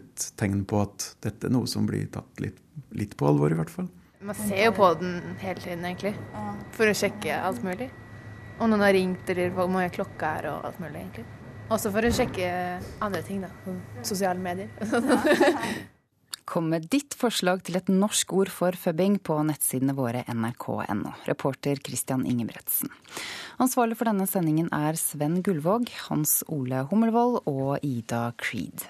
et 0.00 0.28
tegn 0.40 0.64
på 0.68 0.82
at 0.86 1.12
dette 1.24 1.48
er 1.48 1.54
noe 1.54 1.68
som 1.70 1.88
blir 1.88 2.08
tatt 2.12 2.42
litt, 2.42 2.58
litt 2.96 3.16
på 3.20 3.28
alvor, 3.30 3.52
i 3.52 3.60
hvert 3.60 3.72
fall. 3.72 3.90
Man 4.20 4.36
ser 4.36 4.66
jo 4.66 4.72
på 4.76 4.88
den 5.00 5.20
hele 5.40 5.60
tiden, 5.60 5.84
egentlig. 5.88 6.12
For 6.76 6.90
å 6.90 6.96
sjekke 6.96 7.38
alt 7.40 7.62
mulig. 7.64 7.88
Om 8.60 8.68
noen 8.68 8.82
har 8.84 8.92
ringt, 8.92 9.30
eller 9.32 9.54
hvor 9.56 9.70
mange 9.72 9.88
klokka 9.94 10.34
er 10.36 10.50
og 10.50 10.66
alt 10.68 10.82
mulig, 10.82 11.00
egentlig. 11.00 11.24
Også 11.72 11.88
for 11.94 12.04
å 12.04 12.10
sjekke 12.12 12.50
andre 13.00 13.22
ting, 13.24 13.40
da. 13.40 13.48
Sosiale 14.04 14.42
medier. 14.42 14.68
Kom 16.50 16.66
med 16.68 16.88
ditt 16.92 17.14
forslag 17.16 17.62
til 17.64 17.78
et 17.78 17.88
norsk 17.88 18.32
ord 18.34 18.50
for 18.52 18.76
fubbing 18.76 19.20
på 19.22 19.38
nettsidene 19.46 19.94
våre 19.96 20.24
nrk.no. 20.28 21.14
Reporter 21.28 21.80
Christian 21.86 22.26
Ingebretsen. 22.26 22.90
Ansvarlig 23.62 23.96
for 23.96 24.10
denne 24.10 24.26
sendingen 24.28 24.68
er 24.74 24.98
Sven 24.98 25.40
Gullvåg, 25.46 25.88
Hans 26.10 26.40
Ole 26.50 26.82
Hummelvold 26.90 27.44
og 27.48 27.78
Ida 27.86 28.32
Creed. 28.36 28.84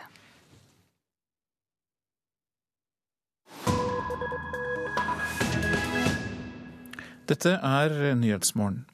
Dette 7.31 7.59
er 7.63 8.17
Nyhetsmorgen. 8.19 8.87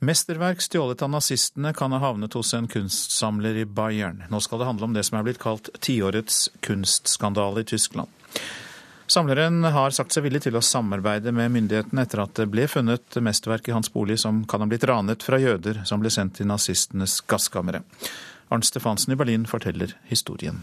Mesterverk 0.00 0.60
stjålet 0.60 1.02
av 1.02 1.10
nazistene 1.10 1.72
kan 1.74 1.92
ha 1.92 1.98
havnet 1.98 2.32
hos 2.38 2.54
en 2.54 2.68
kunstsamler 2.68 3.56
i 3.56 3.64
Bayern. 3.64 4.22
Nå 4.30 4.38
skal 4.40 4.60
det 4.60 4.68
handle 4.68 4.86
om 4.86 4.94
det 4.94 5.02
som 5.08 5.18
er 5.18 5.24
blitt 5.26 5.40
kalt 5.42 5.70
tiårets 5.82 6.44
kunstskandale 6.62 7.64
i 7.64 7.66
Tyskland. 7.66 8.08
Samleren 9.10 9.64
har 9.64 9.90
sagt 9.90 10.14
seg 10.14 10.22
villig 10.28 10.44
til 10.44 10.54
å 10.54 10.62
samarbeide 10.62 11.32
med 11.34 11.50
myndighetene 11.50 12.04
etter 12.06 12.22
at 12.22 12.34
det 12.38 12.46
ble 12.52 12.68
funnet 12.70 13.18
mesterverk 13.24 13.70
i 13.70 13.74
hans 13.74 13.90
bolig 13.90 14.20
som 14.22 14.44
kan 14.46 14.62
ha 14.62 14.68
blitt 14.70 14.86
ranet 14.86 15.26
fra 15.26 15.40
jøder 15.42 15.82
som 15.88 15.98
ble 15.98 16.12
sendt 16.14 16.38
til 16.38 16.46
nazistenes 16.46 17.18
gasskamre. 17.26 17.82
Arnt 18.54 18.68
Stefansen 18.68 19.16
i 19.16 19.18
Berlin 19.18 19.48
forteller 19.50 19.96
historien. 20.12 20.62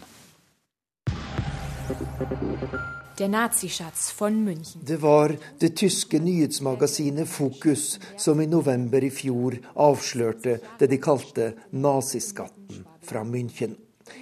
Der 3.18 3.30
Nazischatz 3.30 4.14
von 4.20 4.44
München. 4.44 4.82
Det 4.84 5.02
var 5.02 5.36
det 5.60 5.76
tyske 5.78 6.20
nyhetsmagasinet 6.20 7.30
Fokus 7.30 8.00
som 8.18 8.42
i 8.42 8.48
november 8.48 9.04
i 9.04 9.10
fjor 9.10 9.56
avslørte 9.76 10.58
det 10.80 10.90
de 10.92 10.98
kalte 11.00 11.54
naziskatten 11.72 12.84
fra 13.08 13.24
München. 13.24 13.78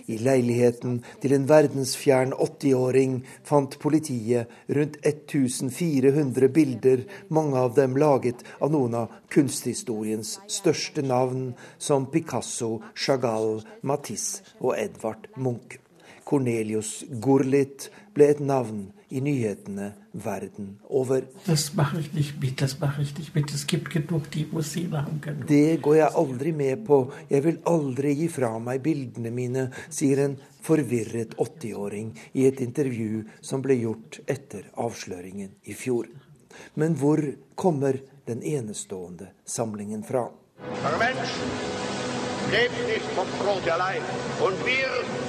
I 0.06 0.20
leiligheten 0.22 1.00
til 1.24 1.34
en 1.34 1.50
verdensfjern 1.50 2.36
80-åring 2.38 3.18
fant 3.44 3.80
politiet 3.82 4.54
rundt 4.78 5.00
1400 5.02 6.54
bilder, 6.54 7.06
mange 7.34 7.58
av 7.66 7.74
dem 7.80 7.98
laget 7.98 8.46
av 8.62 8.76
noen 8.76 9.00
av 9.02 9.22
kunsthistoriens 9.34 10.38
største 10.46 11.02
navn, 11.02 11.56
som 11.80 12.06
Picasso, 12.14 12.76
Chagall, 12.94 13.64
Matisse 13.82 14.46
og 14.62 14.78
Edvard 14.78 15.32
Munch. 15.36 15.83
Cornelius 16.24 17.04
Gurlit 17.10 17.90
ble 18.14 18.30
et 18.32 18.42
navn 18.44 18.86
i 19.14 19.22
nyhetene 19.22 19.92
verden 20.12 20.80
over. 20.90 21.26
Det 25.48 25.82
går 25.82 25.96
jeg 25.98 26.10
aldri 26.22 26.52
med 26.52 26.86
på, 26.88 27.00
jeg 27.30 27.46
vil 27.48 27.60
aldri 27.70 28.14
gi 28.22 28.28
fra 28.34 28.52
meg 28.60 28.82
bildene 28.86 29.34
mine, 29.34 29.68
sier 29.90 30.24
en 30.26 30.38
forvirret 30.64 31.36
80-åring 31.38 32.14
i 32.34 32.48
et 32.50 32.62
intervju 32.64 33.24
som 33.42 33.62
ble 33.66 33.78
gjort 33.82 34.22
etter 34.26 34.70
avsløringen 34.82 35.52
i 35.70 35.78
fjor. 35.78 36.08
Men 36.80 36.98
hvor 36.98 37.22
kommer 37.56 37.98
den 38.30 38.44
enestående 38.46 39.34
samlingen 39.46 40.04
fra? 40.06 40.30
Mensch 41.02 41.38
lebt 42.52 42.88
nicht 42.88 43.10
vom 43.16 43.28
Brot 43.40 43.68
allein. 43.68 44.02
Und 44.46 44.66
wir 44.66 45.23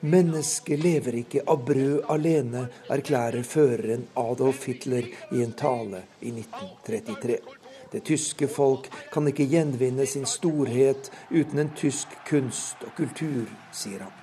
Mennesket 0.00 0.78
lever 0.82 1.14
ikke 1.20 1.44
av 1.46 1.60
brød 1.66 2.08
alene, 2.10 2.64
erklærer 2.90 3.44
føreren 3.46 4.08
Adolf 4.18 4.64
Hitler 4.66 5.06
i 5.30 5.42
en 5.44 5.52
tale 5.58 6.02
i 6.20 6.32
1933. 6.32 7.36
Det 7.92 8.00
tyske 8.08 8.48
folk 8.48 8.88
kan 9.12 9.28
ikke 9.28 9.46
gjenvinne 9.52 10.06
sin 10.08 10.26
storhet 10.26 11.10
uten 11.30 11.62
en 11.62 11.70
tysk 11.78 12.16
kunst 12.26 12.82
og 12.86 12.94
kultur, 12.96 13.46
sier 13.70 14.02
han. 14.06 14.18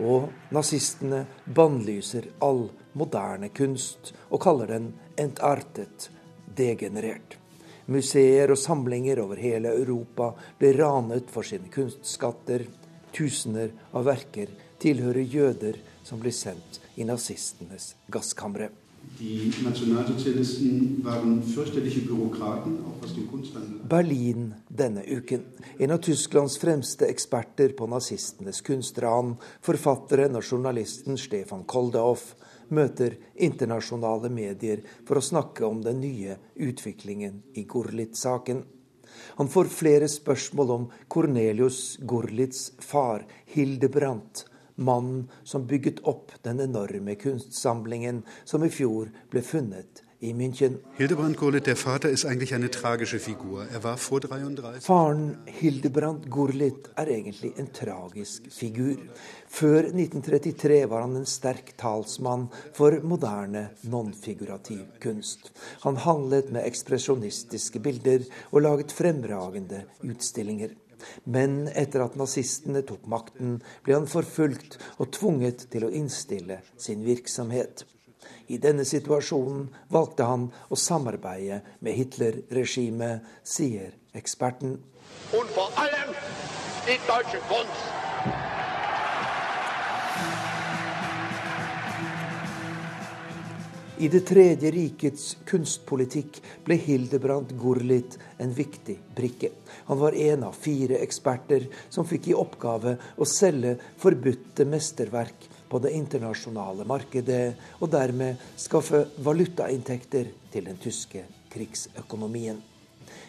Og 0.00 0.30
nazistene 0.54 1.24
bannlyser 1.44 2.30
all 2.44 2.68
moderne 2.94 3.50
kunst 3.56 4.12
og 4.28 4.42
kaller 4.44 4.70
den 4.76 4.92
entartet, 5.18 6.10
degenerert. 6.56 7.40
Museer 7.90 8.52
og 8.52 8.58
samlinger 8.60 9.18
over 9.24 9.40
hele 9.42 9.72
Europa 9.74 10.30
ble 10.60 10.70
ranet 10.78 11.30
for 11.32 11.46
sine 11.46 11.72
kunstskatter. 11.72 12.68
Tusener 13.16 13.72
av 13.92 14.06
verker 14.08 14.52
tilhører 14.80 15.24
jøder 15.24 15.80
som 16.04 16.20
blir 16.22 16.34
sendt 16.34 16.80
i 16.96 17.04
nazistenes 17.08 17.94
gasskamre. 18.12 18.70
Berlin 23.90 24.54
denne 24.68 25.04
uken. 25.06 25.44
En 25.78 25.90
av 25.90 26.02
Tysklands 26.04 26.58
fremste 26.60 27.08
eksperter 27.08 27.74
på 27.76 27.88
nazistenes 27.90 28.60
kunstran, 28.64 29.34
forfatteren 29.64 30.36
og 30.36 30.44
journalisten 30.44 31.18
Stefan 31.20 31.64
Koldehoff, 31.64 32.34
møter 32.70 33.16
internasjonale 33.34 34.30
medier 34.32 34.84
for 35.08 35.18
å 35.18 35.24
snakke 35.24 35.66
om 35.66 35.80
den 35.84 36.00
nye 36.04 36.36
utviklingen 36.54 37.42
i 37.56 37.64
Gurlit-saken. 37.68 38.62
Han 39.40 39.48
får 39.48 39.72
flere 39.74 40.08
spørsmål 40.08 40.70
om 40.76 40.86
Cornelius 41.08 41.98
Gorlitz 42.02 42.70
far, 42.82 43.26
Hildebrandt, 43.54 44.44
mannen 44.80 45.26
som 45.44 45.66
bygget 45.66 46.00
opp 46.08 46.32
den 46.46 46.60
enorme 46.60 47.14
kunstsamlingen 47.20 48.22
som 48.44 48.64
i 48.64 48.72
fjor 48.72 49.10
ble 49.32 49.42
funnet 49.44 50.04
i 50.20 50.34
München. 50.34 50.78
Hildebrand 50.96 51.36
Gurlitt, 51.36 51.66
der 51.66 51.76
Vater, 51.76 52.10
ist 52.10 52.26
eigentlich 52.26 52.54
eine 52.54 52.70
tragische 52.70 53.18
Figur. 53.18 53.66
Er 53.72 53.82
war 53.82 53.96
vor 53.96 54.20
33 54.20 54.84
Faren 54.84 55.38
Hildebrand 55.46 56.30
Gurlitt 56.30 56.90
er 56.94 57.08
egentlig 57.08 57.58
en 57.58 57.72
tragisk 57.72 58.42
figur. 58.52 58.96
Før 59.48 59.88
1933 59.88 60.90
var 60.90 61.02
han 61.02 61.16
en 61.16 61.26
sterk 61.26 61.72
talsmann 61.78 62.50
for 62.72 63.00
moderne, 63.02 63.70
nonfigurativ 63.82 64.84
kunst. 65.00 65.52
Han 65.80 65.96
handlet 65.96 66.52
med 66.52 66.66
ekspresjonistiske 66.68 67.80
bilder 67.80 68.26
og 68.50 68.62
laget 68.62 68.92
fremragende 68.92 69.86
utstillinger. 70.04 70.76
Men 71.24 71.62
etter 71.72 72.04
at 72.04 72.18
nazistene 72.20 72.82
tok 72.84 73.06
makten, 73.08 73.62
ble 73.86 73.96
han 73.96 74.10
forfulgt 74.10 74.76
og 74.98 75.08
tvunget 75.16 75.70
til 75.72 75.88
å 75.88 75.94
innstille 75.96 76.60
sin 76.76 77.06
virksomhet. 77.06 77.86
I 78.50 78.58
denne 78.58 78.82
situasjonen 78.82 79.68
valgte 79.94 80.26
han 80.26 80.48
å 80.74 80.78
samarbeide 80.78 81.60
med 81.86 81.94
Hitler-regimet, 81.94 83.22
sier 83.46 83.94
eksperten. 84.18 84.74
Und 85.38 85.52
vor 85.54 85.70
allem 85.78 86.10
die 86.88 86.98
deutsche 87.06 87.38
Kunst. 87.46 87.86
I 94.00 94.08
Det 94.08 94.22
tredje 94.24 94.70
rikets 94.72 95.24
kunstpolitikk 95.44 96.38
ble 96.64 96.78
Hildebrand 96.80 97.50
Gurlit 97.60 98.16
en 98.40 98.54
viktig 98.56 98.96
brikke. 99.14 99.50
Han 99.92 100.00
var 100.00 100.16
en 100.16 100.46
av 100.48 100.56
fire 100.56 101.02
eksperter 101.04 101.66
som 101.92 102.08
fikk 102.08 102.30
i 102.32 102.34
oppgave 102.34 102.96
å 103.20 103.28
selge 103.28 103.74
forbudte 104.00 104.64
mesterverk 104.64 105.44
på 105.70 105.78
det 105.78 105.92
internasjonale 105.94 106.84
markedet, 106.88 107.54
og 107.78 107.92
dermed 107.92 108.40
skaffe 108.58 109.04
valutainntekter 109.22 110.32
til 110.50 110.66
den 110.66 110.80
tyske 110.82 111.24
krigsøkonomien. 111.52 112.58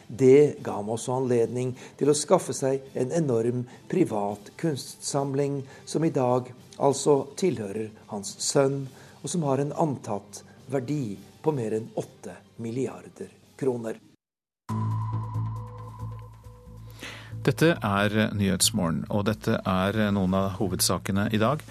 Det 0.08 0.58
ga 0.64 0.74
ham 0.82 0.90
også 0.92 1.22
anledning 1.22 1.72
til 2.00 2.12
å 2.12 2.18
skaffe 2.18 2.54
seg 2.56 2.84
en 3.00 3.14
enorm 3.16 3.64
privat 3.92 4.52
kunstsamling, 4.60 5.62
som 5.86 6.04
i 6.04 6.12
dag 6.12 6.50
altså 6.82 7.22
tilhører 7.40 7.94
hans 8.12 8.36
sønn, 8.44 8.84
og 9.22 9.30
som 9.30 9.46
har 9.48 9.62
en 9.62 9.76
antatt 9.80 10.42
verdi 10.72 11.16
på 11.42 11.54
mer 11.56 11.78
enn 11.78 11.88
8 11.96 12.36
milliarder 12.62 13.32
kroner. 13.60 14.02
Dette 17.42 17.72
er 17.74 18.14
Nyhetsmorgen, 18.38 19.06
og 19.10 19.26
dette 19.26 19.56
er 19.66 19.98
noen 20.14 20.36
av 20.38 20.60
hovedsakene 20.60 21.30
i 21.34 21.40
dag. 21.42 21.64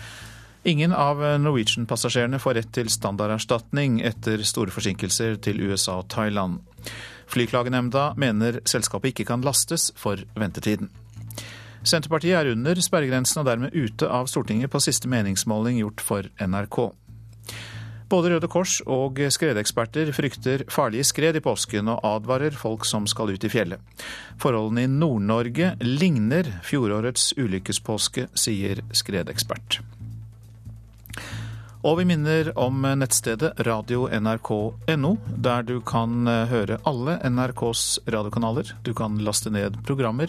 Ingen 0.63 0.93
av 0.93 1.23
Norwegian-passasjerene 1.41 2.39
får 2.39 2.55
rett 2.59 2.73
til 2.77 2.91
standarderstatning 2.93 4.03
etter 4.05 4.43
store 4.45 4.73
forsinkelser 4.75 5.39
til 5.41 5.63
USA 5.65 6.03
og 6.03 6.11
Thailand. 6.13 6.59
Flyklagenemnda 7.33 8.11
mener 8.21 8.59
selskapet 8.69 9.15
ikke 9.15 9.31
kan 9.31 9.45
lastes 9.47 9.89
for 9.97 10.21
ventetiden. 10.37 10.91
Senterpartiet 11.81 12.37
er 12.37 12.51
under 12.53 12.77
sperregrensen 12.77 13.41
og 13.41 13.47
dermed 13.49 13.73
ute 13.73 14.05
av 14.05 14.29
Stortinget 14.29 14.69
på 14.73 14.83
siste 14.85 15.09
meningsmåling 15.09 15.79
gjort 15.81 16.05
for 16.05 16.29
NRK. 16.37 16.81
Både 18.11 18.33
Røde 18.33 18.51
Kors 18.51 18.81
og 18.91 19.21
skredeksperter 19.33 20.11
frykter 20.13 20.65
farlige 20.69 21.07
skred 21.09 21.39
i 21.39 21.43
påsken 21.45 21.89
og 21.93 22.03
advarer 22.05 22.53
folk 22.59 22.85
som 22.85 23.07
skal 23.09 23.33
ut 23.33 23.47
i 23.47 23.53
fjellet. 23.53 23.81
Forholdene 24.43 24.85
i 24.85 24.91
Nord-Norge 24.91 25.73
ligner 25.87 26.51
fjorårets 26.67 27.31
ulykkespåske, 27.39 28.27
sier 28.35 28.83
skredekspert. 28.93 29.81
Og 31.81 31.97
vi 31.97 32.05
minner 32.05 32.51
om 32.61 32.83
nettstedet 32.85 33.55
radio.nrk.no, 33.65 35.13
der 35.41 35.63
du 35.65 35.79
kan 35.81 36.29
høre 36.29 36.77
alle 36.85 37.15
NRKs 37.25 38.03
radiokanaler. 38.05 38.75
Du 38.85 38.93
kan 38.97 39.17
laste 39.25 39.49
ned 39.55 39.79
programmer, 39.89 40.29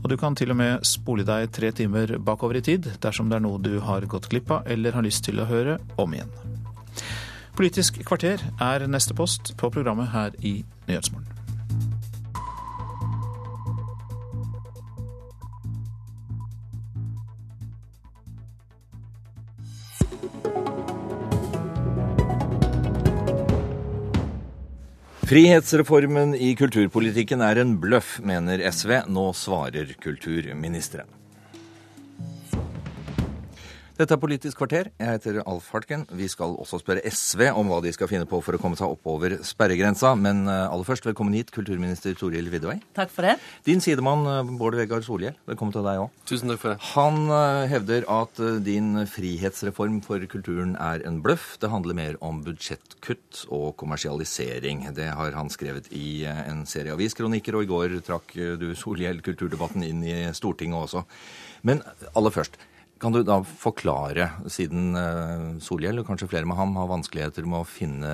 og 0.00 0.08
du 0.08 0.16
kan 0.16 0.32
til 0.38 0.54
og 0.54 0.58
med 0.62 0.86
spole 0.88 1.26
deg 1.28 1.50
tre 1.52 1.74
timer 1.76 2.16
bakover 2.24 2.56
i 2.56 2.64
tid 2.64 2.88
dersom 3.04 3.28
det 3.28 3.36
er 3.36 3.44
noe 3.44 3.60
du 3.60 3.76
har 3.84 4.08
gått 4.08 4.30
glipp 4.32 4.50
av 4.54 4.72
eller 4.72 4.96
har 4.96 5.04
lyst 5.04 5.26
til 5.28 5.42
å 5.42 5.48
høre 5.50 5.76
om 6.00 6.16
igjen. 6.16 6.32
Politisk 7.52 8.00
kvarter 8.08 8.40
er 8.64 8.88
neste 8.88 9.12
post 9.12 9.52
på 9.60 9.68
programmet 9.74 10.08
her 10.16 10.32
i 10.40 10.62
Nyhetsmorgen. 10.88 11.41
Frihetsreformen 25.22 26.34
i 26.34 26.50
kulturpolitikken 26.58 27.44
er 27.46 27.60
en 27.62 27.76
bløff, 27.80 28.16
mener 28.26 28.58
SV. 28.74 29.04
Nå 29.06 29.28
svarer 29.38 29.94
kulturministeren. 30.02 31.21
Dette 34.02 34.16
er 34.16 34.18
Politisk 34.18 34.58
kvarter. 34.58 34.88
Jeg 34.98 35.14
heter 35.14 35.36
Alf 35.46 35.68
Hartken. 35.70 36.00
Vi 36.18 36.26
skal 36.26 36.56
også 36.58 36.80
spørre 36.80 37.04
SV 37.06 37.44
om 37.54 37.68
hva 37.70 37.76
de 37.84 37.92
skal 37.94 38.08
finne 38.10 38.26
på 38.26 38.40
for 38.42 38.56
å 38.56 38.58
komme 38.58 38.74
seg 38.74 38.90
oppover 38.90 39.36
sperregrensa. 39.46 40.16
Men 40.18 40.40
eh, 40.50 40.64
aller 40.64 40.88
først, 40.88 41.04
velkommen 41.06 41.36
hit, 41.38 41.52
kulturminister 41.54 42.16
Toril 42.18 42.48
Vidvei. 42.50 42.80
Takk 42.98 43.12
for 43.14 43.28
det. 43.28 43.36
Din 43.68 43.78
sidemann 43.84 44.26
eh, 44.26 44.50
Bård 44.58 44.74
Vegar 44.74 45.04
Solhjell, 45.06 45.36
velkommen 45.46 45.76
til 45.76 45.86
deg 45.86 46.00
òg. 46.02 46.16
Tusen 46.26 46.50
takk 46.50 46.58
for 46.64 46.72
det. 46.72 46.88
Han 46.96 47.30
eh, 47.36 47.68
hevder 47.70 48.08
at 48.10 48.42
din 48.66 49.04
frihetsreform 49.12 50.00
for 50.02 50.26
kulturen 50.34 50.74
er 50.82 51.06
en 51.06 51.22
bløff. 51.22 51.52
Det 51.62 51.70
handler 51.70 52.00
mer 52.00 52.18
om 52.26 52.42
budsjettkutt 52.42 53.44
og 53.54 53.76
kommersialisering. 53.84 54.88
Det 54.98 55.12
har 55.14 55.38
han 55.38 55.52
skrevet 55.54 55.86
i 55.94 56.24
en 56.32 56.66
serie 56.66 56.98
aviskronikker, 56.98 57.54
og 57.54 57.68
i 57.68 57.70
går 57.70 57.96
trakk 58.10 58.34
du 58.58 58.72
Solhjell 58.74 59.22
kulturdebatten 59.22 59.86
inn 59.86 60.02
i 60.02 60.18
Stortinget 60.34 60.90
også. 60.90 61.06
Men 61.62 61.86
aller 62.18 62.34
først. 62.34 62.58
Kan 63.02 63.10
du 63.10 63.24
da 63.26 63.40
forklare, 63.42 64.28
siden 64.52 64.94
eh, 64.94 65.46
Solhjell 65.64 65.98
og 65.98 66.06
kanskje 66.06 66.28
flere 66.30 66.46
med 66.46 66.54
ham 66.54 66.76
har 66.78 66.86
vanskeligheter 66.86 67.48
med 67.50 67.64
å 67.64 67.66
finne 67.66 68.12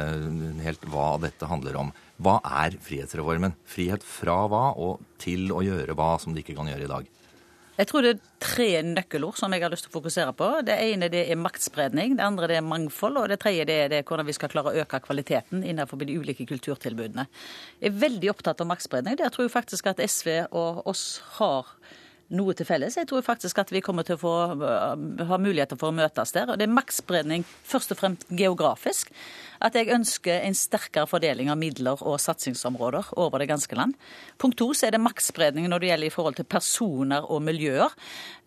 helt 0.64 0.86
hva 0.88 1.10
dette 1.20 1.50
handler 1.50 1.76
om. 1.76 1.92
Hva 2.24 2.38
er 2.64 2.78
frihetsreformen? 2.80 3.52
Frihet 3.68 4.06
fra 4.06 4.40
hva 4.48 4.70
og 4.80 5.04
til 5.20 5.52
å 5.52 5.60
gjøre 5.66 5.96
hva 5.98 6.14
som 6.22 6.32
de 6.32 6.40
ikke 6.40 6.56
kan 6.56 6.72
gjøre 6.72 6.88
i 6.88 6.92
dag? 6.94 7.12
Jeg 7.78 7.86
tror 7.92 8.02
det 8.02 8.14
er 8.16 8.24
tre 8.42 8.70
nøkkelord 8.82 9.36
som 9.38 9.52
jeg 9.54 9.62
har 9.62 9.70
lyst 9.70 9.84
til 9.86 9.92
å 9.92 9.98
fokusere 10.00 10.32
på. 10.40 10.48
Det 10.66 10.80
ene 10.88 11.12
det 11.12 11.26
er 11.30 11.38
maktspredning, 11.38 12.16
det 12.18 12.24
andre 12.24 12.48
det 12.50 12.56
er 12.58 12.66
mangfold, 12.66 13.20
og 13.20 13.28
det 13.30 13.38
tredje 13.44 13.68
det 13.68 13.76
er, 13.84 13.92
det 13.92 14.02
hvordan 14.08 14.26
vi 14.26 14.34
skal 14.34 14.50
klare 14.50 14.72
å 14.72 14.82
øke 14.82 15.04
kvaliteten 15.04 15.62
innenfor 15.62 16.00
de 16.00 16.16
ulike 16.16 16.48
kulturtilbudene. 16.48 17.28
Jeg 17.78 17.92
er 17.92 18.02
veldig 18.08 18.32
opptatt 18.32 18.64
av 18.64 18.72
maktspredning. 18.72 19.20
Der 19.20 19.30
tror 19.30 19.46
jeg 19.46 19.54
faktisk 19.60 19.92
at 19.92 20.02
SV 20.02 20.48
og 20.48 20.86
oss 20.90 21.20
har 21.36 21.76
noe 22.28 22.54
til 22.56 22.68
felles. 22.68 22.96
Jeg 22.98 23.08
tror 23.08 23.24
faktisk 23.24 23.58
at 23.62 23.70
vi 23.72 23.82
kommer 23.84 24.04
til 24.06 24.18
å 24.18 24.20
få, 24.20 24.32
ha 25.30 25.38
muligheter 25.40 25.78
for 25.80 25.92
å 25.92 25.96
møtes 25.96 26.34
der. 26.36 26.50
og 26.50 26.58
Det 26.60 26.66
er 26.68 26.74
maktspredning 26.76 27.46
først 27.46 27.94
og 27.94 28.00
fremst 28.02 28.26
geografisk 28.28 29.12
at 29.64 29.74
jeg 29.74 29.90
ønsker 29.90 30.44
en 30.46 30.54
sterkere 30.54 31.08
fordeling 31.10 31.50
av 31.50 31.58
midler 31.58 32.02
og 32.06 32.20
satsingsområder 32.22 33.12
over 33.18 33.42
det 33.42 33.48
ganske 33.50 33.78
land. 33.78 33.96
Punkt 34.38 34.58
to 34.60 34.70
så 34.76 34.86
er 34.86 34.94
det 34.94 35.02
maktspredning 35.02 35.66
når 35.70 35.82
det 35.82 35.90
gjelder 35.90 36.10
i 36.10 36.14
forhold 36.14 36.38
til 36.38 36.46
personer 36.46 37.26
og 37.26 37.42
miljøer. 37.42 37.94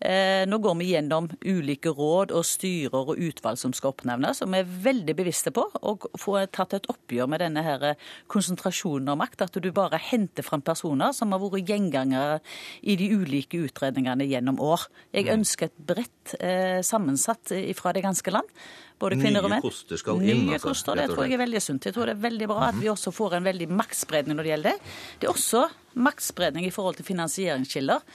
Eh, 0.00 0.44
nå 0.48 0.58
går 0.62 0.78
vi 0.80 0.90
gjennom 0.92 1.28
ulike 1.44 1.92
råd 1.92 2.32
og 2.32 2.46
styrer 2.48 3.12
og 3.12 3.20
utvalg 3.20 3.60
som 3.60 3.74
skal 3.76 3.92
oppnevnes, 3.92 4.40
og 4.42 4.52
vi 4.54 4.62
er 4.62 4.72
veldig 4.88 5.16
bevisste 5.18 5.52
på 5.54 5.66
å 5.68 5.94
få 6.20 6.38
tatt 6.52 6.78
et 6.78 6.88
oppgjør 6.92 7.28
med 7.30 7.44
denne 7.44 7.64
her 7.66 7.86
konsentrasjonen 8.32 9.12
av 9.12 9.20
makt. 9.20 9.44
At 9.46 9.60
du 9.60 9.70
bare 9.74 10.00
henter 10.00 10.46
fram 10.46 10.64
personer 10.64 11.12
som 11.16 11.34
har 11.34 11.42
vært 11.42 11.68
gjengangere 11.68 12.40
i 12.82 12.96
de 12.96 13.10
ulike 13.12 13.60
utredningene 13.72 14.28
gjennom 14.28 14.60
år. 14.62 14.86
Jeg 15.16 15.26
mm. 15.26 15.34
ønsker 15.38 15.70
et 15.70 15.84
bredt 15.90 16.36
eh, 16.38 16.80
sammensatt 16.86 17.56
fra 17.78 17.96
det 17.96 18.04
ganske 18.04 18.34
land 18.34 18.48
både 19.02 19.18
kvinner 19.20 19.44
og 19.44 19.50
menn. 19.52 19.62
Nye 19.62 19.70
koster 19.70 20.00
skal 20.00 20.20
inn? 20.22 20.44
Nye 20.46 20.58
altså, 20.58 20.70
koster, 20.70 21.00
Det 21.00 21.08
tror 21.10 21.26
jeg 21.26 21.36
er 21.36 21.42
veldig 21.42 21.62
sunt. 21.64 21.88
Jeg 21.88 21.96
tror 21.96 22.10
det 22.10 22.16
er 22.16 22.22
veldig 22.22 22.48
bra 22.50 22.68
at 22.68 22.78
vi 22.78 22.90
også 22.92 23.12
får 23.14 23.38
en 23.38 23.48
veldig 23.48 23.68
maktspredning 23.72 24.38
når 24.38 24.46
det 24.46 24.52
gjelder 24.52 24.76
det. 24.76 24.92
Det 25.18 25.28
er 25.28 25.32
også 25.32 25.64
maktspredning 26.08 26.68
i 26.68 26.72
forhold 26.74 27.00
til 27.00 27.08
finansieringskilder. 27.08 28.06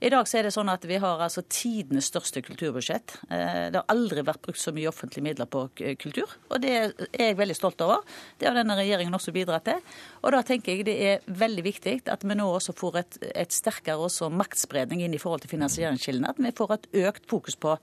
I 0.00 0.10
dag 0.12 0.28
så 0.28 0.40
er 0.40 0.46
det 0.46 0.52
sånn 0.54 0.68
at 0.68 0.84
vi 0.88 0.98
har 1.00 1.22
altså 1.24 1.42
tidenes 1.48 2.10
største 2.10 2.42
kulturbudsjett. 2.44 3.16
Eh, 3.30 3.68
det 3.72 3.80
har 3.80 3.86
aldri 3.92 4.24
vært 4.26 4.42
brukt 4.44 4.60
så 4.60 4.72
mye 4.76 4.90
offentlige 4.90 5.24
midler 5.24 5.48
på 5.48 5.66
kultur, 6.02 6.36
og 6.50 6.60
det 6.62 6.72
er 6.76 6.92
jeg 7.14 7.38
veldig 7.38 7.56
stolt 7.56 7.80
over. 7.84 8.04
Det 8.38 8.48
har 8.48 8.56
denne 8.58 8.76
regjeringen 8.76 9.16
også 9.16 9.32
bidratt 9.34 9.66
til. 9.68 9.80
Og 10.22 10.34
da 10.34 10.42
tenker 10.46 10.74
jeg 10.74 10.86
det 10.88 10.96
er 11.08 11.24
veldig 11.26 11.64
viktig 11.64 11.96
at 12.12 12.26
vi 12.26 12.36
nå 12.36 12.48
også 12.58 12.74
får 12.76 12.98
et, 13.00 13.18
et 13.44 13.54
sterkere 13.54 14.08
også 14.08 14.28
maktspredning 14.32 15.02
inn 15.06 15.16
i 15.16 15.20
forhold 15.22 15.44
til 15.44 15.54
finansieringskildene. 15.54 16.34
At 16.34 16.42
vi 16.42 16.52
får 16.56 16.76
et 16.76 16.86
økt 17.06 17.26
fokus 17.30 17.56
på 17.60 17.76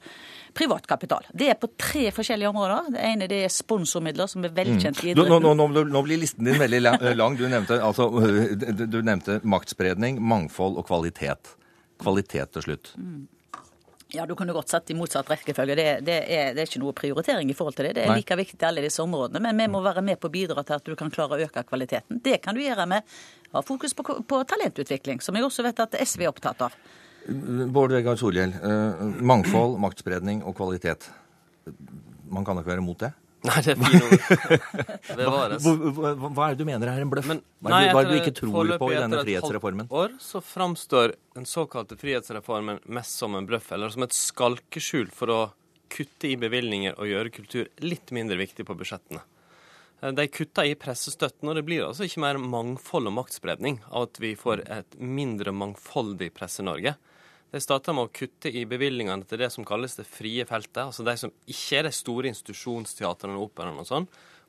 privat 0.53 0.87
kapital. 0.89 1.25
Det 1.33 1.49
er 1.49 1.57
på 1.59 1.71
tre 1.79 2.09
forskjellige 2.13 2.53
områder. 2.53 2.93
Det 2.93 3.07
ene 3.09 3.31
det 3.31 3.41
er 3.47 3.53
sponsormidler, 3.53 4.29
som 4.29 4.45
er 4.45 4.53
velkjent 4.53 5.01
i 5.01 5.11
idretten. 5.13 5.33
Nå, 5.33 5.55
nå, 5.57 5.67
nå, 5.73 5.83
nå, 5.89 6.05
blir 6.05 6.21
listen 6.21 6.45
din 6.45 6.61
veldig 6.61 6.83
lang. 7.21 7.37
Du 7.39 7.47
nevnte, 7.49 7.81
altså, 7.81 8.09
du 8.13 9.01
nevnte 9.01 9.41
maktspredning, 9.43 10.21
mangfold 10.21 10.77
og 10.77 10.87
kvalitet 10.91 11.55
kvalitet 12.03 12.53
til 12.53 12.67
slutt? 12.67 12.93
Mm. 12.99 13.23
Ja, 14.13 14.25
Du 14.29 14.35
kunne 14.35 14.53
godt 14.53 14.69
sett 14.69 14.91
i 14.93 14.93
motsatt 14.93 15.29
rekkefølge. 15.31 15.75
Det, 15.75 15.85
det, 16.05 16.17
er, 16.29 16.51
det, 16.53 16.61
er, 16.61 16.67
ikke 16.69 16.81
noe 16.83 16.93
prioritering 16.93 17.49
i 17.49 17.55
forhold 17.57 17.73
til 17.79 17.87
det. 17.87 17.95
Det 17.97 18.03
er 18.03 18.11
Nei. 18.11 18.19
like 18.21 18.35
viktig 18.37 18.59
i 18.61 18.67
alle 18.67 18.83
disse 18.85 19.01
områdene. 19.01 19.41
Men 19.41 19.57
vi 19.57 19.65
må 19.73 19.81
være 19.81 20.03
med 20.05 20.19
på 20.21 20.29
å 20.29 20.33
bidra 20.33 20.61
til 20.61 20.75
at 20.77 20.85
du 20.85 20.93
kan 20.99 21.09
klare 21.13 21.39
å 21.39 21.47
øke 21.47 21.63
kvaliteten. 21.65 22.19
Det 22.21 22.37
kan 22.43 22.53
du 22.53 22.61
gjøre 22.61 22.85
med 22.91 23.15
å 23.49 23.57
ha 23.57 23.63
fokus 23.65 23.97
på, 23.97 24.05
på 24.29 24.43
talentutvikling, 24.51 25.23
som 25.25 25.33
jeg 25.33 25.47
også 25.47 25.65
vet 25.65 25.81
at 25.81 25.97
SV 25.97 26.27
er 26.27 26.29
opptatt 26.29 26.61
av. 26.67 26.77
Bård 27.73 27.95
Vegar 27.95 28.19
Solhjell, 28.19 28.53
eh, 28.53 29.03
mangfold, 29.23 29.79
maktspredning 29.81 30.43
og 30.45 30.59
kvalitet. 30.59 31.09
Man 32.29 32.45
kan 32.45 32.61
ikke 32.61 32.75
være 32.75 32.85
mot 32.85 32.99
det? 33.01 33.13
Nei, 33.43 33.57
det 33.65 33.73
er 33.73 33.79
fine 33.79 33.99
ord. 34.07 34.21
Bevares. 35.19 35.65
Hva, 35.65 35.91
hva, 35.97 36.29
hva, 36.29 36.45
er 36.45 36.55
det 36.55 36.63
du 36.63 36.69
mener 36.69 36.91
er 36.93 37.03
en 37.03 37.11
bløff? 37.11 37.27
Men, 37.27 37.41
hva 37.65 37.81
er 37.83 37.97
det 37.97 38.05
du 38.13 38.19
ikke 38.21 38.35
tror 38.37 38.71
på 38.79 38.87
i 38.93 38.95
denne 38.95 39.19
frihetsreformen? 39.19 39.89
Etter 39.89 39.97
et 39.97 39.99
halvt 39.99 40.13
år 40.13 40.23
så 40.23 40.43
framstår 40.47 41.15
den 41.35 41.49
såkalte 41.49 41.97
frihetsreformen 41.99 42.79
mest 42.95 43.19
som 43.19 43.35
en 43.35 43.49
bløff, 43.49 43.67
eller 43.75 43.91
som 43.91 44.05
et 44.07 44.15
skalkeskjul 44.15 45.11
for 45.15 45.33
å 45.33 45.41
kutte 45.93 46.31
i 46.31 46.39
bevilgninger 46.39 46.95
og 46.97 47.09
gjøre 47.09 47.33
kultur 47.35 47.69
litt 47.83 48.15
mindre 48.15 48.39
viktig 48.39 48.65
på 48.65 48.77
budsjettene. 48.79 49.21
De 50.03 50.25
kutter 50.27 50.67
i 50.67 50.75
pressestøtten, 50.75 51.47
og 51.47 51.55
det 51.55 51.63
blir 51.67 51.85
altså 51.85 52.07
ikke 52.07 52.23
mer 52.23 52.39
mangfold 52.41 53.07
og 53.07 53.15
maktspredning 53.21 53.77
av 53.87 54.09
at 54.09 54.19
vi 54.19 54.33
får 54.35 54.65
et 54.67 54.97
mindre 54.99 55.53
mangfoldig 55.55 56.33
Presse-Norge. 56.35 56.95
De 57.53 57.61
starta 57.61 57.93
med 57.93 58.07
å 58.07 58.13
kutte 58.13 58.49
i 58.49 58.63
bevilgningene 58.65 59.27
til 59.29 59.43
det 59.43 59.51
som 59.53 59.65
kalles 59.67 59.93
det 59.99 60.07
frie 60.09 60.45
feltet. 60.49 60.81
Altså 60.87 61.05
de 61.05 61.13
som 61.21 61.33
ikke 61.45 61.79
er 61.79 61.87
de 61.87 61.93
store 61.93 62.31
institusjonsteatrene 62.31 63.37
og 63.37 63.51
operaene 63.51 63.83
og 63.83 63.89
sånn, 63.89 64.07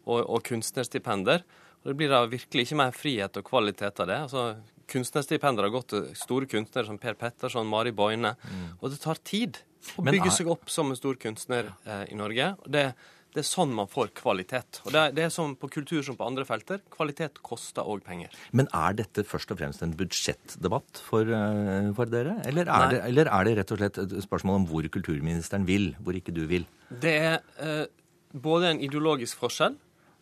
og, 0.08 0.22
og 0.22 0.40
kunstnerstipender. 0.46 1.44
Og 1.82 1.90
det 1.90 1.96
blir 2.00 2.12
da 2.12 2.22
virkelig 2.24 2.64
ikke 2.64 2.78
mer 2.80 2.96
frihet 2.96 3.36
og 3.36 3.44
kvalitet 3.44 4.00
av 4.00 4.08
det. 4.08 4.22
Altså, 4.28 4.46
Kunstnerstipender 4.84 5.64
har 5.64 5.72
gått 5.72 5.92
til 5.94 6.08
store 6.18 6.48
kunstnere 6.48 6.88
som 6.88 6.98
Per 7.00 7.16
Petterson, 7.16 7.68
Mari 7.68 7.92
Boine. 7.96 8.34
Mm. 8.36 8.64
Og 8.80 8.90
det 8.92 8.98
tar 9.00 9.20
tid 9.24 9.60
å 9.96 10.04
bygge 10.04 10.32
seg 10.32 10.50
opp 10.52 10.68
som 10.72 10.90
en 10.92 10.98
stor 10.98 11.16
kunstner 11.20 11.70
eh, 11.84 12.02
i 12.12 12.18
Norge. 12.18 12.50
Og 12.64 12.68
det 12.72 12.90
Det 13.34 13.42
er 13.42 13.46
sånn 13.48 13.72
man 13.74 13.88
får 13.90 14.12
kvalitet. 14.14 14.78
Og 14.86 14.92
det 14.94 15.00
er, 15.00 15.14
det 15.16 15.22
er 15.24 15.30
som 15.34 15.56
på 15.58 15.66
kultur 15.74 16.04
som 16.06 16.14
på 16.14 16.26
andre 16.26 16.44
felter. 16.46 16.78
Kvalitet 16.94 17.40
koster 17.42 17.82
òg 17.82 18.04
penger. 18.06 18.34
Men 18.54 18.68
er 18.70 18.94
dette 19.00 19.24
først 19.26 19.50
og 19.50 19.58
fremst 19.58 19.82
en 19.82 19.94
budsjettdebatt 19.98 21.00
for, 21.02 21.26
uh, 21.26 21.90
for 21.98 22.12
dere? 22.12 22.36
Eller 22.46 22.70
er, 22.70 22.92
det, 22.92 23.00
eller 23.08 23.26
er, 23.26 23.48
det, 23.48 23.56
rett 23.58 23.72
og 23.74 23.80
slett 23.80 23.98
et 24.04 24.14
spørsmål 24.22 24.60
om 24.60 24.66
hvor 24.70 24.86
kulturministeren 24.86 25.66
vil, 25.66 25.90
hvor 25.98 26.14
ikke 26.14 26.34
du 26.36 26.44
vil? 26.46 26.68
Det 27.02 27.14
er 27.18 27.40
eh, 27.58 27.88
både 28.30 28.70
en 28.70 28.82
ideologisk 28.86 29.40
forskjell, 29.42 29.74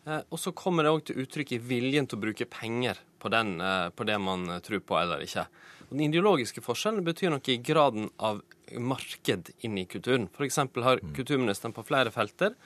eh, 0.09 0.23
og 0.23 0.41
så 0.41 0.55
kommer 0.57 0.87
det 0.87 0.93
òg 0.95 1.03
til 1.05 1.19
uttrykk 1.21 1.53
i 1.53 1.59
viljen 1.61 2.09
til 2.09 2.17
å 2.17 2.23
bruke 2.23 2.47
penger 2.49 2.97
på, 3.21 3.29
den, 3.29 3.59
på 3.93 4.07
det 4.09 4.15
man 4.19 4.47
tror 4.65 4.81
på 4.81 4.97
eller 4.97 5.21
ikke. 5.21 5.45
Den 5.91 6.07
ideologiske 6.07 6.63
forskjellen 6.65 7.05
betyr 7.05 7.29
noe 7.29 7.53
i 7.53 7.59
graden 7.61 8.09
av 8.17 8.41
marked 8.73 9.53
inn 9.61 9.77
i 9.77 9.85
kulturen. 9.85 10.25
F.eks. 10.33 10.57
har 10.57 11.03
mm. 11.03 11.13
kulturministeren 11.13 11.75
på 11.75 11.85
flere 11.85 12.09
felter 12.15 12.57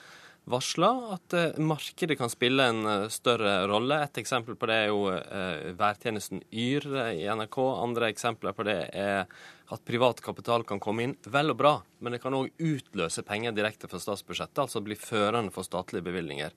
varsla 0.49 0.89
at 1.15 1.35
uh, 1.35 1.59
markedet 1.63 2.17
kan 2.19 2.31
spille 2.31 2.65
en 2.71 2.81
uh, 2.87 3.09
større 3.13 3.67
rolle. 3.69 3.99
Et 4.03 4.19
eksempel 4.21 4.57
på 4.59 4.69
det 4.69 4.79
er 4.83 4.89
jo 4.91 5.05
uh, 5.11 5.69
værtjenesten 5.77 6.43
Yr 6.51 6.87
i 7.11 7.27
NRK. 7.27 7.59
Andre 7.83 8.11
eksempler 8.13 8.55
på 8.57 8.65
det 8.67 8.77
er 8.95 9.25
at 9.67 9.85
privat 9.87 10.21
kapital 10.23 10.63
kan 10.67 10.81
komme 10.83 11.03
inn. 11.03 11.15
Vel 11.27 11.51
og 11.51 11.59
bra, 11.59 11.73
men 11.99 12.15
det 12.15 12.21
kan 12.23 12.35
òg 12.37 12.53
utløse 12.63 13.25
penger 13.27 13.55
direkte 13.55 13.89
fra 13.91 13.99
statsbudsjettet, 13.99 14.63
altså 14.63 14.83
bli 14.83 14.95
førende 14.95 15.51
for 15.51 15.67
statlige 15.67 16.07
bevilgninger. 16.07 16.53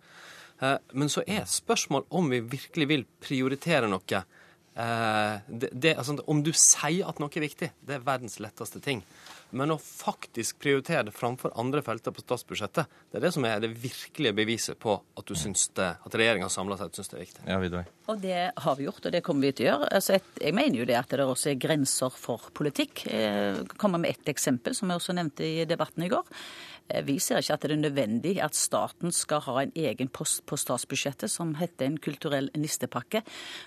Men 0.94 1.08
så 1.10 1.24
er 1.26 1.48
spørsmål 1.48 2.04
om 2.14 2.28
vi 2.30 2.38
virkelig 2.52 2.86
vil 2.86 3.06
prioritere 3.24 3.88
noe 3.90 4.20
Eh, 4.74 5.38
det, 5.46 5.68
det, 5.72 5.96
altså, 5.98 6.16
om 6.26 6.42
du 6.42 6.52
sier 6.56 7.08
at 7.10 7.18
noe 7.20 7.32
er 7.34 7.44
viktig, 7.44 7.70
det 7.86 7.96
er 7.96 8.06
verdens 8.06 8.38
letteste 8.42 8.80
ting. 8.84 9.02
Men 9.56 9.74
å 9.74 9.78
faktisk 9.81 10.60
prioritere 10.62 11.09
det 11.09 11.14
framfor 11.16 11.52
andre 11.59 11.82
felter 11.82 12.14
på 12.14 12.22
statsbudsjettet, 12.22 12.90
det 13.10 13.18
er 13.18 13.24
det 13.27 13.32
som 13.35 13.47
er 13.48 13.62
det 13.62 13.72
virkelige 13.82 14.36
beviset 14.36 14.78
på 14.81 14.94
at 15.01 15.27
du 15.27 15.35
syns 15.39 15.66
det, 15.78 15.89
at 16.06 16.16
regjeringa 16.16 16.51
samla 16.52 16.78
sett 16.78 16.98
syns 16.98 17.10
det 17.10 17.18
er 17.18 17.24
viktig. 17.24 17.44
Ja, 17.48 17.59
Vidvei. 17.62 17.85
Og 18.10 18.22
det 18.22 18.40
har 18.55 18.78
vi 18.78 18.86
gjort, 18.86 19.05
og 19.06 19.14
det 19.14 19.22
kommer 19.27 19.48
vi 19.48 19.52
til 19.59 19.66
å 19.66 19.70
gjøre. 19.72 19.90
Altså, 19.98 20.18
jeg 20.40 20.56
mener 20.56 20.81
jo 20.81 20.89
det 20.89 20.98
at 20.98 21.14
det 21.14 21.27
også 21.27 21.52
er 21.52 21.62
grenser 21.62 22.14
for 22.14 22.51
politikk. 22.56 23.05
Jeg 23.10 23.68
kommer 23.81 24.02
med 24.02 24.14
ett 24.14 24.31
eksempel, 24.32 24.77
som 24.78 24.90
jeg 24.90 25.02
også 25.02 25.16
nevnte 25.18 25.47
i 25.47 25.66
debatten 25.68 26.06
i 26.06 26.10
går. 26.12 26.27
Eh, 26.90 27.04
vi 27.06 27.18
ser 27.22 27.40
ikke 27.40 27.56
at 27.56 27.64
det 27.64 27.74
er 27.74 27.80
nødvendig 27.80 28.34
at 28.42 28.56
staten 28.58 29.14
skal 29.14 29.42
ha 29.46 29.56
en 29.64 29.72
egen 29.78 30.10
post 30.12 30.42
på 30.48 30.58
statsbudsjettet 30.60 31.30
som 31.30 31.54
heter 31.58 31.88
en 31.88 31.98
kulturell 32.02 32.50
nistepakke, 32.58 33.22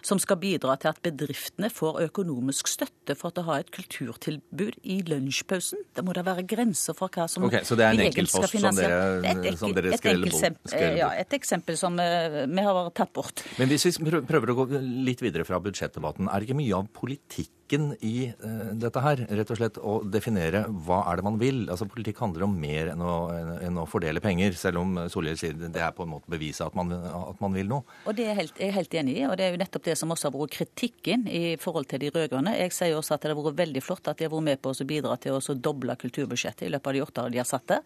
som 0.05 0.21
skal 0.21 0.39
bidra 0.41 0.75
til 0.81 0.91
at 0.93 1.01
bedriftene 1.05 1.69
får 1.73 2.01
økonomisk 2.07 2.71
støtte 2.71 3.17
for 3.19 3.35
å 3.39 3.45
ha 3.49 3.59
et 3.61 3.71
kulturtilbud 3.73 4.79
i 4.83 4.99
lunsjpausen. 5.07 5.85
Det 5.95 6.05
må 6.05 6.15
da 6.15 6.25
være 6.25 6.45
grenser 6.47 6.97
for 6.97 7.11
hva 7.13 7.27
som 7.31 7.47
okay, 7.47 7.63
Så 7.67 7.77
det 7.79 7.87
er 7.87 7.97
en 7.97 8.05
enkeltpost 8.07 8.57
som 8.57 8.77
dere, 8.77 9.55
som 9.59 9.75
dere 9.75 9.97
skreller 9.99 10.33
bort? 10.33 10.77
Ja, 10.99 11.11
et 11.19 11.33
eksempel 11.35 11.77
som 11.79 11.97
uh, 11.99 12.43
vi 12.49 12.67
har 12.67 12.91
tatt 12.95 13.13
bort. 13.15 13.43
Men 13.59 13.71
hvis 13.71 13.87
vi 13.89 14.21
prøver 14.27 14.53
å 14.53 14.57
gå 14.63 14.69
litt 14.79 15.23
videre 15.23 15.47
fra 15.47 15.59
budsjettdebatten, 15.63 16.29
er 16.29 16.41
det 16.41 16.49
ikke 16.49 16.59
mye 16.59 16.79
av 16.79 16.89
politikk 16.95 17.51
politikken 17.73 17.95
i 18.01 18.33
uh, 18.43 18.73
dette 18.77 19.01
her, 19.01 19.23
rett 19.29 19.51
og 19.51 19.57
slett 19.57 19.77
å 19.77 20.01
definere 20.05 20.65
hva 20.85 21.03
er 21.09 21.17
det 21.17 21.25
man 21.25 21.39
vil. 21.39 21.69
Altså 21.69 21.87
Politikk 21.89 22.19
handler 22.21 22.45
om 22.45 22.55
mer 22.59 22.93
enn 22.93 23.01
å, 23.01 23.15
enn 23.61 23.77
å 23.77 23.85
fordele 23.89 24.21
penger, 24.21 24.53
selv 24.53 24.81
om 24.81 24.97
Solhjell 25.09 25.37
sier 25.37 25.53
det 25.53 25.81
er 25.81 25.93
på 25.95 26.05
en 26.05 26.13
måte 26.13 26.29
beviset 26.31 26.67
at 26.67 26.75
man, 26.75 26.91
at 26.93 27.39
man 27.41 27.53
vil 27.53 27.69
noe. 27.69 27.83
Og 28.07 28.15
Det 28.15 28.27
er 28.29 28.37
helt, 28.37 28.57
jeg 28.59 28.69
er 28.69 28.77
helt 28.77 28.93
enig 28.93 29.17
i, 29.17 29.25
og 29.27 29.37
det 29.37 29.47
er 29.47 29.55
jo 29.55 29.61
nettopp 29.61 29.87
det 29.87 29.97
som 29.97 30.11
også 30.13 30.29
har 30.29 30.35
vært 30.35 30.57
kritikken 30.57 31.27
i 31.27 31.55
forhold 31.61 31.89
til 31.91 32.03
de 32.03 32.11
rød-grønne. 32.13 32.55
Jeg 32.59 32.75
sier 32.75 32.97
også 32.97 33.15
at 33.15 33.25
det 33.25 33.33
har 33.33 33.39
vært 33.39 33.59
veldig 33.59 33.83
flott 33.83 34.09
at 34.11 34.19
de 34.19 34.27
har 34.27 34.33
vært 34.33 34.47
med 34.49 34.61
på 34.61 34.73
å 34.73 34.87
bidra 34.87 35.17
til 35.21 35.37
å 35.37 35.57
doble 35.57 35.95
kulturbudsjettet 35.99 36.67
i 36.67 36.71
løpet 36.73 36.91
av 36.91 36.97
de 36.97 37.03
åtte 37.03 37.23
årene 37.23 37.35
de 37.35 37.41
har 37.41 37.49
satt 37.49 37.67
det. 37.71 37.79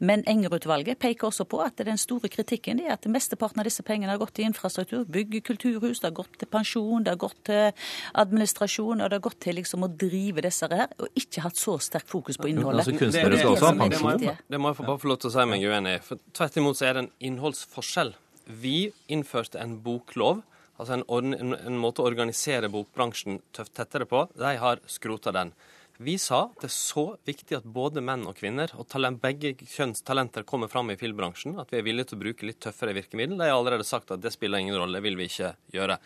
Men 0.00 0.24
Enger-utvalget 0.28 1.00
peker 1.00 1.30
også 1.30 1.46
på 1.48 1.60
at 1.64 1.80
den 1.86 2.00
store 2.00 2.30
kritikken 2.32 2.82
er 2.82 2.94
at 2.96 3.06
mesteparten 3.10 3.62
av 3.62 3.68
disse 3.68 3.84
pengene 3.86 4.12
har 4.12 4.20
gått 4.20 4.36
til 4.38 4.48
infrastruktur, 4.48 5.06
bygge 5.08 5.42
kulturhus, 5.46 6.00
det 6.02 6.10
har 6.10 6.16
gått 6.18 6.38
til 6.40 6.50
pensjon, 6.50 7.04
det 7.04 7.14
har 7.14 7.20
gått 7.20 7.38
til 7.48 7.88
administrasjon, 8.18 9.02
og 9.02 9.10
det 9.10 9.18
har 9.18 9.24
gått 9.24 9.27
til 9.42 9.58
liksom 9.58 9.84
å 9.86 9.90
drive 9.90 10.44
disse 10.44 10.68
her, 10.70 10.92
og 10.98 11.18
ikke 11.18 11.44
hatt 11.44 11.58
så 11.60 11.76
sterkt 11.82 12.10
fokus 12.10 12.38
på 12.40 12.50
innholdet. 12.50 12.84
Altså, 12.84 12.96
kunstnere 12.98 13.40
skal 13.40 13.54
også 13.54 13.70
ha 13.70 13.74
pensjon. 13.82 14.26
Det 14.48 14.60
må 14.60 14.72
jeg 14.72 14.86
bare 14.88 15.02
få 15.02 15.10
lov 15.12 15.20
til 15.22 15.30
å 15.30 15.34
si 15.34 15.46
meg 15.50 15.66
uenig 15.66 15.96
i. 15.98 16.02
For 16.04 16.22
Tvert 16.38 16.60
imot 16.60 16.78
så 16.78 16.88
er 16.88 16.96
det 16.96 17.04
en 17.06 17.10
innholdsforskjell. 17.30 18.14
Vi 18.62 18.76
innførte 19.12 19.60
en 19.62 19.78
boklov. 19.84 20.44
Altså 20.78 20.94
en, 20.94 21.34
en, 21.34 21.56
en 21.58 21.80
måte 21.82 22.04
å 22.04 22.06
organisere 22.06 22.70
bokbransjen 22.70 23.40
tøft 23.56 23.74
tettere 23.76 24.06
på. 24.08 24.24
De 24.38 24.54
har 24.62 24.82
skrota 24.90 25.34
den. 25.34 25.50
Vi 25.98 26.12
sa 26.22 26.44
at 26.44 26.60
det 26.62 26.68
er 26.68 26.70
så 26.70 27.02
viktig 27.26 27.56
at 27.56 27.64
både 27.74 27.98
menn 28.06 28.20
og 28.30 28.36
kvinner, 28.38 28.70
og 28.78 28.86
talent, 28.86 29.18
begge 29.18 29.50
kjønns 29.58 30.04
talenter 30.06 30.44
kommer 30.46 30.70
fram 30.70 30.92
i 30.92 30.96
filmbransjen, 30.98 31.56
at 31.58 31.72
vi 31.74 31.80
er 31.80 31.86
villige 31.88 32.12
til 32.12 32.20
å 32.20 32.20
bruke 32.20 32.46
litt 32.46 32.60
tøffere 32.62 32.92
virkemiddel. 32.94 33.34
De 33.34 33.48
har 33.48 33.56
allerede 33.56 33.82
sagt 33.82 34.12
at 34.14 34.22
det 34.22 34.30
spiller 34.30 34.62
ingen 34.62 34.78
rolle, 34.78 34.94
det 34.94 35.02
vil 35.02 35.18
vi 35.18 35.26
ikke 35.26 35.48
gjøre. 35.74 35.96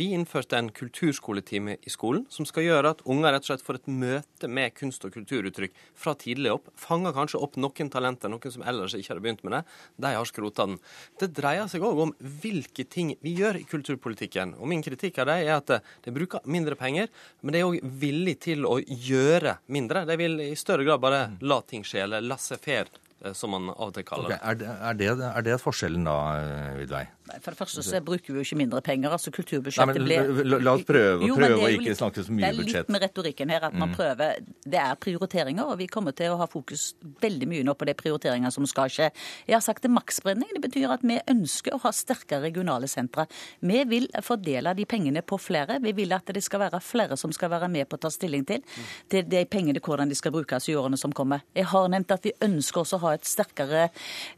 Vi 0.00 0.06
innførte 0.16 0.56
en 0.56 0.70
kulturskoletime 0.72 1.74
i 1.76 1.92
skolen 1.92 2.22
som 2.32 2.48
skal 2.48 2.64
gjøre 2.64 2.94
at 2.94 3.02
unger 3.04 3.36
rett 3.36 3.44
og 3.44 3.50
slett 3.50 3.66
får 3.66 3.80
et 3.82 3.90
møte 3.92 4.48
med 4.48 4.72
kunst- 4.78 5.04
og 5.04 5.12
kulturuttrykk 5.18 5.76
fra 5.92 6.16
tidlig 6.24 6.54
opp. 6.54 6.72
Fanger 6.80 7.12
kanskje 7.12 7.42
opp 7.44 7.60
noen 7.60 7.92
talenter, 7.92 8.32
noen 8.32 8.56
som 8.56 8.64
ellers 8.64 8.96
ikke 8.96 9.12
hadde 9.12 9.26
begynt 9.28 9.44
med 9.44 9.58
det. 9.58 9.62
De 10.08 10.14
har 10.16 10.32
skrota 10.32 10.68
den. 10.70 10.80
Det 11.20 11.28
dreier 11.36 11.68
seg 11.68 11.84
òg 11.84 12.02
om 12.06 12.16
hvilke 12.40 12.88
ting 12.88 13.12
vi 13.20 13.36
gjør 13.42 13.60
i 13.60 13.68
kulturpolitikken. 13.68 14.56
Og 14.56 14.72
min 14.72 14.88
kritikk 14.88 15.20
av 15.20 15.28
det 15.34 15.38
er 15.44 15.54
at 15.58 15.76
de 15.76 16.16
bruker 16.16 16.40
mindre 16.48 16.80
penger, 16.80 17.12
men 17.44 17.52
de 17.52 17.60
er 17.60 17.68
òg 17.68 17.94
villige 18.00 18.46
til 18.48 18.64
å 18.64 18.80
gjøre 18.80 19.33
gjøre 19.34 19.56
mindre. 19.74 20.04
De 20.08 20.16
vil 20.20 20.38
i 20.46 20.52
større 20.58 20.86
grad 20.86 21.02
bare 21.02 21.24
la 21.44 21.60
ting 21.68 21.84
skje, 21.86 22.04
eller 22.06 22.24
lasse 22.24 22.58
fer, 22.62 22.90
eh, 23.24 23.34
som 23.36 23.54
man 23.54 23.70
av 23.74 23.90
og 23.90 23.94
til 23.98 24.06
kaller 24.08 24.32
okay. 24.32 24.40
det. 24.40 24.50
Er 24.50 24.60
det, 24.62 24.78
er 24.90 25.00
det, 25.00 25.30
er 25.30 25.48
det 25.50 25.60
forskjellen 25.62 26.08
da, 26.08 26.18
Vidvei? 26.80 27.04
Nei, 27.24 27.38
For 27.40 27.54
det 27.54 27.60
første 27.62 27.82
så 27.84 28.00
bruker 28.04 28.34
vi 28.34 28.40
jo 28.40 28.44
ikke 28.44 28.58
mindre 28.60 28.80
penger. 28.84 29.14
altså 29.16 29.32
Kulturbudsjettet 29.32 30.00
Nei, 30.02 30.18
men, 30.20 30.40
la, 30.44 30.58
la 30.60 30.74
oss 30.76 30.84
prøve, 30.84 31.24
jo, 31.24 31.36
prøve 31.38 31.62
å 31.64 31.70
ikke 31.72 31.94
snakke 31.96 32.24
så 32.26 32.34
mye 32.34 32.50
budsjett. 32.52 32.66
Det 32.66 32.74
er 32.74 32.84
litt 32.84 32.92
med 32.92 33.04
retorikken 33.06 33.52
her 33.54 33.64
at 33.70 33.76
man 33.76 33.92
mm. 33.92 33.94
prøver 33.96 34.42
Det 34.64 34.80
er 34.80 34.98
prioriteringer, 35.00 35.70
og 35.72 35.78
vi 35.80 35.88
kommer 35.88 36.12
til 36.16 36.34
å 36.34 36.38
ha 36.42 36.48
fokus 36.50 36.90
veldig 37.22 37.48
mye 37.48 37.64
nå 37.64 37.76
på 37.80 37.88
de 37.88 37.94
prioriteringene 37.96 38.52
som 38.52 38.68
skal 38.68 38.92
skje. 38.92 39.08
Jeg 39.48 39.56
har 39.56 39.64
sagt 39.64 39.86
det 39.86 39.92
maksspredning. 39.94 40.50
Det 40.52 40.62
betyr 40.66 40.92
at 40.92 41.06
vi 41.06 41.16
ønsker 41.32 41.76
å 41.76 41.80
ha 41.86 41.94
sterkere 41.96 42.44
regionale 42.44 42.90
sentre. 42.92 43.24
Vi 43.64 43.80
vil 43.88 44.10
fordele 44.24 44.76
de 44.76 44.84
pengene 44.88 45.24
på 45.24 45.40
flere. 45.40 45.80
Vi 45.80 45.94
vil 45.96 46.12
at 46.12 46.28
det 46.28 46.44
skal 46.44 46.66
være 46.66 46.82
flere 46.84 47.16
som 47.20 47.32
skal 47.32 47.54
være 47.54 47.70
med 47.72 47.88
på 47.88 47.96
å 47.96 48.04
ta 48.04 48.12
stilling 48.12 48.44
til 48.48 48.60
til 49.10 49.24
de 49.30 49.44
pengene, 49.48 49.80
hvordan 49.80 50.10
de 50.10 50.16
skal 50.18 50.32
brukes 50.34 50.68
i 50.68 50.76
årene 50.76 50.98
som 51.00 51.12
kommer. 51.14 51.44
Jeg 51.56 51.68
har 51.72 51.88
nevnt 51.92 52.12
at 52.14 52.26
vi 52.26 52.34
ønsker 52.44 52.82
også 52.82 52.98
å 52.98 53.04
ha 53.06 53.14
et 53.16 53.28
sterkere 53.28 53.88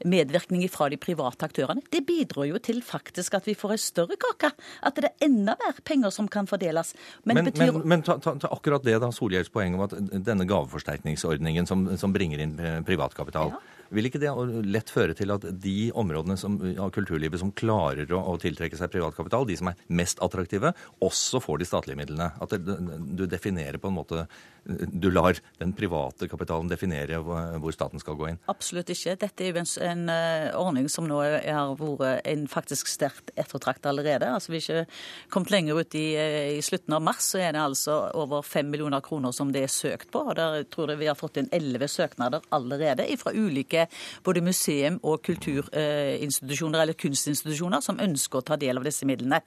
medvirkning 0.07 0.65
fra 0.73 0.89
de 0.93 0.99
private 1.01 1.47
aktørene. 1.47 1.85
Det 1.91 2.03
bidrar 2.07 2.49
jo 2.49 2.61
til 2.63 2.76
til 2.77 2.85
faktisk 2.85 3.37
at 3.39 3.47
vi 3.49 3.55
får 3.57 3.77
ei 3.77 3.81
større 3.81 4.19
kake. 4.21 4.53
At 4.87 4.99
det 4.99 5.11
er 5.11 5.29
enda 5.29 5.57
mer 5.61 5.79
penger 5.87 6.13
som 6.15 6.29
kan 6.29 6.49
fordeles. 6.51 6.95
Men, 7.25 7.41
men, 7.41 7.51
betyr... 7.51 7.73
men, 7.73 7.87
men 7.95 8.05
ta, 8.07 8.19
ta, 8.23 8.37
ta, 8.41 8.51
akkurat 8.53 8.85
det, 8.85 8.99
da, 9.03 9.13
Solhjells 9.15 9.53
poeng 9.53 9.77
om 9.79 9.87
at 9.87 9.97
denne 10.27 10.47
gaveforsterkningsordningen 10.49 11.69
som, 11.69 11.89
som 11.99 12.15
bringer 12.15 12.43
inn 12.45 12.59
privatkapital. 12.87 13.55
Ja. 13.55 13.63
Vil 13.95 14.09
ikke 14.09 14.19
det 14.19 14.33
lett 14.67 14.91
føre 14.91 15.15
til 15.15 15.31
at 15.31 15.45
de 15.63 15.93
områdene 15.95 16.35
som, 16.41 16.57
av 16.83 16.91
kulturlivet 16.95 17.39
som 17.39 17.53
klarer 17.55 18.11
å, 18.11 18.19
å, 18.33 18.35
tiltrekke 18.43 18.79
seg 18.79 18.91
privatkapital, 18.91 19.47
de 19.47 19.59
som 19.61 19.71
er 19.71 19.79
mest 19.95 20.19
attraktive, 20.25 20.73
også 21.07 21.41
får 21.45 21.63
de 21.63 21.69
statlige 21.71 22.01
midlene? 22.01 22.33
At 22.43 22.57
det, 22.57 22.81
du 23.15 23.27
definerer 23.31 23.79
på 23.79 23.93
en 23.93 23.99
måte 24.01 24.27
du 24.67 25.11
lar 25.11 25.39
den 25.61 25.73
private 25.77 26.27
kapitalen 26.31 26.69
definere 26.71 27.21
hvor 27.23 27.75
staten 27.75 28.01
skal 28.03 28.17
gå 28.19 28.31
inn? 28.33 28.39
Absolutt 28.51 28.91
ikke. 28.93 29.15
Dette 29.21 29.45
er 29.45 29.53
jo 29.53 29.63
en, 29.87 30.07
uh, 30.11 30.51
ordning 30.59 30.89
som 30.91 31.07
nå 31.07 31.21
har 31.23 31.75
vært 31.79 32.27
en 32.27 32.47
faktisk 32.51 32.91
sterkt 32.91 33.31
ettertraktet 33.39 33.87
allerede. 33.91 34.27
Altså 34.27 34.53
Vi 34.53 34.61
har 34.61 34.83
ikke 34.87 35.31
kommet 35.33 35.53
lenger 35.55 35.81
ut 35.81 35.95
i, 35.95 36.07
uh, 36.19 36.57
i, 36.57 36.63
slutten 36.67 36.97
av 36.97 37.05
mars, 37.07 37.31
så 37.33 37.43
er 37.45 37.55
det 37.55 37.63
altså 37.63 37.99
over 38.19 38.43
fem 38.47 38.71
millioner 38.73 39.05
kroner 39.05 39.35
som 39.37 39.53
det 39.55 39.67
er 39.67 39.73
søkt 39.73 40.11
på. 40.11 40.25
og 40.27 40.37
Der 40.37 40.67
tror 40.71 40.91
jeg 40.91 41.03
vi 41.05 41.11
har 41.11 41.19
fått 41.19 41.39
inn 41.41 41.51
elleve 41.55 41.89
søknader 41.91 42.43
allerede 42.51 43.07
fra 43.17 43.33
ulike 43.33 43.87
både 44.27 44.43
museum- 44.45 44.99
og 45.07 45.23
kulturinstitusjoner 45.25 46.83
eller 46.83 46.99
kunstinstitusjoner 46.99 47.81
som 47.85 48.01
ønsker 48.03 48.43
å 48.43 48.45
ta 48.51 48.59
del 48.61 48.77
av 48.77 48.85
disse 48.85 49.07
midlene. 49.09 49.41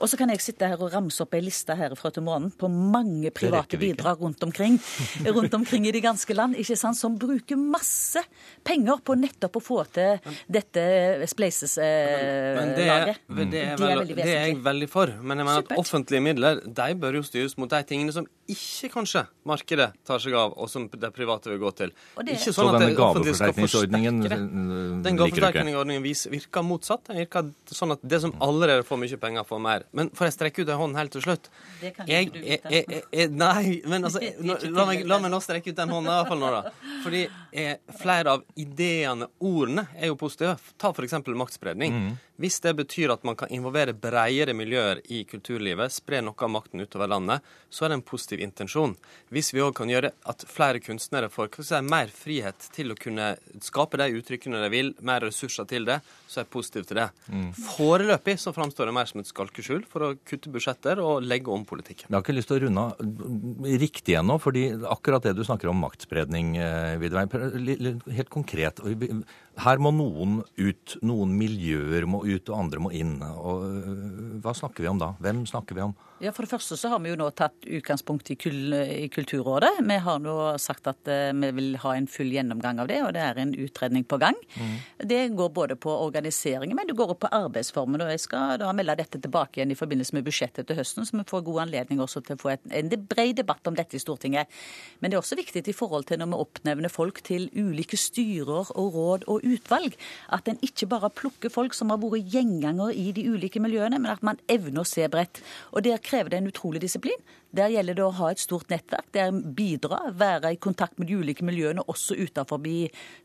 Og 0.00 0.08
så 0.08 0.18
kan 0.18 0.32
jeg 0.32 0.42
sitte 0.42 0.66
her 0.68 0.80
og 0.80 0.92
ramse 0.94 1.22
opp 1.22 1.36
ei 1.36 1.44
liste 1.44 1.76
herfra 1.76 2.10
til 2.10 2.24
morgenen 2.26 2.54
på 2.56 2.70
mange 2.72 3.30
private 3.34 3.78
bidrag 3.78 4.20
rundt 4.22 4.42
omkring 4.42 4.61
omkring, 4.62 5.34
rundt 5.34 5.54
omkring 5.54 5.86
i 5.86 5.92
det 5.94 6.02
ganske 6.04 6.34
land 6.36 6.56
ikke 6.60 6.76
sant, 6.78 6.98
som 6.98 7.16
bruker 7.18 7.58
masse 7.58 8.22
penger 8.66 9.00
på 9.04 9.16
nettopp 9.18 9.58
å 9.58 9.62
få 9.62 9.80
til 9.92 10.20
dette 10.52 10.84
spleiselaget. 11.30 12.76
Det, 12.76 12.86
er, 12.86 13.12
det, 13.12 13.62
er, 13.62 13.76
vel, 13.80 14.12
det 14.14 14.28
er 14.28 14.46
jeg 14.48 14.60
veldig 14.62 14.88
for. 14.90 15.12
Men 15.22 15.42
jeg 15.42 15.48
mener 15.48 15.64
at 15.64 15.74
offentlige 15.78 16.24
midler 16.24 16.62
de 16.62 16.88
bør 16.98 17.20
jo 17.20 17.26
styres 17.26 17.56
mot 17.60 17.70
de 17.70 17.82
tingene 17.88 18.14
som 18.14 18.28
ikke 18.52 18.90
kanskje 18.92 19.24
markedet 19.48 19.88
tar 20.06 20.20
seg 20.22 20.34
av, 20.36 20.54
og 20.58 20.68
som 20.70 20.86
det 20.90 21.10
private 21.14 21.52
vil 21.52 21.60
gå 21.62 21.70
til. 21.78 21.92
Det, 22.18 22.36
ikke 22.36 22.52
sånn 22.52 22.68
så 22.68 22.68
at 22.72 22.82
denne 22.82 22.96
gaveforsterkningsordningen 22.98 24.20
Den 25.06 25.20
gaveforsterkningsordningen 25.20 26.06
virker 26.34 26.66
motsatt. 26.66 27.06
Den 27.08 27.22
virker 27.22 27.52
sånn 27.72 27.94
at 27.96 28.02
det 28.02 28.22
som 28.24 28.34
allerede 28.44 28.86
får 28.86 29.00
mye 29.02 29.20
penger, 29.22 29.46
får 29.48 29.62
mer. 29.62 29.86
Men 29.96 30.10
får 30.16 30.28
jeg 30.28 30.36
strekke 30.38 30.64
ut 30.64 30.72
en 30.74 30.82
hånd 30.82 30.98
helt 30.98 31.14
til 31.14 31.24
slutt? 31.24 31.48
Det 31.80 31.94
kan 31.96 32.10
ikke 32.10 32.34
du 32.34 32.40
vite. 32.44 33.28
Nei, 33.32 33.80
men 33.88 34.08
altså 34.08 34.22
la 34.62 34.86
meg, 34.88 35.04
la 35.08 35.18
meg 35.22 35.32
nå 35.32 35.40
strekke 35.42 35.72
ut 35.72 35.78
den 35.78 35.94
hånda 35.94 36.12
i 36.12 36.20
hvert 36.20 36.32
fall 36.32 36.42
nå, 36.42 36.50
da. 36.52 36.92
Fordi 37.04 37.22
er 37.52 37.78
flere 38.00 38.38
av 38.38 38.44
ideene, 38.56 39.28
ordene, 39.44 39.86
er 39.96 40.10
jo 40.10 40.18
positive. 40.20 40.56
Ta 40.80 40.90
f.eks. 40.92 41.14
maktspredning. 41.36 41.92
Mm. 41.92 42.12
Hvis 42.42 42.58
det 42.64 42.72
betyr 42.74 43.12
at 43.12 43.22
man 43.28 43.36
kan 43.38 43.52
involvere 43.54 43.92
bredere 43.94 44.54
miljøer 44.56 45.02
i 45.12 45.20
kulturlivet, 45.28 45.92
spre 45.92 46.22
noe 46.24 46.34
av 46.42 46.50
makten 46.50 46.80
utover 46.82 47.10
landet, 47.12 47.44
så 47.70 47.84
er 47.84 47.92
det 47.92 47.98
en 48.00 48.04
positiv 48.08 48.40
intensjon. 48.42 48.96
Hvis 49.30 49.52
vi 49.54 49.62
òg 49.62 49.76
kan 49.78 49.92
gjøre 49.92 50.10
at 50.28 50.42
flere 50.50 50.80
kunstnere 50.82 51.28
får 51.30 51.52
si, 51.60 51.78
mer 51.86 52.10
frihet 52.10 52.66
til 52.74 52.94
å 52.94 52.98
kunne 52.98 53.34
skape 53.62 54.00
de 54.00 54.08
uttrykkene 54.18 54.64
de 54.64 54.72
vil, 54.72 54.90
mer 55.04 55.22
ressurser 55.28 55.68
til 55.70 55.86
det, 55.86 56.00
så 56.26 56.40
er 56.40 56.46
jeg 56.46 56.52
positiv 56.56 56.88
til 56.88 57.02
det. 57.02 57.08
Mm. 57.28 57.52
Foreløpig 57.76 58.38
så 58.40 58.54
framstår 58.56 58.90
det 58.90 58.96
mer 58.96 59.12
som 59.12 59.22
et 59.22 59.30
skalkeskjul 59.30 59.84
for 59.92 60.08
å 60.08 60.12
kutte 60.26 60.50
budsjetter 60.52 61.04
og 61.04 61.22
legge 61.28 61.52
om 61.52 61.68
politikken. 61.68 62.08
Jeg 62.08 62.16
har 62.16 62.24
ikke 62.24 62.38
lyst 62.40 62.50
til 62.50 62.58
å 62.58 62.64
runde 62.66 62.88
av 62.88 63.78
riktig 63.84 64.18
ennå, 64.18 64.40
fordi 64.42 64.66
akkurat 64.88 65.28
det 65.28 65.36
du 65.38 65.44
snakker 65.46 65.70
om 65.70 65.78
maktspredning, 65.84 66.56
Vidveig 67.02 67.12
Vidvei, 67.12 67.28
helt 68.10 68.30
konkret. 68.30 68.80
Her 69.60 69.80
må 69.82 69.92
noen 69.92 70.38
ut. 70.56 70.94
Noen 71.04 71.34
miljøer 71.36 72.06
må 72.08 72.22
ut, 72.24 72.48
og 72.48 72.56
andre 72.56 72.80
må 72.80 72.92
inn. 72.96 73.18
Og 73.20 73.66
øh, 73.68 74.40
hva 74.42 74.54
snakker 74.56 74.84
vi 74.84 74.88
om 74.88 75.02
da? 75.02 75.12
Hvem 75.20 75.44
snakker 75.48 75.76
vi 75.76 75.84
om? 75.84 75.92
Ja, 76.22 76.30
For 76.30 76.46
det 76.46 76.52
første 76.52 76.76
så 76.78 76.86
har 76.92 77.00
vi 77.02 77.10
jo 77.10 77.16
nå 77.18 77.26
tatt 77.34 77.66
utgangspunkt 77.66 78.30
i, 78.30 78.36
kul 78.38 78.74
i 78.78 79.08
Kulturrådet. 79.10 79.72
Vi 79.82 79.96
har 80.04 80.20
nå 80.22 80.34
sagt 80.62 80.86
at 80.86 81.08
uh, 81.10 81.32
vi 81.34 81.48
vil 81.56 81.72
ha 81.82 81.94
en 81.98 82.06
full 82.06 82.30
gjennomgang 82.30 82.78
av 82.78 82.86
det, 82.92 83.00
og 83.02 83.10
det 83.16 83.24
er 83.26 83.40
en 83.42 83.54
utredning 83.58 84.06
på 84.06 84.20
gang. 84.22 84.38
Mm. 84.54 84.76
Det 85.10 85.18
går 85.34 85.50
både 85.56 85.76
på 85.82 85.90
organiseringen, 85.90 86.76
men 86.78 86.86
det 86.86 86.94
går 86.98 87.10
også 87.10 87.24
på 87.24 87.32
arbeidsformen. 87.40 88.04
Og 88.06 88.12
jeg 88.14 88.22
skal 88.22 88.60
da 88.62 88.70
melde 88.76 88.94
dette 89.02 89.18
tilbake 89.18 89.58
igjen 89.58 89.74
i 89.74 89.78
forbindelse 89.78 90.14
med 90.14 90.28
budsjettet 90.28 90.70
til 90.70 90.78
høsten, 90.78 91.08
så 91.08 91.18
vi 91.18 91.26
får 91.26 91.42
god 91.48 91.64
anledning 91.64 92.04
også 92.04 92.22
til 92.22 92.38
å 92.38 92.42
få 92.44 92.54
et, 92.54 92.70
en 92.70 92.94
bred 93.10 93.34
debatt 93.42 93.66
om 93.66 93.74
dette 93.74 93.98
i 93.98 94.04
Stortinget. 94.04 94.62
Men 95.02 95.10
det 95.10 95.18
er 95.18 95.24
også 95.24 95.40
viktig 95.42 95.64
i 95.66 95.74
forhold 95.74 96.06
til 96.06 96.22
når 96.22 96.30
vi 96.30 96.42
oppnevner 96.46 96.92
folk 96.92 97.18
til 97.26 97.48
ulike 97.58 97.98
styrer 97.98 98.70
og 98.78 98.94
råd 98.94 99.26
og 99.26 99.41
utvalg, 99.42 99.96
at 100.32 100.48
en 100.48 100.60
ikke 100.64 100.88
bare 100.90 101.10
plukker 101.12 101.52
folk 101.52 101.76
som 101.76 101.92
har 101.92 102.00
vært 102.02 102.32
gjenganger 102.32 102.94
i 102.96 103.10
de 103.16 103.26
ulike 103.30 103.62
miljøene, 103.62 104.00
men 104.02 104.12
at 104.12 104.24
man 104.26 104.40
evner 104.50 104.82
å 104.82 104.88
se 104.88 105.06
bredt. 105.12 105.42
Og 105.72 105.84
der 105.86 106.02
krever 106.02 106.32
det 106.32 106.42
en 106.42 106.50
utrolig 106.50 106.82
disiplin. 106.84 107.18
Der 107.52 107.72
gjelder 107.72 107.98
det 107.98 108.04
å 108.06 108.14
ha 108.16 108.30
et 108.32 108.40
stort 108.40 108.70
nettverk, 108.72 109.10
der 109.12 109.32
bidra, 109.32 110.06
være 110.16 110.54
i 110.54 110.60
kontakt 110.60 110.98
med 110.98 111.10
de 111.10 111.18
ulike 111.20 111.44
miljøene 111.44 111.84
også 111.84 112.16
utenfor 112.16 112.62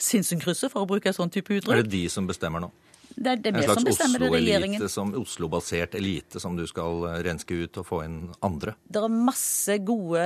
Sinsenkrysset, 0.02 0.72
for 0.73 0.84
å 0.84 0.89
bruke 0.89 1.10
en 1.10 1.15
sånn 1.15 1.31
type 1.31 1.53
uttrykk. 1.53 1.77
Er 1.77 1.85
det 1.85 1.94
de 1.94 2.07
som 2.11 2.27
bestemmer 2.27 2.64
nå? 2.64 2.72
Det 3.18 3.31
er, 3.31 3.39
det 3.41 3.49
en 3.49 3.64
slags 3.65 3.99
Oslo-elite, 4.06 4.88
som 4.94 5.10
Oslo-basert 5.18 5.95
elite 5.98 6.38
som 6.41 6.53
du 6.57 6.64
skal 6.69 7.02
eh, 7.10 7.15
renske 7.26 7.56
ut 7.64 7.80
og 7.81 7.88
få 7.88 8.02
inn 8.06 8.18
andre? 8.45 8.76
Det 8.85 9.02
er 9.02 9.14
masse 9.14 9.77
gode, 9.88 10.22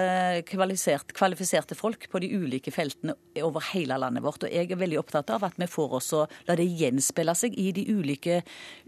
kvalifiserte 0.50 1.78
folk 1.80 2.10
på 2.12 2.22
de 2.24 2.32
ulike 2.36 2.74
feltene 2.76 3.16
over 3.48 3.64
hele 3.72 3.96
landet 4.02 4.26
vårt. 4.26 4.44
Og 4.44 4.52
jeg 4.52 4.68
er 4.68 4.82
veldig 4.82 5.00
opptatt 5.00 5.32
av 5.32 5.46
at 5.48 5.56
vi 5.62 5.70
får 5.72 5.96
også 6.02 6.26
la 6.50 6.58
det 6.60 6.68
gjenspeile 6.68 7.36
seg 7.38 7.56
i 7.56 7.70
de 7.76 7.86
ulike 7.96 8.42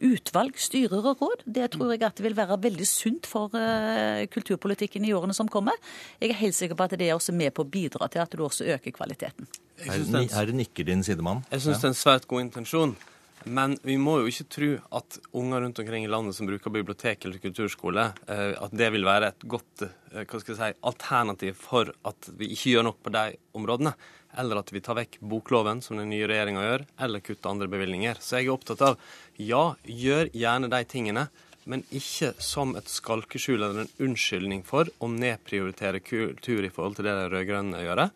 utvalg, 0.03 0.59
styrer 0.59 1.07
og 1.13 1.23
råd. 1.23 1.47
Det 1.59 1.71
tror 1.77 1.95
jeg 1.95 2.03
at 2.03 2.19
det 2.19 2.27
vil 2.27 2.37
være 2.37 2.59
veldig 2.67 2.89
sunt 2.89 3.29
for 3.29 3.55
uh, 3.55 4.25
kulturpolitikken 4.33 5.07
i 5.07 5.15
årene 5.15 5.35
som 5.37 5.47
kommer. 5.51 5.79
Jeg 6.19 6.33
er 6.33 6.41
helt 6.43 6.59
sikker 6.59 6.75
på 6.75 6.89
at 6.89 6.97
det 6.99 7.07
er 7.07 7.15
også 7.15 7.35
med 7.35 7.55
på 7.55 7.63
å 7.63 7.71
bidra 7.71 8.11
til 8.11 8.25
at 8.25 8.35
du 8.35 8.43
også 8.43 8.67
øker 8.75 8.95
kvaliteten. 8.99 9.47
Her 9.87 10.53
nikker 10.53 10.91
din 10.91 11.03
sidemann. 11.03 11.45
Jeg 11.51 11.63
syns 11.63 11.81
det 11.81 11.89
er 11.89 11.95
en 11.95 12.01
svært 12.03 12.27
god 12.27 12.49
intensjon. 12.49 12.95
Men 13.45 13.75
vi 13.83 13.95
må 13.99 14.17
jo 14.21 14.29
ikke 14.29 14.47
tro 14.55 14.69
at 14.99 15.17
unger 15.35 15.63
rundt 15.65 15.79
omkring 15.81 16.05
i 16.05 16.11
landet 16.11 16.37
som 16.37 16.47
bruker 16.47 16.73
bibliotek 16.73 17.25
eller 17.25 17.41
kulturskole, 17.43 18.05
eh, 18.27 18.51
at 18.55 18.75
det 18.75 18.89
vil 18.95 19.07
være 19.07 19.33
et 19.33 19.45
godt 19.49 19.85
eh, 19.85 20.35
si, 20.39 20.69
alternativ 20.81 21.57
for 21.59 21.91
at 22.07 22.29
vi 22.39 22.53
ikke 22.55 22.75
gjør 22.75 22.87
nok 22.89 23.01
på 23.03 23.13
de 23.15 23.25
områdene. 23.59 23.95
Eller 24.39 24.63
at 24.63 24.71
vi 24.73 24.81
tar 24.81 24.97
vekk 24.97 25.19
bokloven, 25.29 25.83
som 25.85 25.99
den 25.99 26.09
nye 26.09 26.27
regjeringa 26.29 26.63
gjør, 26.63 26.85
eller 27.05 27.21
kutter 27.21 27.51
andre 27.51 27.69
bevilgninger. 27.69 28.21
Så 28.23 28.39
jeg 28.39 28.47
er 28.47 28.55
opptatt 28.55 28.81
av 28.81 29.01
ja, 29.37 29.75
gjør 29.85 30.31
gjerne 30.33 30.71
de 30.73 30.79
tingene, 30.89 31.27
men 31.69 31.83
ikke 31.95 32.33
som 32.43 32.73
et 32.79 32.89
skalkeskjul 32.91 33.59
eller 33.59 33.83
en 33.83 33.93
unnskyldning 34.07 34.63
for 34.67 34.89
å 34.99 35.09
nedprioritere 35.11 36.01
kultur 36.03 36.65
i 36.65 36.71
forhold 36.73 36.97
til 36.97 37.07
det 37.07 37.13
de 37.19 37.29
rød-grønne 37.31 37.83
gjør 37.85 38.07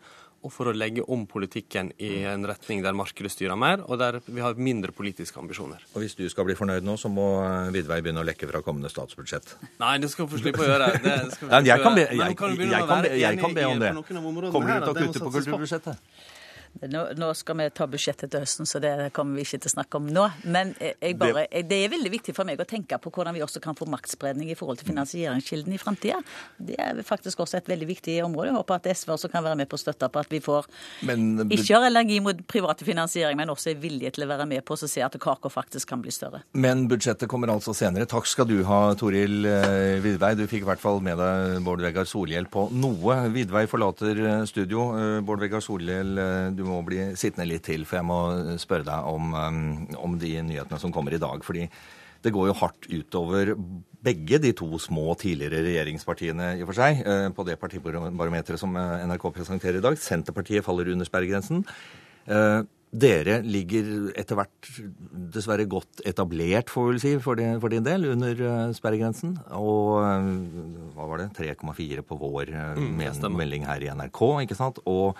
og 0.46 0.54
for 0.54 0.70
å 0.70 0.74
legge 0.76 1.04
om 1.14 1.26
politikken 1.30 1.90
i 2.04 2.24
en 2.30 2.46
retning 2.48 2.84
der 2.86 2.96
markedet 2.98 3.32
styrer 3.34 3.58
mer, 3.60 3.84
og 3.88 4.00
der 4.02 4.20
vi 4.26 4.44
har 4.44 4.58
mindre 4.60 4.94
politiske 4.96 5.40
ambisjoner. 5.42 5.84
Og 5.94 6.04
Hvis 6.04 6.18
du 6.18 6.24
skal 6.30 6.48
bli 6.48 6.56
fornøyd 6.58 6.86
nå, 6.86 6.98
så 7.02 7.12
må 7.12 7.28
eh, 7.44 7.72
Vidvei 7.76 8.00
begynne 8.06 8.24
å 8.24 8.28
lekke 8.28 8.50
fra 8.50 8.62
kommende 8.66 8.92
statsbudsjett. 8.94 9.56
Nei, 9.82 9.98
det 10.04 10.12
skal 10.14 10.28
hun 10.28 10.34
få 10.36 10.42
slippe 10.44 10.64
å 10.64 10.70
gjøre. 10.70 10.92
jeg 11.02 11.84
kan 11.84 11.98
be, 11.98 12.08
jeg, 12.08 12.18
jeg, 12.22 13.22
jeg 13.24 13.44
kan 13.44 13.58
be 13.58 13.70
om 13.70 13.86
det. 13.86 13.94
Kommer 14.08 14.48
du 14.48 14.52
til 14.52 14.94
å 14.94 14.98
kutte 15.02 15.24
på 15.26 15.36
kulturbudsjettet? 15.40 16.10
Nå, 16.86 17.30
skal 17.38 17.58
vi 17.62 17.70
ta 17.76 17.88
budsjettet 17.90 18.32
til 18.34 18.44
høsten, 18.44 18.70
så 18.70 18.82
det 18.84 18.94
kommer 19.16 19.40
vi 19.40 19.46
ikke 19.48 19.62
til 19.64 19.72
å 19.72 19.76
snakke 19.78 20.00
om 20.00 20.10
nå. 20.14 20.28
Men 20.46 20.74
bare, 21.20 21.48
det 21.68 21.82
er 21.84 21.94
veldig 21.94 22.12
viktig 22.14 22.36
for 22.38 22.48
meg 22.48 22.62
å 22.62 22.68
tenke 22.68 23.00
på 23.02 23.12
hvordan 23.14 23.36
vi 23.36 23.44
også 23.46 23.62
kan 23.64 23.78
få 23.78 23.88
maktspredning 23.90 24.52
i 24.54 24.58
forhold 24.58 24.82
til 24.82 24.92
finansieringskilden 24.92 25.76
i 25.76 25.82
framtida. 25.82 26.22
Det 26.58 26.78
er 26.82 27.02
faktisk 27.08 27.42
også 27.44 27.62
et 27.62 27.72
veldig 27.72 27.90
viktig 27.90 28.20
område. 28.26 28.52
Jeg 28.52 28.60
håper 28.60 28.80
at 28.80 28.90
SV 28.94 29.16
også 29.16 29.32
kan 29.34 29.46
være 29.46 29.60
med 29.62 29.70
på 29.72 29.78
å 29.78 29.82
støtte 29.82 30.10
på 30.12 30.22
at 30.22 30.32
vi 30.32 30.42
får 30.44 30.68
men, 31.08 31.28
ikke 31.46 31.76
har 31.76 31.88
allergi 31.88 32.20
mot 32.24 32.40
private 32.50 32.86
finansiering, 32.88 33.38
men 33.40 33.52
også 33.54 33.72
er 33.74 33.82
villige 33.82 34.14
til 34.16 34.26
å 34.26 34.30
være 34.30 34.48
med 34.50 34.66
på 34.68 34.78
å 34.78 34.90
se 34.90 35.04
at 35.04 35.18
kaka 35.22 35.52
faktisk 35.52 35.90
kan 35.92 36.04
bli 36.04 36.14
større. 36.14 36.44
Men 36.58 36.86
budsjettet 36.92 37.30
kommer 37.32 37.52
altså 37.54 37.76
senere. 37.78 38.08
Takk 38.10 38.30
skal 38.30 38.48
du 38.50 38.60
ha, 38.68 38.82
Toril 39.00 39.48
eh, 39.50 39.98
Vidvei. 40.04 40.34
Du 40.38 40.46
fikk 40.50 40.66
i 40.66 40.70
hvert 40.70 40.84
fall 40.84 41.02
med 41.06 41.20
deg 41.22 41.62
Bård 41.66 41.84
Vegar 41.84 42.08
Solhjell 42.10 42.50
på 42.52 42.68
noe. 42.76 43.20
Vidvei 43.34 43.66
forlater 43.70 44.22
eh, 44.24 44.46
studio. 44.50 44.90
Eh, 44.98 45.20
Bård 45.26 45.44
Vegar 45.44 45.64
Solhjell, 45.64 46.14
du 46.58 46.64
må 46.70 46.82
bli 46.86 47.12
sittende 47.20 47.48
litt 47.50 47.66
til, 47.68 47.86
for 47.88 48.00
jeg 48.00 48.08
må 48.08 48.20
spørre 48.62 48.88
deg 48.88 49.12
om, 49.12 49.34
um, 49.34 49.62
om 49.98 50.18
de 50.22 50.36
nyhetene 50.46 50.82
som 50.82 50.94
kommer 50.96 51.16
i 51.16 51.22
dag. 51.22 51.44
fordi 51.44 51.70
det 52.26 52.34
går 52.34 52.50
jo 52.50 52.58
hardt 52.62 52.88
utover 52.90 53.54
begge 54.08 54.40
de 54.42 54.54
to 54.56 54.70
små 54.82 55.12
tidligere 55.20 55.64
regjeringspartiene 55.66 56.54
i 56.58 56.64
og 56.64 56.72
for 56.72 56.80
seg, 56.80 57.04
eh, 57.04 57.28
på 57.34 57.46
det 57.48 57.60
partibarometeret 57.62 58.62
som 58.62 58.74
eh, 58.78 59.06
NRK 59.10 59.30
presenterer 59.36 59.80
i 59.80 59.86
dag. 59.86 60.00
Senterpartiet 60.00 60.66
faller 60.66 60.92
under 60.94 61.08
sperregrensen. 61.08 61.64
Eh, 62.28 62.60
dere 62.98 63.42
ligger 63.44 64.14
etter 64.18 64.38
hvert 64.40 64.70
dessverre 65.34 65.66
godt 65.68 66.02
etablert, 66.08 66.72
får 66.72 66.86
vi 66.86 66.94
vel 66.94 67.02
si, 67.04 67.12
for 67.20 67.74
din 67.74 67.84
del, 67.84 68.08
under 68.14 68.72
sperregrensen. 68.78 69.36
Og 69.60 70.00
hva 70.96 71.10
var 71.10 71.26
det, 71.26 71.34
3,4 71.36 72.06
på 72.08 72.20
vår 72.22 72.54
mm, 72.80 73.28
melding 73.36 73.68
her 73.68 73.84
i 73.84 73.92
NRK, 73.92 74.22
ikke 74.46 74.56
sant. 74.58 74.80
Og 74.88 75.20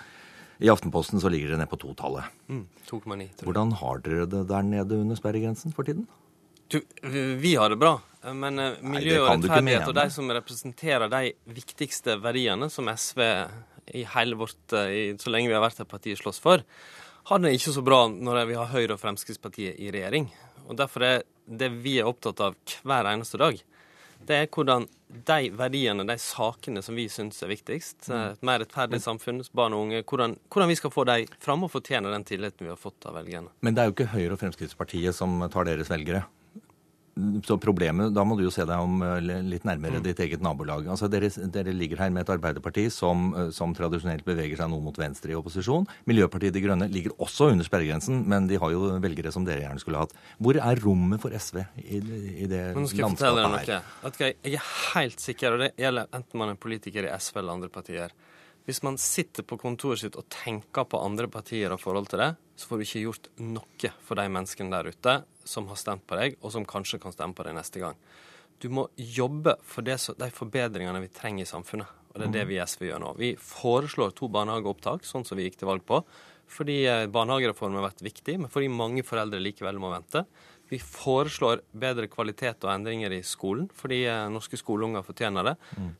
i 0.58 0.70
Aftenposten 0.70 1.20
så 1.22 1.30
ligger 1.30 1.54
det 1.54 1.60
nede 1.60 1.70
på 1.70 1.78
totallet. 1.78 2.26
Mm, 2.50 2.64
2,9. 2.88 3.28
Hvordan 3.46 3.72
har 3.78 4.00
dere 4.02 4.26
det 4.26 4.44
der 4.50 4.66
nede 4.66 4.98
under 4.98 5.18
sperregrensen 5.18 5.74
for 5.74 5.86
tiden? 5.86 6.08
Du, 6.68 6.80
vi 7.02 7.54
har 7.54 7.70
det 7.70 7.78
bra. 7.80 7.96
Men 8.34 8.58
uh, 8.58 8.80
miljø 8.82 9.20
og 9.22 9.30
rettferdighet 9.30 9.86
og 9.86 9.94
de 9.96 10.06
som 10.10 10.30
representerer 10.34 11.10
de 11.12 11.32
viktigste 11.54 12.18
verdiene 12.20 12.66
som 12.72 12.90
SV 12.90 13.22
i 13.94 14.02
hele 14.16 14.36
vårt, 14.40 14.58
uh, 14.74 14.90
i, 14.90 15.04
så 15.20 15.30
lenge 15.30 15.52
vi 15.52 15.56
har 15.56 15.62
vært 15.64 15.80
et 15.84 15.90
parti, 15.90 16.16
slåss 16.18 16.42
for, 16.42 16.64
har 17.30 17.42
det 17.44 17.54
ikke 17.54 17.76
så 17.76 17.84
bra 17.86 18.02
når 18.10 18.42
vi 18.50 18.58
har 18.58 18.72
Høyre 18.72 18.96
og 18.96 19.02
Fremskrittspartiet 19.02 19.78
i 19.78 19.92
regjering. 19.94 20.26
Og 20.66 20.76
Derfor 20.80 21.06
er 21.06 21.26
det 21.48 21.70
vi 21.84 21.98
er 22.00 22.08
opptatt 22.10 22.42
av 22.44 22.58
hver 22.84 23.08
eneste 23.14 23.40
dag, 23.40 23.60
det 24.26 24.36
er 24.36 24.48
hvordan 24.52 24.86
de 25.08 25.50
verdiene, 25.56 26.04
de 26.04 26.16
sakene 26.20 26.82
som 26.84 26.96
vi 26.98 27.06
syns 27.08 27.40
er 27.44 27.52
viktigst, 27.52 28.08
mm. 28.10 28.24
et 28.34 28.42
mer 28.44 28.60
rettferdig 28.62 29.00
samfunn, 29.00 29.40
barn 29.56 29.76
og 29.76 29.86
unge, 29.86 30.02
hvordan, 30.02 30.36
hvordan, 30.52 30.68
vi 30.68 30.76
skal 30.80 30.92
få 30.92 31.04
dem 31.08 31.38
fram 31.44 31.64
og 31.64 31.72
fortjene 31.72 32.12
den 32.12 32.26
tilliten 32.28 32.66
vi 32.66 32.72
har 32.72 32.80
fått 32.80 33.08
av 33.08 33.16
velgerne. 33.16 33.52
Men 33.64 33.76
det 33.76 33.82
er 33.82 33.88
jo 33.88 33.96
ikke 33.96 34.10
Høyre 34.12 34.34
og 34.36 34.42
Fremskrittspartiet 34.42 35.16
som 35.16 35.40
tar 35.52 35.68
deres 35.70 35.92
velgere. 35.92 36.26
Så 37.46 37.56
problemet, 37.60 38.12
Da 38.14 38.24
må 38.26 38.36
du 38.38 38.44
jo 38.44 38.52
se 38.54 38.64
deg 38.68 38.82
om 38.82 39.02
eh, 39.02 39.18
litt 39.46 39.64
nærmere 39.66 39.98
mm. 39.98 40.04
ditt 40.04 40.20
eget 40.22 40.42
nabolag. 40.44 40.86
Altså 40.90 41.08
dere, 41.10 41.30
dere, 41.52 41.74
ligger 41.74 42.02
her 42.02 42.12
med 42.14 42.24
et 42.24 42.32
Arbeiderparti 42.34 42.86
som, 42.94 43.30
eh, 43.34 43.50
som, 43.54 43.74
tradisjonelt 43.76 44.26
beveger 44.26 44.60
seg 44.60 44.70
noe 44.72 44.84
mot 44.84 44.98
venstre 44.98 45.34
i 45.34 45.38
opposisjon. 45.38 45.88
Miljøpartiet 46.10 46.54
De 46.54 46.62
Grønne 46.64 46.88
ligger 46.92 47.16
også 47.18 47.50
under 47.52 47.66
sperregrensen, 47.66 48.22
men 48.28 48.48
de 48.50 48.60
har 48.60 48.74
jo 48.74 48.94
velgere 49.02 49.32
som 49.34 49.46
dere 49.48 49.64
gjerne 49.64 49.82
skulle 49.82 50.04
hatt. 50.04 50.14
Hvor 50.38 50.60
er 50.60 50.82
rommet 50.84 51.22
for 51.22 51.34
SV 51.34 51.62
i, 51.84 52.00
i 52.44 52.50
det 52.50 52.64
landskapet 52.76 53.68
her? 53.68 54.34
Jeg 54.44 54.58
er 54.58 54.72
helt 54.94 55.22
sikker, 55.22 55.56
og 55.56 55.66
det 55.66 55.74
gjelder 55.80 56.10
enten 56.14 56.42
man 56.42 56.54
er 56.54 56.60
politiker 56.60 57.08
i 57.08 57.14
SV 57.18 57.42
eller 57.42 57.58
andre 57.58 57.72
partier. 57.72 58.14
Hvis 58.68 58.82
man 58.84 58.98
sitter 59.00 59.46
på 59.48 59.56
kontoret 59.56 60.02
sitt 60.02 60.16
og 60.20 60.26
tenker 60.28 60.84
på 60.84 60.98
andre 61.00 61.24
partier 61.32 61.72
og 61.72 61.80
forhold 61.80 62.10
til 62.12 62.20
det, 62.20 62.32
så 62.60 62.68
får 62.68 62.76
du 62.76 62.84
ikke 62.84 63.04
gjort 63.06 63.28
noe 63.40 63.90
for 64.04 64.20
de 64.20 64.26
menneskene 64.34 64.74
der 64.74 64.90
ute 64.92 65.14
som 65.48 65.70
har 65.70 65.78
stemt 65.80 66.04
på 66.04 66.18
deg, 66.18 66.36
og 66.44 66.52
som 66.52 66.66
kanskje 66.68 67.00
kan 67.00 67.14
stemme 67.14 67.32
på 67.32 67.46
deg 67.46 67.56
neste 67.56 67.80
gang. 67.80 67.96
Du 68.60 68.68
må 68.68 68.84
jobbe 69.00 69.54
for 69.64 69.86
det, 69.86 69.96
de 70.20 70.28
forbedringene 70.36 71.00
vi 71.00 71.08
trenger 71.16 71.46
i 71.46 71.48
samfunnet. 71.48 71.94
Og 72.12 72.20
det 72.20 72.26
er 72.26 72.34
det 72.34 72.44
vi 72.50 72.58
i 72.58 72.64
SV 72.64 72.90
gjør 72.90 73.00
nå. 73.06 73.14
Vi 73.16 73.30
foreslår 73.40 74.12
to 74.18 74.28
barnehageopptak, 74.34 75.06
sånn 75.06 75.24
som 75.24 75.38
vi 75.38 75.46
gikk 75.46 75.60
til 75.62 75.70
valg 75.70 75.86
på. 75.88 76.02
fordi 76.48 76.76
eh, 76.88 77.06
barnehagereformen 77.12 77.76
har 77.76 77.90
vært 77.90 78.04
viktig, 78.04 78.38
men 78.40 78.52
fordi 78.52 78.70
mange 78.72 79.02
foreldre 79.04 79.40
likevel 79.40 79.80
må 79.80 79.90
vente. 79.92 80.22
Vi 80.68 80.78
foreslår 80.82 81.62
bedre 81.72 82.08
kvalitet 82.12 82.64
og 82.66 82.72
endringer 82.74 83.14
i 83.16 83.22
skolen, 83.24 83.68
fordi 83.74 84.02
eh, 84.08 84.26
norske 84.32 84.60
skoleunger 84.60 85.06
fortjener 85.06 85.50
det. 85.50 85.54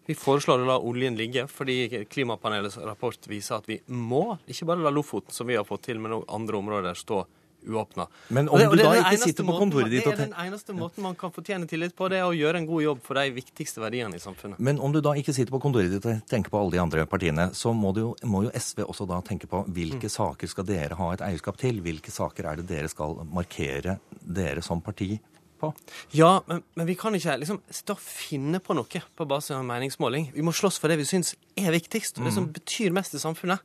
Vi 0.09 0.17
foreslår 0.19 0.65
å 0.65 0.69
la 0.69 0.79
oljen 0.79 1.17
ligge, 1.19 1.47
fordi 1.49 2.05
klimapanelets 2.11 2.79
rapport 2.85 3.31
viser 3.31 3.59
at 3.59 3.69
vi 3.71 3.81
må, 3.89 4.39
ikke 4.47 4.69
bare 4.69 4.85
la 4.85 4.93
Lofoten, 4.93 5.33
som 5.35 5.49
vi 5.49 5.57
har 5.57 5.67
fått 5.69 5.87
til, 5.89 6.01
men 6.03 6.19
også 6.19 6.35
andre 6.37 6.61
områder, 6.61 6.99
stå 6.99 7.25
uåpna. 7.67 8.07
Men 8.29 8.49
om 8.49 8.59
det, 8.59 8.69
du 8.71 8.83
da 8.83 8.93
ikke 9.01 9.21
sitter 9.23 9.47
på 9.47 9.57
kontoret 9.59 9.91
ditt 9.93 10.07
og 10.07 10.15
Det 10.15 10.25
er 10.25 10.31
den 10.31 10.37
eneste 10.47 10.75
måten 10.77 11.05
man 11.05 11.17
kan 11.19 11.33
fortjene 11.35 11.69
tillit 11.71 11.95
på, 11.99 12.09
det 12.13 12.21
er 12.21 12.27
å 12.29 12.35
gjøre 12.37 12.63
en 12.63 12.69
god 12.69 12.85
jobb 12.85 13.01
for 13.05 13.19
de 13.19 13.33
viktigste 13.37 13.83
verdiene 13.83 14.19
i 14.19 14.23
samfunnet. 14.23 14.61
Men 14.63 14.81
om 14.81 14.95
du 14.95 15.01
da 15.05 15.15
ikke 15.19 15.35
sitter 15.37 15.55
på 15.55 15.63
kontoret 15.63 15.93
ditt 15.93 16.07
og 16.09 16.23
tenker 16.31 16.53
på 16.55 16.61
alle 16.61 16.77
de 16.77 16.83
andre 16.83 17.07
partiene, 17.11 17.49
så 17.57 17.73
må, 17.77 17.93
jo, 17.99 18.13
må 18.29 18.45
jo, 18.47 18.53
SV 18.55 18.85
også 18.87 19.09
da 19.11 19.21
tenke 19.27 19.51
på 19.51 19.65
hvilke 19.67 20.09
mm. 20.09 20.15
saker 20.19 20.53
skal 20.55 20.69
dere 20.69 20.99
ha 20.99 21.11
et 21.15 21.25
eierskap 21.31 21.59
til? 21.61 21.83
Hvilke 21.85 22.15
saker 22.15 22.53
er 22.53 22.61
det 22.61 22.69
dere 22.71 22.93
skal 22.93 23.19
markere 23.29 23.99
dere 24.23 24.65
som 24.65 24.83
parti 24.85 25.17
på? 25.59 25.73
Ja, 26.17 26.39
men, 26.47 26.63
men, 26.79 26.87
vi 26.87 26.97
kan 26.99 27.15
ikke 27.19 27.39
liksom 27.43 27.63
sitte 27.71 27.97
og 27.97 28.03
finne 28.03 28.63
på 28.65 28.77
noe 28.79 29.03
på 29.17 29.29
basis 29.29 29.57
av 29.57 29.67
meningsmåling. 29.67 30.31
Vi 30.35 30.45
må 30.47 30.55
slåss 30.55 30.79
for 30.81 30.93
det 30.93 31.01
vi 31.01 31.09
syns 31.09 31.35
er 31.59 31.75
viktigst, 31.75 32.21
og 32.21 32.29
det 32.29 32.37
som 32.37 32.49
mm. 32.49 32.55
betyr 32.61 32.95
mest 32.97 33.19
i 33.19 33.23
samfunnet. 33.23 33.65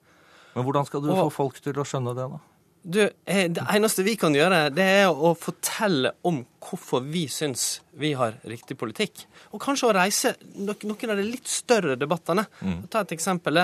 Men 0.54 0.66
hvordan 0.68 0.86
skal 0.86 1.02
du 1.02 1.10
og, 1.10 1.18
få 1.28 1.30
folk 1.34 1.62
til 1.64 1.80
å 1.82 1.86
skjønne 1.88 2.14
det, 2.18 2.28
da? 2.30 2.42
Du, 2.86 3.02
eh, 3.26 3.50
Det 3.50 3.64
eneste 3.70 4.04
vi 4.04 4.16
kan 4.20 4.36
gjøre, 4.36 4.68
det 4.76 4.84
er 4.84 5.08
å 5.08 5.32
fortelle 5.40 6.12
om 6.28 6.42
hvorfor 6.60 7.06
vi 7.08 7.26
syns 7.32 7.80
vi 7.96 8.12
har 8.20 8.36
riktig 8.44 8.76
politikk. 8.78 9.24
Og 9.56 9.62
kanskje 9.64 9.88
å 9.88 9.96
reise 9.96 10.34
noen 10.56 11.10
av 11.10 11.18
de 11.18 11.24
litt 11.24 11.48
større 11.48 11.96
debattene. 11.96 12.46
Mm. 12.60 12.90
Ta 12.92 13.06
et 13.06 13.16
eksempel. 13.16 13.64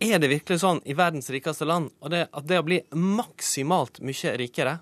Er 0.00 0.18
det 0.18 0.32
virkelig 0.32 0.60
sånn 0.60 0.80
i 0.88 0.96
verdens 0.96 1.28
rikeste 1.32 1.68
land 1.68 1.92
at 2.00 2.48
det 2.48 2.58
å 2.58 2.64
bli 2.64 2.80
maksimalt 2.96 4.00
mye 4.00 4.36
rikere 4.40 4.78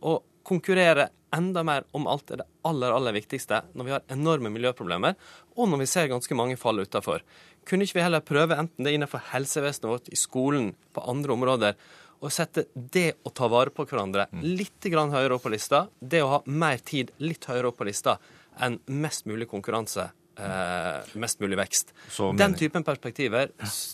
og 0.00 0.22
konkurrere 0.44 1.10
enda 1.36 1.62
mer 1.62 1.84
om 1.92 2.08
alt 2.10 2.32
er 2.32 2.40
det 2.40 2.48
aller, 2.66 2.90
aller 2.92 3.14
viktigste 3.14 3.62
når 3.76 3.86
vi 3.86 3.94
har 3.94 4.04
enorme 4.10 4.50
miljøproblemer, 4.52 5.14
og 5.56 5.70
når 5.70 5.84
vi 5.84 5.88
ser 5.92 6.10
ganske 6.10 6.36
mange 6.36 6.58
falle 6.60 6.84
utafor? 6.88 7.22
Kunne 7.68 7.86
ikke 7.86 8.00
vi 8.00 8.04
heller 8.04 8.24
prøve 8.24 8.56
enten 8.58 8.86
det 8.86 8.96
innenfor 8.96 9.22
helsevesenet 9.30 9.90
vårt, 9.90 10.08
i 10.10 10.18
skolen, 10.18 10.72
på 10.92 11.04
andre 11.06 11.36
områder, 11.36 11.76
å 12.20 12.30
sette 12.32 12.66
det 12.74 13.12
å 13.24 13.32
ta 13.32 13.48
vare 13.48 13.72
på 13.74 13.86
hverandre 13.88 14.28
mm. 14.30 14.44
litt 14.58 14.88
høyere 14.90 15.34
opp 15.36 15.44
på 15.46 15.52
lista, 15.52 15.86
det 16.00 16.22
å 16.22 16.32
ha 16.34 16.40
mer 16.46 16.78
tid 16.78 17.12
litt 17.18 17.48
høyere 17.48 17.72
opp 17.72 17.80
på 17.80 17.88
lista 17.88 18.18
enn 18.60 18.78
mest 18.86 19.26
mulig 19.26 19.48
konkurranse 19.48 20.10
eh, 20.40 21.12
mest 21.20 21.40
mulig 21.42 21.58
vekst. 21.60 21.92
Så, 22.10 22.30
Den 22.38 22.56
typen 22.58 22.84
perspektiver 22.86 23.52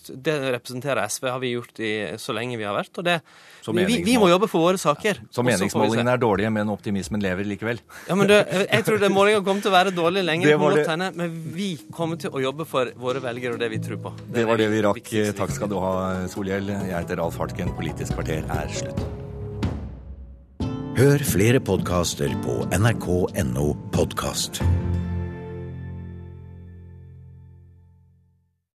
det 0.08 0.36
representerer 0.54 1.02
SV, 1.10 1.28
har 1.32 1.42
vi 1.42 1.52
gjort 1.54 1.80
i, 1.82 1.92
så 2.22 2.34
lenge 2.36 2.58
vi 2.60 2.66
har 2.66 2.76
vært. 2.76 2.92
og 2.98 3.06
det, 3.06 3.18
vi, 3.66 3.98
vi, 4.06 4.16
må 4.20 4.30
jobbe 4.30 4.48
for 4.50 4.62
våre 4.68 4.80
saker. 4.80 5.24
Så 5.34 5.44
meningsmålingene 5.46 6.14
er 6.14 6.22
dårlige, 6.22 6.52
men 6.54 6.70
optimismen 6.72 7.22
lever 7.24 7.48
likevel? 7.48 7.82
Ja, 8.08 8.16
men 8.18 8.30
det, 8.30 8.40
Jeg 8.70 8.86
tror 8.86 9.02
det 9.02 9.12
målingene 9.12 9.44
kommer 9.46 9.66
til 9.66 9.72
å 9.72 9.76
være 9.76 9.94
dårlig 9.96 10.24
lenge, 10.26 10.46
det 10.46 11.10
men 11.16 11.36
vi 11.54 11.70
kommer 11.92 12.20
til 12.20 12.34
å 12.34 12.42
jobbe 12.42 12.66
for 12.68 12.90
våre 13.00 13.22
velgere 13.24 13.56
og 13.56 13.62
det 13.62 13.70
vi 13.72 13.82
tror 13.82 14.00
på. 14.08 14.14
Det, 14.22 14.40
det 14.40 14.48
var 14.48 14.60
det 14.60 14.70
vi 14.72 14.82
rakk. 14.86 15.14
Takk 15.36 15.54
skal 15.54 15.72
du 15.72 15.78
ha, 15.82 15.94
Solhjell. 16.32 16.72
Jeg 16.86 16.94
heter 16.94 17.22
Alf 17.22 17.38
Hartken. 17.42 17.72
Politisk 17.76 18.18
kvarter 18.18 18.46
er 18.46 18.74
slutt. 18.74 19.06
Hør 20.96 21.20
flere 21.28 21.60
podkaster 21.60 22.32
på 22.40 22.62
nrk.no 22.72 23.66
podkast. 23.92 24.62